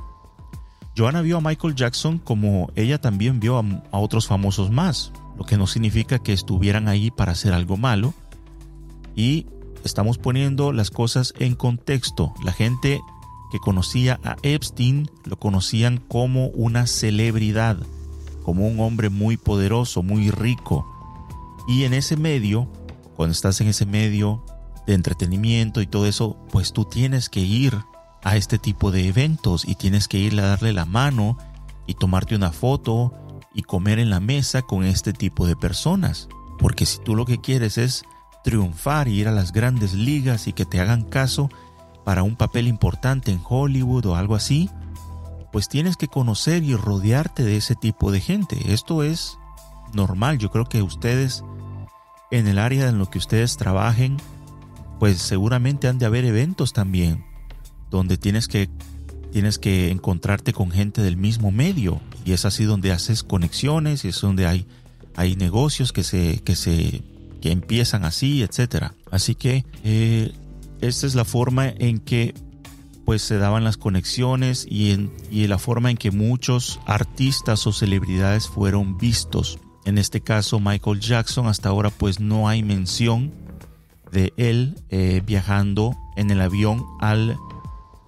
Joanna 0.97 1.22
vio 1.22 1.38
a 1.38 1.41
Michael 1.41 1.76
Jackson 1.76 2.19
como 2.19 2.72
ella 2.76 2.99
también 2.99 3.39
vio 3.39 3.57
a, 3.57 3.63
a, 3.91 3.99
otros 3.99 4.27
famosos 4.27 4.72
más, 4.72 5.11
lo 5.38 5.45
que 5.45 5.57
no 5.57 5.68
significa 5.68 6.19
que 6.19 6.34
estuvieran 6.34 6.88
ahí 6.88 7.11
para 7.11 7.31
hacer 7.34 7.53
algo 7.53 7.77
malo. 7.77 8.13
Y 9.15 9.47
estamos 9.84 10.18
poniendo 10.18 10.72
las 10.72 10.91
cosas 10.91 11.34
en 11.39 11.55
contexto. 11.55 12.34
La 12.43 12.53
gente 12.53 13.01
que 13.51 13.59
conocía 13.59 14.19
a 14.23 14.37
Epstein 14.43 15.11
lo 15.25 15.37
conocían 15.37 15.97
como 15.97 16.47
una 16.47 16.87
celebridad, 16.87 17.77
como 18.43 18.67
un 18.67 18.79
hombre 18.79 19.09
muy 19.09 19.37
poderoso, 19.37 20.01
muy 20.01 20.31
rico. 20.31 20.85
Y 21.67 21.83
en 21.83 21.93
ese 21.93 22.17
medio, 22.17 22.71
cuando 23.15 23.33
estás 23.33 23.61
en 23.61 23.67
ese 23.67 23.85
medio 23.85 24.43
de 24.87 24.93
entretenimiento 24.93 25.81
y 25.81 25.87
todo 25.87 26.07
eso, 26.07 26.37
pues 26.51 26.73
tú 26.73 26.85
tienes 26.85 27.29
que 27.29 27.41
ir 27.41 27.77
a 28.23 28.37
este 28.37 28.57
tipo 28.57 28.91
de 28.91 29.07
eventos 29.07 29.67
y 29.67 29.75
tienes 29.75 30.07
que 30.07 30.17
ir 30.17 30.39
a 30.39 30.47
darle 30.47 30.73
la 30.73 30.85
mano 30.85 31.37
y 31.87 31.95
tomarte 31.95 32.35
una 32.35 32.51
foto 32.51 33.13
y 33.53 33.63
comer 33.63 33.99
en 33.99 34.09
la 34.09 34.19
mesa 34.19 34.61
con 34.61 34.85
este 34.85 35.13
tipo 35.13 35.45
de 35.45 35.55
personas. 35.55 36.29
Porque 36.57 36.85
si 36.85 36.99
tú 36.99 37.15
lo 37.15 37.25
que 37.25 37.41
quieres 37.41 37.77
es 37.77 38.03
triunfar 38.43 39.07
y 39.07 39.19
ir 39.19 39.27
a 39.27 39.31
las 39.31 39.51
grandes 39.51 39.93
ligas 39.93 40.47
y 40.47 40.53
que 40.53 40.65
te 40.65 40.79
hagan 40.79 41.03
caso 41.03 41.49
para 42.03 42.23
un 42.23 42.35
papel 42.35 42.67
importante 42.67 43.31
en 43.31 43.41
Hollywood 43.47 44.05
o 44.07 44.15
algo 44.15 44.35
así, 44.35 44.69
pues 45.51 45.67
tienes 45.67 45.97
que 45.97 46.07
conocer 46.07 46.63
y 46.63 46.75
rodearte 46.75 47.43
de 47.43 47.57
ese 47.57 47.75
tipo 47.75 48.11
de 48.11 48.21
gente. 48.21 48.73
Esto 48.73 49.03
es 49.03 49.37
normal. 49.93 50.37
Yo 50.37 50.49
creo 50.49 50.65
que 50.65 50.81
ustedes 50.81 51.43
en 52.31 52.47
el 52.47 52.57
área 52.57 52.87
en 52.87 52.97
lo 52.97 53.09
que 53.09 53.17
ustedes 53.17 53.57
trabajen, 53.57 54.17
pues 54.99 55.21
seguramente 55.21 55.87
han 55.87 55.99
de 55.99 56.05
haber 56.05 56.25
eventos 56.25 56.73
también 56.73 57.25
donde 57.89 58.17
tienes 58.17 58.47
que 58.47 58.69
tienes 59.31 59.59
que 59.59 59.91
encontrarte 59.91 60.53
con 60.53 60.71
gente 60.71 61.01
del 61.01 61.17
mismo 61.17 61.51
medio 61.51 62.01
y 62.25 62.33
es 62.33 62.45
así 62.45 62.65
donde 62.65 62.91
haces 62.91 63.23
conexiones 63.23 64.03
y 64.03 64.09
es 64.09 64.19
donde 64.19 64.45
hay 64.47 64.65
hay 65.15 65.35
negocios 65.35 65.91
que 65.91 66.03
se 66.03 66.39
que 66.39 66.55
se 66.55 67.03
que 67.41 67.51
empiezan 67.51 68.05
así, 68.05 68.43
etcétera. 68.43 68.93
Así 69.09 69.35
que 69.35 69.65
eh, 69.83 70.31
esta 70.81 71.07
es 71.07 71.15
la 71.15 71.25
forma 71.25 71.67
en 71.67 71.99
que 71.99 72.33
pues 73.05 73.21
se 73.21 73.37
daban 73.37 73.63
las 73.63 73.77
conexiones 73.77 74.65
y, 74.69 74.91
en, 74.91 75.11
y 75.29 75.47
la 75.47 75.57
forma 75.57 75.89
en 75.89 75.97
que 75.97 76.11
muchos 76.11 76.79
artistas 76.85 77.65
o 77.67 77.73
celebridades 77.73 78.47
fueron 78.47 78.97
vistos. 78.97 79.59
En 79.85 79.97
este 79.97 80.21
caso 80.21 80.59
Michael 80.59 80.99
Jackson 80.99 81.47
hasta 81.47 81.69
ahora 81.69 81.89
pues 81.89 82.19
no 82.19 82.47
hay 82.47 82.63
mención 82.63 83.31
de 84.11 84.33
él 84.37 84.75
eh, 84.89 85.21
viajando 85.25 85.97
en 86.15 86.29
el 86.31 86.41
avión 86.41 86.83
al 86.99 87.37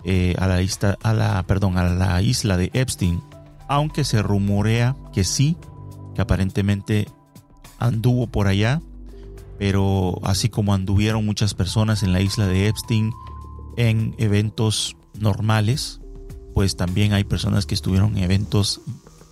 eh, 0.05 0.35
a, 0.37 0.47
la 0.47 0.61
isla, 0.61 0.97
a, 1.01 1.13
la, 1.13 1.41
perdón, 1.43 1.77
a 1.77 1.85
la 1.85 2.21
isla 2.21 2.57
de 2.57 2.69
Epstein, 2.73 3.21
aunque 3.69 4.03
se 4.03 4.21
rumorea 4.21 4.97
que 5.13 5.23
sí, 5.23 5.55
que 6.13 6.21
aparentemente 6.21 7.07
anduvo 7.79 8.27
por 8.27 8.47
allá, 8.47 8.81
pero 9.63 10.19
así 10.23 10.49
como 10.49 10.73
anduvieron 10.73 11.25
muchas 11.25 11.53
personas 11.53 12.03
en 12.03 12.11
la 12.11 12.19
isla 12.19 12.47
de 12.47 12.67
Epstein 12.67 13.13
en 13.77 14.13
eventos 14.17 14.97
normales, 15.13 16.01
pues 16.53 16.75
también 16.75 17.13
hay 17.13 17.23
personas 17.23 17.65
que 17.65 17.73
estuvieron 17.73 18.17
en 18.17 18.25
eventos 18.25 18.81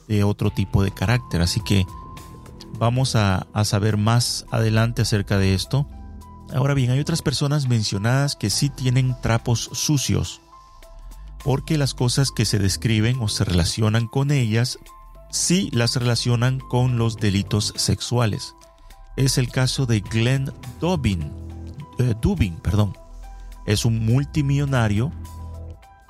de 0.07 0.23
otro 0.23 0.49
tipo 0.49 0.83
de 0.83 0.91
carácter, 0.91 1.41
así 1.41 1.59
que 1.59 1.85
vamos 2.79 3.17
a, 3.17 3.45
saber 3.65 3.97
más 3.97 4.45
adelante 4.51 5.01
acerca 5.01 5.37
de 5.37 5.53
esto. 5.53 5.85
Ahora 6.55 6.75
bien, 6.75 6.91
hay 6.91 7.01
otras 7.01 7.21
personas 7.21 7.67
mencionadas 7.67 8.37
que 8.37 8.49
sí 8.49 8.69
tienen 8.69 9.17
trapos 9.21 9.69
sucios 9.73 10.39
porque 11.43 11.77
las 11.77 11.93
cosas 11.93 12.31
que 12.31 12.45
se 12.45 12.57
describen 12.57 13.19
o 13.19 13.27
se 13.27 13.43
relacionan 13.43 14.07
con 14.07 14.31
ellas 14.31 14.79
sí 15.29 15.69
las 15.73 15.97
relacionan 15.97 16.61
con 16.61 16.97
los 16.97 17.17
delitos 17.17 17.73
sexuales. 17.75 18.55
Es 19.15 19.37
el 19.37 19.49
caso 19.49 19.85
de 19.85 19.99
Glenn 19.99 20.51
Dubin, 20.79 21.31
eh, 21.99 22.15
Dubin, 22.21 22.55
perdón. 22.55 22.93
Es 23.65 23.85
un 23.85 24.05
multimillonario, 24.05 25.11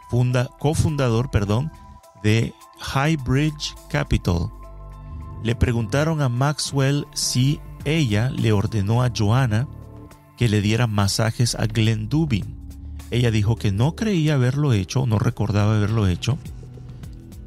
funda, 0.09 0.49
cofundador, 0.59 1.31
perdón, 1.31 1.71
de 2.23 2.53
Highbridge 2.95 3.75
Capital. 3.89 4.49
Le 5.43 5.55
preguntaron 5.55 6.21
a 6.21 6.29
Maxwell 6.29 7.05
si 7.13 7.59
ella 7.85 8.29
le 8.29 8.51
ordenó 8.51 9.03
a 9.03 9.11
Joanna 9.15 9.67
que 10.37 10.49
le 10.49 10.61
diera 10.61 10.87
masajes 10.87 11.55
a 11.55 11.65
Glenn 11.65 12.09
Dubin. 12.09 12.57
Ella 13.09 13.31
dijo 13.31 13.55
que 13.57 13.71
no 13.71 13.95
creía 13.95 14.35
haberlo 14.35 14.73
hecho, 14.73 15.05
no 15.05 15.19
recordaba 15.19 15.75
haberlo 15.75 16.07
hecho. 16.07 16.37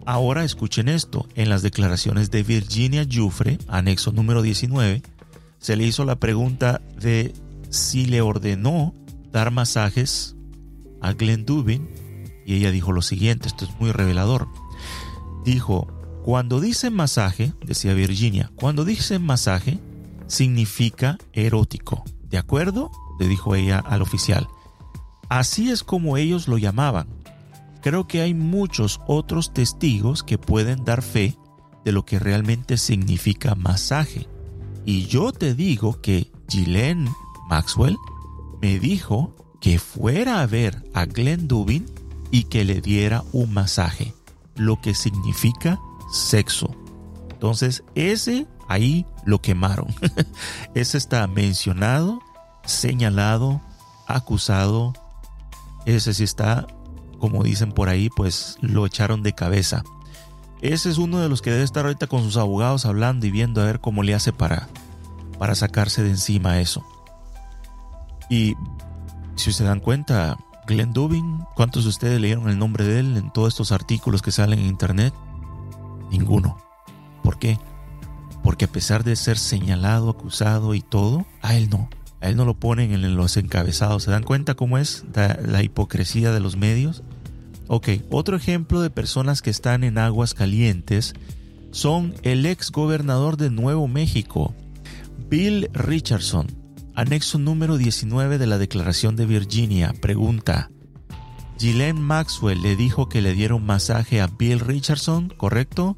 Ahora 0.06 0.44
escuchen 0.44 0.88
esto, 0.88 1.26
en 1.34 1.48
las 1.48 1.62
declaraciones 1.62 2.30
de 2.30 2.42
Virginia 2.42 3.06
Jufre, 3.10 3.58
anexo 3.68 4.12
número 4.12 4.42
19, 4.42 5.02
se 5.64 5.76
le 5.76 5.86
hizo 5.86 6.04
la 6.04 6.16
pregunta 6.16 6.82
de 7.00 7.32
si 7.70 8.04
le 8.04 8.20
ordenó 8.20 8.94
dar 9.32 9.50
masajes 9.50 10.36
a 11.00 11.14
Glenn 11.14 11.46
Dubin 11.46 11.88
y 12.44 12.56
ella 12.56 12.70
dijo 12.70 12.92
lo 12.92 13.00
siguiente, 13.00 13.48
esto 13.48 13.64
es 13.64 13.70
muy 13.80 13.90
revelador. 13.90 14.46
Dijo, 15.42 15.86
cuando 16.22 16.60
dicen 16.60 16.92
masaje, 16.92 17.54
decía 17.64 17.94
Virginia, 17.94 18.52
cuando 18.56 18.84
dicen 18.84 19.24
masaje 19.24 19.78
significa 20.26 21.16
erótico, 21.32 22.04
¿de 22.28 22.36
acuerdo? 22.36 22.90
Le 23.18 23.26
dijo 23.26 23.54
ella 23.54 23.78
al 23.78 24.02
oficial. 24.02 24.46
Así 25.30 25.70
es 25.70 25.82
como 25.82 26.18
ellos 26.18 26.46
lo 26.46 26.58
llamaban. 26.58 27.08
Creo 27.80 28.06
que 28.06 28.20
hay 28.20 28.34
muchos 28.34 29.00
otros 29.06 29.54
testigos 29.54 30.24
que 30.24 30.36
pueden 30.36 30.84
dar 30.84 31.00
fe 31.00 31.38
de 31.86 31.92
lo 31.92 32.04
que 32.04 32.18
realmente 32.18 32.76
significa 32.76 33.54
masaje. 33.54 34.28
Y 34.84 35.06
yo 35.06 35.32
te 35.32 35.54
digo 35.54 36.00
que 36.00 36.30
Ghislaine 36.48 37.10
Maxwell 37.48 37.96
me 38.60 38.78
dijo 38.78 39.34
que 39.60 39.78
fuera 39.78 40.40
a 40.40 40.46
ver 40.46 40.82
a 40.94 41.06
Glenn 41.06 41.48
Dubin 41.48 41.86
y 42.30 42.44
que 42.44 42.64
le 42.64 42.80
diera 42.80 43.24
un 43.32 43.52
masaje, 43.52 44.14
lo 44.56 44.80
que 44.80 44.94
significa 44.94 45.80
sexo. 46.12 46.70
Entonces, 47.30 47.82
ese 47.94 48.46
ahí 48.68 49.06
lo 49.24 49.40
quemaron. 49.40 49.86
ese 50.74 50.98
está 50.98 51.26
mencionado, 51.26 52.20
señalado, 52.64 53.60
acusado 54.06 54.92
ese 55.86 56.14
sí 56.14 56.24
está, 56.24 56.66
como 57.18 57.42
dicen 57.42 57.72
por 57.72 57.88
ahí, 57.88 58.08
pues 58.08 58.56
lo 58.60 58.86
echaron 58.86 59.22
de 59.22 59.34
cabeza. 59.34 59.82
Ese 60.60 60.90
es 60.90 60.98
uno 60.98 61.18
de 61.20 61.28
los 61.28 61.42
que 61.42 61.50
debe 61.50 61.64
estar 61.64 61.84
ahorita 61.84 62.06
con 62.06 62.22
sus 62.22 62.36
abogados 62.36 62.86
hablando 62.86 63.26
y 63.26 63.30
viendo 63.30 63.60
a 63.60 63.64
ver 63.64 63.80
cómo 63.80 64.02
le 64.02 64.14
hace 64.14 64.32
para, 64.32 64.68
para 65.38 65.54
sacarse 65.54 66.02
de 66.02 66.10
encima 66.10 66.60
eso. 66.60 66.84
Y 68.30 68.54
si 69.36 69.52
se 69.52 69.64
dan 69.64 69.80
cuenta, 69.80 70.38
Glenn 70.66 70.92
Dubin, 70.92 71.40
¿cuántos 71.54 71.84
de 71.84 71.90
ustedes 71.90 72.20
leyeron 72.20 72.48
el 72.48 72.58
nombre 72.58 72.84
de 72.84 73.00
él 73.00 73.16
en 73.16 73.30
todos 73.32 73.48
estos 73.48 73.72
artículos 73.72 74.22
que 74.22 74.32
salen 74.32 74.60
en 74.60 74.66
internet? 74.66 75.12
Ninguno. 76.10 76.56
¿Por 77.22 77.38
qué? 77.38 77.58
Porque 78.42 78.64
a 78.64 78.72
pesar 78.72 79.04
de 79.04 79.16
ser 79.16 79.38
señalado, 79.38 80.10
acusado 80.10 80.74
y 80.74 80.80
todo, 80.80 81.26
a 81.42 81.54
él 81.54 81.68
no 81.68 81.88
él 82.24 82.36
no 82.36 82.44
lo 82.44 82.54
ponen 82.54 82.92
en 82.92 83.16
los 83.16 83.36
encabezados. 83.36 84.04
¿Se 84.04 84.10
dan 84.10 84.22
cuenta 84.22 84.54
cómo 84.54 84.78
es 84.78 85.04
la, 85.14 85.62
hipocresía 85.62 86.32
de 86.32 86.40
los 86.40 86.56
medios? 86.56 87.02
Ok, 87.66 87.88
otro 88.10 88.36
ejemplo 88.36 88.82
de 88.82 88.90
personas 88.90 89.40
que 89.40 89.50
están 89.50 89.84
en 89.84 89.98
aguas 89.98 90.34
calientes 90.34 91.14
son 91.70 92.14
el 92.22 92.44
ex 92.46 92.70
gobernador 92.70 93.36
de 93.36 93.50
Nuevo 93.50 93.88
México, 93.88 94.54
Bill 95.28 95.68
Richardson. 95.72 96.46
Anexo 96.94 97.38
número 97.38 97.76
19 97.76 98.38
de 98.38 98.46
la 98.46 98.58
Declaración 98.58 99.16
de 99.16 99.26
Virginia 99.26 99.94
pregunta, 100.00 100.70
Ghislaine 101.58 102.00
Maxwell 102.00 102.60
le 102.60 102.76
dijo 102.76 103.08
que 103.08 103.22
le 103.22 103.32
diera 103.32 103.54
un 103.54 103.64
masaje 103.64 104.20
a 104.20 104.26
Bill 104.26 104.60
Richardson, 104.60 105.28
¿correcto? 105.28 105.96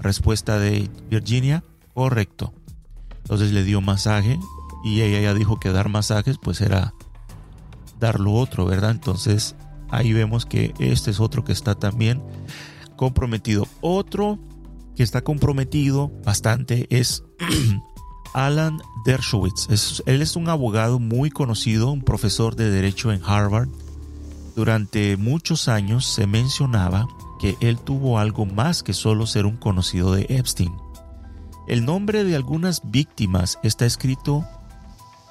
Respuesta 0.00 0.58
de 0.58 0.90
Virginia, 1.08 1.64
correcto. 1.94 2.52
Entonces 3.18 3.52
le 3.52 3.64
dio 3.64 3.80
masaje 3.80 4.38
y 4.84 5.02
ella 5.02 5.20
ya 5.20 5.34
dijo 5.34 5.60
que 5.60 5.70
dar 5.70 5.88
masajes 5.88 6.36
pues 6.42 6.60
era 6.60 6.92
dar 8.00 8.20
lo 8.20 8.32
otro, 8.32 8.66
¿verdad? 8.66 8.90
Entonces 8.90 9.56
ahí 9.96 10.12
vemos 10.12 10.46
que 10.46 10.74
este 10.78 11.10
es 11.10 11.20
otro 11.20 11.44
que 11.44 11.52
está 11.52 11.74
también 11.74 12.22
comprometido. 12.96 13.66
Otro 13.80 14.38
que 14.96 15.02
está 15.02 15.22
comprometido 15.22 16.10
bastante 16.24 16.86
es 16.90 17.24
Alan 18.34 18.80
Dershowitz. 19.04 19.68
él 20.06 20.22
es 20.22 20.36
un 20.36 20.48
abogado 20.48 20.98
muy 20.98 21.30
conocido, 21.30 21.90
un 21.90 22.02
profesor 22.02 22.56
de 22.56 22.70
derecho 22.70 23.12
en 23.12 23.22
Harvard. 23.24 23.68
Durante 24.56 25.16
muchos 25.16 25.68
años 25.68 26.06
se 26.06 26.26
mencionaba 26.26 27.08
que 27.40 27.56
él 27.60 27.78
tuvo 27.78 28.18
algo 28.18 28.46
más 28.46 28.82
que 28.82 28.92
solo 28.92 29.26
ser 29.26 29.46
un 29.46 29.56
conocido 29.56 30.12
de 30.12 30.26
Epstein. 30.28 30.72
El 31.66 31.84
nombre 31.84 32.24
de 32.24 32.36
algunas 32.36 32.82
víctimas 32.90 33.58
está 33.62 33.86
escrito 33.86 34.44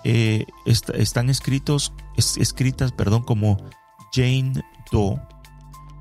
eh, 0.03 0.45
están 0.65 1.29
escritos, 1.29 1.93
escritas 2.17 2.91
perdón, 2.91 3.23
como 3.23 3.57
Jane 4.13 4.63
Doe. 4.91 5.19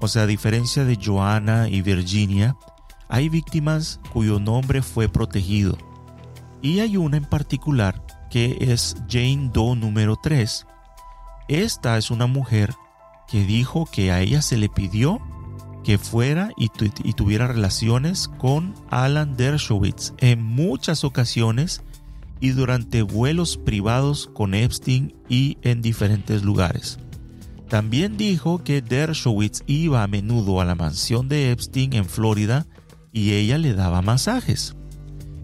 O 0.00 0.08
sea, 0.08 0.22
a 0.22 0.26
diferencia 0.26 0.84
de 0.84 0.98
Joanna 1.02 1.68
y 1.68 1.80
Virginia, 1.80 2.56
hay 3.08 3.28
víctimas 3.28 4.00
cuyo 4.12 4.38
nombre 4.38 4.82
fue 4.82 5.08
protegido. 5.08 5.78
Y 6.60 6.80
hay 6.80 6.96
una 6.96 7.16
en 7.16 7.24
particular 7.24 8.04
que 8.30 8.56
es 8.60 8.96
Jane 9.08 9.50
Doe 9.52 9.76
número 9.76 10.16
3. 10.22 10.66
Esta 11.48 11.98
es 11.98 12.10
una 12.10 12.26
mujer 12.26 12.74
que 13.28 13.44
dijo 13.44 13.86
que 13.90 14.12
a 14.12 14.20
ella 14.20 14.42
se 14.42 14.56
le 14.56 14.68
pidió 14.68 15.20
que 15.84 15.98
fuera 15.98 16.50
y, 16.56 16.70
y 17.04 17.12
tuviera 17.12 17.48
relaciones 17.48 18.28
con 18.28 18.74
Alan 18.90 19.36
Dershowitz 19.36 20.14
en 20.18 20.42
muchas 20.42 21.04
ocasiones 21.04 21.82
y 22.40 22.50
durante 22.50 23.02
vuelos 23.02 23.56
privados 23.56 24.30
con 24.32 24.54
Epstein 24.54 25.14
y 25.28 25.58
en 25.62 25.82
diferentes 25.82 26.42
lugares. 26.42 26.98
También 27.72 28.18
dijo 28.18 28.62
que 28.62 28.82
Dershowitz 28.82 29.62
iba 29.66 30.02
a 30.02 30.06
menudo 30.06 30.60
a 30.60 30.66
la 30.66 30.74
mansión 30.74 31.30
de 31.30 31.52
Epstein 31.52 31.94
en 31.94 32.04
Florida 32.04 32.66
y 33.12 33.32
ella 33.32 33.56
le 33.56 33.72
daba 33.72 34.02
masajes. 34.02 34.76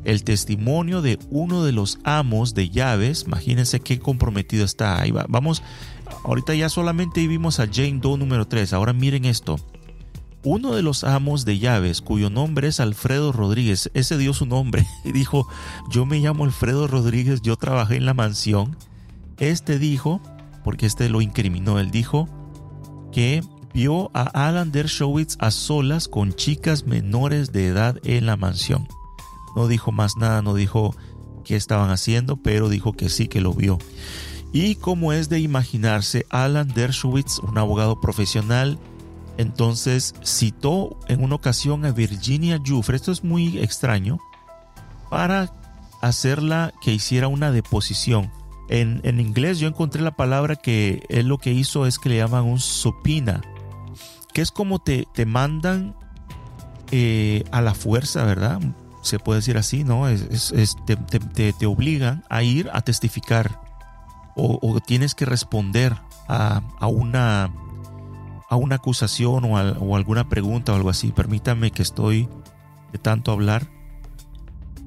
El 0.05 0.25
testimonio 0.25 1.01
de 1.01 1.19
uno 1.31 1.65
de 1.65 1.73
los 1.73 1.99
amos 2.05 2.53
de 2.53 2.69
llaves, 2.69 3.25
imagínense 3.27 3.81
qué 3.81 3.99
comprometido 3.99 4.67
está. 4.67 5.01
Ahí 5.01 5.11
vamos, 5.11 5.63
ahorita 6.23 6.55
ya 6.55 6.69
solamente 6.69 7.27
vimos 7.27 7.61
a 7.61 7.67
Jane 7.67 8.01
Doe 8.03 8.19
número 8.19 8.47
3. 8.47 8.75
Ahora 8.75 8.93
miren 8.93 9.25
esto. 9.25 9.57
Uno 10.45 10.75
de 10.75 10.83
los 10.83 11.05
amos 11.05 11.47
de 11.47 11.59
llaves, 11.59 12.03
cuyo 12.03 12.29
nombre 12.29 12.69
es 12.69 12.79
Alfredo 12.79 13.33
Rodríguez, 13.33 13.91
ese 13.95 14.19
dio 14.19 14.35
su 14.35 14.45
nombre 14.45 14.87
y 15.07 15.13
dijo, 15.13 15.49
yo 15.91 16.05
me 16.05 16.19
llamo 16.19 16.45
Alfredo 16.45 16.89
Rodríguez, 16.89 17.41
yo 17.41 17.57
trabajé 17.57 17.97
en 17.97 18.05
la 18.05 18.13
mansión. 18.13 18.77
Este 19.39 19.79
dijo, 19.79 20.21
porque 20.65 20.87
este 20.87 21.09
lo 21.09 21.21
incriminó, 21.21 21.79
él 21.79 21.91
dijo 21.91 22.29
que 23.13 23.43
vio 23.73 24.11
a 24.15 24.23
Alan 24.23 24.73
Dershowitz 24.73 25.37
a 25.41 25.51
solas 25.51 26.09
con 26.09 26.33
chicas 26.33 26.85
menores 26.85 27.53
de 27.53 27.67
edad 27.67 27.99
en 28.05 28.27
la 28.27 28.37
mansión. 28.37 28.89
No 29.57 29.69
dijo 29.69 29.93
más 29.93 30.17
nada, 30.17 30.43
no 30.43 30.55
dijo 30.55 30.95
qué 31.45 31.57
estaban 31.57 31.91
haciendo, 31.91 32.37
pero 32.37 32.69
dijo 32.69 32.93
que 32.93 33.09
sí 33.09 33.29
que 33.29 33.41
lo 33.41 33.55
vio. 33.55 33.79
Y 34.53 34.77
como 34.77 35.13
es 35.13 35.29
de 35.29 35.41
imaginarse, 35.41 36.27
Alan 36.31 36.69
Dershowitz, 36.69 37.39
un 37.41 37.59
abogado 37.59 38.01
profesional, 38.01 38.79
entonces 39.37 40.15
citó 40.25 40.99
en 41.09 41.23
una 41.23 41.37
ocasión 41.37 41.85
a 41.85 41.93
Virginia 41.93 42.61
Jufre, 42.65 42.97
esto 42.97 43.13
es 43.13 43.23
muy 43.23 43.59
extraño, 43.59 44.19
para 45.11 45.53
hacerla 46.03 46.73
que 46.81 46.93
hiciera 46.93 47.29
una 47.29 47.51
deposición. 47.51 48.31
En, 48.69 49.21
inglés 49.21 49.59
yo 49.59 49.69
encontré 49.69 50.03
la 50.03 50.11
palabra 50.11 50.57
que 50.57 51.03
él 51.09 51.29
lo 51.29 51.39
que 51.39 51.53
hizo 51.53 51.87
es 51.87 51.99
que 51.99 52.11
le 52.11 52.17
llaman 52.17 52.45
un 52.45 52.61
supina, 52.61 53.41
que 54.33 54.43
es 54.43 54.51
como 54.51 54.79
te, 54.79 55.07
te 55.15 55.25
mandan 55.25 55.97
eh, 56.91 57.45
a 57.51 57.63
la 57.63 57.75
fuerza, 57.75 58.25
¿verdad? 58.25 58.61
Se 59.03 59.19
puede 59.19 59.39
decir 59.39 59.57
así, 59.57 59.85
¿no? 59.85 60.09
Es, 60.09 60.77
te, 60.87 61.67
obligan 61.67 62.25
a 62.29 62.43
ir 62.43 62.69
a 62.73 62.83
testificar 62.83 63.63
o, 64.37 64.79
tienes 64.87 65.15
que 65.15 65.25
responder 65.25 65.97
a, 66.29 66.63
a 66.79 66.87
una 66.87 67.51
a 68.49 68.57
una 68.57 68.77
acusación 68.77 69.45
o, 69.45 69.97
alguna 69.97 70.29
pregunta 70.29 70.73
o 70.73 70.77
algo 70.77 70.91
así. 70.91 71.13
Permítame 71.13 71.71
que 71.71 71.83
estoy 71.83 72.29
de 72.93 72.99
tanto 72.99 73.31
hablar, 73.31 73.69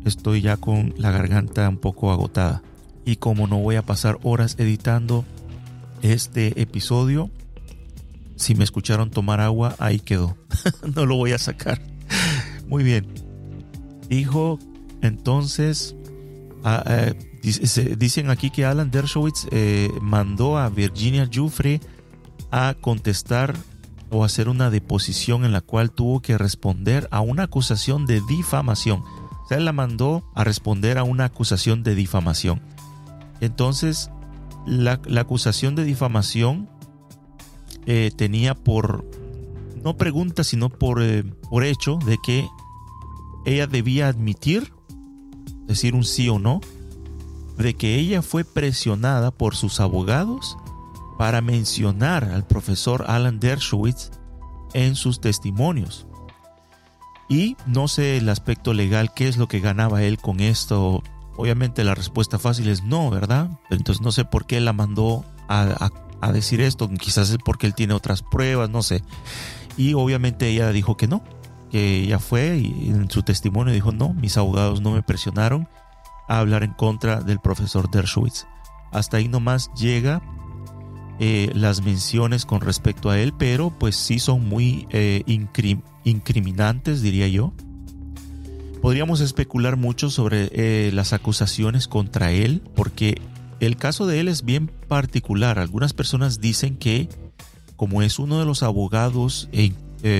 estoy 0.03 0.41
ya 0.41 0.57
con 0.57 0.93
la 0.97 1.11
garganta 1.11 1.69
un 1.69 1.77
poco 1.77 2.11
agotada. 2.11 2.63
Y 3.05 3.15
como 3.17 3.47
no 3.47 3.57
voy 3.57 3.75
a 3.75 3.85
pasar 3.85 4.19
horas 4.23 4.55
editando 4.59 5.25
este 6.01 6.61
episodio, 6.61 7.29
si 8.35 8.55
me 8.55 8.63
escucharon 8.63 9.11
tomar 9.11 9.39
agua, 9.39 9.75
ahí 9.79 9.99
quedó. 9.99 10.37
no 10.95 11.05
lo 11.05 11.15
voy 11.15 11.31
a 11.31 11.37
sacar. 11.37 11.81
Muy 12.67 12.83
bien. 12.83 13.07
Dijo 14.09 14.59
entonces, 15.01 15.95
dicen 17.97 18.29
aquí 18.29 18.49
que 18.49 18.65
Alan 18.65 18.91
Dershowitz 18.91 19.47
eh, 19.51 19.89
mandó 20.01 20.57
a 20.57 20.69
Virginia 20.69 21.27
Jufre 21.31 21.81
a 22.51 22.75
contestar 22.79 23.55
o 24.11 24.23
hacer 24.23 24.49
una 24.49 24.69
deposición 24.69 25.45
en 25.45 25.53
la 25.53 25.61
cual 25.61 25.91
tuvo 25.91 26.21
que 26.21 26.37
responder 26.37 27.07
a 27.11 27.21
una 27.21 27.43
acusación 27.43 28.05
de 28.05 28.21
difamación. 28.27 29.01
O 29.01 29.47
sea, 29.47 29.57
él 29.57 29.65
la 29.65 29.73
mandó 29.73 30.23
a 30.35 30.43
responder 30.43 30.97
a 30.97 31.03
una 31.03 31.25
acusación 31.25 31.81
de 31.81 31.95
difamación. 31.95 32.61
Entonces, 33.41 34.09
la, 34.65 35.01
acusación 35.19 35.75
de 35.75 35.83
difamación 35.83 36.69
eh, 37.85 38.11
tenía 38.15 38.55
por, 38.55 39.05
no 39.83 39.97
pregunta, 39.97 40.43
sino 40.43 40.69
por, 40.69 41.01
eh, 41.01 41.23
por 41.49 41.65
hecho 41.65 41.97
de 42.05 42.17
que 42.23 42.47
ella 43.45 43.67
debía 43.67 44.07
admitir, 44.07 44.71
decir 45.65 45.95
un 45.95 46.03
sí 46.03 46.29
o 46.29 46.39
no, 46.39 46.61
de 47.57 47.73
que 47.73 47.95
ella 47.95 48.21
fue 48.21 48.43
presionada 48.43 49.31
por 49.31 49.55
sus 49.55 49.79
abogados 49.79 50.57
para 51.17 51.41
mencionar 51.41 52.23
al 52.25 52.45
profesor 52.45 53.05
Alan 53.07 53.39
Dershowitz 53.39 54.11
en 54.73 54.95
sus 54.95 55.19
testimonios. 55.21 56.07
Y 57.29 57.55
no 57.65 57.87
sé 57.87 58.17
el 58.17 58.29
aspecto 58.29 58.73
legal, 58.73 59.13
qué 59.13 59.27
es 59.27 59.37
lo 59.37 59.47
que 59.47 59.59
ganaba 59.59 60.03
él 60.03 60.17
con 60.17 60.39
esto. 60.39 61.01
Obviamente 61.41 61.83
la 61.83 61.95
respuesta 61.95 62.37
fácil 62.37 62.69
es 62.69 62.83
no, 62.83 63.09
¿verdad? 63.09 63.49
Entonces 63.71 63.99
no 63.99 64.11
sé 64.11 64.25
por 64.25 64.45
qué 64.45 64.61
la 64.61 64.73
mandó 64.73 65.25
a, 65.47 65.89
decir 66.31 66.61
esto. 66.61 66.87
Quizás 66.87 67.31
es 67.31 67.39
porque 67.43 67.65
él 67.65 67.73
tiene 67.73 67.95
otras 67.95 68.21
pruebas, 68.21 68.69
no 68.69 68.83
sé. 68.83 69.01
Y 69.75 69.95
obviamente 69.95 70.49
ella 70.49 70.71
dijo 70.71 70.97
que 70.97 71.07
no, 71.07 71.23
que 71.71 72.01
ella 72.01 72.19
fue 72.19 72.59
y 72.59 72.89
en 72.89 73.09
su 73.09 73.23
testimonio 73.23 73.73
dijo 73.73 73.91
no, 73.91 74.13
mis 74.13 74.37
abogados 74.37 74.81
no 74.81 74.91
me 74.91 75.01
presionaron 75.01 75.67
a 76.27 76.37
hablar 76.37 76.61
en 76.61 76.73
contra 76.73 77.21
del 77.21 77.39
profesor 77.39 77.89
Dershowitz. 77.89 78.45
Hasta 78.91 79.17
ahí 79.17 79.27
nomás 79.27 79.71
llega 79.73 80.21
eh, 81.19 81.51
las 81.55 81.81
menciones 81.81 82.45
con 82.45 82.61
respecto 82.61 83.09
a 83.09 83.17
él, 83.17 83.33
pero 83.35 83.71
pues 83.79 83.95
sí 83.95 84.19
son 84.19 84.47
muy 84.47 84.85
eh, 84.91 85.23
incriminantes, 86.03 87.01
diría 87.01 87.27
yo. 87.27 87.51
Podríamos 88.81 89.21
especular 89.21 89.77
mucho 89.77 90.09
sobre 90.09 90.49
eh, 90.53 90.91
las 90.91 91.13
acusaciones 91.13 91.87
contra 91.87 92.31
él, 92.31 92.61
porque 92.75 93.21
el 93.59 93.77
caso 93.77 94.07
de 94.07 94.19
él 94.19 94.27
es 94.27 94.43
bien 94.43 94.67
particular. 94.87 95.59
Algunas 95.59 95.93
personas 95.93 96.41
dicen 96.41 96.77
que 96.77 97.07
como 97.75 98.01
es 98.01 98.19
uno 98.19 98.39
de 98.39 98.45
los 98.45 98.63
abogados 98.63 99.49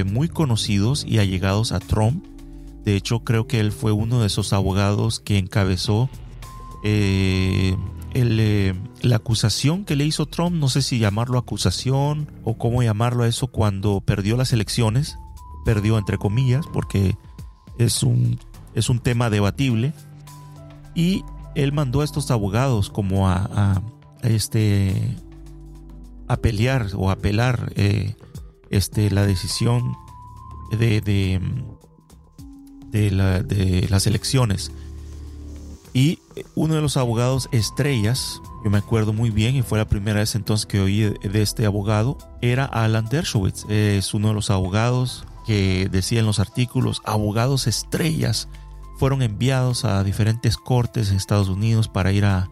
muy 0.06 0.30
conocidos 0.30 1.06
y 1.08 1.18
allegados 1.20 1.72
a 1.72 1.80
Trump, 1.80 2.24
de 2.86 2.96
hecho 2.96 3.24
creo 3.24 3.48
que 3.48 3.60
él 3.60 3.72
fue 3.72 3.92
uno 3.92 4.22
de 4.22 4.28
esos 4.28 4.54
abogados 4.54 5.20
que 5.20 5.38
encabezó 5.38 6.10
eh, 6.84 7.76
la 9.02 9.16
acusación 9.16 9.86
que 9.86 9.96
le 9.96 10.06
hizo 10.06 10.26
Trump, 10.26 10.56
no 10.56 10.68
sé 10.68 10.82
si 10.82 11.00
llamarlo 11.00 11.38
acusación 11.38 12.28
o 12.44 12.58
cómo 12.58 12.84
llamarlo 12.84 13.24
a 13.24 13.28
eso 13.28 13.48
cuando 13.48 14.02
perdió 14.02 14.36
las 14.36 14.52
elecciones, 14.52 15.18
perdió 15.64 15.98
entre 15.98 16.18
comillas, 16.18 16.66
porque 16.74 17.16
es 17.78 18.04
un, 18.04 18.38
es 18.76 18.90
un 18.90 19.00
tema 19.00 19.30
debatible, 19.30 19.94
y 20.96 21.24
él 21.56 21.74
mandó 21.74 22.02
a 22.02 22.04
estos 22.04 22.32
abogados 22.32 22.90
como 22.90 23.30
a, 23.30 23.82
este, 24.24 25.18
a 26.28 26.38
pelear 26.38 26.88
o 26.96 27.10
apelar 27.12 27.74
eh, 27.76 28.16
este, 28.70 29.10
la 29.12 29.26
decisión 29.26 29.96
de, 30.72 31.02
de, 31.02 31.42
de, 32.92 33.44
de 33.44 33.88
las 33.90 34.08
elecciones. 34.08 34.72
Y 35.94 36.20
uno 36.56 36.76
de 36.76 36.82
los 36.82 36.96
abogados 36.96 37.50
estrellas, 37.52 38.42
yo 38.64 38.70
me 38.70 38.78
acuerdo 38.78 39.12
muy 39.12 39.30
bien 39.30 39.58
y 39.58 39.62
fue 39.62 39.78
la 39.78 39.90
primera 39.90 40.22
vez 40.22 40.36
entonces 40.36 40.66
que 40.66 40.80
oí 40.80 41.02
de 41.02 41.42
este 41.42 41.66
abogado, 41.66 42.18
era 42.42 42.64
Alan 42.64 43.10
Dershowitz. 43.10 43.66
Es 43.70 44.14
uno 44.14 44.30
de 44.30 44.34
los 44.34 44.50
abogados 44.50 45.26
que 45.46 45.90
decía 45.92 46.22
en 46.22 46.26
los 46.26 46.40
artículos, 46.40 47.02
abogados 47.04 47.68
estrellas 47.68 48.48
fueron 49.02 49.24
enviados 49.24 49.84
a 49.84 50.04
diferentes 50.04 50.58
cortes 50.58 51.10
en 51.10 51.18
Estados 51.18 51.50
Unidos 51.50 51.88
para 51.88 52.12
ir 52.12 52.24
a, 52.24 52.52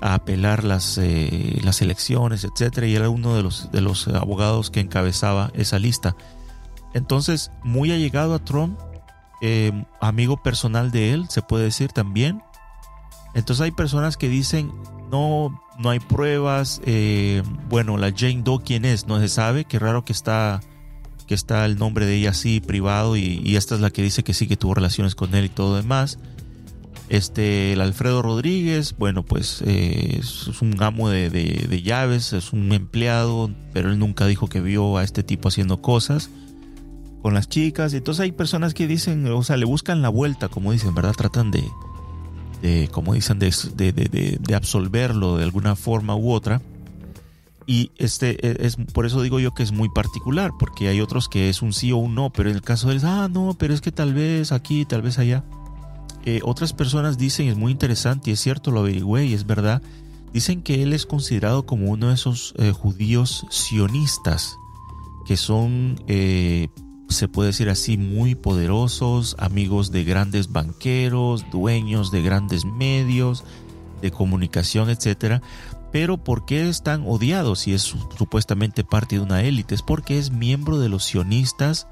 apelar 0.00 0.64
las, 0.64 0.98
eh, 0.98 1.60
las 1.62 1.80
elecciones, 1.80 2.42
etc. 2.42 2.86
Y 2.86 2.96
era 2.96 3.08
uno 3.08 3.36
de 3.36 3.44
los, 3.44 3.70
de 3.70 3.80
los 3.80 4.08
abogados 4.08 4.72
que 4.72 4.80
encabezaba 4.80 5.52
esa 5.54 5.78
lista. 5.78 6.16
Entonces, 6.92 7.52
muy 7.62 7.92
allegado 7.92 8.34
a 8.34 8.44
Trump, 8.44 8.80
eh, 9.42 9.84
amigo 10.00 10.42
personal 10.42 10.90
de 10.90 11.12
él, 11.12 11.26
se 11.28 11.40
puede 11.40 11.66
decir 11.66 11.92
también. 11.92 12.42
Entonces 13.34 13.62
hay 13.62 13.70
personas 13.70 14.16
que 14.16 14.28
dicen, 14.28 14.72
no, 15.08 15.62
no 15.78 15.90
hay 15.90 16.00
pruebas, 16.00 16.80
eh, 16.84 17.44
bueno, 17.68 17.96
la 17.96 18.10
Jane 18.10 18.42
Doe, 18.42 18.64
¿quién 18.64 18.84
es? 18.84 19.06
No 19.06 19.20
se 19.20 19.28
sabe, 19.28 19.66
qué 19.66 19.78
raro 19.78 20.04
que 20.04 20.12
está, 20.12 20.62
que 21.30 21.34
está 21.36 21.64
el 21.64 21.78
nombre 21.78 22.06
de 22.06 22.16
ella 22.16 22.30
así 22.30 22.58
privado 22.58 23.16
y, 23.16 23.54
esta 23.54 23.76
es 23.76 23.80
la 23.80 23.90
que 23.90 24.02
dice 24.02 24.24
que 24.24 24.34
sí 24.34 24.48
que 24.48 24.56
tuvo 24.56 24.74
relaciones 24.74 25.14
con 25.14 25.32
él 25.36 25.44
y 25.44 25.48
todo 25.48 25.76
demás. 25.76 26.18
Este, 27.08 27.72
el 27.72 27.80
Alfredo 27.80 28.20
Rodríguez, 28.20 28.96
bueno, 28.98 29.22
pues 29.22 29.62
eh, 29.64 30.18
es 30.18 30.60
un 30.60 30.82
amo 30.82 31.08
de, 31.08 31.82
llaves, 31.84 32.32
es 32.32 32.52
un 32.52 32.72
empleado, 32.72 33.48
pero 33.72 33.92
él 33.92 33.98
nunca 34.00 34.26
dijo 34.26 34.48
que 34.48 34.60
vio 34.60 34.96
a 34.96 35.04
este 35.04 35.22
tipo 35.22 35.46
haciendo 35.46 35.80
cosas 35.80 36.30
con 37.22 37.32
las 37.32 37.48
chicas. 37.48 37.94
Entonces 37.94 38.22
hay 38.22 38.32
personas 38.32 38.74
que 38.74 38.88
dicen, 38.88 39.24
o 39.28 39.44
sea, 39.44 39.56
le 39.56 39.66
buscan 39.66 40.02
la 40.02 40.08
vuelta, 40.08 40.48
como 40.48 40.72
dicen, 40.72 40.96
¿verdad? 40.96 41.14
Tratan 41.16 41.52
de, 41.52 42.88
como 42.90 43.14
dicen, 43.14 43.38
de, 43.38 43.52
de, 43.76 44.54
absolverlo 44.56 45.36
de 45.36 45.44
alguna 45.44 45.76
forma 45.76 46.16
u 46.16 46.32
otra. 46.32 46.60
Y 47.70 47.92
este 47.98 48.44
e, 48.44 48.66
es 48.66 48.74
por 48.74 49.06
eso 49.06 49.22
digo 49.22 49.38
yo 49.38 49.54
que 49.54 49.62
es 49.62 49.70
muy 49.70 49.88
particular, 49.88 50.50
porque 50.58 50.88
hay 50.88 51.00
otros 51.00 51.28
que 51.28 51.48
es 51.48 51.62
un 51.62 51.72
sí 51.72 51.92
o 51.92 51.98
un 51.98 52.16
no, 52.16 52.30
pero 52.30 52.50
en 52.50 52.56
el 52.56 52.62
caso 52.62 52.88
de 52.88 52.96
él, 52.96 53.02
ah, 53.04 53.28
no, 53.30 53.54
pero 53.56 53.72
es 53.72 53.80
que 53.80 53.92
tal 53.92 54.12
vez 54.12 54.50
aquí, 54.50 54.84
tal 54.84 55.02
vez 55.02 55.20
allá. 55.20 55.44
Eh, 56.24 56.40
otras 56.42 56.72
personas 56.72 57.16
dicen, 57.16 57.46
es 57.46 57.56
muy 57.56 57.70
interesante 57.70 58.30
y 58.30 58.32
es 58.32 58.40
cierto, 58.40 58.72
lo 58.72 58.80
averigüé 58.80 59.26
y 59.26 59.34
es 59.34 59.46
verdad, 59.46 59.82
dicen 60.32 60.62
que 60.62 60.82
él 60.82 60.92
es 60.92 61.06
considerado 61.06 61.64
como 61.64 61.92
uno 61.92 62.08
de 62.08 62.14
esos 62.14 62.54
eh, 62.58 62.72
judíos 62.72 63.46
sionistas, 63.50 64.56
que 65.24 65.36
son, 65.36 66.02
eh, 66.08 66.70
se 67.08 67.28
puede 67.28 67.50
decir 67.50 67.68
así, 67.68 67.96
muy 67.96 68.34
poderosos, 68.34 69.36
amigos 69.38 69.92
de 69.92 70.02
grandes 70.02 70.50
banqueros, 70.50 71.48
dueños 71.52 72.10
de 72.10 72.20
grandes 72.22 72.64
medios 72.64 73.44
de 74.00 74.10
comunicación, 74.10 74.90
etcétera. 74.90 75.42
Pero 75.92 76.18
¿por 76.18 76.44
qué 76.44 76.68
están 76.68 77.04
odiados 77.06 77.60
si 77.60 77.74
es 77.74 77.82
supuestamente 77.82 78.84
parte 78.84 79.16
de 79.16 79.22
una 79.22 79.42
élite? 79.42 79.74
Es 79.74 79.82
porque 79.82 80.18
es 80.18 80.30
miembro 80.30 80.78
de 80.78 80.88
los 80.88 81.04
sionistas. 81.04 81.88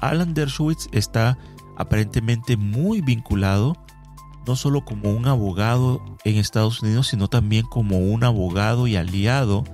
Alan 0.00 0.34
Dershowitz 0.34 0.88
está 0.92 1.38
aparentemente 1.76 2.56
muy 2.58 3.00
vinculado, 3.00 3.76
no 4.46 4.56
solo 4.56 4.84
como 4.84 5.10
un 5.10 5.26
abogado 5.26 6.02
en 6.24 6.36
Estados 6.36 6.82
Unidos, 6.82 7.08
sino 7.08 7.28
también 7.28 7.64
como 7.64 7.98
un 7.98 8.24
abogado 8.24 8.86
y 8.86 8.96
aliado 8.96 9.64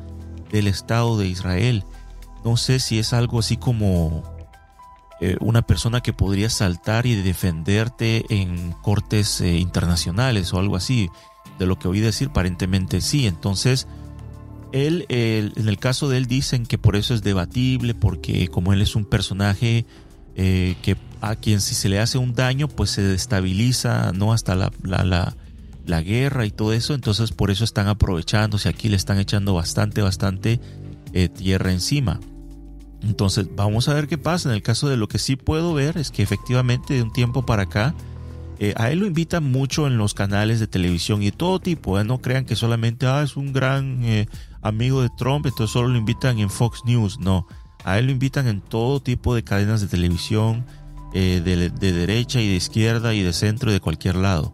del 0.50 0.68
Estado 0.68 1.18
de 1.18 1.26
Israel. 1.26 1.84
No 2.44 2.56
sé 2.56 2.78
si 2.78 3.00
es 3.00 3.12
algo 3.12 3.40
así 3.40 3.56
como 3.56 4.22
eh, 5.20 5.36
una 5.40 5.62
persona 5.62 6.00
que 6.00 6.12
podría 6.12 6.50
saltar 6.50 7.06
y 7.06 7.14
defenderte 7.14 8.24
en 8.28 8.72
cortes 8.82 9.40
eh, 9.40 9.56
internacionales 9.56 10.52
o 10.52 10.58
algo 10.58 10.76
así. 10.76 11.10
De 11.58 11.66
lo 11.66 11.78
que 11.78 11.88
oí 11.88 12.00
decir, 12.00 12.28
aparentemente 12.28 13.00
sí. 13.00 13.26
Entonces, 13.26 13.86
él, 14.72 15.06
en 15.08 15.68
el 15.68 15.78
caso 15.78 16.08
de 16.08 16.18
él, 16.18 16.26
dicen 16.26 16.66
que 16.66 16.78
por 16.78 16.96
eso 16.96 17.14
es 17.14 17.22
debatible, 17.22 17.94
porque 17.94 18.48
como 18.48 18.72
él 18.72 18.82
es 18.82 18.94
un 18.94 19.04
personaje 19.04 19.86
eh, 20.38 20.76
que 20.82 20.98
a 21.22 21.34
quien 21.34 21.62
si 21.62 21.74
se 21.74 21.88
le 21.88 21.98
hace 21.98 22.18
un 22.18 22.34
daño 22.34 22.68
pues 22.68 22.90
se 22.90 23.02
destabiliza 23.02 24.12
no 24.12 24.34
hasta 24.34 24.54
la, 24.54 24.70
la, 24.82 25.34
la, 25.86 26.02
guerra 26.02 26.44
y 26.44 26.50
todo 26.50 26.74
eso. 26.74 26.92
Entonces 26.92 27.32
por 27.32 27.50
eso 27.50 27.64
están 27.64 27.88
aprovechándose. 27.88 28.68
Aquí 28.68 28.90
le 28.90 28.96
están 28.96 29.18
echando 29.18 29.54
bastante 29.54 30.02
bastante 30.02 30.60
eh, 31.14 31.28
tierra 31.30 31.72
encima. 31.72 32.20
Entonces 33.02 33.48
vamos 33.56 33.88
a 33.88 33.94
ver 33.94 34.08
qué 34.08 34.18
pasa. 34.18 34.50
En 34.50 34.54
el 34.54 34.62
caso 34.62 34.88
de 34.88 34.98
lo 34.98 35.08
que 35.08 35.18
sí 35.18 35.36
puedo 35.36 35.72
ver 35.72 35.96
es 35.96 36.10
que 36.10 36.22
efectivamente 36.22 36.94
de 36.94 37.02
un 37.02 37.12
tiempo 37.14 37.46
para 37.46 37.62
acá 37.62 37.94
eh, 38.58 38.74
a 38.76 38.90
él 38.90 39.00
lo 39.00 39.06
invitan 39.06 39.44
mucho 39.50 39.86
en 39.86 39.98
los 39.98 40.14
canales 40.14 40.60
de 40.60 40.66
televisión 40.66 41.22
y 41.22 41.30
todo 41.30 41.60
tipo 41.60 42.02
no 42.04 42.18
crean 42.18 42.44
que 42.44 42.56
solamente 42.56 43.06
ah, 43.06 43.22
es 43.22 43.36
un 43.36 43.52
gran 43.52 44.04
amigo 44.62 45.02
de 45.02 45.10
Trump 45.18 45.46
entonces 45.46 45.72
solo 45.72 45.88
lo 45.88 45.98
invitan 45.98 46.38
en 46.38 46.50
Fox 46.50 46.82
News 46.84 47.18
no 47.20 47.46
a 47.86 48.00
él 48.00 48.06
lo 48.06 48.12
invitan 48.12 48.48
en 48.48 48.60
todo 48.60 48.98
tipo 48.98 49.36
de 49.36 49.44
cadenas 49.44 49.80
de 49.80 49.86
televisión, 49.86 50.66
eh, 51.14 51.40
de, 51.40 51.70
derecha 51.70 52.40
y 52.40 52.48
de 52.48 52.56
izquierda 52.56 53.14
y 53.14 53.22
de 53.22 53.32
centro 53.32 53.70
y 53.70 53.74
de 53.74 53.80
cualquier 53.80 54.16
lado. 54.16 54.52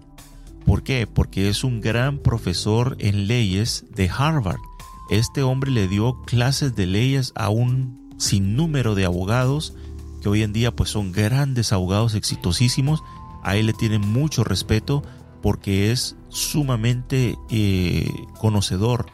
¿Por 0.67 0.83
qué? 0.83 1.07
Porque 1.07 1.49
es 1.49 1.65
un 1.65 1.81
gran 1.81 2.19
profesor 2.19 2.95
en 2.99 3.27
leyes 3.27 3.87
de 3.97 4.11
Harvard. 4.11 4.61
Este 5.09 5.43
hombre 5.43 5.71
le 5.71 5.89
dio 5.89 6.21
clases 6.27 6.77
de 6.77 6.85
leyes 6.85 7.33
a 7.35 7.49
un 7.49 8.13
sinnúmero 8.19 8.95
de 8.95 9.07
abogados 9.07 9.73
que 10.21 10.29
hoy 10.29 10.43
en 10.43 10.53
día 10.53 10.77
pues 10.77 10.91
son 10.91 11.11
grandes 11.11 11.73
abogados 11.73 12.15
exitosísimos. 12.15 13.03
A 13.43 13.57
él 13.57 13.67
le 13.67 13.73
tienen 13.73 14.01
mucho 14.01 14.45
respeto 14.45 15.03
porque 15.43 15.91
es 15.91 16.17
sumamente 16.29 17.37
eh, 17.51 18.09
conocedor 18.39 19.07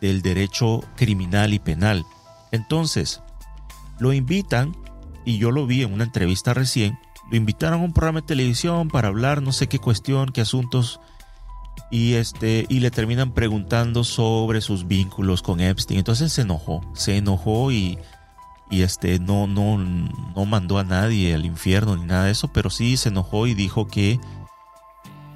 del 0.00 0.22
derecho 0.22 0.82
criminal 0.96 1.54
y 1.54 1.58
penal. 1.58 2.04
Entonces, 2.52 3.22
lo 3.98 4.12
invitan, 4.12 4.76
y 5.24 5.38
yo 5.38 5.50
lo 5.50 5.66
vi 5.66 5.82
en 5.82 5.92
una 5.92 6.04
entrevista 6.04 6.54
recién, 6.54 6.98
lo 7.30 7.36
invitaron 7.36 7.80
a 7.80 7.84
un 7.84 7.92
programa 7.92 8.20
de 8.20 8.26
televisión 8.26 8.88
para 8.88 9.08
hablar 9.08 9.42
no 9.42 9.52
sé 9.52 9.68
qué 9.68 9.78
cuestión, 9.78 10.30
qué 10.30 10.40
asuntos, 10.42 11.00
y, 11.90 12.14
este, 12.14 12.66
y 12.68 12.80
le 12.80 12.90
terminan 12.90 13.32
preguntando 13.32 14.04
sobre 14.04 14.60
sus 14.60 14.86
vínculos 14.86 15.42
con 15.42 15.60
Epstein. 15.60 15.98
Entonces 15.98 16.32
se 16.32 16.42
enojó, 16.42 16.84
se 16.94 17.16
enojó 17.16 17.70
y, 17.70 17.98
y 18.70 18.82
este, 18.82 19.18
no, 19.18 19.46
no, 19.46 19.78
no 19.78 20.44
mandó 20.44 20.78
a 20.78 20.84
nadie 20.84 21.34
al 21.34 21.44
infierno 21.44 21.96
ni 21.96 22.04
nada 22.04 22.24
de 22.24 22.32
eso, 22.32 22.48
pero 22.52 22.70
sí 22.70 22.96
se 22.96 23.10
enojó 23.10 23.46
y 23.46 23.54
dijo 23.54 23.86
que, 23.86 24.18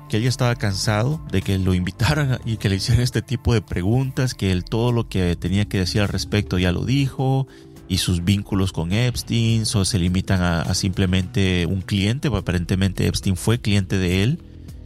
que 0.08 0.16
ella 0.16 0.28
estaba 0.28 0.54
cansado 0.56 1.20
de 1.30 1.40
que 1.42 1.58
lo 1.58 1.74
invitaran 1.74 2.40
y 2.44 2.56
que 2.56 2.68
le 2.68 2.76
hicieran 2.76 3.02
este 3.02 3.22
tipo 3.22 3.54
de 3.54 3.62
preguntas, 3.62 4.34
que 4.34 4.50
él 4.50 4.64
todo 4.64 4.92
lo 4.92 5.08
que 5.08 5.36
tenía 5.36 5.66
que 5.66 5.78
decir 5.78 6.02
al 6.02 6.08
respecto 6.08 6.58
ya 6.58 6.72
lo 6.72 6.84
dijo, 6.84 7.46
y 7.90 7.98
sus 7.98 8.24
vínculos 8.24 8.72
con 8.72 8.92
Epstein 8.92 9.64
o 9.74 9.84
se 9.84 9.98
limitan 9.98 10.42
a, 10.42 10.74
simplemente 10.74 11.66
un 11.66 11.82
cliente, 11.82 12.28
aparentemente 12.28 13.06
Epstein 13.06 13.36
fue 13.36 13.60
cliente 13.60 13.98
de 13.98 14.22
él. 14.22 14.38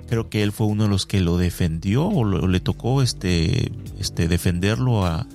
Creo 0.09 0.31
que 0.31 0.43
él 0.43 0.53
fue 0.53 0.67
uno 0.69 0.85
de 0.85 0.89
los 0.89 1.05
que 1.05 1.21
lo 1.21 1.37
defendió 1.37 2.07
o, 2.07 2.25
le 2.25 2.61
tocó 2.61 3.03
este, 3.03 3.73
este 3.99 4.27
defenderlo 4.27 5.05
a, 5.05 5.27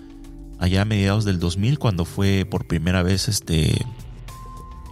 allá 0.59 0.81
a 0.81 0.85
mediados 0.85 1.25
del 1.25 1.39
2000 1.39 1.79
cuando 1.79 2.05
fue 2.05 2.45
por 2.45 2.67
primera 2.67 3.01
vez 3.01 3.27
este 3.27 3.85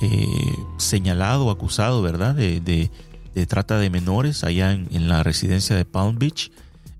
eh, 0.02 0.56
señalado, 0.78 1.50
acusado, 1.52 2.02
¿verdad? 2.02 2.36
De, 2.36 2.60
de, 2.60 2.90
trata 3.46 3.78
de 3.78 3.90
menores 3.90 4.44
allá 4.44 4.72
en, 4.72 5.08
la 5.08 5.24
residencia 5.24 5.76
de 5.76 5.86
Palm 5.86 6.18
Beach. 6.18 6.52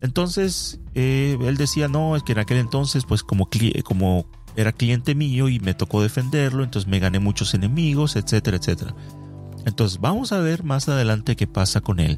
Entonces, 0.02 0.80
eh, 0.94 1.38
él 1.42 1.58
decía, 1.58 1.88
no, 1.88 2.16
es 2.16 2.24
que 2.24 2.34
en 2.34 2.40
aquel 2.40 2.58
entonces, 2.58 3.06
pues 3.06 3.24
como, 3.24 3.50
como 3.84 4.28
era 4.56 4.72
cliente 4.72 5.16
mío 5.16 5.50
y 5.50 5.60
me 5.60 5.74
tocó 5.74 6.02
defenderlo, 6.04 6.64
entonces 6.64 6.90
me 6.90 7.00
gané 7.00 7.20
muchos 7.20 7.54
enemigos, 7.54 8.16
etcétera, 8.16 8.58
etcétera. 8.58 8.96
Entonces 9.68 10.00
vamos 10.00 10.32
a 10.32 10.40
ver 10.40 10.64
más 10.64 10.88
adelante 10.88 11.36
qué 11.36 11.46
pasa 11.46 11.82
con 11.82 12.00
él. 12.00 12.18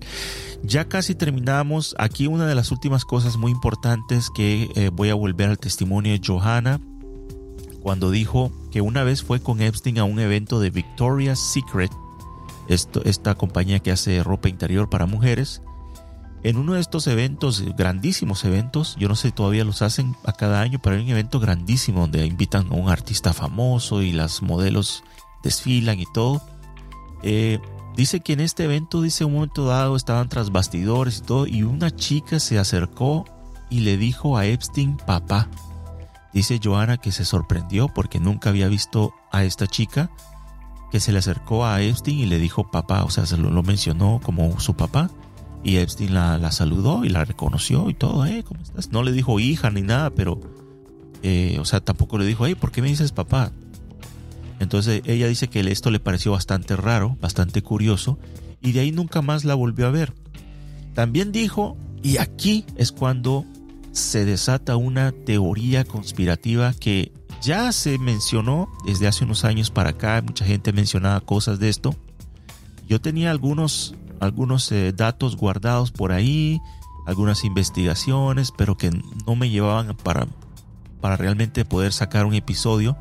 Ya 0.64 0.88
casi 0.88 1.16
terminamos. 1.16 1.96
Aquí 1.98 2.28
una 2.28 2.46
de 2.46 2.54
las 2.54 2.72
últimas 2.72 3.06
cosas 3.06 3.38
muy 3.38 3.52
importantes 3.52 4.30
que 4.30 4.70
eh, 4.76 4.90
voy 4.94 5.10
a 5.10 5.16
volver 5.16 5.50
al 5.50 5.58
testimonio 5.58 6.14
de 6.14 6.22
Johanna 6.24 6.80
cuando 7.82 8.12
dijo 8.12 8.52
que 8.72 8.82
una 8.82 9.04
vez 9.04 9.24
fue 9.24 9.42
con 9.42 9.62
Epstein 9.62 9.98
a 9.98 10.04
un 10.04 10.20
evento 10.20 10.60
de 10.60 10.70
Victoria's 10.70 11.40
Secret, 11.40 11.92
esta 12.68 13.34
compañía 13.36 13.80
que 13.80 13.92
hace 13.92 14.22
ropa 14.22 14.48
interior 14.48 14.90
para 14.90 15.08
mujeres, 15.08 15.64
en 16.44 16.58
uno 16.58 16.74
de 16.74 16.82
estos 16.82 17.08
eventos, 17.08 17.64
grandísimos 17.76 18.46
eventos, 18.46 18.96
yo 19.00 19.08
no 19.08 19.16
sé, 19.16 19.32
todavía 19.32 19.66
los 19.66 19.82
hacen 19.82 20.16
a 20.24 20.34
cada 20.34 20.62
año, 20.62 20.80
pero 20.82 20.96
hay 20.96 21.02
un 21.02 21.10
evento 21.10 21.40
grandísimo 21.40 22.02
donde 22.02 22.26
invitan 22.26 22.68
a 22.68 22.76
un 22.76 22.90
artista 22.90 23.34
famoso 23.34 24.02
y 24.02 24.12
las 24.12 24.42
modelos 24.42 25.04
desfilan 25.42 26.00
y 26.00 26.06
todo. 26.14 26.42
Eh, 27.24 27.60
dice 27.96 28.20
que 28.22 28.34
en 28.34 28.40
este 28.40 28.66
evento, 28.66 29.02
dice 29.02 29.26
un 29.26 29.34
momento 29.34 29.66
dado, 29.66 29.96
estaban 29.96 30.30
tras 30.30 30.52
bastidores 30.52 31.20
y 31.20 31.22
todo, 31.22 31.48
y 31.48 31.64
una 31.64 31.96
chica 31.96 32.40
se 32.40 32.60
acercó 32.60 33.26
y 33.70 33.82
le 33.82 33.98
dijo 33.98 34.38
a 34.38 34.46
Epstein 34.46 34.98
papá. 34.98 35.48
Dice 36.34 36.60
Joana 36.64 36.98
que 36.98 37.12
se 37.12 37.26
sorprendió 37.26 37.88
porque 37.88 38.20
nunca 38.20 38.50
había 38.50 38.68
visto 38.68 39.14
a 39.32 39.44
esta 39.44 39.68
chica 39.68 40.12
que 40.92 41.00
se 41.00 41.12
le 41.12 41.20
acercó 41.20 41.66
a 41.66 41.82
Epstein 41.82 42.20
y 42.20 42.26
le 42.26 42.40
dijo 42.40 42.70
papá, 42.70 43.04
o 43.04 43.10
sea, 43.10 43.26
se 43.26 43.38
lo 43.38 43.64
mencionó 43.64 44.20
como 44.24 44.60
su 44.60 44.76
papá. 44.76 45.10
Y 45.64 45.78
Epstein 45.78 46.14
la, 46.14 46.52
saludó 46.52 47.04
y 47.04 47.10
la 47.10 47.26
reconoció 47.26 47.90
y 47.90 47.94
todo, 47.94 48.26
eh, 48.26 48.44
¿cómo 48.48 48.62
estás? 48.62 48.92
No 48.92 49.04
le 49.04 49.12
dijo 49.12 49.40
hija 49.40 49.70
ni 49.70 49.82
nada, 49.82 50.10
pero, 50.10 50.40
eh, 51.22 51.58
o 51.60 51.66
sea, 51.66 51.82
tampoco 51.82 52.18
le 52.18 52.26
dijo, 52.26 52.46
hey, 52.46 52.56
¿por 52.56 52.72
qué 52.72 52.82
me 52.82 52.88
dices 52.88 53.12
papá? 53.12 53.52
Entonces 54.60 55.02
ella 55.06 55.28
dice 55.28 55.48
que 55.48 55.60
esto 55.62 55.92
le 55.92 56.00
pareció 56.00 56.34
bastante 56.34 56.76
raro, 56.76 57.18
bastante 57.22 57.62
curioso, 57.62 58.20
y 58.62 58.74
de 58.74 58.82
ahí 58.82 58.92
nunca 58.92 59.22
más 59.22 59.46
la 59.46 59.56
volvió 59.56 59.88
a 59.88 59.92
ver. 59.92 60.14
También 60.94 61.32
dijo, 61.32 61.78
y 62.04 62.18
aquí 62.18 62.66
es 62.76 62.92
cuando 62.92 63.46
se 63.92 64.26
desata 64.26 64.76
una 64.76 65.12
teoría 65.12 65.86
conspirativa 65.86 66.74
que 66.74 67.12
ya 67.42 67.72
se 67.72 67.98
mencionó 67.98 68.70
desde 68.86 69.08
hace 69.08 69.24
unos 69.24 69.46
años 69.46 69.72
para 69.72 69.92
acá, 69.92 70.22
mucha 70.22 70.46
gente 70.46 70.74
mencionaba 70.74 71.22
cosas 71.22 71.60
de 71.60 71.70
esto. 71.70 71.96
Yo 72.88 73.00
tenía 73.00 73.32
algunos 73.32 73.96
algunos 74.20 74.72
eh, 74.72 74.94
datos 74.94 75.36
guardados 75.36 75.92
por 75.92 76.12
ahí, 76.12 76.62
algunas 77.06 77.44
investigaciones, 77.44 78.52
pero 78.56 78.78
que 78.78 78.92
no 79.26 79.36
me 79.36 79.50
llevaban 79.50 79.96
para, 79.96 80.28
para 81.02 81.18
realmente 81.18 81.66
poder 81.66 81.94
sacar 81.94 82.26
un 82.26 82.34
episodio. 82.34 82.98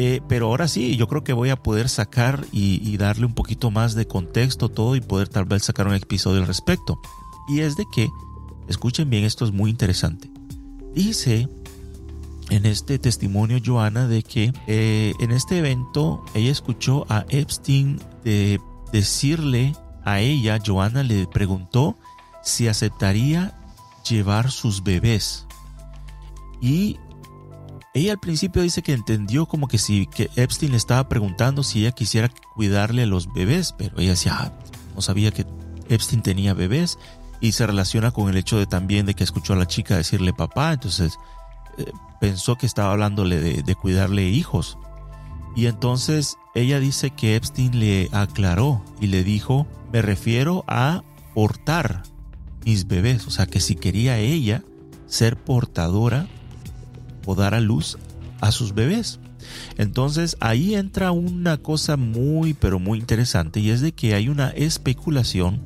Eh, 0.00 0.20
pero 0.28 0.46
ahora 0.46 0.68
sí, 0.68 0.96
yo 0.96 1.08
creo 1.08 1.24
que 1.24 1.32
voy 1.32 1.50
a 1.50 1.56
poder 1.56 1.88
sacar 1.88 2.46
y, 2.52 2.96
darle 2.98 3.26
un 3.26 3.34
poquito 3.34 3.72
más 3.72 3.96
de 3.96 4.06
contexto 4.06 4.68
todo 4.68 4.94
y 4.94 5.00
poder 5.00 5.28
tal 5.28 5.44
vez 5.44 5.64
sacar 5.64 5.88
un 5.88 5.94
episodio 5.94 6.40
al 6.40 6.46
respecto. 6.46 7.00
Y 7.48 7.62
es 7.62 7.74
de 7.74 7.84
que, 7.92 8.08
escuchen 8.68 9.10
bien, 9.10 9.24
esto 9.24 9.44
es 9.44 9.50
muy 9.50 9.70
interesante. 9.70 10.30
Dice 10.94 11.48
en 12.48 12.64
este 12.64 13.00
testimonio 13.00 13.58
Joana 13.64 14.06
de 14.06 14.22
que 14.22 14.52
eh, 14.68 15.14
en 15.18 15.32
este 15.32 15.58
evento 15.58 16.24
ella 16.32 16.52
escuchó 16.52 17.04
a 17.08 17.26
Epstein 17.28 18.00
de 18.22 18.60
decirle 18.92 19.74
a 20.04 20.20
ella, 20.20 20.60
Joana 20.64 21.02
le 21.02 21.26
preguntó 21.26 21.96
si 22.44 22.68
aceptaría 22.68 23.58
llevar 24.08 24.52
sus 24.52 24.84
bebés. 24.84 25.44
Y 26.60 26.98
ella 27.98 28.12
al 28.12 28.18
principio 28.18 28.62
dice 28.62 28.82
que 28.82 28.92
entendió 28.92 29.46
como 29.46 29.68
que 29.68 29.78
si 29.78 30.06
que 30.06 30.30
Epstein 30.36 30.72
le 30.72 30.76
estaba 30.76 31.08
preguntando 31.08 31.62
si 31.62 31.80
ella 31.80 31.92
quisiera 31.92 32.30
cuidarle 32.54 33.02
a 33.02 33.06
los 33.06 33.32
bebés, 33.32 33.74
pero 33.76 33.98
ella 33.98 34.10
decía, 34.10 34.36
ah, 34.38 34.52
no 34.94 35.00
sabía 35.00 35.30
que 35.30 35.46
Epstein 35.88 36.22
tenía 36.22 36.54
bebés 36.54 36.98
y 37.40 37.52
se 37.52 37.66
relaciona 37.66 38.10
con 38.10 38.28
el 38.28 38.36
hecho 38.36 38.58
de 38.58 38.66
también 38.66 39.06
de 39.06 39.14
que 39.14 39.24
escuchó 39.24 39.52
a 39.52 39.56
la 39.56 39.66
chica 39.66 39.96
decirle 39.96 40.32
papá, 40.32 40.72
entonces 40.72 41.18
eh, 41.78 41.90
pensó 42.20 42.56
que 42.56 42.66
estaba 42.66 42.92
hablándole 42.92 43.40
de, 43.40 43.62
de 43.62 43.74
cuidarle 43.74 44.28
hijos. 44.28 44.78
Y 45.56 45.66
entonces 45.66 46.36
ella 46.54 46.78
dice 46.80 47.10
que 47.10 47.36
Epstein 47.36 47.78
le 47.78 48.08
aclaró 48.12 48.82
y 49.00 49.08
le 49.08 49.24
dijo, 49.24 49.66
me 49.92 50.02
refiero 50.02 50.64
a 50.66 51.02
portar 51.34 52.02
mis 52.64 52.86
bebés, 52.86 53.26
o 53.26 53.30
sea 53.30 53.46
que 53.46 53.60
si 53.60 53.76
quería 53.76 54.18
ella 54.18 54.62
ser 55.06 55.36
portadora 55.36 56.28
dar 57.34 57.54
a 57.54 57.60
luz 57.60 57.98
a 58.40 58.52
sus 58.52 58.74
bebés. 58.74 59.20
Entonces 59.76 60.36
ahí 60.40 60.74
entra 60.74 61.12
una 61.12 61.56
cosa 61.58 61.96
muy 61.96 62.54
pero 62.54 62.78
muy 62.78 62.98
interesante 62.98 63.60
y 63.60 63.70
es 63.70 63.80
de 63.80 63.92
que 63.92 64.14
hay 64.14 64.28
una 64.28 64.50
especulación, 64.50 65.62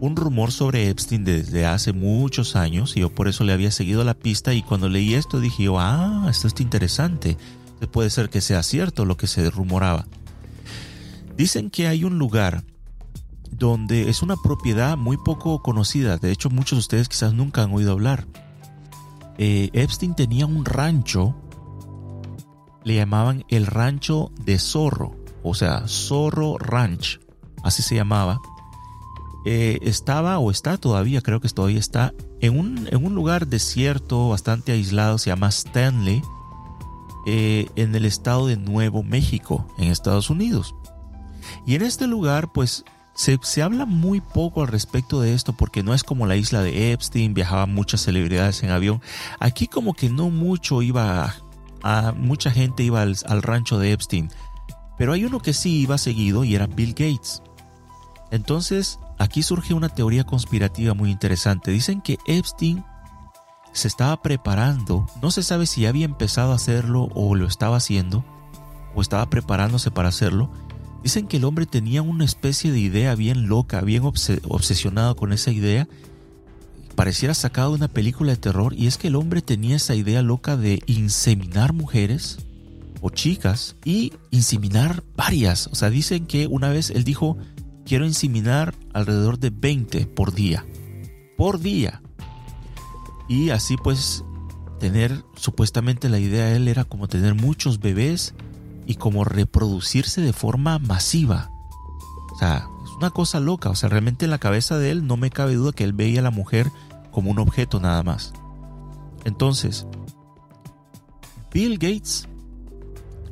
un 0.00 0.16
rumor 0.16 0.50
sobre 0.50 0.88
Epstein 0.88 1.24
desde 1.24 1.66
hace 1.66 1.92
muchos 1.92 2.56
años 2.56 2.96
y 2.96 3.00
yo 3.00 3.10
por 3.10 3.28
eso 3.28 3.44
le 3.44 3.52
había 3.52 3.70
seguido 3.70 4.02
la 4.04 4.14
pista 4.14 4.54
y 4.54 4.62
cuando 4.62 4.88
leí 4.88 5.14
esto 5.14 5.40
dije, 5.40 5.66
ah, 5.76 6.26
esto 6.30 6.48
está 6.48 6.62
interesante, 6.62 7.36
puede 7.92 8.10
ser 8.10 8.30
que 8.30 8.40
sea 8.40 8.62
cierto 8.62 9.04
lo 9.04 9.16
que 9.16 9.26
se 9.26 9.50
rumoraba. 9.50 10.06
Dicen 11.36 11.70
que 11.70 11.86
hay 11.86 12.04
un 12.04 12.18
lugar 12.18 12.64
donde 13.50 14.08
es 14.08 14.22
una 14.22 14.36
propiedad 14.36 14.96
muy 14.96 15.16
poco 15.16 15.62
conocida, 15.62 16.16
de 16.16 16.32
hecho 16.32 16.50
muchos 16.50 16.76
de 16.76 16.80
ustedes 16.80 17.08
quizás 17.08 17.34
nunca 17.34 17.62
han 17.62 17.72
oído 17.72 17.92
hablar, 17.92 18.26
eh, 19.38 19.70
Epstein 19.72 20.14
tenía 20.14 20.46
un 20.46 20.64
rancho, 20.64 21.34
le 22.84 22.96
llamaban 22.96 23.44
el 23.48 23.66
rancho 23.66 24.30
de 24.44 24.58
Zorro, 24.58 25.16
o 25.42 25.54
sea, 25.54 25.86
Zorro 25.86 26.58
Ranch, 26.58 27.20
así 27.62 27.82
se 27.82 27.94
llamaba. 27.94 28.40
Eh, 29.46 29.78
estaba 29.82 30.38
o 30.38 30.50
está 30.50 30.76
todavía, 30.76 31.22
creo 31.22 31.40
que 31.40 31.48
todavía 31.48 31.78
está, 31.78 32.12
en 32.40 32.58
un, 32.58 32.88
en 32.90 33.04
un 33.04 33.14
lugar 33.14 33.46
desierto, 33.46 34.28
bastante 34.28 34.72
aislado, 34.72 35.18
se 35.18 35.30
llama 35.30 35.48
Stanley, 35.48 36.22
eh, 37.26 37.68
en 37.76 37.94
el 37.94 38.04
estado 38.04 38.46
de 38.46 38.56
Nuevo 38.56 39.02
México, 39.02 39.66
en 39.78 39.90
Estados 39.90 40.30
Unidos. 40.30 40.74
Y 41.66 41.74
en 41.74 41.82
este 41.82 42.06
lugar, 42.06 42.52
pues 42.52 42.84
se, 43.20 43.62
habla 43.62 43.84
muy 43.84 44.22
poco 44.22 44.62
al 44.62 44.68
respecto 44.68 45.20
de 45.20 45.34
esto 45.34 45.52
porque 45.52 45.82
no 45.82 45.92
es 45.92 46.04
como 46.04 46.26
la 46.26 46.36
isla 46.36 46.62
de 46.62 46.92
Epstein, 46.92 47.34
viajaban 47.34 47.74
muchas 47.74 48.00
celebridades 48.00 48.62
en 48.62 48.70
avión. 48.70 49.02
Aquí 49.38 49.66
como 49.66 49.92
que 49.92 50.08
no 50.08 50.30
mucho 50.30 50.80
iba 50.80 51.34
a, 51.82 52.12
mucha 52.12 52.50
gente 52.50 52.82
iba 52.82 53.02
al, 53.02 53.16
al, 53.26 53.42
rancho 53.42 53.78
de 53.78 53.92
Epstein, 53.92 54.30
pero 54.96 55.12
hay 55.12 55.26
uno 55.26 55.40
que 55.40 55.52
sí 55.52 55.80
iba 55.80 55.98
seguido 55.98 56.44
y 56.44 56.54
era 56.54 56.66
Bill 56.66 56.94
Gates. 56.94 57.42
Entonces, 58.30 58.98
aquí 59.18 59.42
surge 59.42 59.74
una 59.74 59.90
teoría 59.90 60.24
conspirativa 60.24 60.94
muy 60.94 61.10
interesante. 61.10 61.72
Dicen 61.72 62.00
que 62.00 62.18
Epstein 62.26 62.84
se 63.72 63.88
estaba 63.88 64.22
preparando, 64.22 65.06
no 65.20 65.30
se 65.30 65.42
sabe 65.42 65.66
si 65.66 65.84
había 65.84 66.06
empezado 66.06 66.52
a 66.52 66.56
hacerlo 66.56 67.10
o 67.14 67.34
lo 67.34 67.46
estaba 67.46 67.76
haciendo, 67.76 68.24
o 68.94 69.02
estaba 69.02 69.28
preparándose 69.28 69.90
para 69.90 70.08
hacerlo, 70.08 70.50
Dicen 71.02 71.26
que 71.26 71.38
el 71.38 71.44
hombre 71.44 71.66
tenía 71.66 72.02
una 72.02 72.24
especie 72.24 72.72
de 72.72 72.78
idea 72.78 73.14
bien 73.14 73.48
loca, 73.48 73.80
bien 73.80 74.02
obsesionado 74.04 75.16
con 75.16 75.32
esa 75.32 75.50
idea. 75.50 75.88
Pareciera 76.94 77.32
sacado 77.34 77.70
de 77.70 77.76
una 77.76 77.88
película 77.88 78.32
de 78.32 78.36
terror 78.36 78.74
y 78.74 78.86
es 78.86 78.98
que 78.98 79.08
el 79.08 79.16
hombre 79.16 79.40
tenía 79.40 79.76
esa 79.76 79.94
idea 79.94 80.20
loca 80.22 80.56
de 80.56 80.82
inseminar 80.86 81.72
mujeres 81.72 82.38
o 83.00 83.08
chicas 83.08 83.76
y 83.84 84.12
inseminar 84.30 85.02
varias. 85.16 85.68
O 85.68 85.74
sea, 85.74 85.88
dicen 85.88 86.26
que 86.26 86.46
una 86.46 86.68
vez 86.68 86.90
él 86.90 87.04
dijo, 87.04 87.38
quiero 87.86 88.04
inseminar 88.04 88.74
alrededor 88.92 89.38
de 89.38 89.50
20 89.50 90.06
por 90.06 90.34
día. 90.34 90.66
Por 91.38 91.60
día. 91.60 92.02
Y 93.28 93.50
así 93.50 93.76
pues 93.78 94.22
tener, 94.78 95.24
supuestamente 95.36 96.10
la 96.10 96.18
idea 96.18 96.46
de 96.46 96.56
él 96.56 96.68
era 96.68 96.84
como 96.84 97.08
tener 97.08 97.34
muchos 97.34 97.80
bebés 97.80 98.34
y 98.90 98.96
como 98.96 99.22
reproducirse 99.22 100.20
de 100.20 100.32
forma 100.32 100.80
masiva. 100.80 101.52
O 102.32 102.38
sea, 102.38 102.66
es 102.84 102.90
una 102.96 103.10
cosa 103.10 103.38
loca. 103.38 103.70
O 103.70 103.76
sea, 103.76 103.88
realmente 103.88 104.24
en 104.24 104.32
la 104.32 104.38
cabeza 104.38 104.78
de 104.78 104.90
él 104.90 105.06
no 105.06 105.16
me 105.16 105.30
cabe 105.30 105.54
duda 105.54 105.70
que 105.70 105.84
él 105.84 105.92
veía 105.92 106.18
a 106.18 106.24
la 106.24 106.32
mujer 106.32 106.72
como 107.12 107.30
un 107.30 107.38
objeto 107.38 107.78
nada 107.78 108.02
más. 108.02 108.32
Entonces, 109.24 109.86
Bill 111.52 111.74
Gates 111.78 112.26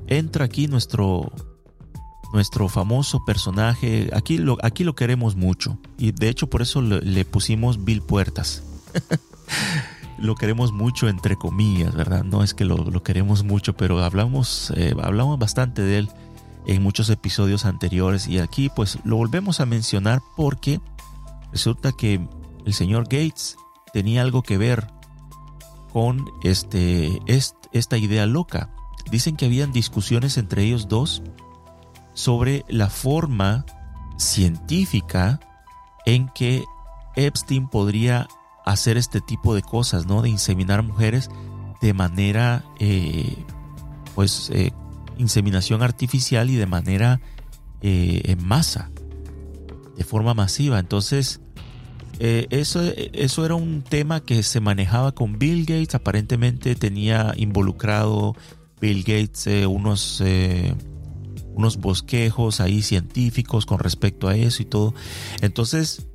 entra 0.07 0.45
aquí 0.45 0.69
nuestro 0.69 1.33
nuestro 2.33 2.69
famoso 2.69 3.25
personaje. 3.25 4.11
Aquí 4.13 4.39
lo, 4.39 4.59
aquí 4.63 4.85
lo 4.85 4.95
queremos 4.95 5.35
mucho. 5.35 5.77
Y 5.99 6.13
de 6.13 6.29
hecho 6.29 6.49
por 6.49 6.63
eso 6.63 6.83
le, 6.83 7.01
le 7.01 7.25
pusimos 7.25 7.85
Bill 7.85 8.03
Puertas. 8.03 8.63
lo 10.19 10.35
queremos 10.35 10.73
mucho 10.73 11.09
entre 11.09 11.37
comillas, 11.37 11.95
¿verdad? 11.95 12.25
No 12.25 12.43
es 12.43 12.55
que 12.55 12.65
lo, 12.65 13.03
queremos 13.03 13.45
mucho, 13.45 13.75
pero 13.75 14.03
hablamos, 14.03 14.73
eh, 14.77 14.95
hablamos 15.03 15.39
bastante 15.39 15.83
de 15.83 15.99
él 15.99 16.11
en 16.67 16.83
muchos 16.83 17.09
episodios 17.09 17.65
anteriores 17.65 18.29
y 18.29 18.39
aquí 18.39 18.69
pues 18.69 18.99
lo 19.05 19.17
volvemos 19.17 19.61
a 19.61 19.67
mencionar 19.67 20.21
porque 20.37 20.81
resulta 21.53 21.93
que 21.93 22.21
el 22.67 22.75
señor 22.75 23.05
Gates 23.05 23.57
tenía 23.93 24.23
algo 24.23 24.43
que 24.43 24.59
ver 24.59 24.91
con 25.93 26.27
este, 26.43 27.23
esta 27.73 27.97
idea 27.97 28.27
loca. 28.27 28.71
Dicen 29.11 29.37
que 29.37 29.47
habían 29.47 29.73
discusiones 29.73 30.37
entre 30.37 30.65
ellos 30.65 30.89
dos 30.89 31.23
sobre 32.13 32.65
la 32.69 32.91
forma 32.91 33.65
científica 34.19 35.41
en 36.05 36.29
que 36.29 36.65
Epstein 37.17 37.69
podría 37.69 38.29
hacer 38.69 38.99
este 38.99 39.21
tipo 39.21 39.55
de 39.55 39.63
cosas, 39.63 40.07
¿no? 40.07 40.21
De 40.23 40.29
inseminar 40.29 40.83
mujeres 40.83 41.31
de 41.81 41.95
manera, 41.95 42.65
eh, 42.79 43.35
pues, 44.15 44.51
eh, 44.53 44.73
inseminación 45.17 45.83
artificial 45.83 46.51
y 46.51 46.57
de 46.57 46.67
manera 46.67 47.21
eh, 47.81 48.23
en 48.25 48.45
masa, 48.45 48.91
de 49.97 50.05
forma 50.05 50.35
masiva. 50.35 50.79
Entonces, 50.79 51.41
eso, 52.21 52.83
eso 53.13 53.45
era 53.47 53.55
un 53.55 53.83
tema 53.83 54.21
que 54.21 54.43
se 54.43 54.59
manejaba 54.59 55.13
con 55.13 55.39
Bill 55.39 55.65
Gates. 55.65 55.95
Aparentemente 55.95 56.75
tenía 56.75 57.33
involucrado 57.37 58.35
Bill 58.81 59.05
Gates 59.05 59.47
unos, 59.69 60.21
unos 61.55 61.77
bosquejos 61.77 62.61
ahí 62.61 62.83
científicos 62.83 63.67
con 63.67 63.79
respecto 63.79 64.27
a 64.27 64.37
eso 64.37 64.63
y 64.63 64.67
todo. 64.67 64.95
Entonces, 65.43 66.08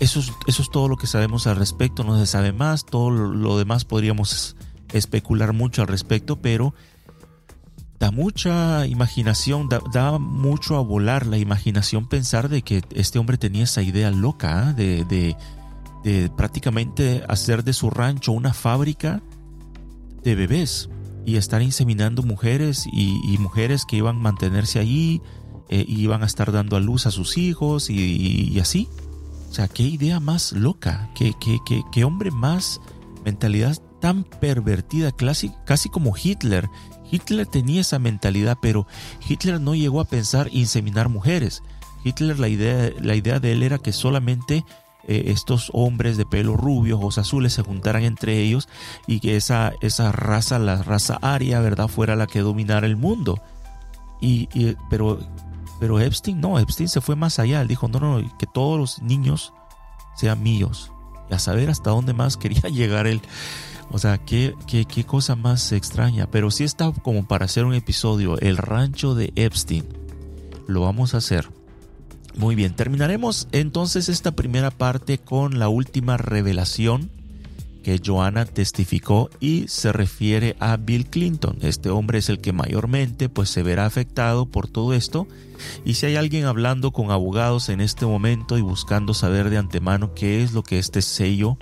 eso 0.00 0.20
es, 0.46 0.70
todo 0.70 0.88
lo 0.88 0.96
que 0.96 1.06
sabemos 1.06 1.46
al 1.46 1.56
respecto, 1.56 2.04
no 2.04 2.18
se 2.18 2.26
sabe 2.26 2.52
más, 2.52 2.84
todo 2.84 3.10
lo, 3.10 3.58
demás 3.58 3.84
podríamos 3.84 4.56
especular 4.92 5.52
mucho 5.52 5.82
al 5.82 5.88
respecto, 5.88 6.40
pero 6.40 6.74
da 8.00 8.10
mucha 8.10 8.86
imaginación, 8.86 9.68
da, 9.68 10.18
mucho 10.18 10.76
a 10.76 10.80
volar 10.80 11.26
la 11.26 11.38
imaginación 11.38 12.08
pensar 12.08 12.48
de 12.48 12.62
que 12.62 12.82
este 12.94 13.18
hombre 13.18 13.38
tenía 13.38 13.64
esa 13.64 13.82
idea 13.82 14.10
loca 14.10 14.68
¿ah? 14.68 14.72
de, 14.72 15.36
prácticamente 16.36 17.22
hacer 17.28 17.62
de 17.62 17.72
su 17.72 17.88
rancho 17.88 18.32
una 18.32 18.52
fábrica 18.52 19.22
de 20.24 20.34
bebés 20.34 20.88
y 21.24 21.36
estar 21.36 21.62
inseminando 21.62 22.24
mujeres 22.24 22.88
y, 22.92 23.38
mujeres 23.38 23.84
que 23.84 23.96
iban 23.96 24.16
a 24.16 24.20
mantenerse 24.20 24.80
allí, 24.80 25.22
eh, 25.68 25.84
y 25.86 26.02
iban 26.02 26.24
a 26.24 26.26
estar 26.26 26.50
dando 26.50 26.76
a 26.76 26.80
luz 26.80 27.06
a 27.06 27.12
sus 27.12 27.38
hijos 27.38 27.88
y 27.88 28.58
así. 28.58 28.88
O 29.52 29.54
sea, 29.54 29.68
qué 29.68 29.82
idea 29.82 30.18
más 30.18 30.52
loca, 30.52 31.10
qué, 31.14 31.34
qué, 31.38 31.58
qué, 31.92 32.04
hombre 32.04 32.30
más, 32.30 32.80
mentalidad 33.22 33.76
tan 34.00 34.24
pervertida, 34.24 35.12
casi, 35.12 35.52
casi 35.66 35.90
como 35.90 36.14
Hitler. 36.16 36.70
Hitler 37.10 37.46
tenía 37.46 37.82
esa 37.82 37.98
mentalidad, 37.98 38.56
pero 38.62 38.86
Hitler 39.28 39.60
no 39.60 39.74
llegó 39.74 40.00
a 40.00 40.06
pensar 40.06 40.48
inseminar 40.52 41.10
mujeres. 41.10 41.62
Hitler 42.02 42.38
la 42.38 42.48
idea, 42.48 42.92
la 42.98 43.14
idea 43.14 43.40
de 43.40 43.52
él 43.52 43.62
era 43.62 43.76
que 43.76 43.92
solamente 43.92 44.64
eh, 45.06 45.24
estos 45.26 45.68
hombres 45.74 46.16
de 46.16 46.24
pelo 46.24 46.56
rubio, 46.56 46.96
ojos 46.96 47.18
azules, 47.18 47.52
se 47.52 47.60
juntaran 47.60 48.04
entre 48.04 48.38
ellos 48.40 48.70
y 49.06 49.20
que 49.20 49.36
esa, 49.36 49.74
esa 49.82 50.12
raza, 50.12 50.58
la 50.58 50.82
raza 50.82 51.18
aria, 51.20 51.60
¿verdad?, 51.60 51.88
fuera 51.88 52.16
la 52.16 52.26
que 52.26 52.40
dominara 52.40 52.86
el 52.86 52.96
mundo. 52.96 53.42
Y, 54.18 54.48
pero, 54.88 55.18
pero 55.82 55.98
Epstein 55.98 56.40
no, 56.40 56.60
Epstein 56.60 56.88
se 56.88 57.00
fue 57.00 57.16
más 57.16 57.40
allá. 57.40 57.60
Él 57.60 57.66
dijo, 57.66 57.88
no, 57.88 57.98
no, 57.98 58.38
que 58.38 58.46
todos 58.46 58.78
los 58.78 59.02
niños 59.02 59.52
sean 60.14 60.40
míos. 60.40 60.92
Y 61.28 61.34
a 61.34 61.40
saber 61.40 61.70
hasta 61.70 61.90
dónde 61.90 62.12
más 62.12 62.36
quería 62.38 62.70
llegar 62.70 63.08
él. 63.08 63.20
O 63.90 63.98
sea, 63.98 64.18
qué, 64.18 64.54
qué, 64.68 64.84
qué 64.84 65.02
cosa 65.02 65.34
más 65.34 65.72
extraña. 65.72 66.30
Pero 66.30 66.52
sí 66.52 66.62
está 66.62 66.92
como 66.92 67.26
para 67.26 67.46
hacer 67.46 67.64
un 67.64 67.74
episodio, 67.74 68.38
el 68.38 68.58
rancho 68.58 69.16
de 69.16 69.32
Epstein. 69.34 69.84
Lo 70.68 70.82
vamos 70.82 71.14
a 71.14 71.16
hacer. 71.16 71.50
Muy 72.36 72.54
bien, 72.54 72.76
terminaremos 72.76 73.48
entonces 73.50 74.08
esta 74.08 74.30
primera 74.30 74.70
parte 74.70 75.18
con 75.18 75.58
la 75.58 75.68
última 75.68 76.16
revelación 76.16 77.10
que 77.82 78.00
Joanna 78.04 78.44
testificó 78.44 79.28
y 79.40 79.66
se 79.68 79.92
refiere 79.92 80.56
a 80.60 80.76
Bill 80.76 81.06
Clinton. 81.06 81.58
Este 81.62 81.90
hombre 81.90 82.18
es 82.18 82.28
el 82.28 82.40
que 82.40 82.52
mayormente 82.52 83.28
pues 83.28 83.50
se 83.50 83.62
verá 83.62 83.86
afectado 83.86 84.46
por 84.46 84.68
todo 84.68 84.94
esto 84.94 85.26
y 85.84 85.94
si 85.94 86.06
hay 86.06 86.16
alguien 86.16 86.44
hablando 86.44 86.92
con 86.92 87.10
abogados 87.10 87.68
en 87.68 87.80
este 87.80 88.06
momento 88.06 88.58
y 88.58 88.62
buscando 88.62 89.14
saber 89.14 89.50
de 89.50 89.58
antemano 89.58 90.14
qué 90.14 90.42
es 90.42 90.52
lo 90.52 90.62
que 90.62 90.78
este 90.78 91.02
sello 91.02 91.58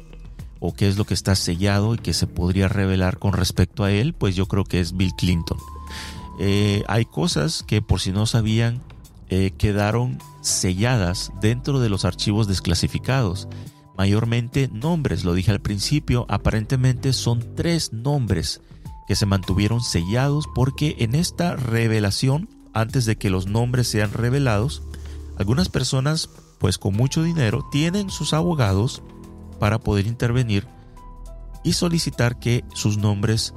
o 0.61 0.75
qué 0.75 0.89
es 0.89 0.97
lo 0.97 1.05
que 1.05 1.15
está 1.15 1.35
sellado 1.35 1.95
y 1.95 1.99
que 1.99 2.13
se 2.13 2.27
podría 2.27 2.69
revelar 2.69 3.19
con 3.19 3.33
respecto 3.33 3.83
a 3.83 3.91
él, 3.91 4.13
pues 4.13 4.37
yo 4.37 4.47
creo 4.47 4.65
que 4.65 4.81
es 4.81 4.97
Bill 4.97 5.15
Clinton. 5.17 5.59
Eh, 6.39 6.85
hay 6.87 7.07
cosas 7.07 7.65
que 7.67 7.83
por 7.83 8.01
si 8.01 8.13
no 8.13 8.27
sabían 8.27 8.83
eh, 9.31 9.53
quedaron 9.57 10.19
selladas 10.43 11.33
dentro 11.41 11.81
de 11.81 11.89
los 11.89 12.05
archivos 12.05 12.47
desclasificados. 12.47 13.49
Mayormente 14.01 14.71
nombres, 14.73 15.25
lo 15.25 15.35
dije 15.35 15.51
al 15.51 15.61
principio, 15.61 16.25
aparentemente 16.31 17.13
son 17.13 17.55
tres 17.55 17.93
nombres 17.93 18.63
que 19.07 19.15
se 19.15 19.27
mantuvieron 19.27 19.83
sellados 19.83 20.47
porque 20.55 20.97
en 21.01 21.15
esta 21.15 21.55
revelación, 21.55 22.49
antes 22.73 23.05
de 23.05 23.17
que 23.17 23.29
los 23.29 23.47
nombres 23.47 23.89
sean 23.89 24.15
revelados, 24.15 24.83
algunas 25.37 25.69
personas, 25.69 26.31
pues 26.59 26.79
con 26.79 26.97
mucho 26.97 27.23
dinero, 27.23 27.69
tienen 27.71 28.09
sus 28.09 28.33
abogados 28.33 29.03
para 29.59 29.79
poder 29.79 30.07
intervenir 30.07 30.67
y 31.63 31.75
solicitar 31.75 32.39
que 32.39 32.65
sus 32.73 32.97
nombres 32.97 33.53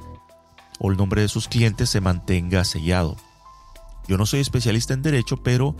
o 0.78 0.90
el 0.90 0.98
nombre 0.98 1.22
de 1.22 1.28
sus 1.28 1.48
clientes 1.48 1.88
se 1.88 2.02
mantenga 2.02 2.66
sellado. 2.66 3.16
Yo 4.06 4.18
no 4.18 4.26
soy 4.26 4.40
especialista 4.40 4.92
en 4.92 5.00
derecho, 5.00 5.42
pero 5.42 5.74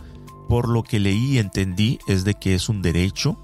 por 0.49 0.67
lo 0.67 0.81
que 0.81 0.99
leí 0.99 1.33
y 1.33 1.37
entendí 1.37 1.99
es 2.07 2.23
de 2.23 2.33
que 2.33 2.55
es 2.55 2.67
un 2.67 2.81
derecho 2.81 3.37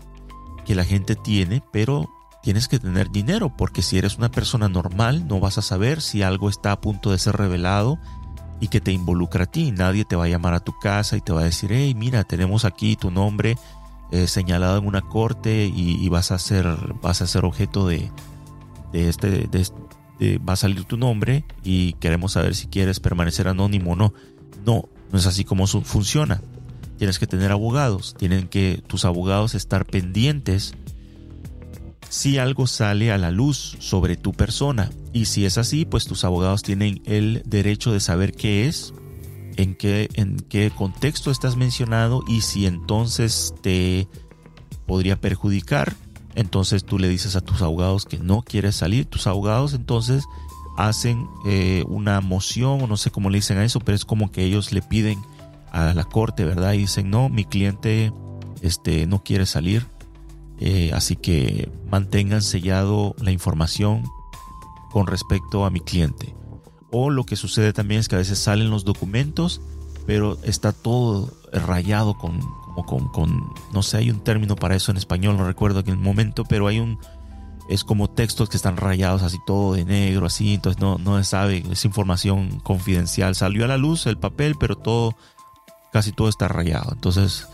que 0.66 0.76
la 0.76 0.86
gente 0.86 1.16
tiene, 1.16 1.64
pero 1.72 2.10
tienes 2.44 2.68
que 2.68 2.80
tener 2.80 3.12
dinero, 3.12 3.56
porque 3.56 3.82
si 3.82 3.98
eres 3.98 4.18
una 4.18 4.32
persona 4.32 4.68
normal 4.68 5.28
no 5.28 5.40
vas 5.40 5.58
a 5.58 5.62
saber 5.62 6.02
si 6.02 6.24
algo 6.24 6.50
está 6.50 6.72
a 6.72 6.82
punto 6.82 7.12
de 7.12 7.20
ser 7.20 7.36
revelado 7.36 8.00
y 8.60 8.68
que 8.68 8.82
te 8.82 8.92
involucra 8.92 9.46
a 9.46 9.48
ti. 9.48 9.72
Nadie 9.72 10.06
te 10.06 10.16
va 10.16 10.26
a 10.26 10.30
llamar 10.30 10.54
a 10.54 10.60
tu 10.60 10.74
casa 10.80 11.18
y 11.18 11.22
te 11.22 11.34
va 11.34 11.42
a 11.42 11.46
decir, 11.46 11.72
hey, 11.74 11.94
mira, 11.96 12.24
tenemos 12.24 12.66
aquí 12.66 12.96
tu 12.96 13.12
nombre 13.12 13.58
eh, 14.12 14.28
señalado 14.28 14.78
en 14.78 14.88
una 14.88 15.02
corte 15.02 15.66
y, 15.66 16.08
vas 16.10 16.32
a 16.32 16.40
ser, 16.40 16.68
vas 17.02 17.22
a 17.22 17.28
ser 17.28 17.46
objeto 17.46 17.88
de, 17.88 18.12
de 18.92 19.10
este, 19.10 19.48
va 20.38 20.54
a 20.54 20.58
salir 20.58 20.84
tu 20.86 20.98
nombre 20.98 21.46
y 21.64 21.94
queremos 21.94 22.34
saber 22.34 22.56
si 22.56 22.68
quieres 22.68 23.00
permanecer 23.00 23.48
anónimo 23.48 23.94
o 23.94 23.96
no. 23.96 24.14
No, 24.66 24.90
no 25.12 25.18
es 25.18 25.26
así 25.26 25.44
como 25.44 25.66
funciona. 25.66 26.42
Tienes 27.02 27.18
que 27.18 27.26
tener 27.26 27.52
abogados, 27.52 28.14
tienen 28.16 28.48
que 28.48 28.84
tus 28.86 29.06
abogados 29.06 29.56
estar 29.56 29.88
pendientes 29.88 30.76
si 32.10 32.38
algo 32.38 32.68
sale 32.68 33.12
a 33.12 33.18
la 33.18 33.32
luz 33.32 33.76
sobre 33.80 34.18
tu 34.18 34.34
persona. 34.34 34.92
Y 35.12 35.26
si 35.26 35.46
es 35.46 35.58
así, 35.58 35.84
pues 35.86 36.06
tus 36.06 36.24
abogados 36.26 36.62
tienen 36.62 37.02
el 37.06 37.42
derecho 37.44 37.92
de 37.92 38.02
saber 38.02 38.34
qué 38.34 38.68
es, 38.68 38.94
en 39.58 39.74
qué, 39.74 40.10
en 40.14 40.38
qué 40.42 40.70
contexto 40.70 41.32
estás 41.32 41.56
mencionado 41.56 42.22
y 42.28 42.42
si 42.42 42.68
entonces 42.68 43.56
te 43.64 44.08
podría 44.86 45.20
perjudicar. 45.20 45.96
Entonces 46.36 46.86
tú 46.86 47.00
le 47.00 47.10
dices 47.10 47.36
a 47.36 47.42
tus 47.42 47.64
abogados 47.64 48.06
que 48.06 48.20
no 48.20 48.44
quieres 48.44 48.76
salir. 48.76 49.08
Tus 49.08 49.26
abogados 49.26 49.74
entonces 49.74 50.24
hacen 50.78 51.28
eh, 51.48 51.84
una 51.88 52.22
moción 52.22 52.80
o 52.80 52.86
no 52.86 52.96
sé 52.96 53.10
cómo 53.10 53.32
le 53.32 53.40
dicen 53.40 53.58
a 53.58 53.66
eso, 53.66 53.80
pero 53.80 53.96
es 53.96 54.06
como 54.06 54.32
que 54.32 54.44
ellos 54.44 54.72
le 54.72 54.84
piden 54.84 55.20
a 55.72 55.94
la 55.94 56.04
corte, 56.04 56.46
¿verdad? 56.46 56.74
Y 56.74 56.80
dicen, 56.80 57.10
no, 57.10 57.30
mi 57.30 57.46
cliente 57.46 58.14
este, 58.62 59.08
no 59.08 59.24
quiere 59.24 59.46
salir, 59.46 59.88
eh, 60.60 60.92
así 60.94 61.16
que 61.16 61.72
mantengan 61.90 62.42
sellado 62.42 63.16
la 63.20 63.32
información 63.32 64.04
con 64.92 65.08
respecto 65.08 65.66
a 65.66 65.70
mi 65.70 65.80
cliente. 65.80 66.36
O 66.92 67.10
lo 67.10 67.24
que 67.24 67.36
sucede 67.36 67.74
también 67.74 68.02
es 68.02 68.08
que 68.08 68.16
a 68.16 68.20
veces 68.20 68.38
salen 68.38 68.70
los 68.70 68.84
documentos, 68.84 69.62
pero 70.06 70.38
está 70.44 70.74
todo 70.74 71.32
rayado 71.54 72.18
con, 72.18 72.40
como 72.40 72.86
con, 72.86 73.08
con, 73.10 73.54
no 73.74 73.82
sé, 73.82 73.98
hay 73.98 74.12
un 74.12 74.20
término 74.20 74.56
para 74.56 74.76
eso 74.76 74.92
en 74.92 74.98
español, 74.98 75.38
no 75.38 75.46
recuerdo 75.46 75.80
en 75.80 75.90
el 75.90 75.98
momento, 75.98 76.44
pero 76.44 76.68
hay 76.68 76.80
un, 76.80 77.00
es 77.70 77.84
como 77.84 78.10
textos 78.10 78.50
que 78.50 78.58
están 78.58 78.78
rayados 78.78 79.24
así 79.24 79.38
todo 79.46 79.74
de 79.74 79.86
negro, 79.86 80.26
así, 80.26 80.56
entonces 80.56 80.82
no, 80.82 80.98
no 80.98 81.18
se 81.18 81.24
sabe, 81.24 81.64
es 81.72 81.86
información 81.86 82.60
confidencial. 82.60 83.36
Salió 83.36 83.66
a 83.66 83.68
la 83.68 83.78
luz 83.78 84.06
el 84.08 84.18
papel, 84.18 84.56
pero 84.60 84.76
todo, 84.76 85.16
casi 85.92 86.12
todo 86.12 86.30
está 86.30 86.48
rayado. 86.48 86.92
Entonces, 86.94 87.48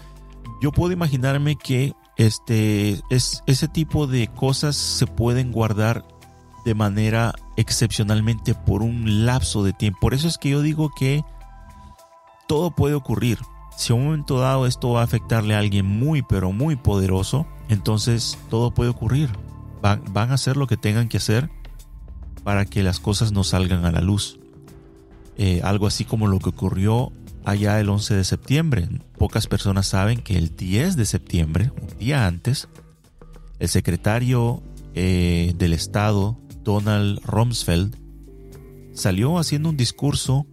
yo 0.61 0.71
puedo 0.71 0.91
imaginarme 0.91 1.55
que 1.55 1.93
este, 2.17 3.01
es, 3.09 3.43
ese 3.45 3.67
tipo 3.67 4.07
de 4.07 4.27
cosas 4.27 4.75
se 4.75 5.07
pueden 5.07 5.51
guardar 5.51 6.05
de 6.65 6.75
manera 6.75 7.33
excepcionalmente 7.55 8.53
por 8.53 8.81
un 8.81 9.25
lapso 9.25 9.63
de 9.63 9.73
tiempo. 9.73 9.99
Por 10.01 10.13
eso 10.13 10.27
es 10.27 10.37
que 10.37 10.49
yo 10.49 10.61
digo 10.61 10.91
que 10.97 11.23
todo 12.47 12.71
puede 12.71 12.95
ocurrir. 12.95 13.39
Si 13.77 13.93
a 13.93 13.95
un 13.95 14.05
momento 14.05 14.39
dado 14.39 14.65
esto 14.65 14.91
va 14.91 15.01
a 15.01 15.03
afectarle 15.03 15.55
a 15.55 15.59
alguien 15.59 15.85
muy, 15.85 16.23
pero 16.23 16.51
muy 16.51 16.75
poderoso, 16.75 17.45
entonces 17.69 18.37
todo 18.49 18.71
puede 18.71 18.89
ocurrir 18.89 19.29
van, 19.81 20.31
a 20.31 20.33
hacer 20.33 20.57
lo 20.57 20.67
que 20.67 20.77
tengan 20.77 21.07
que 21.07 21.17
hacer 21.17 21.49
para 22.43 22.65
que 22.65 22.83
las 22.83 22.99
cosas 22.99 23.31
no 23.31 23.43
salgan 23.43 23.85
a 23.85 23.91
la 23.91 24.01
luz. 24.01 24.39
Eh, 25.37 25.61
algo 25.63 25.87
así 25.87 26.05
como 26.05 26.27
lo 26.27 26.39
que 26.39 26.49
ocurrió 26.49 27.11
allá 27.47 27.79
el 27.79 27.89
11 27.89 28.13
de 28.13 28.23
septiembre. 28.25 28.89
Pocas 29.17 29.47
personas 29.47 29.87
saben 29.87 30.19
que 30.19 30.37
el 30.37 30.55
10 30.55 30.97
de 30.97 31.05
septiembre, 31.05 31.71
un 31.81 31.97
día 31.97 32.27
antes, 32.27 32.67
el 33.59 33.69
secretario 33.69 34.61
eh, 34.93 35.53
del 35.55 35.71
Estado, 35.71 36.37
Donald 36.63 37.21
Rumsfeld, 37.23 37.95
salió 38.93 39.39
haciendo 39.39 39.69
un 39.69 39.77
discurso 39.77 40.45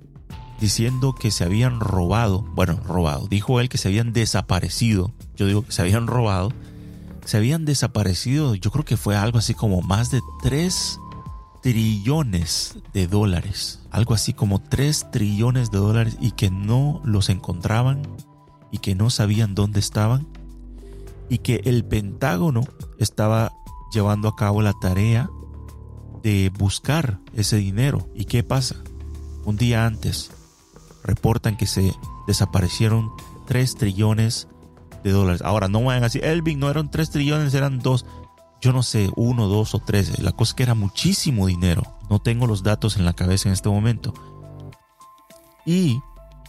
diciendo 0.60 1.14
que 1.14 1.32
se 1.32 1.42
habían 1.42 1.80
robado, 1.80 2.42
bueno, 2.54 2.80
robado, 2.86 3.26
dijo 3.26 3.58
él 3.58 3.68
que 3.68 3.76
se 3.76 3.88
habían 3.88 4.12
desaparecido, 4.12 5.12
yo 5.34 5.48
digo 5.48 5.64
que 5.64 5.72
se 5.72 5.82
habían 5.82 6.06
robado 6.06 6.52
se 7.24 7.38
habían 7.38 7.64
desaparecido, 7.64 8.54
yo 8.54 8.70
creo 8.70 8.84
que 8.84 8.96
fue 8.96 9.16
algo 9.16 9.38
así 9.38 9.54
como 9.54 9.80
más 9.80 10.10
de 10.10 10.20
3 10.42 11.00
trillones 11.64 12.76
de 12.92 13.06
dólares, 13.06 13.80
algo 13.90 14.12
así 14.12 14.34
como 14.34 14.60
3 14.60 15.10
trillones 15.10 15.70
de 15.70 15.78
dólares 15.78 16.18
y 16.20 16.32
que 16.32 16.50
no 16.50 17.00
los 17.06 17.30
encontraban 17.30 18.02
y 18.70 18.78
que 18.78 18.94
no 18.94 19.08
sabían 19.08 19.54
dónde 19.54 19.80
estaban 19.80 20.28
y 21.30 21.38
que 21.38 21.62
el 21.64 21.82
Pentágono 21.82 22.64
estaba 22.98 23.50
llevando 23.94 24.28
a 24.28 24.36
cabo 24.36 24.60
la 24.60 24.74
tarea 24.74 25.30
de 26.22 26.52
buscar 26.58 27.20
ese 27.32 27.56
dinero. 27.56 28.10
¿Y 28.14 28.26
qué 28.26 28.42
pasa? 28.42 28.76
Un 29.46 29.56
día 29.56 29.86
antes 29.86 30.32
reportan 31.02 31.56
que 31.56 31.66
se 31.66 31.94
desaparecieron 32.26 33.10
3 33.46 33.74
trillones 33.76 34.48
de 35.02 35.12
dólares. 35.12 35.40
Ahora, 35.40 35.68
no 35.68 35.82
vayan 35.82 36.02
a 36.02 36.08
decir, 36.08 36.26
Elvin, 36.26 36.58
no 36.58 36.68
eran 36.68 36.90
3 36.90 37.08
trillones, 37.08 37.54
eran 37.54 37.78
2. 37.78 38.04
Yo 38.64 38.72
no 38.72 38.82
sé, 38.82 39.10
1, 39.14 39.46
2 39.46 39.74
o 39.74 39.78
3. 39.78 40.20
La 40.20 40.32
cosa 40.32 40.52
es 40.52 40.54
que 40.54 40.62
era 40.62 40.74
muchísimo 40.74 41.48
dinero. 41.48 41.82
No 42.08 42.18
tengo 42.18 42.46
los 42.46 42.62
datos 42.62 42.96
en 42.96 43.04
la 43.04 43.12
cabeza 43.12 43.50
en 43.50 43.52
este 43.52 43.68
momento. 43.68 44.14
Y 45.66 46.00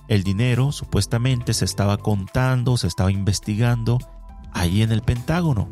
el 0.08 0.24
dinero 0.24 0.72
supuestamente 0.72 1.54
se 1.54 1.66
estaba 1.66 1.98
contando, 1.98 2.78
se 2.78 2.88
estaba 2.88 3.12
investigando 3.12 4.00
ahí 4.54 4.82
en 4.82 4.94
el 4.94 5.02
Pentágono. 5.02 5.68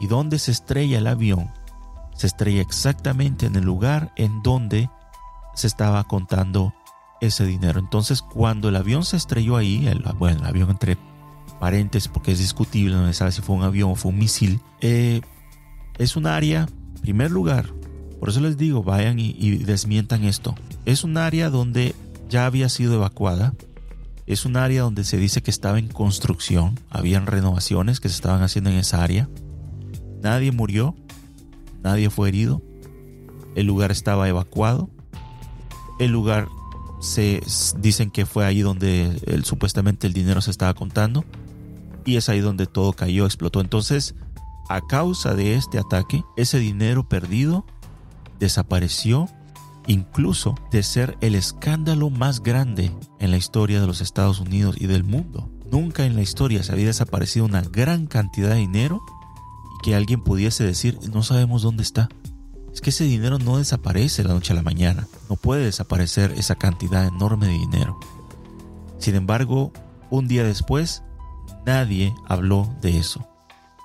¿Y 0.00 0.08
dónde 0.08 0.40
se 0.40 0.50
estrella 0.50 0.98
el 0.98 1.06
avión? 1.06 1.52
Se 2.12 2.26
estrella 2.26 2.60
exactamente 2.60 3.46
en 3.46 3.54
el 3.54 3.62
lugar 3.62 4.12
en 4.16 4.42
donde 4.42 4.90
se 5.54 5.68
estaba 5.68 6.02
contando 6.08 6.74
ese 7.20 7.46
dinero. 7.46 7.78
Entonces, 7.78 8.20
cuando 8.20 8.68
el 8.68 8.74
avión 8.74 9.04
se 9.04 9.16
estrelló 9.16 9.56
ahí, 9.56 9.86
el, 9.86 10.02
bueno, 10.18 10.40
el 10.40 10.46
avión 10.46 10.70
entre 10.70 10.98
paréntesis 11.60 12.08
porque 12.08 12.32
es 12.32 12.40
discutible, 12.40 12.96
no 12.96 13.06
se 13.06 13.12
sabe 13.12 13.30
si 13.30 13.42
fue 13.42 13.54
un 13.54 13.62
avión 13.62 13.92
o 13.92 13.94
fue 13.94 14.10
un 14.10 14.18
misil, 14.18 14.60
eh, 14.80 15.20
es 15.98 16.16
un 16.16 16.26
área, 16.26 16.68
primer 17.02 17.30
lugar, 17.30 17.66
por 18.20 18.30
eso 18.30 18.40
les 18.40 18.56
digo, 18.56 18.82
vayan 18.82 19.18
y, 19.18 19.58
desmientan 19.58 20.24
esto, 20.24 20.54
es 20.84 21.04
un 21.04 21.16
área 21.16 21.50
donde 21.50 21.94
ya 22.28 22.46
había 22.46 22.68
sido 22.68 22.94
evacuada, 22.94 23.54
es 24.26 24.44
un 24.44 24.56
área 24.56 24.82
donde 24.82 25.04
se 25.04 25.16
dice 25.16 25.42
que 25.42 25.50
estaba 25.50 25.78
en 25.78 25.88
construcción, 25.88 26.78
habían 26.90 27.26
renovaciones 27.26 28.00
que 28.00 28.08
se 28.08 28.16
estaban 28.16 28.42
haciendo 28.42 28.70
en 28.70 28.76
esa 28.76 29.02
área, 29.02 29.28
Nadie 30.22 30.50
murió, 30.50 30.96
nadie 31.82 32.10
fue 32.10 32.28
herido, 32.28 32.60
el 33.54 33.66
lugar 33.66 33.90
estaba 33.90 34.28
evacuado, 34.28 34.90
el 36.00 36.10
lugar 36.10 36.48
se 37.00 37.40
dicen 37.78 38.10
que 38.10 38.26
fue 38.26 38.44
ahí 38.44 38.60
donde 38.60 39.42
supuestamente 39.44 40.06
el 40.06 40.12
dinero 40.12 40.40
se 40.40 40.50
estaba 40.50 40.74
contando 40.74 41.24
y 42.04 42.16
es 42.16 42.28
ahí 42.28 42.40
donde 42.40 42.66
todo 42.66 42.92
cayó, 42.92 43.26
explotó. 43.26 43.60
Entonces, 43.60 44.16
a 44.68 44.80
causa 44.80 45.34
de 45.34 45.54
este 45.54 45.78
ataque, 45.78 46.24
ese 46.36 46.58
dinero 46.58 47.08
perdido 47.08 47.64
desapareció 48.38 49.28
incluso 49.86 50.54
de 50.70 50.82
ser 50.82 51.16
el 51.20 51.34
escándalo 51.34 52.10
más 52.10 52.42
grande 52.42 52.92
en 53.18 53.30
la 53.30 53.38
historia 53.38 53.80
de 53.80 53.86
los 53.86 54.00
Estados 54.00 54.38
Unidos 54.38 54.76
y 54.78 54.86
del 54.86 55.02
mundo. 55.02 55.50
Nunca 55.70 56.04
en 56.04 56.14
la 56.14 56.22
historia 56.22 56.62
se 56.62 56.72
había 56.72 56.86
desaparecido 56.86 57.46
una 57.46 57.62
gran 57.62 58.06
cantidad 58.06 58.50
de 58.50 58.56
dinero 58.56 59.00
y 59.74 59.84
que 59.84 59.94
alguien 59.94 60.22
pudiese 60.22 60.64
decir 60.64 60.98
no 61.12 61.22
sabemos 61.22 61.62
dónde 61.62 61.82
está. 61.82 62.08
Es 62.72 62.80
que 62.80 62.90
ese 62.90 63.04
dinero 63.04 63.38
no 63.38 63.58
desaparece 63.58 64.22
de 64.22 64.28
la 64.28 64.34
noche 64.34 64.52
a 64.52 64.56
la 64.56 64.62
mañana. 64.62 65.08
No 65.28 65.36
puede 65.36 65.64
desaparecer 65.64 66.32
esa 66.32 66.54
cantidad 66.54 67.06
enorme 67.06 67.46
de 67.46 67.52
dinero. 67.52 67.98
Sin 68.98 69.14
embargo, 69.14 69.72
un 70.10 70.28
día 70.28 70.44
después, 70.44 71.02
nadie 71.66 72.14
habló 72.26 72.72
de 72.80 72.98
eso. 72.98 73.27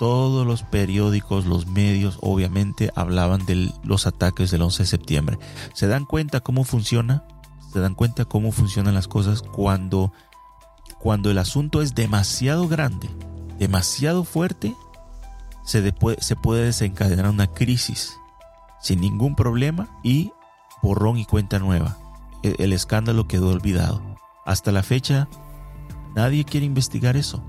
Todos 0.03 0.45
los 0.45 0.63
periódicos, 0.63 1.45
los 1.45 1.65
medios, 1.65 2.17
obviamente 2.19 2.91
hablaban 2.93 3.45
de 3.45 3.71
los 3.85 4.05
ataques 4.05 4.51
del 4.51 4.63
11 4.63 4.83
de 4.83 4.87
septiembre. 4.87 5.39
¿Se 5.73 5.87
dan 5.87 6.03
cuenta 6.03 6.41
cómo 6.41 6.65
funciona? 6.65 7.23
¿Se 7.71 7.79
dan 7.79 7.95
cuenta 7.95 8.25
cómo 8.25 8.51
funcionan 8.51 8.95
las 8.95 9.07
cosas 9.07 9.41
cuando, 9.41 10.11
cuando 10.99 11.31
el 11.31 11.37
asunto 11.37 11.81
es 11.81 11.95
demasiado 11.95 12.67
grande, 12.67 13.09
demasiado 13.57 14.25
fuerte? 14.25 14.75
Se, 15.63 15.93
se 16.19 16.35
puede 16.35 16.65
desencadenar 16.65 17.29
una 17.29 17.47
crisis 17.47 18.13
sin 18.81 18.99
ningún 18.99 19.37
problema 19.37 19.87
y 20.03 20.33
borrón 20.81 21.17
y 21.17 21.23
cuenta 21.23 21.59
nueva. 21.59 21.97
E, 22.43 22.55
el, 22.59 22.73
escándalo 22.73 23.25
quedó 23.29 23.51
olvidado. 23.51 24.01
Hasta 24.45 24.73
la 24.73 24.83
fecha, 24.83 25.29
nadie 26.13 26.43
quiere 26.43 26.65
investigar 26.65 27.15
eso. 27.15 27.41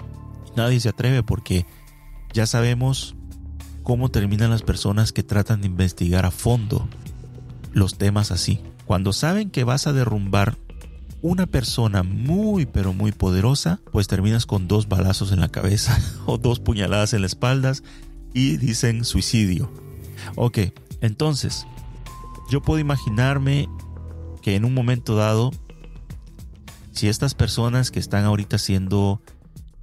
Nadie 0.55 0.78
se 0.78 0.90
atreve 0.90 1.24
porque 1.24 1.66
ya 2.35 2.47
sabemos 2.47 3.15
cómo 3.85 4.11
terminan 4.11 4.51
las 4.51 4.62
personas 4.62 5.12
que 5.12 5.23
tratan 5.23 5.61
de 5.61 5.69
investigar 5.69 6.27
a 6.27 6.32
fondo 6.32 6.89
los 7.73 7.97
temas 7.97 8.32
así. 8.32 8.61
Cuando 8.86 9.12
saben 9.12 9.51
que 9.51 9.65
vas 9.65 9.86
a 9.86 9.93
derrumbar 9.93 10.59
una 11.23 11.47
persona 11.47 12.02
muy 12.02 12.66
pero 12.66 12.93
muy 12.93 13.12
poderosa, 13.12 13.81
pues 13.93 14.09
terminas 14.09 14.47
con 14.47 14.69
dos 14.69 14.89
balazos 14.89 15.32
en 15.32 15.40
la 15.40 15.48
cabeza 15.48 15.97
o 16.27 16.36
dos 16.36 16.59
puñaladas 16.59 17.15
en 17.15 17.23
la 17.23 17.28
espalda 17.28 17.73
y 18.35 18.56
dicen 18.56 19.05
suicidio. 19.05 19.70
Ok, 20.35 20.59
entonces, 21.01 21.66
yo 22.51 22.62
puedo 22.62 22.81
imaginarme 22.81 23.69
que 24.43 24.56
en 24.56 24.65
un 24.65 24.74
momento 24.74 25.15
dado, 25.15 25.52
si 26.90 27.09
estas 27.09 27.35
personas 27.35 27.93
que 27.93 28.01
están 28.01 28.24
ahorita 28.24 28.59
siendo 28.59 29.23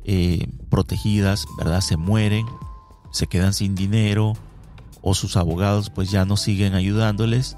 eh, 0.06 0.48
protegidas, 0.70 1.46
¿verdad? 1.58 1.82
Se 1.82 1.98
mueren, 1.98 2.46
se 3.12 3.28
quedan 3.28 3.54
sin 3.54 3.76
dinero 3.76 4.34
o 5.02 5.14
sus 5.14 5.38
abogados 5.38 5.90
pues 5.90 6.12
ya 6.12 6.26
no 6.26 6.38
siguen 6.38 6.74
ayudándoles 6.74 7.58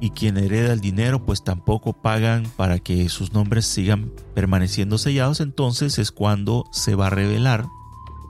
y 0.00 0.10
quien 0.10 0.36
hereda 0.36 0.72
el 0.72 0.80
dinero 0.80 1.24
pues 1.24 1.42
tampoco 1.42 1.92
pagan 1.94 2.44
para 2.56 2.78
que 2.78 3.08
sus 3.08 3.32
nombres 3.32 3.66
sigan 3.66 4.12
permaneciendo 4.34 4.98
sellados, 4.98 5.40
entonces 5.40 5.98
es 5.98 6.12
cuando 6.12 6.64
se 6.70 6.94
va 6.94 7.06
a 7.06 7.10
revelar 7.10 7.66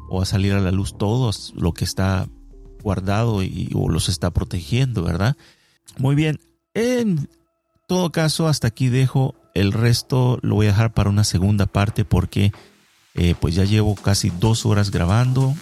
o 0.09 0.23
a 0.23 0.27
salir 0.27 0.52
a 0.52 0.60
la 0.60 0.70
luz 0.70 0.97
todo 0.97 1.31
lo 1.55 1.73
que 1.73 1.85
está 1.85 2.28
guardado 2.82 3.43
y, 3.43 3.70
o 3.74 3.89
los 3.89 4.09
está 4.09 4.31
protegiendo, 4.31 5.02
¿verdad? 5.02 5.36
Muy 5.98 6.14
bien, 6.14 6.39
en 6.74 7.28
todo 7.89 8.12
caso, 8.12 8.47
hasta 8.47 8.68
aquí 8.68 8.89
dejo 8.89 9.35
el 9.55 9.73
resto, 9.73 10.39
lo 10.43 10.56
voy 10.56 10.66
a 10.66 10.70
dejar 10.70 10.94
para 10.94 11.10
una 11.10 11.24
segunda 11.24 11.66
parte 11.66 12.05
porque 12.05 12.52
eh, 13.16 13.34
pues 13.40 13.55
ya 13.55 13.64
llevo 13.64 13.94
casi 13.94 14.30
dos 14.30 14.66
horas 14.66 14.90
grabando. 14.90 15.55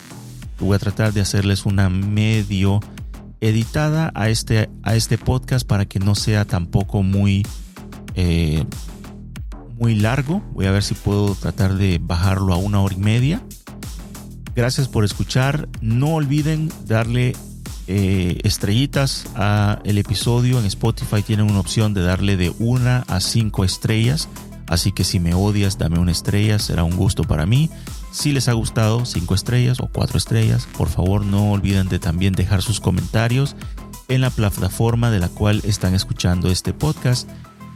Voy 0.59 0.74
a 0.74 0.78
tratar 0.78 1.12
de 1.12 1.20
hacerles 1.20 1.66
una 1.66 1.89
medio 1.89 2.81
editada 3.40 4.10
a 4.14 4.28
este, 4.28 4.68
a 4.82 4.97
este 4.97 5.18
podcast 5.18 5.66
para 5.66 5.86
que 5.86 5.98
no 6.01 6.14
sea 6.14 6.44
tampoco 6.44 7.02
muy, 7.02 7.47
eh, 8.16 8.64
muy 9.78 9.94
largo. 9.94 10.43
Voy 10.52 10.66
a 10.66 10.72
ver 10.72 10.82
si 10.82 10.94
puedo 10.94 11.35
tratar 11.35 11.74
de 11.76 12.01
bajarlo 12.02 12.55
a 12.55 12.56
una 12.56 12.81
hora 12.81 12.94
y 12.94 12.98
media. 12.98 13.43
Gracias 14.56 14.89
por 14.89 15.05
escuchar. 15.05 15.68
No 15.81 16.14
olviden 16.14 16.72
darle 16.86 17.35
eh, 17.86 18.40
estrellitas 18.44 19.26
a 19.35 19.81
el 19.85 19.98
episodio. 19.98 20.59
En 20.59 20.66
Spotify 20.66 21.22
tienen 21.22 21.51
una 21.51 21.60
opción 21.60 21.93
de 21.94 22.02
darle 22.02 22.36
de 22.36 22.52
una 22.59 23.05
a 23.09 23.20
cinco 23.20 23.64
estrellas. 23.64 24.28
Así 24.66 24.93
que 24.93 25.05
si 25.05 25.20
me 25.20 25.35
odias, 25.35 25.78
dame 25.78 25.99
una 25.99 26.12
estrella. 26.12 26.59
Será 26.59 26.85
un 26.85 26.97
gusto 26.97 27.24
para 27.24 27.47
mí. 27.47 27.70
Si 28.12 28.32
les 28.32 28.49
ha 28.49 28.53
gustado, 28.53 29.05
cinco 29.05 29.35
estrellas 29.35 29.81
o 29.81 29.89
cuatro 29.89 30.19
estrellas. 30.19 30.66
Por 30.77 30.89
favor, 30.89 31.24
no 31.24 31.53
olviden 31.53 31.89
de 31.89 31.99
también 31.99 32.35
dejar 32.35 32.62
sus 32.62 32.81
comentarios 32.81 33.57
en 34.09 34.20
la 34.20 34.31
plataforma 34.31 35.11
de 35.11 35.19
la 35.19 35.28
cual 35.28 35.61
están 35.65 35.95
escuchando 35.95 36.51
este 36.51 36.73
podcast. 36.73 37.28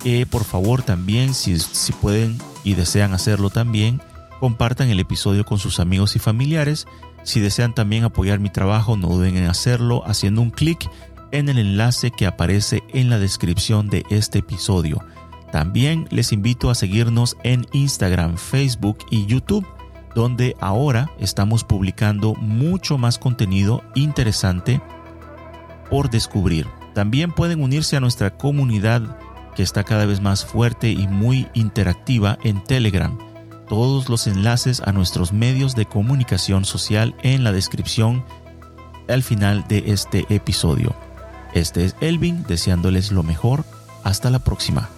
Eh, 0.05 0.27
por 0.31 0.45
favor, 0.45 0.83
también, 0.83 1.35
si, 1.35 1.59
si 1.59 1.93
pueden 1.93 2.39
y 2.65 2.75
desean 2.75 3.13
hacerlo 3.13 3.51
también, 3.51 4.01
compartan 4.41 4.89
el 4.91 5.01
episodio 5.01 5.45
con 5.45 5.59
sus 5.59 5.81
amigos 5.81 6.17
y 6.17 6.19
familiares. 6.19 6.87
Si 7.25 7.41
desean 7.41 7.75
también 7.75 8.05
apoyar 8.05 8.39
mi 8.39 8.51
trabajo, 8.51 8.97
no 8.97 9.09
duden 9.09 9.37
en 9.37 9.47
hacerlo 9.47 10.03
haciendo 10.07 10.41
un 10.41 10.51
clic 10.51 10.89
en 11.31 11.49
el 11.49 11.59
enlace 11.59 12.11
que 12.11 12.27
aparece 12.27 12.83
en 12.95 13.11
la 13.11 13.19
descripción 13.19 13.89
de 13.89 14.05
este 14.11 14.39
episodio. 14.39 15.05
También 15.53 16.07
les 16.11 16.33
invito 16.33 16.71
a 16.71 16.75
seguirnos 16.75 17.37
en 17.43 17.67
Instagram, 17.73 18.37
Facebook 18.37 18.99
y 19.11 19.27
YouTube, 19.27 19.67
donde 20.15 20.57
ahora 20.61 21.11
estamos 21.19 21.65
publicando 21.65 22.35
mucho 22.35 22.99
más 22.99 23.19
contenido 23.19 23.83
interesante 23.95 24.81
por 25.91 26.11
descubrir. 26.11 26.67
También 26.95 27.33
pueden 27.33 27.63
unirse 27.63 27.97
a 27.97 28.01
nuestra 28.01 28.37
comunidad 28.37 29.19
que 29.55 29.63
está 29.63 29.85
cada 29.85 30.07
vez 30.07 30.21
más 30.21 30.45
fuerte 30.45 30.91
y 30.91 31.09
muy 31.09 31.49
interactiva 31.55 32.39
en 32.43 32.63
Telegram 32.65 33.17
todos 33.69 34.09
los 34.09 34.27
enlaces 34.27 34.81
a 34.85 34.93
nuestros 34.93 35.33
medios 35.33 35.75
de 35.75 35.87
comunicación 35.87 36.65
social 36.65 37.15
en 37.23 37.45
la 37.45 37.53
descripción 37.53 38.25
al 39.09 39.23
final 39.23 39.67
de 39.69 39.85
este 39.87 40.27
episodio. 40.31 40.95
Este 41.55 41.85
es 41.85 41.95
Elvin 42.01 42.45
deseándoles 42.45 43.13
lo 43.13 43.23
mejor. 43.23 43.65
Hasta 44.05 44.31
la 44.31 44.39
próxima. 44.39 44.89